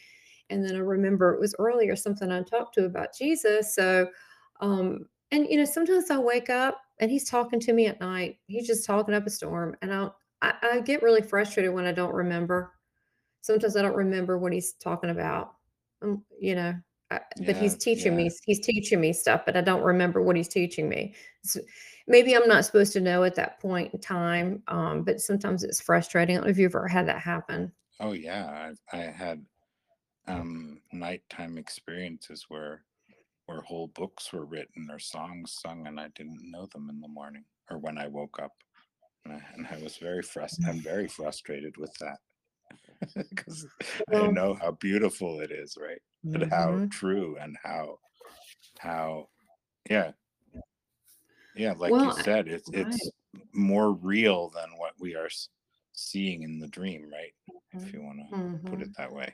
and 0.49 0.65
then 0.65 0.75
I 0.75 0.79
remember 0.79 1.33
it 1.33 1.39
was 1.39 1.55
earlier 1.59 1.95
something 1.95 2.31
I 2.31 2.41
talked 2.43 2.75
to 2.75 2.85
about 2.85 3.15
Jesus. 3.17 3.75
So, 3.75 4.09
um, 4.61 5.05
and 5.31 5.47
you 5.49 5.57
know, 5.57 5.65
sometimes 5.65 6.09
I 6.11 6.17
wake 6.17 6.49
up 6.49 6.81
and 6.99 7.09
he's 7.09 7.29
talking 7.29 7.59
to 7.61 7.73
me 7.73 7.87
at 7.87 7.99
night. 7.99 8.37
He's 8.47 8.67
just 8.67 8.85
talking 8.85 9.15
up 9.15 9.25
a 9.25 9.29
storm, 9.29 9.75
and 9.81 9.93
I'll, 9.93 10.15
I 10.41 10.53
I 10.61 10.79
get 10.81 11.01
really 11.01 11.21
frustrated 11.21 11.73
when 11.73 11.85
I 11.85 11.91
don't 11.91 12.13
remember. 12.13 12.73
Sometimes 13.41 13.75
I 13.75 13.81
don't 13.81 13.95
remember 13.95 14.37
what 14.37 14.53
he's 14.53 14.73
talking 14.73 15.09
about. 15.09 15.53
Um, 16.01 16.23
you 16.39 16.55
know, 16.55 16.75
I, 17.09 17.21
but 17.37 17.55
yeah, 17.55 17.61
he's 17.61 17.75
teaching 17.75 18.13
yeah, 18.13 18.25
me. 18.25 18.31
He's 18.45 18.59
teaching 18.59 19.01
me 19.01 19.13
stuff, 19.13 19.43
but 19.45 19.57
I 19.57 19.61
don't 19.61 19.83
remember 19.83 20.21
what 20.21 20.35
he's 20.35 20.47
teaching 20.47 20.87
me. 20.87 21.15
So 21.43 21.59
maybe 22.07 22.35
I'm 22.35 22.47
not 22.47 22.65
supposed 22.65 22.93
to 22.93 23.01
know 23.01 23.23
at 23.23 23.35
that 23.35 23.59
point 23.59 23.93
in 23.93 23.99
time. 23.99 24.61
Um, 24.67 25.03
but 25.03 25.21
sometimes 25.21 25.63
it's 25.63 25.81
frustrating. 25.81 26.35
I 26.35 26.37
don't 26.37 26.45
know 26.45 26.51
if 26.51 26.57
you've 26.57 26.75
ever 26.75 26.87
had 26.87 27.07
that 27.07 27.19
happen. 27.19 27.71
oh 27.99 28.11
yeah, 28.13 28.71
I, 28.93 28.97
I 28.97 29.01
had 29.03 29.45
um 30.27 30.81
nighttime 30.91 31.57
experiences 31.57 32.45
where 32.47 32.83
where 33.45 33.61
whole 33.61 33.87
books 33.87 34.31
were 34.31 34.45
written 34.45 34.89
or 34.89 34.99
songs 34.99 35.57
sung 35.61 35.87
and 35.87 35.99
I 35.99 36.09
didn't 36.15 36.51
know 36.51 36.67
them 36.67 36.89
in 36.89 37.01
the 37.01 37.07
morning 37.07 37.43
or 37.69 37.77
when 37.77 37.97
I 37.97 38.07
woke 38.07 38.39
up. 38.41 38.51
And 39.25 39.33
I, 39.35 39.41
and 39.55 39.67
I 39.67 39.83
was 39.83 39.97
very 39.97 40.23
frust- 40.23 40.67
I'm 40.67 40.79
mm. 40.79 40.83
very 40.83 41.07
frustrated 41.07 41.77
with 41.77 41.93
that 41.99 42.17
because 43.29 43.67
I 44.13 44.27
know 44.27 44.55
how 44.59 44.71
beautiful 44.71 45.41
it 45.41 45.51
is, 45.51 45.77
right? 45.79 46.01
And 46.23 46.51
how 46.51 46.69
mm-hmm. 46.69 46.87
true 46.87 47.37
and 47.39 47.57
how 47.63 47.97
how 48.79 49.27
yeah 49.89 50.11
yeah 51.55 51.73
like 51.77 51.91
you 51.91 51.97
well, 51.97 52.17
I- 52.17 52.21
said 52.21 52.47
it's 52.47 52.69
right. 52.73 52.87
it's 52.87 53.11
more 53.53 53.93
real 53.93 54.49
than 54.49 54.77
what 54.77 54.93
we 54.99 55.15
are 55.15 55.29
seeing 55.93 56.43
in 56.43 56.59
the 56.59 56.67
dream 56.67 57.09
right 57.11 57.33
if 57.73 57.81
mm-hmm. 57.81 57.97
you 57.97 58.03
want 58.03 58.19
to 58.19 58.69
put 58.69 58.79
Mhm. 58.79 58.81
it 58.81 58.91
mm-hmm. 58.91 59.01
that 59.01 59.11
way 59.11 59.33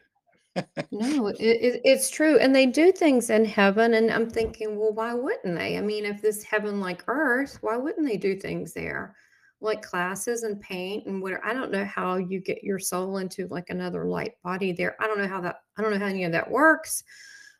No, 0.92 1.28
it, 1.28 1.38
it, 1.40 1.82
it's 1.84 2.10
true. 2.10 2.38
And 2.40 2.56
they 2.56 2.66
do 2.66 2.92
things 2.92 3.30
in 3.30 3.46
heaven. 3.46 3.96
And 3.96 4.12
I'm 4.12 4.30
thinking, 4.30 4.78
well, 4.80 4.94
why 4.94 5.14
wouldn't 5.14 5.58
they? 5.58 5.78
I 5.78 5.82
mean, 5.82 6.06
if 6.06 6.22
this 6.22 6.44
heaven 6.44 6.80
like 6.80 7.04
earth, 7.08 7.58
why 7.62 7.78
wouldn't 7.78 8.08
they 8.08 8.18
do 8.18 8.36
things 8.40 8.74
there? 8.74 9.16
Like 9.62 9.82
classes 9.82 10.44
and 10.44 10.62
paint 10.62 11.06
and 11.08 11.22
whatever. 11.22 11.46
I 11.46 11.54
don't 11.54 11.72
know 11.72 11.86
how 11.86 12.18
you 12.18 12.40
get 12.40 12.64
your 12.64 12.80
soul 12.80 13.18
into 13.18 13.48
like 13.50 13.70
another 13.70 14.06
light 14.06 14.34
body 14.44 14.72
there. 14.72 14.96
I 15.02 15.08
don't 15.08 15.18
know 15.20 15.28
how 15.28 15.42
that, 15.42 15.58
I 15.78 15.82
don't 15.82 15.92
know 15.92 16.00
how 16.00 16.06
any 16.06 16.24
of 16.26 16.32
that 16.32 16.50
works. 16.50 17.04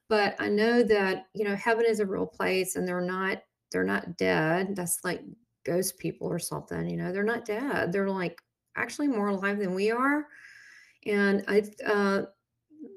But 0.10 0.36
I 0.40 0.48
know 0.50 0.84
that, 0.84 1.26
you 1.34 1.44
know, 1.44 1.56
heaven 1.56 1.86
is 1.86 2.00
a 2.00 2.06
real 2.06 2.26
place 2.28 2.76
and 2.78 2.88
they're 2.88 3.02
not, 3.02 3.40
they're 3.72 3.84
not 3.84 4.18
dead. 4.18 4.76
That's 4.76 5.04
like 5.04 5.22
ghost 5.66 5.98
people 5.98 6.28
or 6.28 6.40
something, 6.40 6.88
you 6.90 6.96
know, 6.98 7.12
they're 7.12 7.24
not 7.24 7.46
dead. 7.46 7.92
They're 7.92 8.10
like 8.10 8.42
actually 8.78 9.08
more 9.10 9.28
alive 9.30 9.60
than 9.60 9.74
we 9.76 9.92
are 9.92 10.28
And 11.06 11.44
I, 11.48 11.64
uh, 11.86 12.24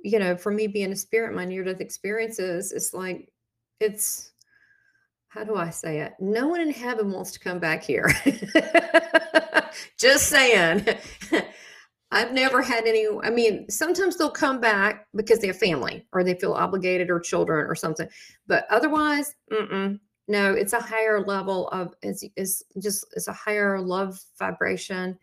you 0.03 0.19
know, 0.19 0.37
for 0.37 0.51
me 0.53 0.67
being 0.67 0.93
a 0.93 0.97
spirit, 0.97 1.35
my 1.35 1.45
near 1.45 1.65
death 1.65 1.81
experiences, 1.81 2.73
it's 2.73 2.95
like, 2.95 3.33
it's, 3.81 4.33
how 5.29 5.45
do 5.45 5.57
I 5.57 5.71
say 5.71 6.01
it? 6.01 6.15
No 6.19 6.49
one 6.49 6.61
in 6.61 6.73
heaven 6.73 7.13
wants 7.13 7.31
to 7.33 7.41
come 7.41 7.59
back 7.59 7.83
here. 7.83 8.11
Just 9.99 10.29
saying. 10.29 10.87
I've 12.13 12.33
never 12.33 12.61
had 12.61 12.87
any, 12.87 13.07
I 13.23 13.31
mean, 13.31 13.69
sometimes 13.71 14.17
they'll 14.17 14.31
come 14.31 14.61
back 14.61 15.07
because 15.15 15.39
they 15.39 15.47
have 15.47 15.59
family 15.59 16.07
or 16.13 16.25
they 16.25 16.35
feel 16.35 16.55
obligated 16.55 17.09
or 17.09 17.21
children 17.21 17.67
or 17.67 17.77
something. 17.77 18.09
But 18.49 18.67
otherwise, 18.69 19.37
mm-mm, 19.53 20.01
no, 20.27 20.53
it's 20.53 20.73
a 20.73 20.81
higher 20.81 21.25
level 21.25 21.69
of, 21.69 21.95
it's, 22.03 22.25
it's 22.35 22.65
just, 22.83 23.07
it's 23.15 23.29
a 23.29 23.33
higher 23.33 23.81
love 23.81 24.19
vibration 24.41 25.17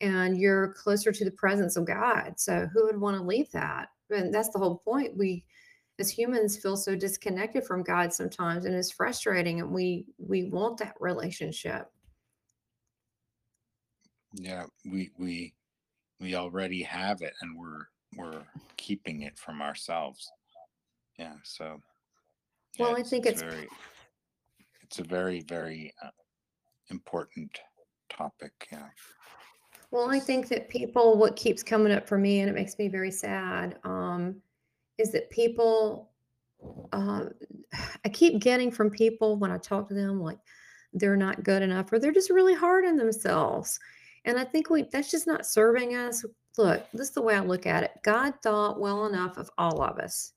and 0.00 0.36
you're 0.36 0.74
closer 0.74 1.12
to 1.12 1.24
the 1.24 1.30
presence 1.30 1.76
of 1.76 1.86
God. 1.86 2.34
So 2.36 2.66
who 2.72 2.86
would 2.86 3.00
want 3.00 3.16
to 3.16 3.22
leave 3.22 3.50
that? 3.52 3.88
And 4.14 4.32
that's 4.32 4.50
the 4.50 4.58
whole 4.58 4.78
point. 4.78 5.16
We, 5.16 5.44
as 5.98 6.10
humans 6.10 6.56
feel 6.56 6.76
so 6.76 6.96
disconnected 6.96 7.64
from 7.64 7.82
God 7.82 8.12
sometimes 8.12 8.64
and 8.64 8.74
it's 8.74 8.90
frustrating 8.90 9.60
and 9.60 9.70
we 9.70 10.06
we 10.18 10.44
want 10.44 10.78
that 10.78 10.96
relationship. 11.00 11.90
Yeah, 14.32 14.64
we 14.84 15.10
we 15.18 15.54
we 16.20 16.34
already 16.34 16.82
have 16.82 17.22
it 17.22 17.32
and 17.40 17.56
we're 17.56 17.86
we're 18.16 18.42
keeping 18.76 19.22
it 19.22 19.38
from 19.38 19.62
ourselves. 19.62 20.30
Yeah, 21.18 21.34
so 21.44 21.80
yeah, 22.76 22.86
Well, 22.86 22.96
I 22.96 23.02
think 23.02 23.26
it's 23.26 23.40
it's 23.40 23.52
very 23.52 23.68
it's 24.82 24.98
a 24.98 25.04
very 25.04 25.40
very 25.42 25.94
uh, 26.02 26.10
important 26.90 27.56
topic. 28.08 28.52
Yeah. 28.72 28.88
Well, 29.94 30.10
I 30.10 30.18
think 30.18 30.48
that 30.48 30.68
people 30.68 31.16
what 31.16 31.36
keeps 31.36 31.62
coming 31.62 31.92
up 31.92 32.08
for 32.08 32.18
me 32.18 32.40
and 32.40 32.50
it 32.50 32.54
makes 32.54 32.76
me 32.80 32.88
very 32.88 33.12
sad 33.12 33.78
um 33.84 34.34
is 34.98 35.12
that 35.12 35.30
people 35.30 36.10
uh, 36.92 37.26
I 38.04 38.08
keep 38.08 38.40
getting 38.40 38.72
from 38.72 38.90
people 38.90 39.36
when 39.36 39.52
I 39.52 39.58
talk 39.58 39.88
to 39.88 39.94
them 39.94 40.20
like 40.20 40.38
they're 40.92 41.16
not 41.16 41.44
good 41.44 41.62
enough 41.62 41.92
or 41.92 42.00
they're 42.00 42.12
just 42.12 42.30
really 42.30 42.54
hard 42.54 42.84
on 42.84 42.96
themselves. 42.96 43.78
And 44.24 44.36
I 44.36 44.44
think 44.44 44.68
we 44.68 44.82
that's 44.90 45.12
just 45.12 45.28
not 45.28 45.46
serving 45.46 45.94
us. 45.94 46.24
Look, 46.58 46.84
this 46.92 47.08
is 47.08 47.14
the 47.14 47.22
way 47.22 47.36
I 47.36 47.40
look 47.40 47.66
at 47.66 47.84
it. 47.84 47.92
God 48.02 48.34
thought 48.42 48.80
well 48.80 49.06
enough 49.06 49.36
of 49.36 49.48
all 49.58 49.80
of 49.80 49.98
us 49.98 50.32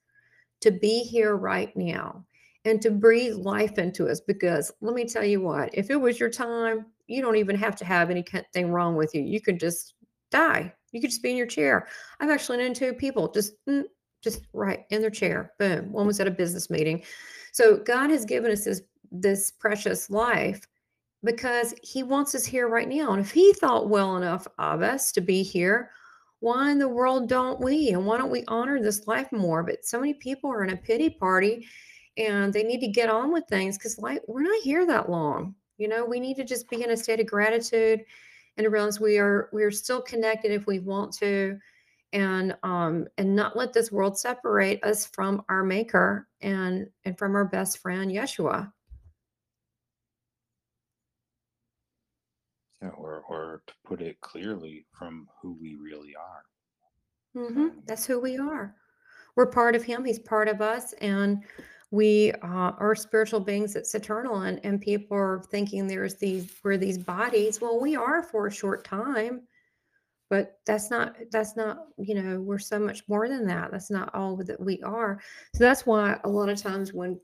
to 0.62 0.70
be 0.70 1.00
here 1.00 1.36
right 1.36 1.76
now 1.76 2.24
and 2.64 2.80
to 2.84 2.92
breathe 2.92 3.36
life 3.36 3.80
into 3.80 4.08
us 4.08 4.20
because 4.20 4.72
let 4.82 4.94
me 4.94 5.06
tell 5.06 5.26
you 5.26 5.42
what, 5.42 5.70
if 5.74 5.90
it 5.90 5.96
was 5.96 6.20
your 6.20 6.30
time, 6.30 6.86
you 7.08 7.22
don't 7.22 7.38
even 7.38 7.56
have 7.56 7.76
to 7.78 7.86
have 7.86 8.10
anything 8.10 8.72
wrong 8.72 8.96
with 8.96 9.14
you. 9.16 9.22
You 9.22 9.42
could 9.42 9.60
just 9.60 9.96
die. 10.32 10.74
You 10.92 11.02
could 11.02 11.10
just 11.10 11.24
be 11.24 11.32
in 11.32 11.38
your 11.38 11.48
chair. 11.48 11.88
I've 12.20 12.30
actually 12.30 12.58
known 12.58 12.74
two 12.74 12.94
people 12.94 13.32
just 13.32 13.54
mm, 13.68 13.84
just 14.24 14.42
right 14.54 14.86
in 14.90 15.02
their 15.02 15.10
chair. 15.10 15.54
Boom. 15.60 15.92
One 15.92 16.08
was 16.08 16.20
at 16.20 16.28
a 16.28 16.32
business 16.32 16.70
meeting. 16.70 17.04
So 17.52 17.78
God 17.78 18.10
has 18.10 18.26
given 18.26 18.52
us 18.52 18.66
this 18.66 18.82
this 19.12 19.52
precious 19.52 20.10
life 20.10 20.62
because 21.24 21.74
he 21.82 22.04
wants 22.04 22.36
us 22.36 22.46
here 22.46 22.68
right 22.68 22.88
now. 22.88 23.12
And 23.12 23.22
if 23.22 23.32
he 23.32 23.54
thought 23.54 23.90
well 23.90 24.18
enough 24.18 24.48
of 24.60 24.82
us 24.82 25.12
to 25.14 25.22
be 25.22 25.44
here, 25.44 25.92
why 26.40 26.72
in 26.72 26.78
the 26.78 26.88
world 26.88 27.30
don't 27.30 27.60
we? 27.60 27.90
And 27.90 28.06
why 28.06 28.18
don't 28.18 28.30
we 28.30 28.44
honor 28.48 28.82
this 28.82 29.08
life 29.08 29.32
more? 29.32 29.64
But 29.64 29.86
so 29.86 30.00
many 30.00 30.14
people 30.14 30.52
are 30.52 30.64
in 30.64 30.72
a 30.72 30.78
pity 30.78 31.10
party 31.10 31.68
and 32.18 32.54
they 32.54 32.64
need 32.64 32.82
to 32.82 32.88
get 32.88 33.10
on 33.10 33.32
with 33.32 33.46
things 33.50 33.78
because 33.78 33.98
like 33.98 34.22
we're 34.28 34.42
not 34.42 34.62
here 34.62 34.86
that 34.86 35.10
long. 35.10 35.56
You 35.78 35.88
know, 35.88 36.06
we 36.06 36.20
need 36.20 36.36
to 36.38 36.44
just 36.44 36.70
be 36.70 36.84
in 36.84 36.92
a 36.92 36.98
state 36.98 37.20
of 37.20 37.28
gratitude 37.28 38.04
and 38.58 38.66
to 38.66 38.70
realize 38.70 39.00
we 39.00 39.18
are 39.18 39.50
we 39.54 39.64
are 39.64 39.72
still 39.72 40.02
connected 40.02 40.52
if 40.52 40.66
we 40.66 40.80
want 40.80 41.14
to 41.18 41.58
and 42.14 42.56
um 42.64 43.06
and 43.18 43.36
not 43.36 43.58
let 43.58 43.74
this 43.74 43.92
world 43.92 44.18
separate 44.18 44.84
us 44.84 45.06
from 45.06 45.44
our 45.50 45.64
maker 45.64 46.28
and 46.42 46.88
and 47.06 47.18
from 47.18 47.36
our 47.36 47.46
best 47.46 47.80
friend 47.80 48.10
Yeshua. 48.10 48.72
yeah, 52.82 52.90
or 52.90 53.24
or 53.30 53.62
to 53.68 53.74
put 53.86 54.02
it 54.02 54.20
clearly 54.22 54.86
from 54.98 55.28
who 55.42 55.58
we 55.60 55.76
really 55.76 56.14
are. 56.16 56.44
Mm-hmm. 57.36 57.60
Um, 57.60 57.84
That's 57.86 58.06
who 58.06 58.20
we 58.20 58.38
are. 58.38 58.76
We're 59.36 59.48
part 59.48 59.76
of 59.76 59.84
him. 59.84 60.04
He's 60.04 60.20
part 60.20 60.48
of 60.48 60.62
us, 60.62 60.94
and 60.94 61.44
we 61.92 62.34
uh, 62.44 62.74
are 62.78 62.96
spiritual 62.96 63.40
beings 63.40 63.74
that's 63.74 63.96
eternal. 63.96 64.42
And 64.42 64.60
and 64.64 64.82
people 64.82 65.18
are 65.18 65.44
thinking 65.50 65.88
there's 65.88 66.16
these 66.16 66.54
we're 66.64 66.78
these 66.78 66.98
bodies. 66.98 67.62
Well, 67.62 67.80
we 67.80 67.96
are 67.96 68.24
for 68.24 68.48
a 68.48 68.52
short 68.52 68.84
time, 68.84 69.42
but 70.30 70.60
that's 70.66 70.92
not 70.92 71.16
that's 71.32 71.56
not 71.56 71.86
you 71.98 72.16
know 72.16 72.42
we're 72.42 72.60
so 72.60 72.80
much 72.80 73.04
more 73.08 73.30
than 73.30 73.48
that. 73.48 73.72
That's 73.72 73.92
not 73.92 74.14
all 74.14 74.36
that 74.38 74.60
we 74.60 74.82
are. 74.84 75.22
So 75.56 75.64
that's 75.64 75.86
why 75.86 76.20
a 76.24 76.30
lot 76.30 76.50
of 76.50 76.62
times 76.62 76.94
when 76.94 77.20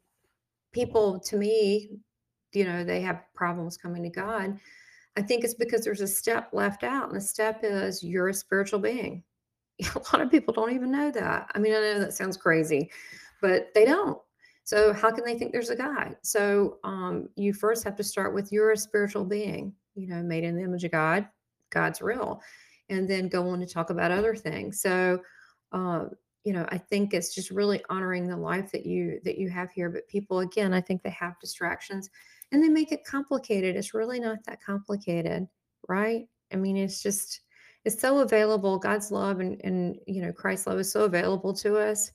people 0.72 1.20
to 1.20 1.38
me, 1.38 1.90
you 2.54 2.66
know, 2.66 2.84
they 2.84 3.02
have 3.02 3.24
problems 3.36 3.78
coming 3.78 4.04
to 4.04 4.10
God. 4.10 4.58
I 5.16 5.22
think 5.22 5.44
it's 5.44 5.54
because 5.54 5.84
there's 5.84 6.02
a 6.02 6.08
step 6.08 6.50
left 6.54 6.84
out, 6.84 7.08
and 7.08 7.16
the 7.16 7.22
step 7.22 7.60
is 7.64 8.04
you're 8.04 8.30
a 8.30 8.34
spiritual 8.34 8.80
being. 8.80 9.24
A 9.96 10.00
lot 10.14 10.22
of 10.22 10.32
people 10.32 10.54
don't 10.54 10.74
even 10.74 10.92
know 10.92 11.12
that. 11.12 11.52
I 11.54 11.60
mean, 11.60 11.74
I 11.74 11.80
know 11.80 12.00
that 12.00 12.14
sounds 12.14 12.38
crazy, 12.38 12.90
but 13.42 13.68
they 13.76 13.86
don't. 13.86 14.20
So 14.64 14.94
how 14.94 15.12
can 15.12 15.26
they 15.26 15.38
think 15.38 15.52
there's 15.52 15.70
a 15.70 15.76
God? 15.76 16.16
So 16.22 16.78
um, 16.84 17.30
you 17.36 17.54
first 17.54 17.84
have 17.84 17.96
to 17.98 18.04
start 18.04 18.34
with 18.34 18.52
you're 18.52 18.72
a 18.72 18.78
spiritual 18.78 19.26
being, 19.26 19.74
you 19.96 20.08
know, 20.08 20.24
made 20.24 20.44
in 20.44 20.56
the 20.56 20.64
image 20.64 20.84
of 20.84 20.92
God. 20.92 21.28
God's 21.70 22.02
real, 22.02 22.42
and 22.90 23.10
then 23.10 23.28
go 23.28 23.50
on 23.50 23.60
to 23.60 23.66
talk 23.66 23.90
about 23.90 24.12
other 24.12 24.36
things. 24.36 24.80
So, 24.80 25.20
uh, 25.72 26.06
you 26.44 26.54
know, 26.54 26.66
I 26.70 26.78
think 26.78 27.14
it's 27.14 27.34
just 27.34 27.52
really 27.52 27.82
honoring 27.90 28.28
the 28.28 28.38
life 28.38 28.72
that 28.72 28.86
you 28.86 29.20
that 29.24 29.38
you 29.38 29.50
have 29.50 29.72
here. 29.72 29.90
But 29.90 30.08
people, 30.08 30.40
again, 30.40 30.74
I 30.74 30.82
think 30.82 31.02
they 31.02 31.10
have 31.10 31.40
distractions 31.40 32.10
and 32.52 32.64
they 32.64 32.70
make 32.70 32.92
it 32.92 33.06
complicated. 33.06 33.76
It's 33.76 33.94
really 33.94 34.20
not 34.20 34.44
that 34.46 34.62
complicated, 34.62 35.48
right? 35.88 36.28
I 36.52 36.56
mean, 36.56 36.78
it's 36.78 37.02
just 37.02 37.42
it's 37.86 38.00
so 38.00 38.20
available. 38.20 38.78
God's 38.78 39.12
love 39.12 39.40
and 39.40 39.60
and 39.64 39.98
you 40.06 40.22
know 40.22 40.32
Christ's 40.32 40.68
love 40.68 40.80
is 40.80 40.92
so 40.92 41.06
available 41.06 41.54
to 41.56 41.78
us. 41.78 42.12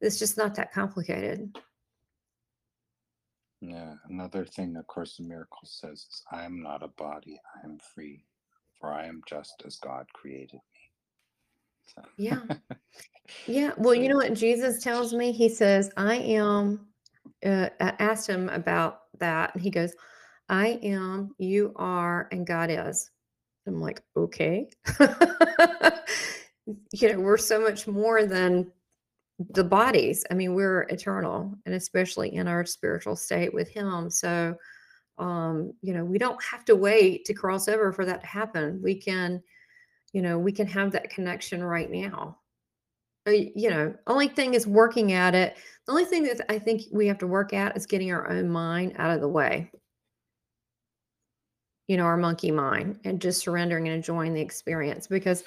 It's 0.00 0.18
just 0.18 0.36
not 0.36 0.54
that 0.56 0.72
complicated. 0.72 1.54
Yeah, 3.62 3.94
another 4.08 4.44
thing 4.44 4.76
A 4.76 4.82
Course 4.82 5.20
in 5.20 5.28
Miracles 5.28 5.78
says 5.80 6.06
is, 6.10 6.22
"I 6.32 6.44
am 6.44 6.62
not 6.62 6.82
a 6.82 6.88
body; 6.88 7.40
I 7.56 7.64
am 7.64 7.78
free, 7.94 8.24
for 8.80 8.92
I 8.92 9.06
am 9.06 9.22
just 9.28 9.62
as 9.64 9.76
God 9.76 10.06
created 10.12 10.54
me." 10.74 10.90
So, 11.94 12.02
Yeah. 12.16 12.40
Yeah. 13.46 13.72
Well, 13.78 13.94
you 13.94 14.08
know 14.08 14.16
what 14.16 14.34
Jesus 14.34 14.82
tells 14.82 15.14
me? 15.14 15.30
He 15.32 15.48
says, 15.48 15.90
I 15.96 16.16
am, 16.16 16.88
uh, 17.44 17.68
I 17.80 17.94
asked 17.98 18.28
him 18.28 18.48
about 18.48 19.02
that. 19.18 19.54
And 19.54 19.62
he 19.62 19.70
goes, 19.70 19.94
I 20.48 20.78
am, 20.82 21.34
you 21.38 21.72
are, 21.76 22.28
and 22.32 22.46
God 22.46 22.70
is. 22.70 23.10
I'm 23.66 23.80
like, 23.80 24.02
okay. 24.16 24.68
you 26.92 27.12
know, 27.12 27.20
we're 27.20 27.36
so 27.36 27.60
much 27.60 27.86
more 27.86 28.26
than 28.26 28.72
the 29.50 29.64
bodies. 29.64 30.24
I 30.30 30.34
mean, 30.34 30.54
we're 30.54 30.82
eternal 30.82 31.54
and 31.66 31.74
especially 31.74 32.34
in 32.34 32.48
our 32.48 32.64
spiritual 32.64 33.16
state 33.16 33.52
with 33.52 33.68
him. 33.68 34.10
So, 34.10 34.54
um, 35.18 35.72
you 35.82 35.94
know, 35.94 36.04
we 36.04 36.18
don't 36.18 36.42
have 36.42 36.64
to 36.66 36.76
wait 36.76 37.24
to 37.26 37.34
cross 37.34 37.68
over 37.68 37.92
for 37.92 38.04
that 38.04 38.20
to 38.20 38.26
happen. 38.26 38.80
We 38.82 38.94
can, 38.94 39.42
you 40.12 40.22
know, 40.22 40.38
we 40.38 40.52
can 40.52 40.66
have 40.66 40.92
that 40.92 41.10
connection 41.10 41.62
right 41.62 41.90
now. 41.90 42.38
Uh, 43.26 43.30
you 43.30 43.70
know, 43.70 43.94
only 44.06 44.28
thing 44.28 44.54
is 44.54 44.66
working 44.66 45.12
at 45.12 45.34
it. 45.34 45.56
The 45.86 45.92
only 45.92 46.04
thing 46.04 46.24
that 46.24 46.40
I 46.48 46.58
think 46.58 46.82
we 46.90 47.06
have 47.06 47.18
to 47.18 47.26
work 47.26 47.52
at 47.52 47.76
is 47.76 47.86
getting 47.86 48.12
our 48.12 48.28
own 48.28 48.48
mind 48.48 48.94
out 48.96 49.12
of 49.12 49.20
the 49.20 49.28
way, 49.28 49.70
you 51.86 51.96
know, 51.96 52.04
our 52.04 52.16
monkey 52.16 52.50
mind, 52.50 52.98
and 53.04 53.20
just 53.20 53.40
surrendering 53.40 53.86
and 53.86 53.96
enjoying 53.96 54.34
the 54.34 54.40
experience 54.40 55.06
because 55.06 55.44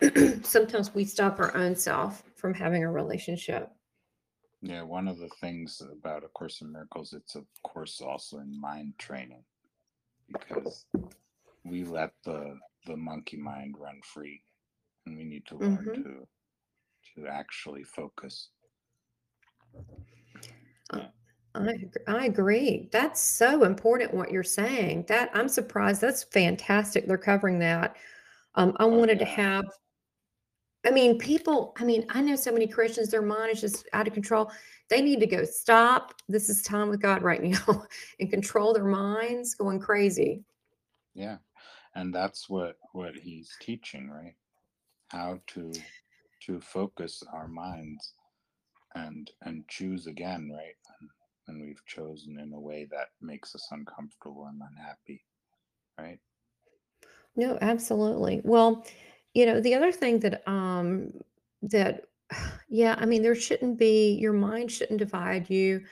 sometimes 0.42 0.94
we 0.94 1.04
stop 1.04 1.38
our 1.38 1.56
own 1.56 1.76
self 1.76 2.24
from 2.42 2.52
having 2.52 2.82
a 2.82 2.90
relationship. 2.90 3.70
yeah, 4.60 4.82
one 4.82 5.06
of 5.06 5.18
the 5.18 5.30
things 5.40 5.80
about 5.80 6.24
A 6.24 6.28
Course 6.28 6.60
in 6.60 6.72
Miracles, 6.72 7.12
it's 7.12 7.36
of 7.36 7.46
course 7.62 8.00
also 8.00 8.38
in 8.38 8.60
mind 8.60 8.94
training 8.98 9.44
because 10.28 10.84
we 11.64 11.84
let 11.84 12.12
the 12.24 12.58
the 12.86 12.96
monkey 12.96 13.36
mind 13.36 13.76
run 13.78 14.00
free, 14.02 14.42
and 15.06 15.16
we 15.16 15.22
need 15.24 15.46
to 15.46 15.56
learn 15.56 15.84
hmm 15.84 16.02
to 16.02 16.26
to 17.14 17.28
actually 17.28 17.84
focus. 17.84 18.50
Yeah. 20.92 21.06
I, 21.54 21.74
I 22.08 22.24
agree. 22.26 22.88
That's 22.92 23.20
so 23.20 23.64
important 23.64 24.14
what 24.14 24.30
you're 24.30 24.42
saying. 24.42 25.04
That 25.08 25.30
I'm 25.34 25.48
surprised. 25.48 26.00
That's 26.00 26.24
fantastic. 26.24 27.06
They're 27.06 27.18
covering 27.18 27.58
that. 27.60 27.96
Um, 28.54 28.74
I 28.76 28.84
Oh 28.84 28.98
wanted 28.98 29.18
to 29.18 29.24
have 29.26 29.64
I 30.84 30.90
mean, 30.90 31.18
people, 31.18 31.74
I 31.78 31.84
mean, 31.84 32.06
I 32.08 32.20
know 32.20 32.34
so 32.34 32.52
many 32.52 32.66
Christians, 32.66 33.10
their 33.10 33.22
mind 33.22 33.52
is 33.52 33.60
just 33.60 33.88
out 33.92 34.08
of 34.08 34.14
control. 34.14 34.50
They 34.90 35.00
need 35.00 35.20
to 35.20 35.26
go 35.26 35.44
stop. 35.44 36.14
This 36.28 36.48
is 36.48 36.62
time 36.62 36.88
with 36.88 37.00
God 37.00 37.22
right 37.22 37.42
now 37.42 37.86
and 38.18 38.30
control 38.30 38.74
their 38.74 38.84
minds 38.84 39.54
going 39.54 39.78
crazy. 39.78 40.44
Yeah. 41.14 41.36
And 41.94 42.12
that's 42.12 42.48
what 42.48 42.76
what 42.92 43.14
he's 43.14 43.50
teaching, 43.60 44.10
right? 44.10 44.34
How 45.08 45.40
to 45.48 45.72
to 46.46 46.60
focus 46.60 47.22
our 47.32 47.46
minds 47.46 48.14
and 48.94 49.30
and 49.42 49.66
choose 49.68 50.06
again 50.06 50.50
right 50.52 50.74
and, 51.00 51.10
and 51.48 51.62
we've 51.66 51.84
chosen 51.86 52.38
in 52.38 52.52
a 52.52 52.60
way 52.60 52.86
that 52.90 53.08
makes 53.20 53.54
us 53.54 53.66
uncomfortable 53.70 54.46
and 54.50 54.60
unhappy 54.70 55.24
right 55.98 56.18
No, 57.36 57.56
absolutely. 57.62 58.42
Well, 58.44 58.84
you 59.34 59.46
know, 59.46 59.60
the 59.60 59.74
other 59.74 59.92
thing 59.92 60.20
that 60.20 60.46
um 60.48 61.12
that 61.62 62.02
yeah, 62.68 62.96
I 62.98 63.06
mean 63.06 63.22
there 63.22 63.34
shouldn't 63.34 63.78
be 63.78 64.14
your 64.14 64.32
mind 64.32 64.70
shouldn't 64.70 64.98
divide 64.98 65.48
you. 65.50 65.82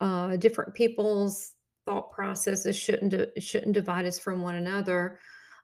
Uh 0.00 0.36
different 0.36 0.74
people's 0.74 1.52
thought 1.84 2.12
processes 2.12 2.76
shouldn't 2.76 3.42
shouldn't 3.42 3.72
divide 3.72 4.06
us 4.06 4.18
from 4.18 4.42
one 4.42 4.56
another. 4.56 5.18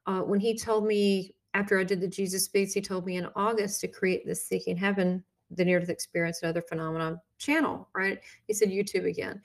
Uh 0.07 0.21
when 0.21 0.41
he 0.41 0.57
told 0.57 0.87
me 0.87 1.35
after 1.55 1.79
I 1.79 1.85
did 1.85 2.01
the 2.01 2.09
Jesus 2.09 2.45
Speaks, 2.45 2.73
he 2.73 2.81
told 2.81 3.07
me 3.07 3.17
in 3.17 3.29
August 3.35 3.81
to 3.81 3.89
create 3.89 4.27
the 4.27 4.35
Seeking 4.35 4.77
Heaven, 4.77 5.25
the 5.51 5.65
Near 5.65 5.81
Death 5.81 5.89
Experience 5.89 6.43
and 6.43 6.51
Other 6.51 6.63
Phenomena 6.63 7.21
channel, 7.39 7.89
right? 7.95 8.21
He 8.47 8.53
said 8.53 8.69
YouTube 8.69 9.09
again. 9.09 9.41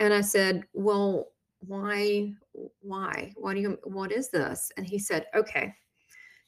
And 0.00 0.12
I 0.12 0.20
said, 0.20 0.64
"Well, 0.72 1.32
why 1.60 2.34
why? 2.80 3.32
Why 3.36 3.54
do 3.54 3.60
you 3.60 3.78
what 3.84 4.12
is 4.12 4.30
this?" 4.30 4.70
And 4.76 4.86
he 4.86 4.98
said, 4.98 5.26
"Okay, 5.34 5.74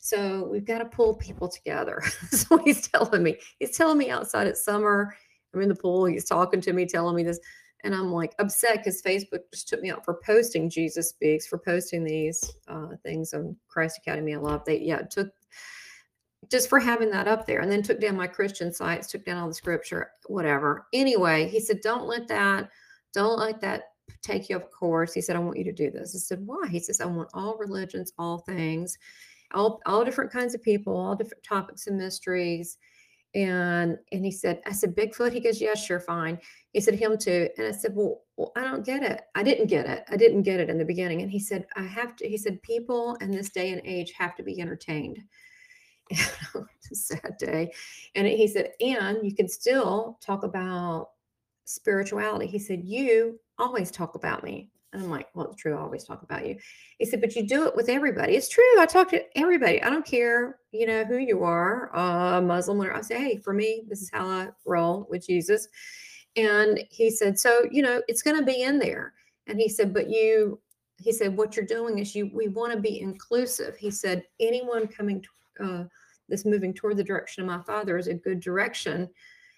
so 0.01 0.49
we've 0.51 0.65
got 0.65 0.79
to 0.79 0.87
pull 0.87 1.15
people 1.15 1.49
together." 1.49 2.03
That's 2.23 2.51
what 2.51 2.63
he's 2.63 2.89
telling 2.89 3.23
me. 3.23 3.39
He's 3.59 3.77
telling 3.77 3.99
me 3.99 4.11
outside 4.11 4.47
it's 4.47 4.65
summer. 4.65 5.15
I'm 5.55 5.63
in 5.63 5.69
the 5.69 5.75
pool. 5.75 6.07
He's 6.07 6.27
talking 6.27 6.61
to 6.63 6.73
me, 6.73 6.87
telling 6.87 7.17
me 7.17 7.23
this. 7.23 7.41
And 7.83 7.95
I'm 7.95 8.13
like 8.13 8.35
upset 8.39 8.79
because 8.79 9.01
Facebook 9.03 9.41
just 9.53 9.69
took 9.69 9.81
me 9.81 9.91
out 9.91 10.05
for 10.05 10.21
posting 10.25 10.69
Jesus 10.69 11.09
Speaks, 11.11 11.47
for 11.47 11.59
posting 11.59 12.05
these 12.05 12.53
uh, 12.69 12.89
things 13.03 13.33
on 13.33 13.57
Christ 13.69 13.99
Academy. 13.99 14.35
I 14.35 14.39
love. 14.39 14.65
They 14.65 14.81
yeah 14.81 15.03
took 15.03 15.29
just 16.51 16.69
for 16.69 16.81
having 16.81 17.11
that 17.11 17.29
up 17.29 17.47
there, 17.47 17.61
and 17.61 17.71
then 17.71 17.83
took 17.83 18.01
down 18.01 18.17
my 18.17 18.27
Christian 18.27 18.73
sites, 18.73 19.09
took 19.09 19.25
down 19.25 19.39
all 19.39 19.49
the 19.49 19.55
scripture, 19.55 20.11
whatever. 20.27 20.87
Anyway, 20.93 21.49
he 21.49 21.61
said, 21.61 21.81
"Don't 21.81 22.07
let 22.07 22.29
that." 22.29 22.69
Don't 23.13 23.39
let 23.39 23.61
that 23.61 23.85
take 24.23 24.49
you 24.49 24.57
off 24.57 24.71
course. 24.71 25.13
He 25.13 25.21
said, 25.21 25.37
I 25.37 25.41
want 25.41 25.59
you 25.59 25.65
to 25.65 25.73
do 25.73 25.91
this. 25.91 26.15
I 26.15 26.19
said, 26.19 26.47
why? 26.47 26.67
He 26.69 26.81
says, 26.81 27.01
I 27.01 27.07
want 27.07 27.31
all 27.35 27.57
religions, 27.59 28.13
all 28.19 28.39
things, 28.39 28.99
all, 29.55 29.81
all 29.87 30.05
different 30.05 30.33
kinds 30.33 30.55
of 30.55 30.63
people, 30.63 30.97
all 30.97 31.15
different 31.15 31.43
topics 31.43 31.87
and 31.87 31.99
mysteries. 31.99 32.79
And 33.35 33.97
and 34.11 34.25
he 34.25 34.33
said, 34.33 34.61
I 34.67 34.73
said, 34.73 34.97
Bigfoot. 34.97 35.33
He 35.33 35.39
goes, 35.39 35.61
Yeah, 35.61 35.75
sure, 35.75 36.01
fine. 36.01 36.37
He 36.73 36.81
said, 36.81 36.97
him 36.97 37.17
too. 37.17 37.49
And 37.57 37.69
I 37.69 37.71
said, 37.71 37.93
Well, 37.95 38.23
well, 38.37 38.51
I 38.57 38.63
don't 38.63 38.85
get 38.85 39.03
it. 39.03 39.23
I 39.35 39.43
didn't 39.43 39.67
get 39.67 39.87
it. 39.87 40.05
I 40.11 40.17
didn't 40.17 40.43
get 40.43 40.61
it 40.61 40.69
in 40.69 40.79
the 40.79 40.85
beginning. 40.85 41.23
And 41.23 41.31
he 41.31 41.39
said, 41.39 41.67
I 41.77 41.83
have 41.83 42.17
to, 42.17 42.29
he 42.29 42.39
said, 42.39 42.63
people 42.63 43.17
in 43.21 43.31
this 43.31 43.51
day 43.51 43.71
and 43.71 43.83
age 43.85 44.13
have 44.17 44.35
to 44.37 44.43
be 44.43 44.61
entertained. 44.61 45.19
sad 46.93 47.37
day. 47.39 47.71
And 48.15 48.27
he 48.27 48.49
said, 48.49 48.71
and 48.81 49.19
you 49.23 49.35
can 49.35 49.49
still 49.49 50.19
talk 50.21 50.43
about 50.43 51.11
spirituality. 51.65 52.47
He 52.47 52.59
said, 52.59 52.83
You 52.85 53.39
always 53.59 53.91
talk 53.91 54.15
about 54.15 54.43
me. 54.43 54.71
And 54.93 55.03
I'm 55.03 55.11
like, 55.11 55.29
Well, 55.35 55.51
it's 55.51 55.61
true. 55.61 55.77
I 55.77 55.81
always 55.81 56.05
talk 56.05 56.23
about 56.23 56.47
you. 56.47 56.57
He 56.99 57.05
said, 57.05 57.21
But 57.21 57.37
you 57.37 57.47
do 57.47 57.67
it 57.67 57.77
with 57.77 57.89
everybody. 57.89 58.37
It's 58.37 58.49
true. 58.49 58.65
I 58.79 58.87
talk 58.87 59.11
to 59.11 59.23
everybody. 59.39 59.83
I 59.83 59.91
don't 59.91 60.07
care, 60.07 60.59
you 60.73 60.87
know, 60.87 61.05
who 61.05 61.19
you 61.19 61.43
are, 61.45 61.95
uh, 61.97 62.41
Muslim, 62.41 62.79
whatever. 62.79 62.97
I 62.97 63.03
say, 63.03 63.19
Hey, 63.19 63.37
for 63.37 63.53
me, 63.53 63.85
this 63.89 64.03
is 64.03 64.11
how 64.13 64.27
I 64.27 64.49
roll 64.65 65.07
with 65.11 65.27
Jesus. 65.27 65.69
And 66.37 66.83
he 66.91 67.11
said, 67.11 67.39
So, 67.39 67.67
you 67.71 67.83
know, 67.83 68.03
it's 68.09 68.23
going 68.23 68.39
to 68.39 68.45
be 68.45 68.63
in 68.63 68.79
there. 68.79 69.15
And 69.47 69.59
he 69.59 69.69
said, 69.69 69.95
But 69.95 70.09
you, 70.11 70.61
he 70.99 71.13
said, 71.13 71.37
What 71.37 71.57
you're 71.57 71.67
doing 71.67 71.99
is 71.99 72.15
you, 72.15 72.31
we 72.35 72.49
want 72.49 72.73
to 72.73 72.79
be 72.79 73.01
inclusive. 73.01 73.77
He 73.77 73.91
said, 73.91 74.25
Anyone 74.41 74.87
coming, 74.87 75.25
uh, 75.61 75.85
that's 76.29 76.45
moving 76.45 76.73
toward 76.73 76.97
the 76.97 77.05
direction 77.05 77.43
of 77.43 77.49
my 77.49 77.63
father 77.65 77.99
is 77.99 78.07
a 78.07 78.15
good 78.15 78.41
direction 78.41 79.09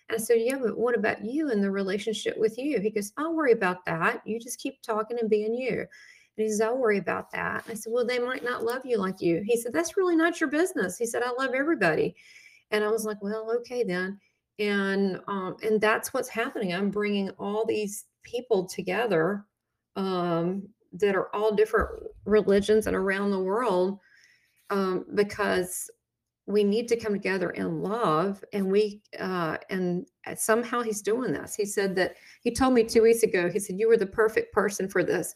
and 0.09 0.17
I 0.17 0.19
said, 0.19 0.39
Yeah, 0.41 0.59
but 0.63 0.77
what 0.77 0.97
about 0.97 1.25
you 1.25 1.51
and 1.51 1.63
the 1.63 1.71
relationship 1.71 2.37
with 2.39 2.59
you? 2.59 2.81
He 2.81 2.91
goes, 2.91 3.13
I'll 3.17 3.35
worry 3.35 3.53
about 3.53 3.85
that. 3.87 4.23
You 4.27 4.39
just 4.41 4.61
keep 4.61 4.83
talking 4.83 5.19
and 5.21 5.31
being 5.31 5.55
you. 5.55 5.81
And 5.81 6.45
he 6.45 6.49
says, 6.49 6.61
I'll 6.61 6.79
worry 6.79 6.99
about 6.99 7.31
that. 7.33 7.65
I 7.69 7.75
said, 7.75 7.93
Well, 7.93 8.07
they 8.07 8.19
might 8.19 8.45
not 8.45 8.65
love 8.65 8.83
you 8.85 8.99
like 8.99 9.21
you. 9.21 9.43
He 9.47 9.57
said, 9.61 9.73
That's 9.73 9.97
really 9.97 10.17
not 10.17 10.41
your 10.41 10.51
business. 10.51 10.99
He 10.99 11.07
said, 11.07 11.23
I 11.23 11.31
love 11.39 11.53
everybody. 11.55 12.15
And 12.71 12.83
I 12.85 12.89
was 12.89 13.05
like, 13.05 13.23
Well, 13.23 13.51
okay 13.59 13.85
then. 13.85 14.19
And 14.59 15.21
um, 15.29 15.57
and 15.63 15.81
that's 15.81 16.13
what's 16.13 16.29
happening. 16.29 16.73
I'm 16.73 16.91
bringing 16.91 17.31
all 17.39 17.65
these 17.65 18.05
people 18.23 18.67
together 18.67 19.45
um, 19.97 20.69
that 20.93 21.15
are 21.15 21.35
all 21.35 21.55
different 21.55 21.91
religions 22.25 22.87
and 22.87 22.97
around 22.97 23.31
the 23.31 23.41
world 23.41 23.99
um, 24.71 25.05
because 25.15 25.91
we 26.47 26.65
need 26.65 26.89
to 26.89 26.97
come 26.97 27.13
together 27.13 27.51
in 27.51 27.83
love 27.83 28.45
and 28.53 28.71
we 28.71 29.01
uh 29.21 29.57
and 29.71 30.07
uh, 30.27 30.35
somehow 30.35 30.83
he's 30.83 31.03
doing 31.03 31.33
this. 31.33 31.55
He 31.55 31.65
said 31.65 31.95
that 31.97 32.17
he 32.43 32.51
told 32.51 32.75
me 32.75 32.85
two 32.85 33.03
weeks 33.03 33.23
ago 33.23 33.49
he 33.49 33.59
said 33.59 33.79
you 33.79 33.89
were 33.89 33.97
the 33.97 34.07
perfect 34.07 34.53
person 34.53 34.89
for 34.89 35.05
this. 35.05 35.35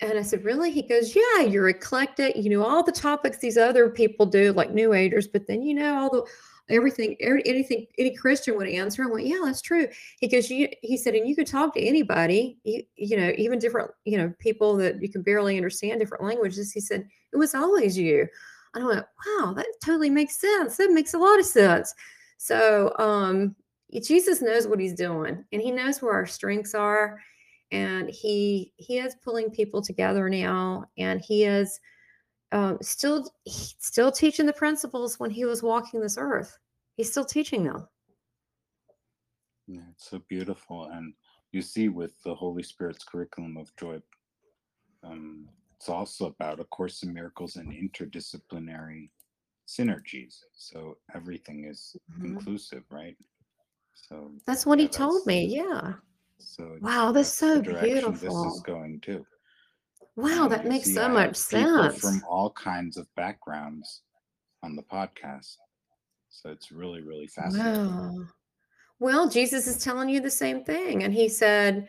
And 0.00 0.18
i 0.18 0.22
said 0.22 0.44
really? 0.44 0.70
He 0.70 0.82
goes 0.82 1.16
yeah 1.16 1.40
you're 1.40 1.68
eclectic 1.68 2.36
you 2.36 2.50
know 2.50 2.64
all 2.64 2.82
the 2.82 2.92
topics 2.92 3.38
these 3.38 3.56
other 3.56 3.88
people 3.88 4.26
do 4.26 4.52
like 4.52 4.72
new 4.72 4.92
agers 4.92 5.26
but 5.26 5.46
then 5.46 5.62
you 5.62 5.74
know 5.74 5.98
all 5.98 6.10
the 6.10 6.24
everything 6.68 7.16
every, 7.20 7.42
anything 7.46 7.86
any 7.98 8.14
christian 8.14 8.56
would 8.56 8.68
answer. 8.68 9.02
I 9.02 9.06
went 9.06 9.26
yeah 9.26 9.40
that's 9.42 9.62
true. 9.62 9.88
He 10.20 10.28
goes 10.28 10.50
you 10.50 10.68
he 10.82 10.98
said 10.98 11.14
and 11.14 11.26
you 11.26 11.34
could 11.34 11.46
talk 11.46 11.72
to 11.74 11.80
anybody 11.80 12.58
you, 12.64 12.82
you 12.96 13.16
know 13.16 13.32
even 13.38 13.58
different 13.58 13.90
you 14.04 14.18
know 14.18 14.34
people 14.38 14.76
that 14.76 15.00
you 15.00 15.08
can 15.08 15.22
barely 15.22 15.56
understand 15.56 15.98
different 15.98 16.24
languages. 16.24 16.72
He 16.72 16.80
said 16.80 17.08
it 17.32 17.36
was 17.38 17.54
always 17.54 17.96
you 17.96 18.28
and 18.74 18.84
I 18.84 18.86
went, 18.86 19.06
wow, 19.26 19.52
that 19.54 19.66
totally 19.84 20.10
makes 20.10 20.40
sense. 20.40 20.76
That 20.76 20.92
makes 20.92 21.14
a 21.14 21.18
lot 21.18 21.38
of 21.38 21.46
sense. 21.46 21.94
So 22.38 22.94
um, 22.98 23.56
Jesus 24.02 24.40
knows 24.42 24.66
what 24.66 24.80
he's 24.80 24.94
doing 24.94 25.44
and 25.52 25.62
he 25.62 25.70
knows 25.70 26.00
where 26.00 26.12
our 26.14 26.26
strengths 26.26 26.74
are. 26.74 27.20
And 27.72 28.10
he 28.10 28.72
he 28.76 28.98
is 28.98 29.16
pulling 29.24 29.50
people 29.50 29.80
together 29.82 30.28
now 30.28 30.86
and 30.98 31.20
he 31.20 31.44
is 31.44 31.78
um, 32.52 32.78
still 32.82 33.30
still 33.46 34.10
teaching 34.10 34.46
the 34.46 34.52
principles 34.52 35.20
when 35.20 35.30
he 35.30 35.44
was 35.44 35.62
walking 35.62 36.00
this 36.00 36.16
earth. 36.18 36.58
He's 36.96 37.10
still 37.10 37.24
teaching 37.24 37.64
them. 37.64 37.86
yeah 39.66 39.82
it's 39.92 40.10
so 40.10 40.20
beautiful 40.28 40.86
and 40.92 41.14
you 41.52 41.62
see 41.62 41.88
with 41.88 42.20
the 42.24 42.34
holy 42.34 42.62
spirit's 42.62 43.04
curriculum 43.04 43.56
of 43.56 43.74
joy 43.76 44.00
um, 45.04 45.48
it's 45.80 45.88
also 45.88 46.26
about 46.26 46.60
a 46.60 46.64
course 46.64 47.02
in 47.02 47.14
miracles 47.14 47.56
and 47.56 47.72
interdisciplinary 47.72 49.08
synergies 49.66 50.40
so 50.52 50.98
everything 51.14 51.64
is 51.64 51.96
Mhm. 52.18 52.26
inclusive 52.26 52.84
right 52.90 53.16
so 53.94 54.30
That's 54.46 54.66
what 54.66 54.78
yeah 54.78 54.84
he 54.84 54.88
told 54.88 55.24
me. 55.26 55.46
Yeah. 55.46 55.94
so 56.38 56.76
Wow, 56.82 57.12
that's 57.12 57.32
so 57.32 57.62
beautiful. 57.62 58.12
this 58.12 58.54
is 58.54 58.60
going 58.60 59.00
too 59.00 59.24
Wow, 60.16 60.48
that 60.48 60.66
makes 60.66 60.92
so 60.94 61.08
much 61.08 61.38
sense. 61.38 62.00
from 62.00 62.22
all 62.28 62.50
kinds 62.50 62.98
of 62.98 63.06
backgrounds 63.16 64.02
on 64.62 64.76
the 64.76 64.82
podcast 64.82 65.56
so 66.28 66.50
it's 66.50 66.70
really 66.70 67.00
really 67.00 67.26
fascinating 67.26 67.96
Wow. 67.96 68.26
Well, 68.98 69.30
Jesus 69.30 69.66
is 69.66 69.82
telling 69.82 70.10
you 70.10 70.20
the 70.20 70.30
same 70.30 70.62
thing. 70.62 71.04
And 71.04 71.14
he 71.14 71.30
said, 71.30 71.88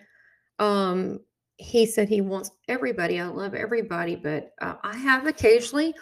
um, 0.59 1.19
he 1.61 1.85
said 1.85 2.09
he 2.09 2.21
wants 2.21 2.51
everybody. 2.67 3.19
I 3.19 3.27
love 3.27 3.53
everybody, 3.53 4.15
but 4.15 4.51
uh, 4.61 4.75
I 4.83 4.97
have 4.97 5.27
occasionally, 5.27 5.93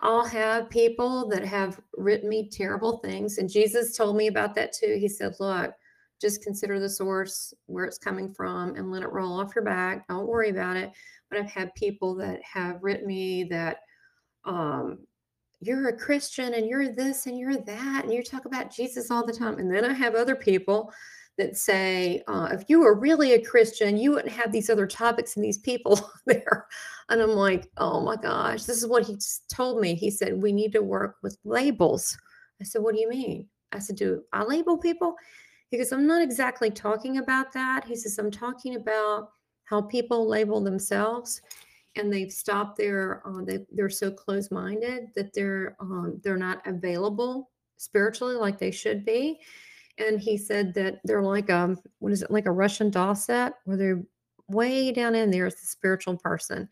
I'll 0.00 0.26
have 0.26 0.68
people 0.68 1.28
that 1.28 1.44
have 1.44 1.80
written 1.96 2.28
me 2.28 2.50
terrible 2.50 2.98
things. 2.98 3.38
And 3.38 3.48
Jesus 3.48 3.96
told 3.96 4.16
me 4.16 4.26
about 4.26 4.54
that 4.56 4.72
too. 4.72 4.96
He 5.00 5.08
said, 5.08 5.34
look, 5.40 5.72
just 6.20 6.42
consider 6.42 6.80
the 6.80 6.90
source, 6.90 7.54
where 7.66 7.84
it's 7.84 7.98
coming 7.98 8.32
from, 8.34 8.76
and 8.76 8.90
let 8.90 9.02
it 9.02 9.12
roll 9.12 9.40
off 9.40 9.54
your 9.54 9.64
back. 9.64 10.06
Don't 10.08 10.28
worry 10.28 10.50
about 10.50 10.76
it. 10.76 10.92
But 11.30 11.38
I've 11.38 11.50
had 11.50 11.74
people 11.74 12.14
that 12.16 12.40
have 12.42 12.82
written 12.82 13.06
me 13.06 13.44
that, 13.44 13.78
um, 14.44 14.98
you're 15.60 15.88
a 15.88 15.96
Christian 15.96 16.54
and 16.54 16.68
you're 16.68 16.92
this 16.92 17.24
and 17.24 17.38
you're 17.38 17.56
that, 17.56 18.04
and 18.04 18.12
you 18.12 18.22
talk 18.22 18.44
about 18.44 18.70
Jesus 18.70 19.10
all 19.10 19.24
the 19.24 19.32
time. 19.32 19.58
And 19.58 19.72
then 19.72 19.84
I 19.84 19.94
have 19.94 20.14
other 20.14 20.36
people 20.36 20.92
that 21.36 21.56
say, 21.56 22.22
uh, 22.28 22.48
if 22.52 22.64
you 22.68 22.80
were 22.80 22.94
really 22.94 23.32
a 23.32 23.44
Christian, 23.44 23.96
you 23.96 24.12
wouldn't 24.12 24.32
have 24.32 24.52
these 24.52 24.70
other 24.70 24.86
topics 24.86 25.36
and 25.36 25.44
these 25.44 25.58
people 25.58 25.98
there. 26.26 26.66
And 27.08 27.20
I'm 27.20 27.30
like, 27.30 27.68
oh 27.76 28.00
my 28.00 28.16
gosh, 28.16 28.64
this 28.64 28.78
is 28.78 28.86
what 28.86 29.04
he 29.04 29.18
told 29.52 29.80
me. 29.80 29.94
He 29.94 30.10
said, 30.10 30.40
we 30.40 30.52
need 30.52 30.72
to 30.72 30.82
work 30.82 31.16
with 31.22 31.36
labels. 31.44 32.16
I 32.60 32.64
said, 32.64 32.82
what 32.82 32.94
do 32.94 33.00
you 33.00 33.08
mean? 33.08 33.48
I 33.72 33.78
said, 33.80 33.96
do 33.96 34.22
I 34.32 34.44
label 34.44 34.78
people? 34.78 35.16
He 35.70 35.78
goes, 35.78 35.92
I'm 35.92 36.06
not 36.06 36.22
exactly 36.22 36.70
talking 36.70 37.18
about 37.18 37.52
that. 37.52 37.84
He 37.84 37.96
says, 37.96 38.18
I'm 38.18 38.30
talking 38.30 38.76
about 38.76 39.30
how 39.64 39.82
people 39.82 40.28
label 40.28 40.62
themselves 40.62 41.42
and 41.96 42.12
they've 42.12 42.32
stopped 42.32 42.76
their 42.76 43.22
uh, 43.26 43.42
they, 43.44 43.60
they're 43.72 43.88
so 43.88 44.10
close-minded 44.10 45.08
that 45.14 45.32
they're 45.32 45.76
um, 45.80 46.20
they're 46.22 46.36
not 46.36 46.60
available 46.66 47.50
spiritually 47.76 48.34
like 48.34 48.58
they 48.58 48.70
should 48.70 49.04
be 49.04 49.40
and 49.98 50.20
he 50.20 50.36
said 50.36 50.74
that 50.74 51.00
they're 51.04 51.22
like 51.22 51.50
um 51.50 51.78
what 51.98 52.12
is 52.12 52.22
it 52.22 52.30
like 52.30 52.46
a 52.46 52.52
russian 52.52 52.90
doll 52.90 53.14
set 53.14 53.54
where 53.64 53.76
they're 53.76 54.02
way 54.48 54.92
down 54.92 55.14
in 55.14 55.30
there 55.30 55.46
as 55.46 55.54
the 55.54 55.66
spiritual 55.66 56.16
person 56.16 56.68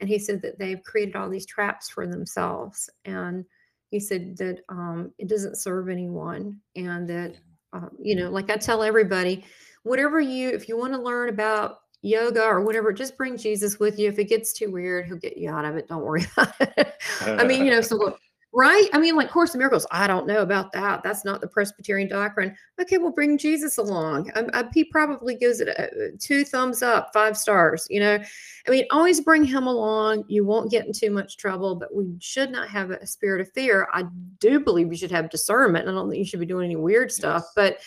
and 0.00 0.08
he 0.08 0.18
said 0.18 0.42
that 0.42 0.58
they've 0.58 0.82
created 0.82 1.14
all 1.14 1.28
these 1.28 1.46
traps 1.46 1.88
for 1.88 2.06
themselves 2.06 2.90
and 3.04 3.44
he 3.92 4.00
said 4.00 4.38
that 4.38 4.60
um, 4.70 5.12
it 5.18 5.28
doesn't 5.28 5.58
serve 5.58 5.90
anyone, 5.90 6.58
and 6.74 7.06
that 7.10 7.36
um, 7.74 7.90
you 8.00 8.16
know, 8.16 8.30
like 8.30 8.50
I 8.50 8.56
tell 8.56 8.82
everybody, 8.82 9.44
whatever 9.82 10.18
you, 10.18 10.48
if 10.48 10.66
you 10.66 10.78
want 10.78 10.94
to 10.94 10.98
learn 10.98 11.28
about 11.28 11.80
yoga 12.00 12.42
or 12.42 12.62
whatever, 12.62 12.90
just 12.92 13.18
bring 13.18 13.36
Jesus 13.36 13.78
with 13.78 13.98
you. 13.98 14.08
If 14.08 14.18
it 14.18 14.30
gets 14.30 14.54
too 14.54 14.72
weird, 14.72 15.06
he'll 15.06 15.18
get 15.18 15.36
you 15.36 15.50
out 15.50 15.66
of 15.66 15.76
it. 15.76 15.88
Don't 15.88 16.02
worry 16.02 16.24
about 16.36 16.54
it. 16.58 16.94
I 17.20 17.44
mean, 17.44 17.66
you 17.66 17.70
know, 17.70 17.82
so 17.82 17.96
look, 17.98 18.18
right? 18.54 18.88
I 18.92 18.98
mean, 18.98 19.16
like 19.16 19.30
Course 19.30 19.54
of 19.54 19.58
Miracles, 19.58 19.86
I 19.90 20.06
don't 20.06 20.26
know 20.26 20.42
about 20.42 20.72
that. 20.72 21.02
That's 21.02 21.24
not 21.24 21.40
the 21.40 21.46
Presbyterian 21.46 22.08
doctrine. 22.08 22.54
Okay, 22.80 22.98
well, 22.98 23.10
bring 23.12 23.38
Jesus 23.38 23.78
along. 23.78 24.30
I, 24.34 24.44
I, 24.52 24.64
he 24.74 24.84
probably 24.84 25.34
gives 25.34 25.60
it 25.60 25.68
a, 25.68 26.16
two 26.18 26.44
thumbs 26.44 26.82
up, 26.82 27.10
five 27.12 27.36
stars. 27.36 27.86
You 27.88 28.00
know, 28.00 28.18
I 28.66 28.70
mean, 28.70 28.84
always 28.90 29.20
bring 29.20 29.44
him 29.44 29.66
along. 29.66 30.24
You 30.28 30.44
won't 30.44 30.70
get 30.70 30.86
in 30.86 30.92
too 30.92 31.10
much 31.10 31.38
trouble, 31.38 31.74
but 31.74 31.94
we 31.94 32.14
should 32.20 32.50
not 32.50 32.68
have 32.68 32.90
a 32.90 33.06
spirit 33.06 33.40
of 33.40 33.50
fear. 33.52 33.88
I 33.92 34.04
do 34.38 34.60
believe 34.60 34.90
you 34.92 34.98
should 34.98 35.10
have 35.12 35.30
discernment. 35.30 35.88
I 35.88 35.92
don't 35.92 36.10
think 36.10 36.18
you 36.18 36.26
should 36.26 36.40
be 36.40 36.46
doing 36.46 36.66
any 36.66 36.76
weird 36.76 37.10
stuff, 37.10 37.44
Yes. 37.44 37.52
but 37.56 37.78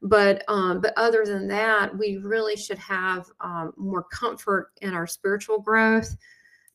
but 0.00 0.44
um 0.46 0.80
but 0.80 0.92
other 0.96 1.24
than 1.24 1.48
that 1.48 1.96
we 1.98 2.18
really 2.18 2.56
should 2.56 2.78
have 2.78 3.26
um, 3.40 3.72
more 3.76 4.04
comfort 4.04 4.70
in 4.80 4.94
our 4.94 5.08
spiritual 5.08 5.58
growth 5.58 6.16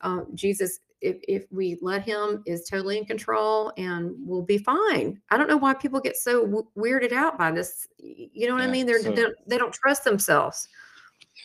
um, 0.01 0.27
jesus 0.33 0.79
if, 1.03 1.17
if 1.27 1.51
we 1.51 1.77
let 1.81 2.01
him 2.03 2.41
is 2.45 2.67
totally 2.67 2.97
in 2.97 3.05
control 3.05 3.71
and 3.77 4.11
we'll 4.17 4.41
be 4.41 4.57
fine 4.57 5.19
i 5.29 5.37
don't 5.37 5.49
know 5.49 5.57
why 5.57 5.73
people 5.73 5.99
get 5.99 6.15
so 6.15 6.41
w- 6.45 6.67
weirded 6.77 7.11
out 7.11 7.37
by 7.37 7.51
this 7.51 7.87
you 7.99 8.47
know 8.47 8.53
what 8.55 8.63
i 8.63 8.67
mean 8.67 8.85
They're, 8.85 9.03
so- 9.03 9.13
they 9.13 9.21
don't 9.21 9.35
they 9.47 9.57
don't 9.57 9.73
trust 9.73 10.03
themselves 10.03 10.67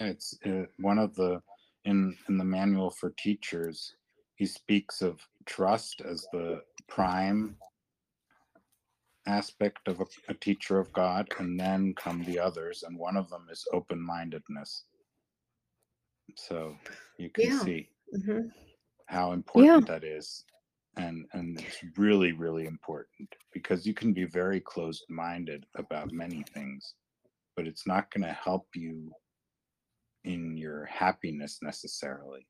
Yeah, 0.01 0.07
it's 0.09 0.39
uh, 0.47 0.65
one 0.79 0.99
of 0.99 1.15
the 1.15 1.41
in 1.85 2.17
in 2.29 2.39
the 2.39 2.45
manual 2.45 2.91
for 2.91 3.11
teachers. 3.19 3.95
He 4.37 4.47
speaks 4.47 5.03
of 5.03 5.19
trust 5.47 6.01
as 6.03 6.27
the 6.33 6.63
prime 6.87 7.57
aspect 9.27 9.89
of 9.89 10.01
a, 10.01 10.07
a 10.29 10.35
teacher 10.35 10.79
of 10.79 10.93
God, 10.93 11.29
and 11.39 11.59
then 11.59 11.95
come 11.95 12.23
the 12.25 12.39
others, 12.39 12.83
and 12.85 12.97
one 12.99 13.17
of 13.17 13.29
them 13.31 13.47
is 13.51 13.65
open-mindedness. 13.73 14.85
So 16.37 16.77
you 17.17 17.31
can 17.31 17.45
Yeah. 17.45 17.59
see 17.65 17.89
Mhm. 18.15 18.51
How 19.09 19.33
important 19.33 19.87
that 19.87 20.05
is, 20.05 20.45
and 20.97 21.27
and 21.33 21.61
it's 21.61 21.83
really 21.97 22.33
really 22.33 22.67
important 22.67 23.35
because 23.53 23.87
you 23.87 23.95
can 23.95 24.13
be 24.13 24.25
very 24.25 24.61
closed-minded 24.61 25.67
about 25.77 26.13
many 26.13 26.45
things, 26.55 26.95
but 27.57 27.67
it's 27.67 27.87
not 27.87 28.11
going 28.13 28.25
to 28.25 28.33
help 28.33 28.67
you 28.75 29.11
in 30.25 30.57
your 30.57 30.85
happiness 30.85 31.59
necessarily. 31.63 32.47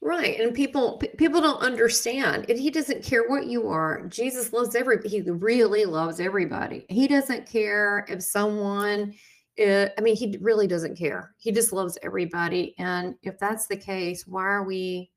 Right, 0.00 0.40
and 0.40 0.54
people 0.54 1.02
people 1.18 1.40
don't 1.40 1.60
understand. 1.60 2.46
And 2.48 2.58
he 2.58 2.70
doesn't 2.70 3.02
care 3.02 3.28
what 3.28 3.46
you 3.46 3.68
are. 3.68 4.06
Jesus 4.06 4.52
loves 4.52 4.76
every 4.76 5.06
he 5.06 5.20
really 5.22 5.84
loves 5.84 6.20
everybody. 6.20 6.86
He 6.88 7.08
doesn't 7.08 7.46
care 7.46 8.06
if 8.08 8.22
someone 8.22 9.14
uh, 9.60 9.88
I 9.98 10.00
mean, 10.00 10.16
he 10.16 10.36
really 10.40 10.66
doesn't 10.66 10.96
care. 10.96 11.34
He 11.38 11.52
just 11.52 11.72
loves 11.72 11.98
everybody. 12.02 12.74
And 12.78 13.16
if 13.22 13.38
that's 13.38 13.66
the 13.66 13.76
case, 13.76 14.26
why 14.26 14.42
are 14.44 14.64
we 14.64 15.12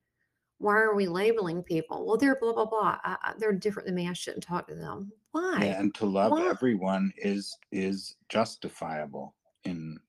why 0.59 0.75
are 0.75 0.95
we 0.95 1.07
labeling 1.07 1.63
people? 1.63 2.05
Well, 2.05 2.17
they're 2.17 2.37
blah 2.39 2.53
blah 2.53 2.65
blah. 2.65 2.99
I, 3.03 3.17
I, 3.23 3.33
they're 3.37 3.53
different 3.53 3.87
than 3.87 3.95
me. 3.95 4.09
I 4.09 4.13
shouldn't 4.13 4.43
talk 4.43 4.67
to 4.69 4.75
them. 4.75 5.13
Why? 5.31 5.75
Yeah, 5.75 5.79
and 5.79 5.93
to 5.95 6.05
love 6.05 6.33
Why? 6.33 6.39
everyone 6.39 7.13
is 7.17 7.57
is 7.71 8.15
justifiable 8.29 9.35
in 9.63 9.99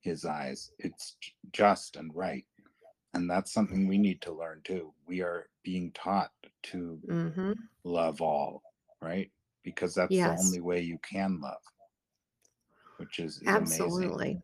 his 0.00 0.24
eyes. 0.24 0.72
It's 0.78 1.16
just 1.52 1.96
and 1.96 2.14
right. 2.14 2.46
And 3.14 3.30
that's 3.30 3.52
something 3.52 3.86
we 3.88 3.98
need 3.98 4.22
to 4.22 4.32
learn 4.32 4.62
too. 4.64 4.94
We 5.06 5.22
are 5.22 5.50
being 5.64 5.92
taught 5.92 6.32
to 6.64 7.02
hmm 7.08 7.52
love 7.84 8.22
all, 8.22 8.64
right? 9.02 9.32
Because 9.64 9.94
that's 9.94 10.14
Yes. 10.14 10.22
the 10.22 10.30
only 10.30 10.60
way 10.60 10.80
you 10.82 10.98
can 11.00 11.40
love, 11.40 11.62
which 12.98 13.18
is, 13.18 13.36
is 13.36 13.42
amazing. 13.42 13.62
Absolutely. 13.62 14.42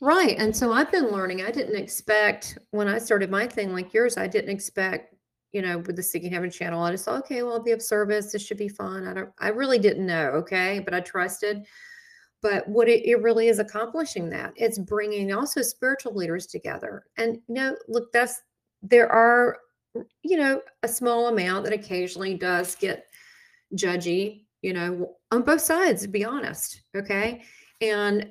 Right. 0.00 0.36
And 0.38 0.56
so 0.56 0.72
I've 0.72 0.90
been 0.90 1.10
learning. 1.10 1.42
I 1.42 1.50
didn't 1.50 1.76
expect 1.76 2.58
when 2.70 2.88
I 2.88 2.98
started 2.98 3.30
my 3.30 3.46
thing 3.46 3.72
like 3.72 3.92
yours, 3.92 4.16
I 4.16 4.26
didn't 4.26 4.50
expect, 4.50 5.14
you 5.52 5.62
know, 5.62 5.78
with 5.78 5.96
the 5.96 6.02
Seeking 6.02 6.32
Heaven 6.32 6.50
channel, 6.50 6.82
I 6.82 6.92
just 6.92 7.04
thought, 7.04 7.18
okay, 7.24 7.42
well, 7.42 7.54
I'll 7.54 7.62
be 7.62 7.72
of 7.72 7.82
service. 7.82 8.32
This 8.32 8.46
should 8.46 8.56
be 8.56 8.68
fun. 8.68 9.06
I 9.06 9.12
don't, 9.12 9.30
I 9.38 9.48
really 9.48 9.78
didn't 9.78 10.06
know. 10.06 10.30
Okay. 10.30 10.80
But 10.80 10.94
I 10.94 11.00
trusted. 11.00 11.66
But 12.42 12.66
what 12.66 12.88
it, 12.88 13.04
it 13.06 13.20
really 13.20 13.48
is 13.48 13.58
accomplishing 13.58 14.30
that 14.30 14.54
it's 14.56 14.78
bringing 14.78 15.32
also 15.34 15.60
spiritual 15.60 16.14
leaders 16.14 16.46
together. 16.46 17.04
And, 17.18 17.38
you 17.48 17.54
know, 17.54 17.76
look, 17.86 18.10
that's, 18.12 18.40
there 18.80 19.12
are, 19.12 19.58
you 20.22 20.38
know, 20.38 20.62
a 20.82 20.88
small 20.88 21.28
amount 21.28 21.64
that 21.64 21.74
occasionally 21.74 22.32
does 22.34 22.74
get 22.76 23.04
judgy, 23.74 24.46
you 24.62 24.72
know, 24.72 25.16
on 25.30 25.42
both 25.42 25.60
sides, 25.60 26.02
to 26.02 26.08
be 26.08 26.24
honest. 26.24 26.82
Okay. 26.96 27.42
And 27.80 28.30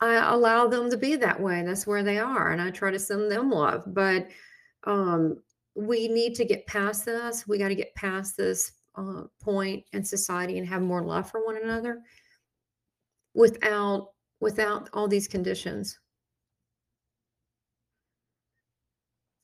I 0.00 0.32
allow 0.32 0.68
them 0.68 0.90
to 0.90 0.96
be 0.96 1.16
that 1.16 1.40
way. 1.40 1.62
That's 1.64 1.86
where 1.86 2.02
they 2.02 2.18
are. 2.18 2.52
And 2.52 2.62
I 2.62 2.70
try 2.70 2.90
to 2.90 2.98
send 2.98 3.30
them 3.30 3.50
love. 3.50 3.82
But 3.86 4.28
um, 4.84 5.42
we 5.74 6.08
need 6.08 6.34
to 6.36 6.44
get 6.44 6.66
past 6.66 7.04
this. 7.04 7.48
We 7.48 7.58
got 7.58 7.68
to 7.68 7.74
get 7.74 7.94
past 7.94 8.36
this 8.36 8.72
uh, 8.96 9.24
point 9.40 9.84
in 9.92 10.04
society 10.04 10.58
and 10.58 10.66
have 10.68 10.82
more 10.82 11.02
love 11.02 11.30
for 11.30 11.44
one 11.44 11.56
another 11.62 12.00
without 13.34 14.10
without 14.40 14.88
all 14.92 15.08
these 15.08 15.26
conditions. 15.26 15.98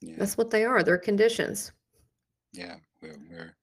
Yeah. 0.01 0.15
That's 0.19 0.37
what 0.37 0.51
they 0.51 0.65
are. 0.65 0.83
They're 0.83 0.99
conditions. 0.99 1.73
yeah 2.53 2.77
we're, 3.03 3.19
we're 3.31 3.57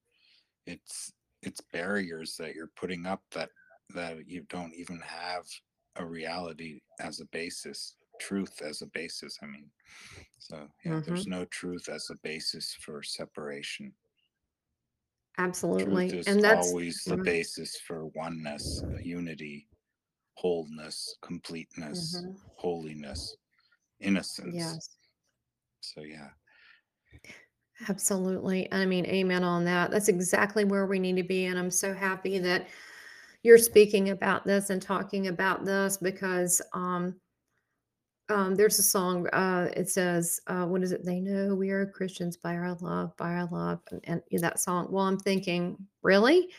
it's 0.65 1.13
it's 1.43 1.61
barriers 1.73 2.35
that 2.38 2.55
you're 2.55 2.72
putting 2.76 3.05
up 3.05 3.22
that 3.31 3.49
that 3.93 4.27
you 4.27 4.43
don't 4.49 4.73
even 4.73 4.99
have 4.99 5.43
a 5.97 6.05
reality 6.05 6.80
as 6.99 7.19
a 7.19 7.26
basis 7.31 7.95
truth 8.19 8.61
as 8.61 8.81
a 8.81 8.88
basis 8.88 9.38
i 9.41 9.45
mean 9.45 9.69
so 10.39 10.68
yeah 10.85 10.99
there's 11.05 11.27
mm-hmm. 11.27 11.39
no 11.39 11.45
truth 11.45 11.89
as 11.89 12.09
a 12.09 12.15
basis 12.23 12.76
for 12.85 13.01
separation 13.03 13.93
Absolutely. 15.38 16.07
truth 16.07 16.13
is 16.19 16.27
And 16.27 16.43
that's 16.43 16.68
always 16.68 17.03
the 17.05 17.15
right. 17.15 17.26
basis 17.26 17.80
for 17.88 18.05
oneness 18.07 18.84
uh, 18.93 18.97
unity 19.03 19.68
wholeness 20.35 21.15
completeness 21.22 22.22
Mhm. 22.23 22.35
holiness 22.55 23.35
innocence 23.99 24.53
Yes. 24.55 24.89
so 25.81 26.01
yeah 26.01 26.30
Absolutely. 27.89 28.71
I 28.71 28.85
mean, 28.85 29.05
amen 29.05 29.43
on 29.43 29.65
that. 29.65 29.91
That's 29.91 30.07
exactly 30.07 30.65
where 30.65 30.85
we 30.85 30.99
need 30.99 31.15
to 31.17 31.23
be. 31.23 31.45
And 31.45 31.57
I'm 31.57 31.71
so 31.71 31.93
happy 31.93 32.37
that 32.39 32.67
you're 33.43 33.57
speaking 33.57 34.09
about 34.09 34.45
this 34.45 34.69
and 34.69 34.81
talking 34.81 35.27
about 35.27 35.65
this 35.65 35.97
because 35.97 36.61
um, 36.73 37.15
um, 38.29 38.55
there's 38.55 38.79
a 38.79 38.83
song. 38.83 39.27
Uh, 39.29 39.69
it 39.75 39.89
says, 39.89 40.39
uh, 40.47 40.65
"What 40.65 40.83
is 40.83 40.91
it? 40.91 41.03
They 41.03 41.19
know 41.19 41.55
we 41.55 41.71
are 41.71 41.85
Christians 41.85 42.37
by 42.37 42.55
our 42.55 42.75
love, 42.75 43.15
by 43.17 43.33
our 43.33 43.47
love." 43.51 43.79
And, 44.03 44.21
and 44.31 44.41
that 44.41 44.59
song. 44.59 44.87
Well, 44.91 45.05
I'm 45.05 45.17
thinking, 45.17 45.75
really, 46.03 46.49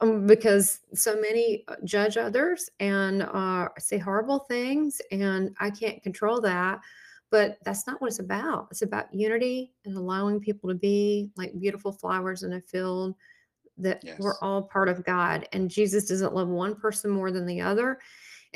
um, 0.00 0.26
because 0.26 0.80
so 0.94 1.18
many 1.20 1.64
uh, 1.68 1.76
judge 1.84 2.16
others 2.16 2.70
and 2.80 3.22
uh, 3.22 3.68
say 3.78 3.98
horrible 3.98 4.40
things, 4.40 5.00
and 5.10 5.56
I 5.58 5.70
can't 5.70 6.02
control 6.02 6.40
that. 6.42 6.80
But 7.30 7.58
that's 7.64 7.86
not 7.86 8.00
what 8.00 8.08
it's 8.08 8.20
about. 8.20 8.68
It's 8.70 8.82
about 8.82 9.12
unity 9.12 9.72
and 9.84 9.96
allowing 9.96 10.40
people 10.40 10.68
to 10.70 10.74
be 10.74 11.30
like 11.36 11.58
beautiful 11.58 11.92
flowers 11.92 12.42
in 12.42 12.52
a 12.54 12.60
field. 12.60 13.14
That 13.78 14.02
we're 14.18 14.38
all 14.40 14.62
part 14.62 14.88
of 14.88 15.04
God, 15.04 15.46
and 15.52 15.70
Jesus 15.70 16.06
doesn't 16.06 16.34
love 16.34 16.48
one 16.48 16.76
person 16.76 17.10
more 17.10 17.30
than 17.30 17.44
the 17.44 17.60
other 17.60 17.98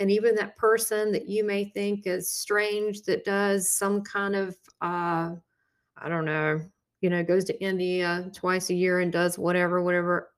and 0.00 0.10
even 0.10 0.34
that 0.34 0.56
person 0.56 1.12
that 1.12 1.28
you 1.28 1.44
may 1.44 1.66
think 1.66 2.06
is 2.06 2.32
strange 2.32 3.02
that 3.02 3.24
does 3.24 3.68
some 3.68 4.02
kind 4.02 4.34
of 4.34 4.56
uh 4.80 5.30
i 5.98 6.08
don't 6.08 6.24
know 6.24 6.60
you 7.00 7.10
know 7.10 7.22
goes 7.22 7.44
to 7.44 7.62
india 7.62 8.30
twice 8.34 8.70
a 8.70 8.74
year 8.74 9.00
and 9.00 9.12
does 9.12 9.38
whatever 9.38 9.82
whatever 9.82 10.30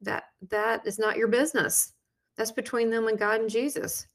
that 0.00 0.24
that 0.50 0.86
is 0.86 0.98
not 0.98 1.16
your 1.16 1.28
business 1.28 1.92
that's 2.36 2.52
between 2.52 2.90
them 2.90 3.08
and 3.08 3.18
god 3.18 3.40
and 3.40 3.50
jesus 3.50 4.06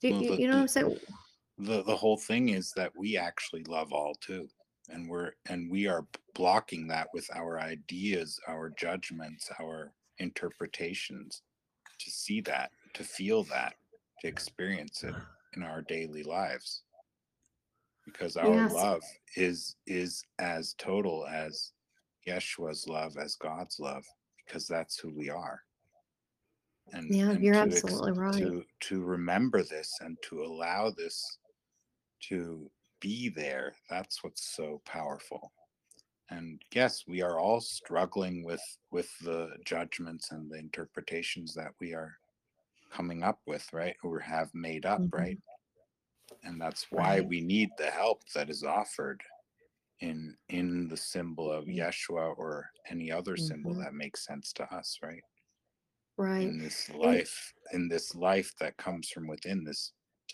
do 0.00 0.10
Well, 0.10 0.22
you, 0.22 0.34
you 0.34 0.46
know 0.48 0.54
what 0.54 0.62
i'm 0.62 0.68
saying 0.68 0.98
the 1.64 1.82
the 1.82 1.96
whole 1.96 2.16
thing 2.18 2.48
is 2.50 2.72
that 2.76 2.96
we 2.96 3.16
actually 3.16 3.64
love 3.64 3.92
all 3.92 4.14
too 4.16 4.48
and 4.88 5.08
we're 5.08 5.32
and 5.48 5.70
we 5.70 5.86
are 5.86 6.06
blocking 6.34 6.88
that 6.88 7.08
with 7.14 7.28
our 7.34 7.60
ideas 7.60 8.40
our 8.48 8.70
judgments 8.70 9.50
our 9.60 9.92
interpretations 10.18 11.42
to 11.98 12.10
see 12.10 12.40
that 12.40 12.72
to 12.94 13.04
feel 13.04 13.44
that 13.44 13.76
to 14.20 14.28
experience 14.28 15.04
it 15.04 15.16
in 15.56 15.62
our 15.62 15.82
daily 15.82 16.22
lives 16.24 16.84
because 18.04 18.36
our 18.36 18.62
Yes. 18.62 18.72
love 18.72 19.02
is 19.36 19.76
is 19.86 20.24
as 20.38 20.74
total 20.74 21.26
as 21.26 21.72
yeshua's 22.26 22.86
love 22.88 23.16
as 23.16 23.36
god's 23.36 23.78
love 23.80 24.04
because 24.46 24.66
that's 24.68 24.98
who 24.98 25.10
we 25.10 25.28
are 25.30 25.62
and, 26.92 27.14
Yeah, 27.14 27.32
and 27.32 27.42
you're 27.42 27.54
to 27.54 27.76
ex- 27.76 27.84
absolutely 27.84 28.12
right. 28.12 28.52
to 28.52 28.64
to 28.80 29.02
remember 29.02 29.62
this 29.62 29.98
and 30.00 30.16
to 30.22 30.42
allow 30.44 30.90
this 30.90 31.38
to 32.22 32.70
be 33.00 33.28
there 33.28 33.74
that's 33.90 34.22
what's 34.24 34.54
so 34.56 34.80
powerful 34.86 35.52
and 36.30 36.62
yes 36.74 37.04
we 37.08 37.22
are 37.22 37.38
all 37.38 37.60
struggling 37.60 38.44
with 38.44 38.62
with 38.90 39.10
the 39.20 39.56
judgments 39.64 40.32
and 40.32 40.50
the 40.50 40.58
interpretations 40.58 41.54
that 41.54 41.72
we 41.80 41.94
are 41.94 42.18
coming 42.90 43.22
up 43.22 43.40
with 43.46 43.72
right 43.72 43.96
or 44.04 44.20
have 44.20 44.50
made 44.54 44.86
up 44.86 45.04
Mhm. 45.04 45.12
right 45.12 45.38
and 46.44 46.60
that's 46.60 46.90
why 46.92 47.20
Right. 47.20 47.28
we 47.28 47.40
need 47.40 47.70
the 47.76 47.90
help 47.90 48.22
that 48.34 48.48
is 48.48 48.62
offered 48.62 49.22
in 50.00 50.36
in 50.48 50.88
the 50.88 50.96
symbol 50.96 51.50
of 51.52 51.66
Mm. 51.66 51.82
yeshua 51.82 52.36
or 52.38 52.70
any 52.88 53.10
other 53.12 53.36
symbol 53.36 53.74
Mhm. 53.74 53.84
that 53.84 53.94
makes 53.94 54.24
sense 54.26 54.52
to 54.52 54.64
us 54.74 54.98
right 55.02 55.24
Right. 56.16 56.54
in 56.54 56.58
this 56.58 56.88
And 57.02 57.22
life 57.28 57.52
in 57.72 57.88
this 57.88 58.14
life 58.14 58.54
that 58.58 58.76
comes 58.76 59.08
from 59.10 59.26
within 59.26 59.64
this 59.64 59.92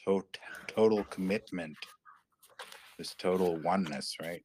tot- 0.08 0.38
total 0.66 1.04
commitment 1.04 1.76
this 2.96 3.14
total 3.14 3.56
oneness 3.60 4.16
right 4.20 4.42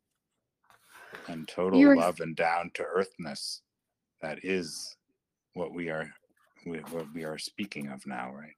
and 1.27 1.47
total 1.47 1.79
you're 1.79 1.95
love 1.95 2.19
and 2.19 2.35
down 2.35 2.69
to 2.73 2.83
earthness 2.83 3.61
that 4.21 4.39
is 4.43 4.95
what 5.53 5.73
we 5.73 5.89
are 5.89 6.09
we, 6.65 6.79
what 6.91 7.05
we 7.13 7.23
are 7.23 7.37
speaking 7.37 7.87
of 7.87 8.05
now 8.05 8.31
right 8.31 8.55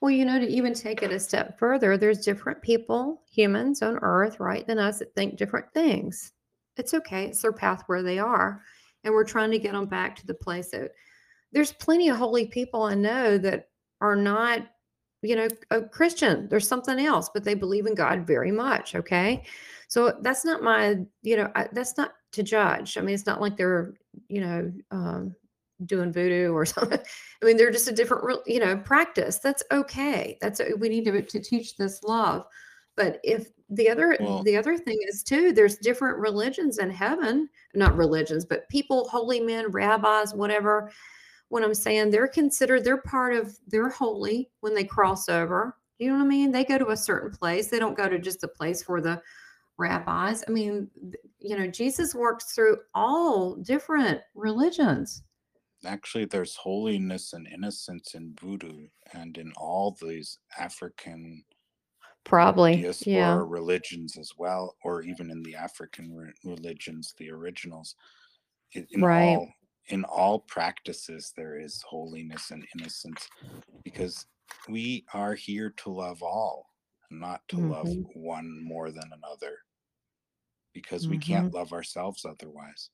well, 0.00 0.10
you 0.10 0.24
know, 0.24 0.38
to 0.38 0.48
even 0.48 0.72
take 0.72 1.02
it 1.02 1.12
a 1.12 1.20
step 1.20 1.58
further, 1.58 1.98
there's 1.98 2.24
different 2.24 2.62
people, 2.62 3.20
humans 3.30 3.82
on 3.82 3.98
earth, 4.00 4.40
right, 4.40 4.66
than 4.66 4.78
us 4.78 5.00
that 5.00 5.14
think 5.14 5.36
different 5.36 5.70
things. 5.74 6.32
It's 6.78 6.94
okay. 6.94 7.26
It's 7.26 7.42
their 7.42 7.52
path 7.52 7.82
where 7.86 8.02
they 8.02 8.18
are. 8.18 8.62
And 9.04 9.12
we're 9.12 9.24
trying 9.24 9.50
to 9.50 9.58
get 9.58 9.72
them 9.72 9.86
back 9.86 10.16
to 10.16 10.26
the 10.26 10.34
place 10.34 10.70
that 10.70 10.92
there's 11.52 11.72
plenty 11.74 12.08
of 12.08 12.16
holy 12.16 12.46
people 12.46 12.84
I 12.84 12.94
know 12.94 13.36
that 13.38 13.68
are 14.00 14.16
not, 14.16 14.66
you 15.22 15.36
know, 15.36 15.48
a 15.70 15.82
Christian. 15.82 16.48
There's 16.48 16.68
something 16.68 16.98
else, 16.98 17.30
but 17.32 17.44
they 17.44 17.54
believe 17.54 17.86
in 17.86 17.94
God 17.94 18.26
very 18.26 18.50
much. 18.50 18.94
Okay. 18.94 19.42
So 19.88 20.16
that's 20.22 20.44
not 20.44 20.62
my, 20.62 20.96
you 21.22 21.36
know, 21.36 21.50
I, 21.54 21.68
that's 21.72 21.96
not 21.96 22.12
to 22.32 22.42
judge. 22.42 22.96
I 22.96 23.00
mean, 23.00 23.14
it's 23.14 23.26
not 23.26 23.40
like 23.40 23.56
they're, 23.56 23.94
you 24.28 24.40
know, 24.40 24.72
um, 24.90 25.34
doing 25.86 26.12
voodoo 26.12 26.52
or 26.52 26.64
something. 26.66 27.00
I 27.42 27.44
mean, 27.44 27.56
they're 27.56 27.70
just 27.70 27.88
a 27.88 27.92
different, 27.92 28.40
you 28.46 28.60
know, 28.60 28.76
practice. 28.76 29.38
That's 29.38 29.62
okay. 29.72 30.38
That's 30.40 30.60
we 30.78 30.88
need 30.88 31.04
to 31.06 31.22
to 31.22 31.40
teach 31.40 31.76
this 31.76 32.02
love. 32.02 32.46
But 32.96 33.20
if 33.24 33.48
the 33.68 33.88
other 33.88 34.16
well 34.20 34.42
the 34.42 34.56
other 34.56 34.76
thing 34.76 34.98
is 35.08 35.22
too, 35.22 35.52
there's 35.52 35.76
different 35.78 36.18
religions 36.18 36.78
in 36.78 36.90
heaven. 36.90 37.48
Not 37.74 37.96
religions, 37.96 38.44
but 38.44 38.68
people, 38.68 39.08
holy 39.08 39.40
men, 39.40 39.70
rabbis, 39.70 40.34
whatever. 40.34 40.90
When 41.50 41.62
I'm 41.62 41.74
saying 41.74 42.10
they're 42.10 42.28
considered, 42.28 42.84
they're 42.84 43.02
part 43.02 43.34
of, 43.34 43.56
they're 43.66 43.88
holy 43.90 44.50
when 44.60 44.74
they 44.74 44.84
cross 44.84 45.28
over. 45.28 45.76
You 45.98 46.08
know 46.10 46.16
what 46.18 46.24
I 46.24 46.28
mean? 46.28 46.50
They 46.50 46.64
go 46.64 46.78
to 46.78 46.88
a 46.90 46.96
certain 46.96 47.30
place. 47.30 47.68
They 47.68 47.78
don't 47.78 47.96
go 47.96 48.08
to 48.08 48.18
just 48.18 48.42
a 48.42 48.48
place 48.48 48.82
for 48.82 49.00
the 49.00 49.20
rabbis. 49.76 50.42
I 50.48 50.50
mean, 50.50 50.88
you 51.38 51.58
know, 51.58 51.66
Jesus 51.66 52.14
works 52.14 52.54
through 52.54 52.78
all 52.94 53.56
different 53.56 54.20
religions. 54.34 55.22
actually 55.86 56.26
there's 56.26 56.54
holiness 56.56 57.32
and 57.32 57.46
innocence 57.48 58.14
in 58.14 58.34
voodoo 58.40 58.86
and 59.14 59.38
in 59.38 59.50
all 59.56 59.96
these 60.02 60.38
african 60.58 61.42
Probably. 62.24 62.76
diaspora 62.82 63.10
Yeah. 63.10 63.42
religions 63.46 64.18
as 64.18 64.32
well 64.36 64.76
or 64.84 65.02
even 65.02 65.30
in 65.30 65.42
the 65.42 65.56
african 65.56 66.14
re- 66.14 66.32
religions 66.44 67.14
the 67.16 67.30
originals 67.30 67.96
in, 68.74 68.86
in 68.90 69.00
Right. 69.00 69.36
all 69.36 69.48
in 69.88 70.04
all 70.04 70.40
practices 70.40 71.32
there 71.36 71.58
is 71.58 71.82
holiness 71.82 72.50
and 72.50 72.66
innocence 72.76 73.28
because 73.84 74.26
we 74.68 75.04
are 75.14 75.34
here 75.34 75.70
to 75.70 75.90
love 75.90 76.22
all 76.22 76.66
not 77.10 77.46
to 77.48 77.60
love 77.60 77.90
hmm 77.90 78.02
one 78.14 78.62
more 78.64 78.90
than 78.92 79.10
another 79.12 79.58
because 80.72 81.08
we 81.08 81.16
hmm 81.16 81.18
can't 81.18 81.52
love 81.52 81.72
ourselves 81.72 82.24
otherwise. 82.24 82.90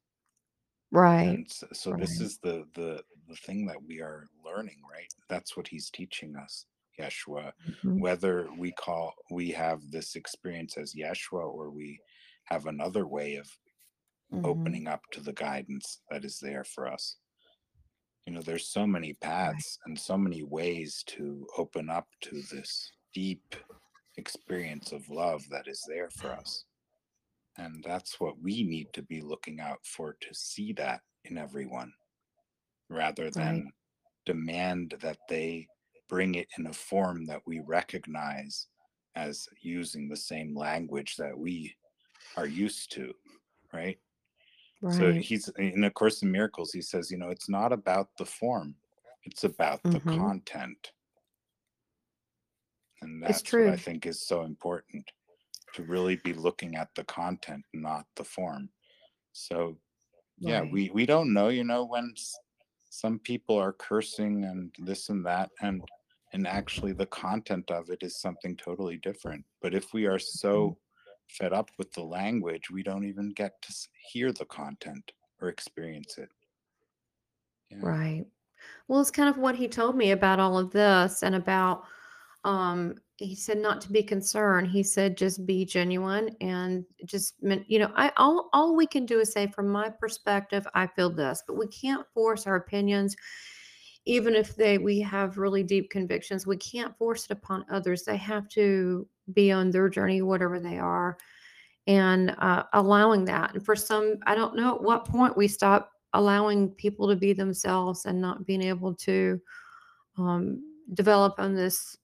Right. 0.90 1.38
and 1.38 1.50
so, 1.50 1.66
so 1.72 1.92
this 1.94 2.20
is 2.20 2.38
the 2.38 2.64
the 2.74 3.02
the 3.28 3.36
thing 3.36 3.66
that 3.66 3.82
we 3.82 4.00
are 4.00 4.26
learning 4.44 4.80
right? 4.90 5.12
That's 5.28 5.56
what 5.56 5.68
he's 5.68 5.90
teaching 5.90 6.36
us 6.36 6.66
yeshua. 6.98 7.52
Hmm 7.64 7.98
whether 7.98 8.48
we 8.58 8.72
call 8.72 9.14
we 9.30 9.50
have 9.50 9.80
this 9.90 10.16
experience 10.16 10.76
as 10.76 10.94
yeshua 10.94 11.44
or 11.46 11.70
we 11.70 12.00
have 12.44 12.66
another 12.66 13.06
way 13.06 13.36
of 13.36 13.48
hmm 14.30 14.44
opening 14.44 14.86
up 14.86 15.02
to 15.12 15.20
the 15.20 15.32
guidance 15.32 16.02
that 16.10 16.24
is 16.24 16.38
there 16.40 16.64
for 16.64 16.86
us. 16.86 17.18
You 18.26 18.34
know 18.34 18.42
there's 18.42 18.68
so 18.68 18.86
many 18.86 19.14
paths 19.14 19.78
and 19.86 19.98
so 19.98 20.18
many 20.18 20.42
ways 20.42 21.02
to 21.08 21.46
open 21.56 21.88
up 21.88 22.08
to 22.22 22.42
this 22.42 22.92
deep 23.14 23.56
experience 24.16 24.92
of 24.92 25.08
love 25.08 25.48
that 25.50 25.68
is 25.68 25.84
there 25.88 26.10
for 26.10 26.32
us. 26.32 26.64
And 27.56 27.82
that's 27.84 28.20
what 28.20 28.40
we 28.40 28.62
need 28.64 28.92
to 28.94 29.02
be 29.02 29.20
looking 29.22 29.60
out 29.60 29.84
for 29.86 30.14
to 30.20 30.34
see 30.34 30.72
that 30.74 31.02
in 31.24 31.38
everyone 31.38 31.92
rather 32.88 33.30
Right. 33.34 33.64
than 33.64 33.72
demand 34.26 34.96
that 35.00 35.18
they 35.28 35.68
bring 36.08 36.34
it 36.36 36.48
in 36.58 36.66
a 36.66 36.72
form 36.72 37.26
that 37.26 37.42
we 37.46 37.60
recognize 37.60 38.68
as 39.14 39.48
using 39.62 40.08
the 40.08 40.16
same 40.16 40.54
language 40.56 41.16
that 41.16 41.38
we 41.38 41.76
are 42.36 42.46
used 42.46 42.92
to 42.92 43.14
right 43.72 44.00
so 44.88 45.12
he's 45.12 45.48
in 45.58 45.84
a 45.84 45.90
course 45.90 46.22
in 46.22 46.30
miracles 46.30 46.72
he 46.72 46.82
says 46.82 47.10
you 47.10 47.18
know 47.18 47.30
it's 47.30 47.48
not 47.48 47.72
about 47.72 48.08
the 48.18 48.26
form 48.26 48.76
it's 49.24 49.44
about 49.44 49.82
the 49.90 50.00
hmm 50.04 50.28
content. 50.28 50.92
And 53.00 53.22
that's 53.22 53.56
what 53.58 53.66
i 53.68 53.76
think 53.76 54.06
is 54.06 54.26
so 54.26 54.42
important 54.42 55.10
to 55.74 55.84
really 55.84 56.16
be 56.16 56.34
looking 56.34 56.76
at 56.76 56.94
the 56.96 57.04
content 57.04 57.64
not 57.74 58.06
the 58.16 58.24
form. 58.24 58.70
So 59.32 59.78
yeah 60.38 60.62
Right. 60.62 60.70
we 60.70 60.90
we 60.90 61.06
don't 61.06 61.32
know 61.34 61.48
you 61.50 61.64
know 61.64 61.84
when 61.86 62.14
some 62.90 63.18
people 63.20 63.56
are 63.58 63.72
cursing 63.74 64.44
and 64.44 64.74
this 64.78 65.08
and 65.10 65.26
that 65.26 65.52
and 65.62 65.90
and 66.32 66.46
actually 66.46 66.92
the 66.94 67.06
content 67.06 67.70
of 67.70 67.90
it 67.90 68.02
is 68.02 68.20
something 68.20 68.56
totally 68.56 68.98
different. 68.98 69.46
But 69.62 69.74
if 69.74 69.92
we 69.94 70.06
are 70.06 70.18
Mhm. 70.54 70.74
so 70.74 70.78
fed 71.28 71.52
up 71.52 71.70
with 71.78 71.92
the 71.92 72.02
language 72.02 72.70
we 72.70 72.82
don't 72.82 73.04
even 73.04 73.30
get 73.30 73.60
to 73.62 73.74
hear 74.10 74.32
the 74.32 74.44
content 74.46 75.12
or 75.40 75.48
experience 75.48 76.18
it 76.18 76.28
yeah 77.70 77.78
Right. 77.80 78.24
Well, 78.88 79.00
it's 79.00 79.10
kind 79.10 79.28
of 79.28 79.38
what 79.38 79.56
he 79.56 79.68
told 79.68 79.96
me 79.96 80.12
about 80.12 80.40
all 80.40 80.58
of 80.58 80.70
this 80.70 81.22
and 81.22 81.34
about 81.34 81.84
um 82.44 82.94
he 83.16 83.34
said 83.34 83.58
not 83.58 83.80
to 83.80 83.90
be 83.92 84.02
concerned. 84.02 84.68
He 84.68 84.82
said 84.82 85.16
just 85.16 85.46
be 85.46 85.64
genuine 85.64 86.36
and 86.40 86.84
just 87.06 87.34
you 87.66 87.78
know, 87.78 87.90
I 87.96 88.12
all 88.16 88.50
all 88.52 88.76
we 88.76 88.86
can 88.86 89.06
do 89.06 89.20
is 89.20 89.32
say 89.32 89.46
from 89.48 89.68
my 89.68 89.88
perspective, 89.88 90.66
I 90.74 90.86
feel 90.86 91.10
this, 91.10 91.42
but 91.46 91.56
we 91.56 91.66
can't 91.68 92.06
force 92.14 92.46
our 92.46 92.56
opinions 92.56 93.16
even 94.04 94.36
if 94.36 94.54
they 94.54 94.78
we 94.78 95.00
have 95.00 95.38
really 95.38 95.64
deep 95.64 95.90
convictions. 95.90 96.46
We 96.46 96.56
can't 96.58 96.96
force 96.96 97.24
it 97.24 97.32
upon 97.32 97.66
others. 97.70 98.04
They 98.04 98.16
have 98.18 98.48
to 98.50 99.08
be 99.32 99.50
on 99.52 99.70
their 99.70 99.88
journey 99.88 100.22
whatever 100.22 100.60
they 100.60 100.78
are 100.78 101.16
and 101.86 102.34
uh, 102.38 102.64
allowing 102.72 103.24
that. 103.24 103.54
And 103.54 103.64
for 103.64 103.76
some, 103.76 104.16
I 104.26 104.34
don't 104.34 104.56
know 104.56 104.74
at 104.74 104.82
what 104.82 105.04
point 105.04 105.36
we 105.36 105.48
stop 105.48 105.92
allowing 106.12 106.70
people 106.70 107.08
to 107.08 107.16
be 107.16 107.32
themselves 107.32 108.06
and 108.06 108.20
not 108.20 108.46
being 108.46 108.62
able 108.62 108.94
to 108.94 109.40
um, 110.18 110.62
develop 110.94 111.34
on 111.38 111.54
this, 111.54 111.96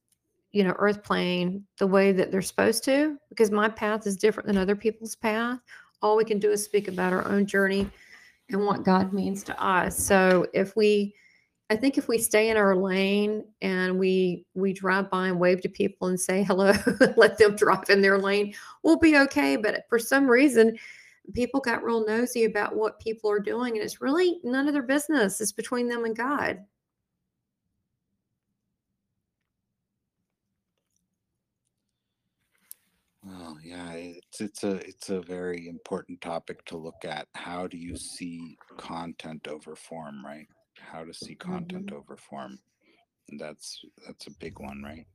you 0.51 0.63
know, 0.63 0.75
earth 0.77 1.03
plane 1.03 1.65
the 1.79 1.87
way 1.87 2.11
that 2.11 2.31
they're 2.31 2.41
supposed 2.41 2.83
to. 2.85 3.17
Because 3.29 3.51
my 3.51 3.67
path 3.67 4.07
is 4.07 4.17
different 4.17 4.47
than 4.47 4.57
other 4.57 4.75
people's 4.75 5.15
path. 5.15 5.59
All 6.01 6.15
we 6.15 6.25
can 6.25 6.39
do 6.39 6.51
is 6.51 6.63
speak 6.63 6.87
about 6.87 7.13
our 7.13 7.27
own 7.27 7.45
journey 7.45 7.89
and 8.49 8.65
what 8.65 8.83
God 8.83 9.13
means 9.13 9.43
to 9.45 9.63
us. 9.63 9.97
So 9.97 10.45
if 10.53 10.75
we 10.75 11.15
I 11.69 11.75
think 11.75 11.97
if 11.97 12.07
we 12.07 12.17
stay 12.17 12.49
in 12.49 12.57
our 12.57 12.75
lane 12.75 13.45
and 13.61 13.97
we 13.97 14.45
we 14.53 14.73
drive 14.73 15.09
by 15.09 15.27
and 15.27 15.39
wave 15.39 15.61
to 15.61 15.69
people 15.69 16.07
and 16.09 16.19
say 16.19 16.43
hello, 16.43 16.73
let 17.17 17.37
them 17.37 17.55
drive 17.55 17.89
in 17.89 18.01
their 18.01 18.19
lane, 18.19 18.53
we'll 18.83 18.99
be 18.99 19.17
okay. 19.17 19.55
But 19.55 19.85
for 19.89 19.97
some 19.97 20.27
reason, 20.27 20.77
people 21.33 21.61
got 21.61 21.83
real 21.83 22.05
nosy 22.05 22.45
about 22.45 22.75
what 22.75 22.99
people 22.99 23.31
are 23.31 23.39
doing, 23.39 23.75
and 23.75 23.83
it's 23.83 24.01
really 24.01 24.39
none 24.43 24.67
of 24.67 24.73
their 24.73 24.83
business. 24.83 25.41
It's 25.41 25.51
between 25.51 25.87
them 25.87 26.05
and 26.05 26.15
God. 26.15 26.59
well 33.25 33.57
yeah 33.63 33.91
it's 33.93 34.41
it's 34.41 34.63
a 34.63 34.75
it's 34.87 35.09
a 35.09 35.21
very 35.21 35.67
important 35.67 36.19
topic 36.21 36.63
to 36.65 36.77
look 36.77 37.05
at 37.05 37.27
how 37.35 37.67
do 37.67 37.77
you 37.77 37.95
see 37.95 38.57
content 38.77 39.47
over 39.47 39.75
form 39.75 40.25
right 40.25 40.47
how 40.79 41.03
to 41.03 41.13
see 41.13 41.35
content 41.35 41.91
hmm 41.91 41.93
over 41.93 42.17
form 42.17 42.59
And 43.29 43.39
that's 43.39 43.81
that's 44.05 44.27
a 44.27 44.31
big 44.31 44.59
one 44.59 44.83
right 44.83 45.07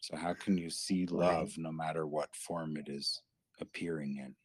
so 0.00 0.16
how 0.16 0.34
can 0.34 0.58
you 0.58 0.70
see 0.70 1.06
Right. 1.10 1.48
love 1.48 1.58
no 1.58 1.72
matter 1.72 2.06
what 2.06 2.34
form 2.36 2.76
it 2.76 2.88
is 2.88 3.22
appearing 3.60 4.16
in 4.18 4.36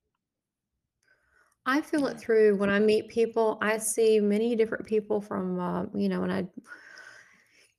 I 1.65 1.81
feel 1.81 2.07
it 2.07 2.17
through 2.19 2.55
when 2.57 2.69
I 2.69 2.79
meet 2.79 3.09
people. 3.09 3.57
I 3.61 3.77
see 3.77 4.19
many 4.21 4.55
different 4.55 4.85
people 4.85 5.19
from, 5.19 5.59
uh, 5.59 5.85
you 5.93 6.07
know, 6.07 6.23
and 6.23 6.31
I 6.31 6.47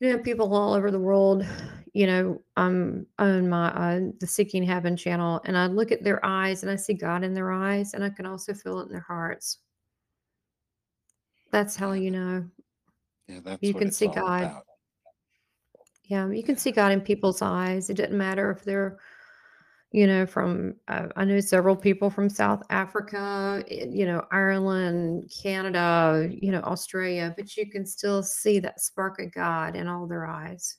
You 0.00 0.10
know, 0.16 0.22
people 0.22 0.54
all 0.54 0.74
over 0.74 0.90
the 0.92 1.00
world, 1.00 1.44
you 1.92 2.06
know, 2.06 2.40
um, 2.56 3.06
on 3.18 3.48
my 3.48 3.68
uh, 3.70 4.00
the 4.20 4.26
Seeking 4.28 4.62
Heaven 4.62 4.96
channel, 4.96 5.40
and 5.44 5.58
I 5.58 5.66
look 5.66 5.90
at 5.90 6.04
their 6.04 6.24
eyes 6.24 6.62
and 6.62 6.70
I 6.70 6.76
see 6.76 6.94
God 6.94 7.24
in 7.24 7.34
their 7.34 7.50
eyes, 7.50 7.94
and 7.94 8.04
I 8.04 8.10
can 8.10 8.24
also 8.26 8.54
feel 8.54 8.78
it 8.80 8.84
in 8.84 8.88
their 8.92 9.00
hearts. 9.00 9.58
That's 11.50 11.76
how 11.76 11.92
you 11.92 12.10
know. 12.10 12.50
Yeah, 13.28 13.40
that's 13.44 13.62
You 13.62 13.74
what 13.74 13.80
can 13.80 13.88
it's 13.88 13.98
see 13.98 14.06
all 14.06 14.14
God. 14.14 14.42
about. 14.44 14.64
Yeah, 16.04 16.30
you 16.30 16.42
can 16.42 16.56
see 16.56 16.72
God 16.72 16.92
in 16.92 17.00
people's 17.02 17.42
eyes. 17.42 17.90
It 17.90 17.94
doesn't 17.94 18.16
matter 18.16 18.50
if 18.50 18.64
they're, 18.64 18.98
you 19.92 20.06
know, 20.06 20.24
from, 20.26 20.74
uh, 20.88 21.08
I 21.16 21.24
know 21.24 21.38
several 21.40 21.76
people 21.76 22.08
from 22.08 22.30
South 22.30 22.62
Africa, 22.70 23.62
eh, 23.68 23.86
you 23.90 24.06
know, 24.06 24.24
Ireland, 24.30 25.30
Canada, 25.42 26.28
you 26.30 26.50
know, 26.50 26.60
Australia, 26.60 27.34
but 27.36 27.56
you 27.56 27.70
can 27.70 27.84
still 27.84 28.22
see 28.22 28.58
that 28.60 28.80
spark 28.80 29.20
of 29.20 29.32
God 29.32 29.76
in 29.76 29.86
all 29.86 30.06
their 30.06 30.26
eyes. 30.26 30.78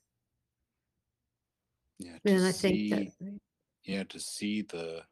yeah, 1.99 2.17
to 2.25 2.35
And 2.35 2.45
I 2.45 2.51
think 2.51 2.89
that, 2.89 3.11
see, 3.11 3.39
yeah, 3.83 4.03
to 4.05 4.19
see 4.19 4.63
the 4.63 5.03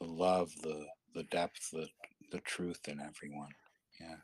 the 0.00 0.06
love, 0.06 0.50
the 0.62 0.86
the 1.14 1.24
depth, 1.24 1.70
the 1.70 1.86
the 2.32 2.40
truth 2.40 2.88
in 2.88 2.98
everyone. 3.00 3.50
Yeah, 4.00 4.16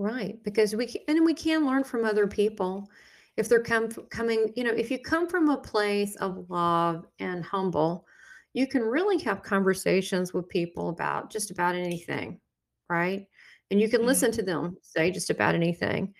right, 0.00 0.42
because 0.42 0.74
we 0.74 0.86
can, 0.86 1.02
and 1.08 1.24
we 1.24 1.34
can 1.34 1.66
learn 1.66 1.84
from 1.84 2.04
other 2.04 2.26
people 2.26 2.90
if 3.36 3.48
they're 3.48 3.62
come 3.62 3.90
coming, 4.10 4.52
you 4.56 4.64
know, 4.64 4.72
if 4.72 4.90
you 4.90 4.98
come 4.98 5.28
from 5.28 5.50
a 5.50 5.56
place 5.56 6.16
of 6.16 6.48
love 6.50 7.06
and 7.18 7.44
humble, 7.44 8.06
you 8.54 8.66
can 8.66 8.82
really 8.82 9.22
have 9.22 9.42
conversations 9.42 10.32
with 10.32 10.48
people 10.48 10.88
about 10.88 11.30
just 11.30 11.50
about 11.50 11.74
anything, 11.74 12.40
right? 12.88 13.26
And 13.70 13.80
you 13.80 13.88
can 13.88 14.00
mm, 14.00 14.06
listen 14.06 14.32
to 14.32 14.42
them 14.42 14.76
say 14.82 15.10
just 15.10 15.30
about 15.30 15.54
anything. 15.54 16.14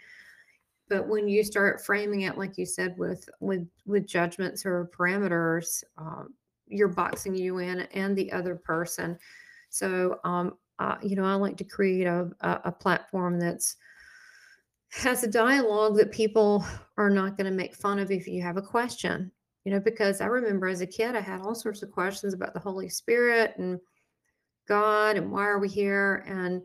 But 0.88 1.08
when 1.08 1.26
you 1.26 1.42
start 1.42 1.84
framing 1.84 2.22
it, 2.22 2.38
like 2.38 2.58
you 2.58 2.66
said, 2.66 2.96
with 2.98 3.28
with 3.40 3.66
with 3.86 4.06
judgments 4.06 4.66
or 4.66 4.90
parameters, 4.96 5.82
um, 5.96 6.34
you're 6.66 6.88
boxing 6.88 7.34
you 7.34 7.58
in 7.58 7.80
and 7.80 8.16
the 8.16 8.30
other 8.30 8.56
person. 8.56 9.18
So, 9.70 10.20
um, 10.24 10.54
uh, 10.80 10.96
you 11.02 11.14
know, 11.14 11.24
I 11.24 11.34
like 11.34 11.56
to 11.58 11.64
create 11.64 12.06
a, 12.06 12.30
a, 12.40 12.60
a 12.64 12.72
platform 12.72 13.38
that's 13.38 13.76
has 14.92 15.22
a 15.22 15.28
dialogue 15.28 15.96
that 15.96 16.10
people 16.10 16.64
are 16.96 17.10
not 17.10 17.36
going 17.36 17.44
to 17.48 17.56
make 17.56 17.76
fun 17.76 18.00
of 18.00 18.10
if 18.10 18.26
you 18.26 18.42
have 18.42 18.56
a 18.56 18.62
question. 18.62 19.30
You 19.64 19.72
know, 19.72 19.80
because 19.80 20.20
I 20.20 20.26
remember 20.26 20.66
as 20.66 20.80
a 20.80 20.86
kid, 20.86 21.14
I 21.14 21.20
had 21.20 21.42
all 21.42 21.54
sorts 21.54 21.82
of 21.82 21.92
questions 21.92 22.32
about 22.32 22.54
the 22.54 22.60
Holy 22.60 22.88
Spirit 22.88 23.54
and 23.58 23.78
God 24.66 25.16
and 25.16 25.30
why 25.30 25.42
are 25.42 25.58
we 25.58 25.68
here? 25.68 26.24
And 26.26 26.62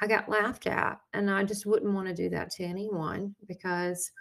I 0.00 0.06
got 0.06 0.28
laughed 0.28 0.66
at. 0.68 1.00
And 1.12 1.28
I 1.28 1.42
just 1.42 1.66
wouldn't 1.66 1.92
want 1.92 2.06
to 2.06 2.14
do 2.14 2.28
that 2.30 2.50
to 2.52 2.64
anyone 2.64 3.34
because 3.48 4.12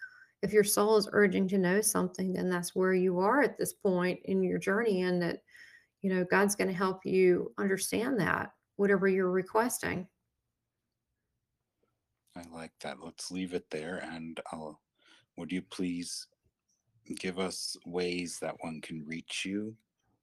if 0.42 0.52
your 0.52 0.64
soul 0.64 0.98
is 0.98 1.08
urging 1.12 1.48
to 1.50 1.58
know 1.60 1.82
something, 1.82 2.34
then 2.34 2.50
that's 2.50 2.76
where 2.76 2.94
you 2.94 3.20
are 3.20 3.42
at 3.42 3.58
this 3.58 3.74
point 3.74 4.20
in 4.26 4.42
your 4.42 4.58
journey. 4.58 5.04
And 5.04 5.22
that, 5.22 5.44
you 6.02 6.12
know, 6.12 6.24
God's 6.24 6.56
going 6.56 6.68
to 6.70 6.74
help 6.74 7.06
you 7.06 7.54
understand 7.60 8.20
that, 8.20 8.52
whatever 8.78 9.08
you're 9.08 9.32
requesting. 9.32 10.08
I 12.36 12.44
like 12.54 12.72
that. 12.82 12.98
Let's 13.04 13.32
leave 13.32 13.54
it 13.54 13.70
there, 13.72 14.04
and 14.12 14.40
I'll. 14.52 14.80
Would 15.38 15.52
you 15.52 15.62
please 15.62 16.28
give 17.20 17.40
us 17.40 17.76
ways 17.86 18.40
that 18.40 18.56
one 18.62 18.80
can 18.80 19.06
reach 19.06 19.44
you 19.46 19.76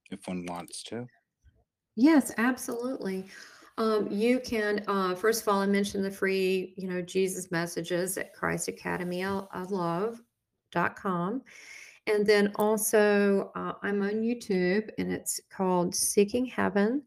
if 0.09 0.27
one 0.27 0.45
wants 0.47 0.81
to? 0.83 1.07
Yes, 1.95 2.31
absolutely. 2.37 3.25
Um, 3.77 4.07
you 4.11 4.39
can, 4.39 4.83
uh, 4.87 5.15
first 5.15 5.41
of 5.41 5.47
all, 5.47 5.61
I 5.61 5.65
mentioned 5.65 6.05
the 6.05 6.11
free, 6.11 6.73
you 6.77 6.87
know, 6.87 7.01
Jesus 7.01 7.51
messages 7.51 8.17
at 8.17 8.33
Christ 8.33 8.67
Academy 8.67 9.23
of 9.23 9.47
of 9.53 9.71
Love.com. 9.71 11.41
And 12.05 12.25
then 12.25 12.51
also, 12.55 13.51
uh, 13.55 13.73
I'm 13.81 14.01
on 14.01 14.21
YouTube 14.21 14.89
and 14.97 15.11
it's 15.11 15.39
called 15.49 15.95
Seeking 15.95 16.45
Heaven, 16.45 17.01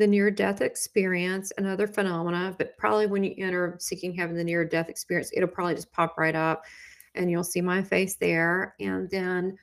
the 0.00 0.06
Near 0.06 0.30
Death 0.30 0.62
Experience 0.62 1.52
and 1.58 1.66
Other 1.66 1.86
Phenomena. 1.86 2.54
But 2.56 2.76
probably 2.78 3.06
when 3.06 3.22
you 3.22 3.34
enter 3.36 3.76
Seeking 3.78 4.14
Heaven, 4.14 4.34
the 4.34 4.42
Near 4.42 4.64
Death 4.64 4.88
Experience, 4.88 5.30
it'll 5.34 5.48
probably 5.48 5.74
just 5.74 5.92
pop 5.92 6.16
right 6.16 6.34
up 6.34 6.64
and 7.14 7.30
you'll 7.30 7.44
see 7.44 7.60
my 7.60 7.82
face 7.82 8.16
there. 8.16 8.74
And 8.80 9.10
then 9.10 9.58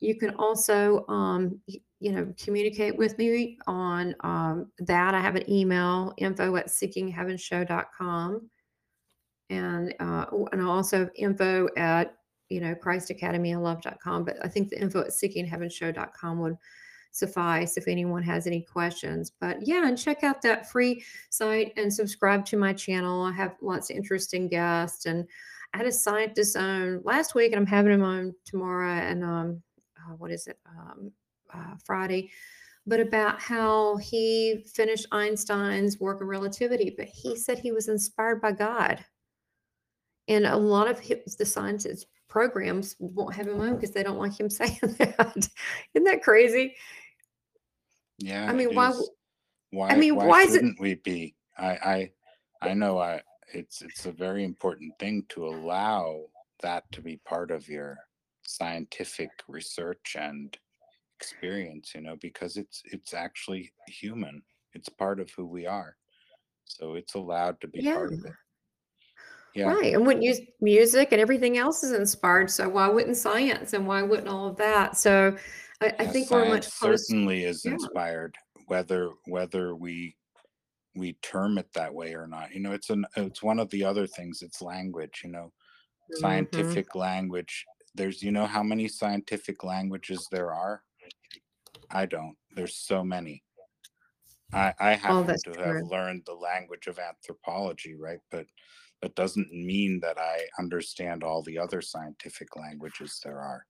you 0.00 0.14
can 0.16 0.34
also, 0.34 1.06
um, 1.08 1.58
you 1.66 2.12
know, 2.12 2.32
communicate 2.38 2.96
with 2.98 3.16
me 3.16 3.58
on 3.66 4.14
um, 4.20 4.70
that. 4.80 5.14
I 5.14 5.20
have 5.20 5.36
an 5.36 5.50
email, 5.50 6.12
info 6.18 6.54
at 6.56 6.66
seekingheavenshow.com. 6.66 8.50
And, 9.50 9.94
uh, 9.98 10.24
w- 10.26 10.48
and 10.52 10.60
also 10.60 11.08
info 11.14 11.68
at, 11.78 12.14
you 12.50 12.60
know, 12.60 12.74
christacademyoflove.com. 12.74 14.24
But 14.24 14.36
I 14.44 14.48
think 14.48 14.68
the 14.68 14.80
info 14.80 15.00
at 15.00 15.08
seekingheavenshow.com 15.08 16.38
would 16.40 16.58
suffice 17.10 17.76
if 17.76 17.88
anyone 17.88 18.22
has 18.22 18.46
any 18.46 18.62
questions. 18.62 19.32
But 19.40 19.66
yeah, 19.66 19.86
and 19.86 19.98
check 19.98 20.22
out 20.22 20.42
that 20.42 20.70
free 20.70 21.04
site 21.30 21.72
and 21.76 21.92
subscribe 21.92 22.44
to 22.46 22.56
my 22.56 22.72
channel. 22.72 23.22
I 23.22 23.32
have 23.32 23.56
lots 23.60 23.90
of 23.90 23.96
interesting 23.96 24.48
guests 24.48 25.06
and 25.06 25.26
I 25.74 25.78
had 25.78 25.86
a 25.86 25.92
scientist 25.92 26.56
on 26.56 27.02
last 27.04 27.34
week 27.34 27.52
and 27.52 27.60
I'm 27.60 27.66
having 27.66 27.92
him 27.92 28.02
on 28.02 28.34
tomorrow 28.44 28.92
and 28.92 29.24
um 29.24 29.62
uh, 29.98 30.14
what 30.14 30.30
is 30.30 30.46
it? 30.46 30.58
Um 30.68 31.12
uh, 31.52 31.74
Friday, 31.84 32.30
but 32.86 33.00
about 33.00 33.40
how 33.40 33.96
he 33.96 34.64
finished 34.74 35.06
Einstein's 35.12 35.98
work 36.00 36.20
of 36.20 36.28
relativity, 36.28 36.94
but 36.96 37.06
he 37.06 37.36
said 37.36 37.58
he 37.58 37.72
was 37.72 37.88
inspired 37.88 38.40
by 38.40 38.52
God. 38.52 39.04
And 40.28 40.46
a 40.46 40.56
lot 40.56 40.90
of 40.90 41.00
his, 41.00 41.36
the 41.36 41.46
scientists 41.46 42.04
programs 42.28 42.94
won't 42.98 43.34
have 43.34 43.48
him 43.48 43.60
on 43.60 43.74
because 43.74 43.90
they 43.90 44.02
don't 44.02 44.18
like 44.18 44.38
him 44.38 44.50
saying 44.50 44.78
that. 44.98 45.48
Isn't 45.94 46.04
that 46.04 46.22
crazy? 46.22 46.76
Yeah, 48.18 48.46
I 48.48 48.52
mean, 48.52 48.74
why? 48.74 48.92
why? 49.70 49.88
I 49.90 49.94
mean, 49.96 50.14
why 50.16 50.26
why 50.26 50.46
shouldn't 50.46 50.80
we 50.80 50.96
be? 50.96 51.34
I 51.56 51.70
I 51.70 52.12
I 52.70 52.74
know 52.74 52.98
I 52.98 53.22
it's 53.54 53.82
it's 53.82 54.06
a 54.06 54.12
very 54.12 54.44
important 54.44 54.92
thing 54.98 55.24
to 55.30 55.46
allow 55.46 56.24
that 56.62 56.90
to 56.92 57.00
be 57.00 57.20
part 57.24 57.50
of 57.50 57.68
your 57.68 57.96
scientific 58.42 59.30
research 59.46 60.16
and 60.18 60.56
experience, 61.20 61.92
you 61.94 62.00
know, 62.00 62.16
because 62.20 62.56
it's 62.56 62.82
it's 62.86 63.14
actually 63.14 63.72
human. 63.86 64.42
It's 64.74 64.88
part 64.88 65.20
of 65.20 65.30
who 65.30 65.46
we 65.46 65.66
are. 65.66 65.96
So 66.64 66.94
it's 66.94 67.14
allowed 67.14 67.60
to 67.60 67.68
be 67.68 67.80
Yeah. 67.80 67.94
part 67.94 68.12
of 68.12 68.24
it. 68.24 68.32
Yeah. 69.58 69.72
Right, 69.72 69.92
and 69.92 70.06
wouldn't 70.06 70.24
use 70.24 70.40
music 70.60 71.08
and 71.10 71.20
everything 71.20 71.58
else 71.58 71.82
is 71.82 71.90
inspired, 71.90 72.48
so 72.48 72.68
why 72.68 72.86
wouldn't 72.86 73.16
science 73.16 73.72
and 73.72 73.88
why 73.88 74.02
wouldn't 74.02 74.28
all 74.28 74.46
of 74.46 74.56
that? 74.58 74.96
So 74.96 75.36
I, 75.80 75.86
I 75.98 76.04
Yeah, 76.04 76.12
think 76.12 76.30
we're 76.30 76.48
much 76.48 76.70
closer. 76.78 77.02
certainly 77.04 77.42
is 77.42 77.64
Yeah. 77.64 77.72
inspired, 77.72 78.36
whether 78.66 79.10
whether 79.26 79.74
we 79.74 80.14
we 80.94 81.14
term 81.22 81.58
it 81.58 81.72
that 81.74 81.92
way 81.92 82.14
or 82.14 82.28
not. 82.28 82.54
You 82.54 82.60
know, 82.60 82.70
it's 82.70 82.90
an 82.90 83.04
it's 83.16 83.42
one 83.42 83.58
of 83.58 83.68
the 83.70 83.82
other 83.82 84.06
things. 84.06 84.42
It's 84.42 84.62
language. 84.62 85.22
You 85.24 85.30
know, 85.30 85.52
hmm 86.08 86.20
scientific 86.20 86.94
language. 86.94 87.66
There's 87.96 88.22
you 88.22 88.30
know 88.30 88.46
how 88.46 88.62
many 88.62 88.86
scientific 88.86 89.64
languages 89.64 90.28
there 90.30 90.52
are. 90.52 90.84
I 91.90 92.06
don't. 92.06 92.36
There's 92.54 92.76
so 92.76 93.02
many. 93.02 93.42
I 94.52 94.72
I 94.78 94.92
Oh, 94.92 94.96
happen 94.96 95.26
that's 95.26 95.42
to 95.42 95.50
have 95.54 95.82
learned 95.82 96.22
the 96.26 96.34
language 96.34 96.86
of 96.86 97.00
anthropology, 97.00 97.96
right? 97.96 98.20
But 98.30 98.46
that 99.02 99.14
doesn't 99.14 99.52
mean 99.52 100.00
that 100.00 100.18
I 100.18 100.40
understand 100.58 101.22
all 101.22 101.42
the 101.42 101.58
other 101.58 101.80
scientific 101.80 102.56
languages 102.56 103.20
there 103.22 103.40
are. 103.40 103.64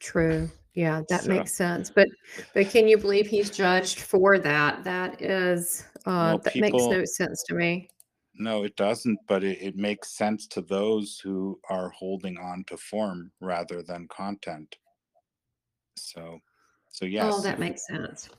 True. 0.00 0.50
Yeah, 0.74 1.02
that 1.08 1.22
So, 1.22 1.28
makes 1.28 1.52
sense. 1.52 1.90
But 1.90 2.08
but 2.54 2.68
can 2.70 2.88
you 2.88 2.98
believe 2.98 3.26
he's 3.26 3.50
judged 3.50 4.00
for 4.00 4.38
that? 4.38 4.84
That 4.84 5.20
is 5.22 5.84
uh 6.06 6.36
well, 6.36 6.38
that 6.38 6.56
makes 6.56 6.72
no 6.72 7.04
sense 7.04 7.42
to 7.44 7.54
me. 7.54 7.88
No, 8.34 8.64
it 8.64 8.74
doesn't, 8.76 9.18
but 9.28 9.44
it, 9.44 9.60
it 9.60 9.76
makes 9.76 10.16
sense 10.16 10.46
to 10.48 10.62
those 10.62 11.18
who 11.22 11.60
are 11.68 11.90
holding 11.90 12.38
on 12.38 12.64
to 12.68 12.76
form 12.78 13.30
rather 13.40 13.82
than 13.82 14.08
content. 14.08 14.74
So, 15.96 16.38
so 16.90 17.04
yes. 17.04 17.34
Oh, 17.34 17.42
that 17.42 17.58
makes 17.58 17.86
sense. 17.86 18.30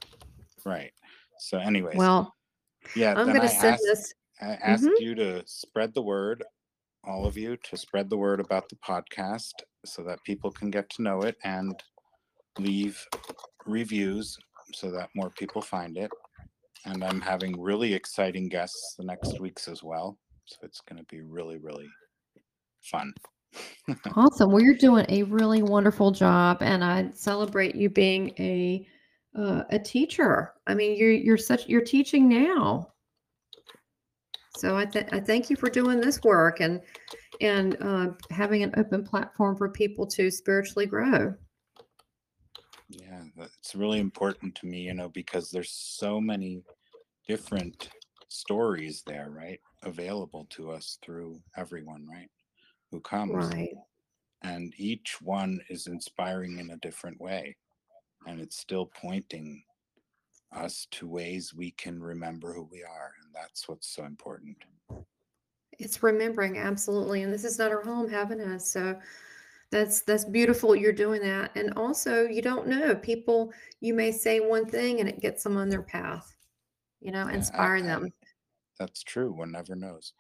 right. 0.65 0.91
So, 1.39 1.60
anyways, 1.60 1.97
Well, 1.97 2.34
yeah. 2.95 3.14
I'm 3.15 3.27
gonna 3.27 3.43
I 3.43 3.47
send 3.47 3.73
asked 3.73 3.84
this. 3.84 4.14
I 4.44 4.56
hmm 4.65 4.74
asked 4.74 4.99
you 4.99 5.15
to 5.15 5.44
spread 5.45 5.94
the 5.94 6.02
word, 6.02 6.44
all 7.06 7.26
of 7.26 7.38
you, 7.38 7.57
to 7.57 7.78
spread 7.78 8.10
the 8.10 8.18
word 8.18 8.40
about 8.40 8.68
the 8.70 8.76
podcast 8.78 9.53
so 9.86 10.03
that 10.03 10.24
people 10.24 10.52
can 10.52 10.70
get 10.70 10.90
to 10.91 11.02
know 11.02 11.22
it 11.22 11.38
and 11.44 11.82
leave 12.60 13.06
reviews 13.65 14.38
so 14.74 14.91
that 14.91 15.10
more 15.15 15.30
people 15.32 15.61
find 15.61 15.98
it. 15.98 16.11
And 16.86 17.03
I'm 17.03 17.22
having 17.22 17.60
really 17.61 17.94
exciting 17.94 18.49
guests 18.49 18.95
the 18.98 19.06
next 19.06 19.40
weeks 19.40 19.68
as 19.68 19.84
well. 19.84 20.18
So 20.45 20.57
it's 20.64 20.82
going 20.82 20.99
to 20.99 21.06
be 21.06 21.22
really, 21.22 21.57
really 21.57 21.88
fun. 22.82 23.14
Awesome. 24.15 24.52
Well, 24.52 24.61
you're 24.61 24.76
doing 24.76 25.06
a 25.10 25.24
really 25.24 25.64
wonderful 25.64 26.11
job, 26.11 26.57
and 26.61 26.84
I 26.84 27.10
celebrate 27.11 27.76
you 27.76 27.90
being 27.90 28.30
a 28.40 28.88
uh, 29.36 29.64
a 29.72 29.80
teacher. 29.80 30.53
I 30.68 30.76
mean, 30.76 30.98
you're 30.98 31.11
you're 31.11 31.38
such 31.38 31.68
you're 31.68 31.82
teaching 31.82 32.28
now. 32.30 32.93
So 34.55 34.77
I 34.77 34.85
th- 34.85 35.07
I 35.11 35.19
thank 35.19 35.49
you 35.49 35.55
for 35.55 35.69
doing 35.69 35.99
this 35.99 36.21
work, 36.23 36.59
and 36.59 36.81
and 37.41 37.77
uh, 37.81 38.09
having 38.30 38.63
an 38.63 38.73
open 38.77 39.03
platform 39.03 39.55
for 39.55 39.69
people 39.69 40.05
to 40.07 40.30
spiritually 40.30 40.85
grow. 40.85 41.34
Yeah, 42.89 43.23
it's 43.38 43.75
really 43.75 43.99
important 43.99 44.53
to 44.55 44.67
me, 44.67 44.81
you 44.81 44.93
know, 44.93 45.09
because 45.09 45.49
there's 45.49 45.71
so 45.71 46.21
many 46.21 46.63
different 47.27 47.89
stories 48.27 49.03
there, 49.07 49.30
right? 49.30 49.59
Available 49.84 50.45
to 50.51 50.71
us 50.71 50.99
through 51.03 51.41
everyone, 51.57 52.05
right? 52.07 52.30
Who 52.91 52.99
comes. 52.99 53.34
Right. 53.34 53.73
And 54.43 54.73
each 54.77 55.21
one 55.21 55.59
is 55.69 55.88
inspiring 55.88 56.59
in 56.59 56.71
a 56.71 56.77
different 56.77 57.19
way. 57.19 57.55
And 58.27 58.39
it's 58.39 58.57
still 58.57 58.85
pointing 58.85 59.63
us 60.55 60.88
to 60.91 61.07
ways 61.07 61.53
we 61.53 61.71
can 61.71 62.01
remember 62.01 62.53
who 62.53 62.67
we 62.71 62.84
are. 62.84 63.11
And 63.23 63.34
that's 63.34 63.67
what's 63.67 63.88
so 63.88 64.05
important. 64.05 64.57
It's 65.80 66.03
remembering 66.03 66.57
absolutely, 66.57 67.23
and 67.23 67.34
this 67.34 67.43
is 67.43 67.57
not 67.57 67.71
our 67.71 67.81
home 67.84 68.07
having 68.09 68.39
us. 68.39 68.67
So 68.67 68.97
that's 69.71 70.01
that's 70.01 70.23
beautiful. 70.25 70.75
You're 70.75 70.93
doing 70.93 71.21
that, 71.21 71.51
and 71.55 71.73
also 71.75 72.23
you 72.25 72.41
don't 72.41 72.67
know 72.67 72.93
people. 72.95 73.51
You 73.81 73.93
may 73.95 74.11
say 74.11 74.39
one 74.39 74.65
thing, 74.67 74.99
and 74.99 75.09
it 75.09 75.19
gets 75.19 75.43
them 75.43 75.57
on 75.57 75.69
their 75.69 75.81
path. 75.81 76.35
You 77.01 77.11
know, 77.11 77.27
Yeah, 77.27 77.34
inspiring 77.35 77.89
and 77.89 78.03
them. 78.05 78.13
That's 78.80 79.03
true. 79.03 79.31
One 79.31 79.51
never 79.51 79.75
knows. 79.75 80.13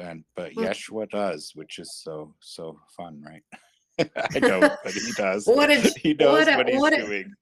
And 0.00 0.24
but 0.34 0.52
Well- 0.56 0.66
Yeshua 0.66 1.10
does, 1.10 1.52
which 1.54 1.78
is 1.78 1.94
so 2.02 2.34
so 2.40 2.80
fun, 2.96 3.22
right? 3.22 3.42
I 4.34 4.38
know, 4.40 4.60
but 4.82 4.92
he 4.94 5.12
does. 5.12 5.46
What 5.46 5.70
a 5.70 5.76
he 6.02 6.14
knows 6.14 6.46
what 6.46 6.48
a- 6.48 6.56
what 6.56 6.68
he's 6.68 6.80
what 6.80 6.92
a- 6.94 7.04
doing. 7.06 7.34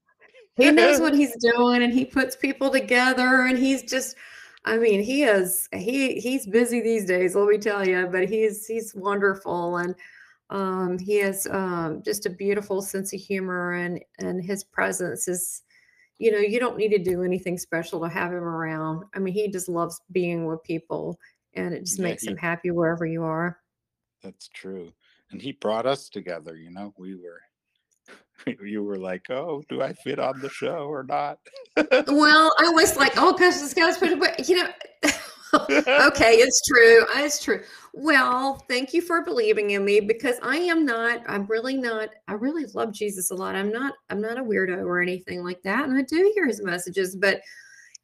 he 0.62 0.70
knows 0.72 1.01
what 1.01 1.14
he's 1.14 1.36
doing 1.36 1.82
and 1.82 1.93
he 1.93 2.05
puts 2.05 2.36
people 2.36 2.70
together 2.70 3.47
and 3.47 3.59
he's 3.59 3.82
just 3.82 4.16
i 4.64 4.76
mean 4.76 5.02
he 5.02 5.22
is 5.22 5.68
he 5.72 6.20
he's 6.20 6.47
busy 6.47 6.80
these 6.80 7.06
days 7.06 7.35
let 7.35 7.48
me 7.48 7.59
tell 7.59 7.86
you 7.86 8.06
but 8.10 8.28
he's 8.28 8.66
he's 8.66 8.94
wonderful 8.94 9.76
and 9.78 9.94
um 10.51 10.98
he 10.98 11.16
has 11.16 11.47
um 11.48 12.02
just 12.05 12.26
a 12.26 12.30
beautiful 12.30 12.82
sense 12.82 13.12
of 13.12 13.20
humor 13.20 13.72
and 13.72 14.02
and 14.18 14.43
his 14.44 14.64
presence 14.64 15.28
is 15.28 15.62
you 16.18 16.32
know 16.32 16.39
you 16.39 16.59
don't 16.59 16.76
need 16.76 16.89
to 16.90 16.98
do 16.98 17.22
anything 17.22 17.56
special 17.56 18.01
to 18.01 18.09
have 18.09 18.32
him 18.32 18.43
around 18.43 19.05
i 19.14 19.18
mean 19.18 19.35
he 19.35 19.48
just 19.48 19.68
loves 19.68 20.01
being 20.12 20.47
with 20.47 20.62
people 20.64 21.18
and 21.55 21.74
it 21.74 21.85
just 21.85 21.98
Yeah, 21.98 22.05
makes 22.05 22.22
he- 22.24 22.30
him 22.30 22.36
happy 22.36 22.70
wherever 22.70 23.06
you 23.06 23.22
are 23.22 23.59
That's 24.22 24.48
true. 24.48 24.93
And 25.30 25.40
he 25.40 25.52
brought 25.52 25.86
us 25.86 26.09
together, 26.09 26.56
you 26.56 26.70
know. 26.70 26.93
We 26.97 27.14
were 27.14 27.40
you 28.65 28.82
were 28.82 28.98
like, 28.98 29.31
Oh, 29.31 29.62
do 29.69 29.82
I 29.82 29.93
fit 29.93 30.19
on 30.19 30.40
the 30.40 30.51
show 30.51 30.86
or 30.89 31.05
not? 31.05 31.39
well 32.09 32.52
i 32.59 32.69
was 32.70 32.97
like 32.97 33.12
oh 33.16 33.32
gosh 33.32 33.55
this 33.55 33.73
guy's 33.73 33.97
pretty 33.97 34.16
but 34.16 34.48
you 34.48 34.56
know 34.56 34.69
okay, 35.55 36.35
it's 36.35 36.60
true. 36.66 37.05
It's 37.15 37.43
true. 37.43 37.62
Well, 37.94 38.62
thank 38.69 38.93
you 38.93 39.01
for 39.01 39.23
believing 39.23 39.70
in 39.70 39.85
me 39.85 40.01
because 40.01 40.36
I 40.43 40.56
am 40.56 40.85
not, 40.85 41.23
I'm 41.27 41.47
really 41.47 41.77
not, 41.77 42.10
I 42.27 42.35
really 42.35 42.66
love 42.74 42.93
Jesus 42.93 43.31
a 43.31 43.35
lot. 43.35 43.55
I'm 43.55 43.73
not, 43.73 43.94
I'm 44.10 44.20
not 44.20 44.39
a 44.39 44.43
weirdo 44.43 44.85
or 44.85 45.01
anything 45.01 45.43
like 45.43 45.62
that. 45.62 45.89
And 45.89 45.97
I 45.97 46.02
do 46.02 46.31
hear 46.35 46.47
his 46.47 46.62
messages, 46.62 47.16
but 47.16 47.40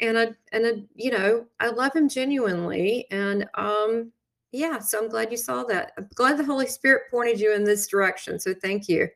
and 0.00 0.18
I 0.18 0.28
and 0.52 0.66
I, 0.66 0.72
you 0.94 1.10
know, 1.10 1.44
I 1.60 1.68
love 1.68 1.94
him 1.94 2.08
genuinely. 2.08 3.06
And 3.10 3.46
um, 3.54 4.10
yeah, 4.52 4.78
so 4.78 4.98
I'm 4.98 5.08
glad 5.08 5.30
you 5.30 5.36
saw 5.36 5.64
that. 5.64 5.92
I'm 5.98 6.08
glad 6.14 6.38
the 6.38 6.44
Holy 6.44 6.66
Spirit 6.66 7.10
pointed 7.10 7.40
you 7.40 7.54
in 7.54 7.64
this 7.64 7.86
direction. 7.86 8.38
So 8.38 8.54
thank 8.54 8.88
you. 8.88 9.08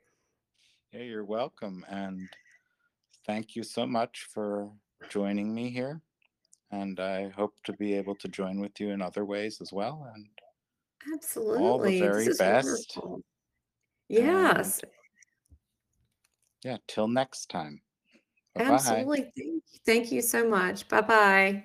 Yeah, 0.92 1.02
you're 1.02 1.24
welcome. 1.24 1.84
And 1.88 2.28
thank 3.26 3.54
you 3.54 3.62
so 3.62 3.86
much 3.86 4.26
for 4.32 4.70
joining 5.10 5.54
me 5.54 5.70
here. 5.70 6.00
And 6.70 6.98
I 7.00 7.28
hope 7.28 7.54
to 7.64 7.72
be 7.74 7.94
able 7.94 8.14
to 8.16 8.28
join 8.28 8.60
with 8.60 8.78
you 8.80 8.90
in 8.90 9.02
other 9.02 9.24
ways 9.24 9.60
as 9.60 9.72
well. 9.72 10.10
And 10.14 10.26
Absolutely. 11.12 11.64
all 11.64 11.78
the 11.78 11.98
very 11.98 12.28
best. 12.38 12.96
wonderful. 12.96 13.22
Yes, 14.08 14.80
yeah, 16.64 16.78
till 16.86 17.08
next 17.08 17.50
time. 17.50 17.80
Bye-bye. 18.54 18.74
absolutely. 18.74 19.32
Thank, 19.36 19.62
thank 19.84 20.12
you 20.12 20.22
so 20.22 20.48
much. 20.48 20.88
Bye 20.88 21.02
bye. 21.02 21.64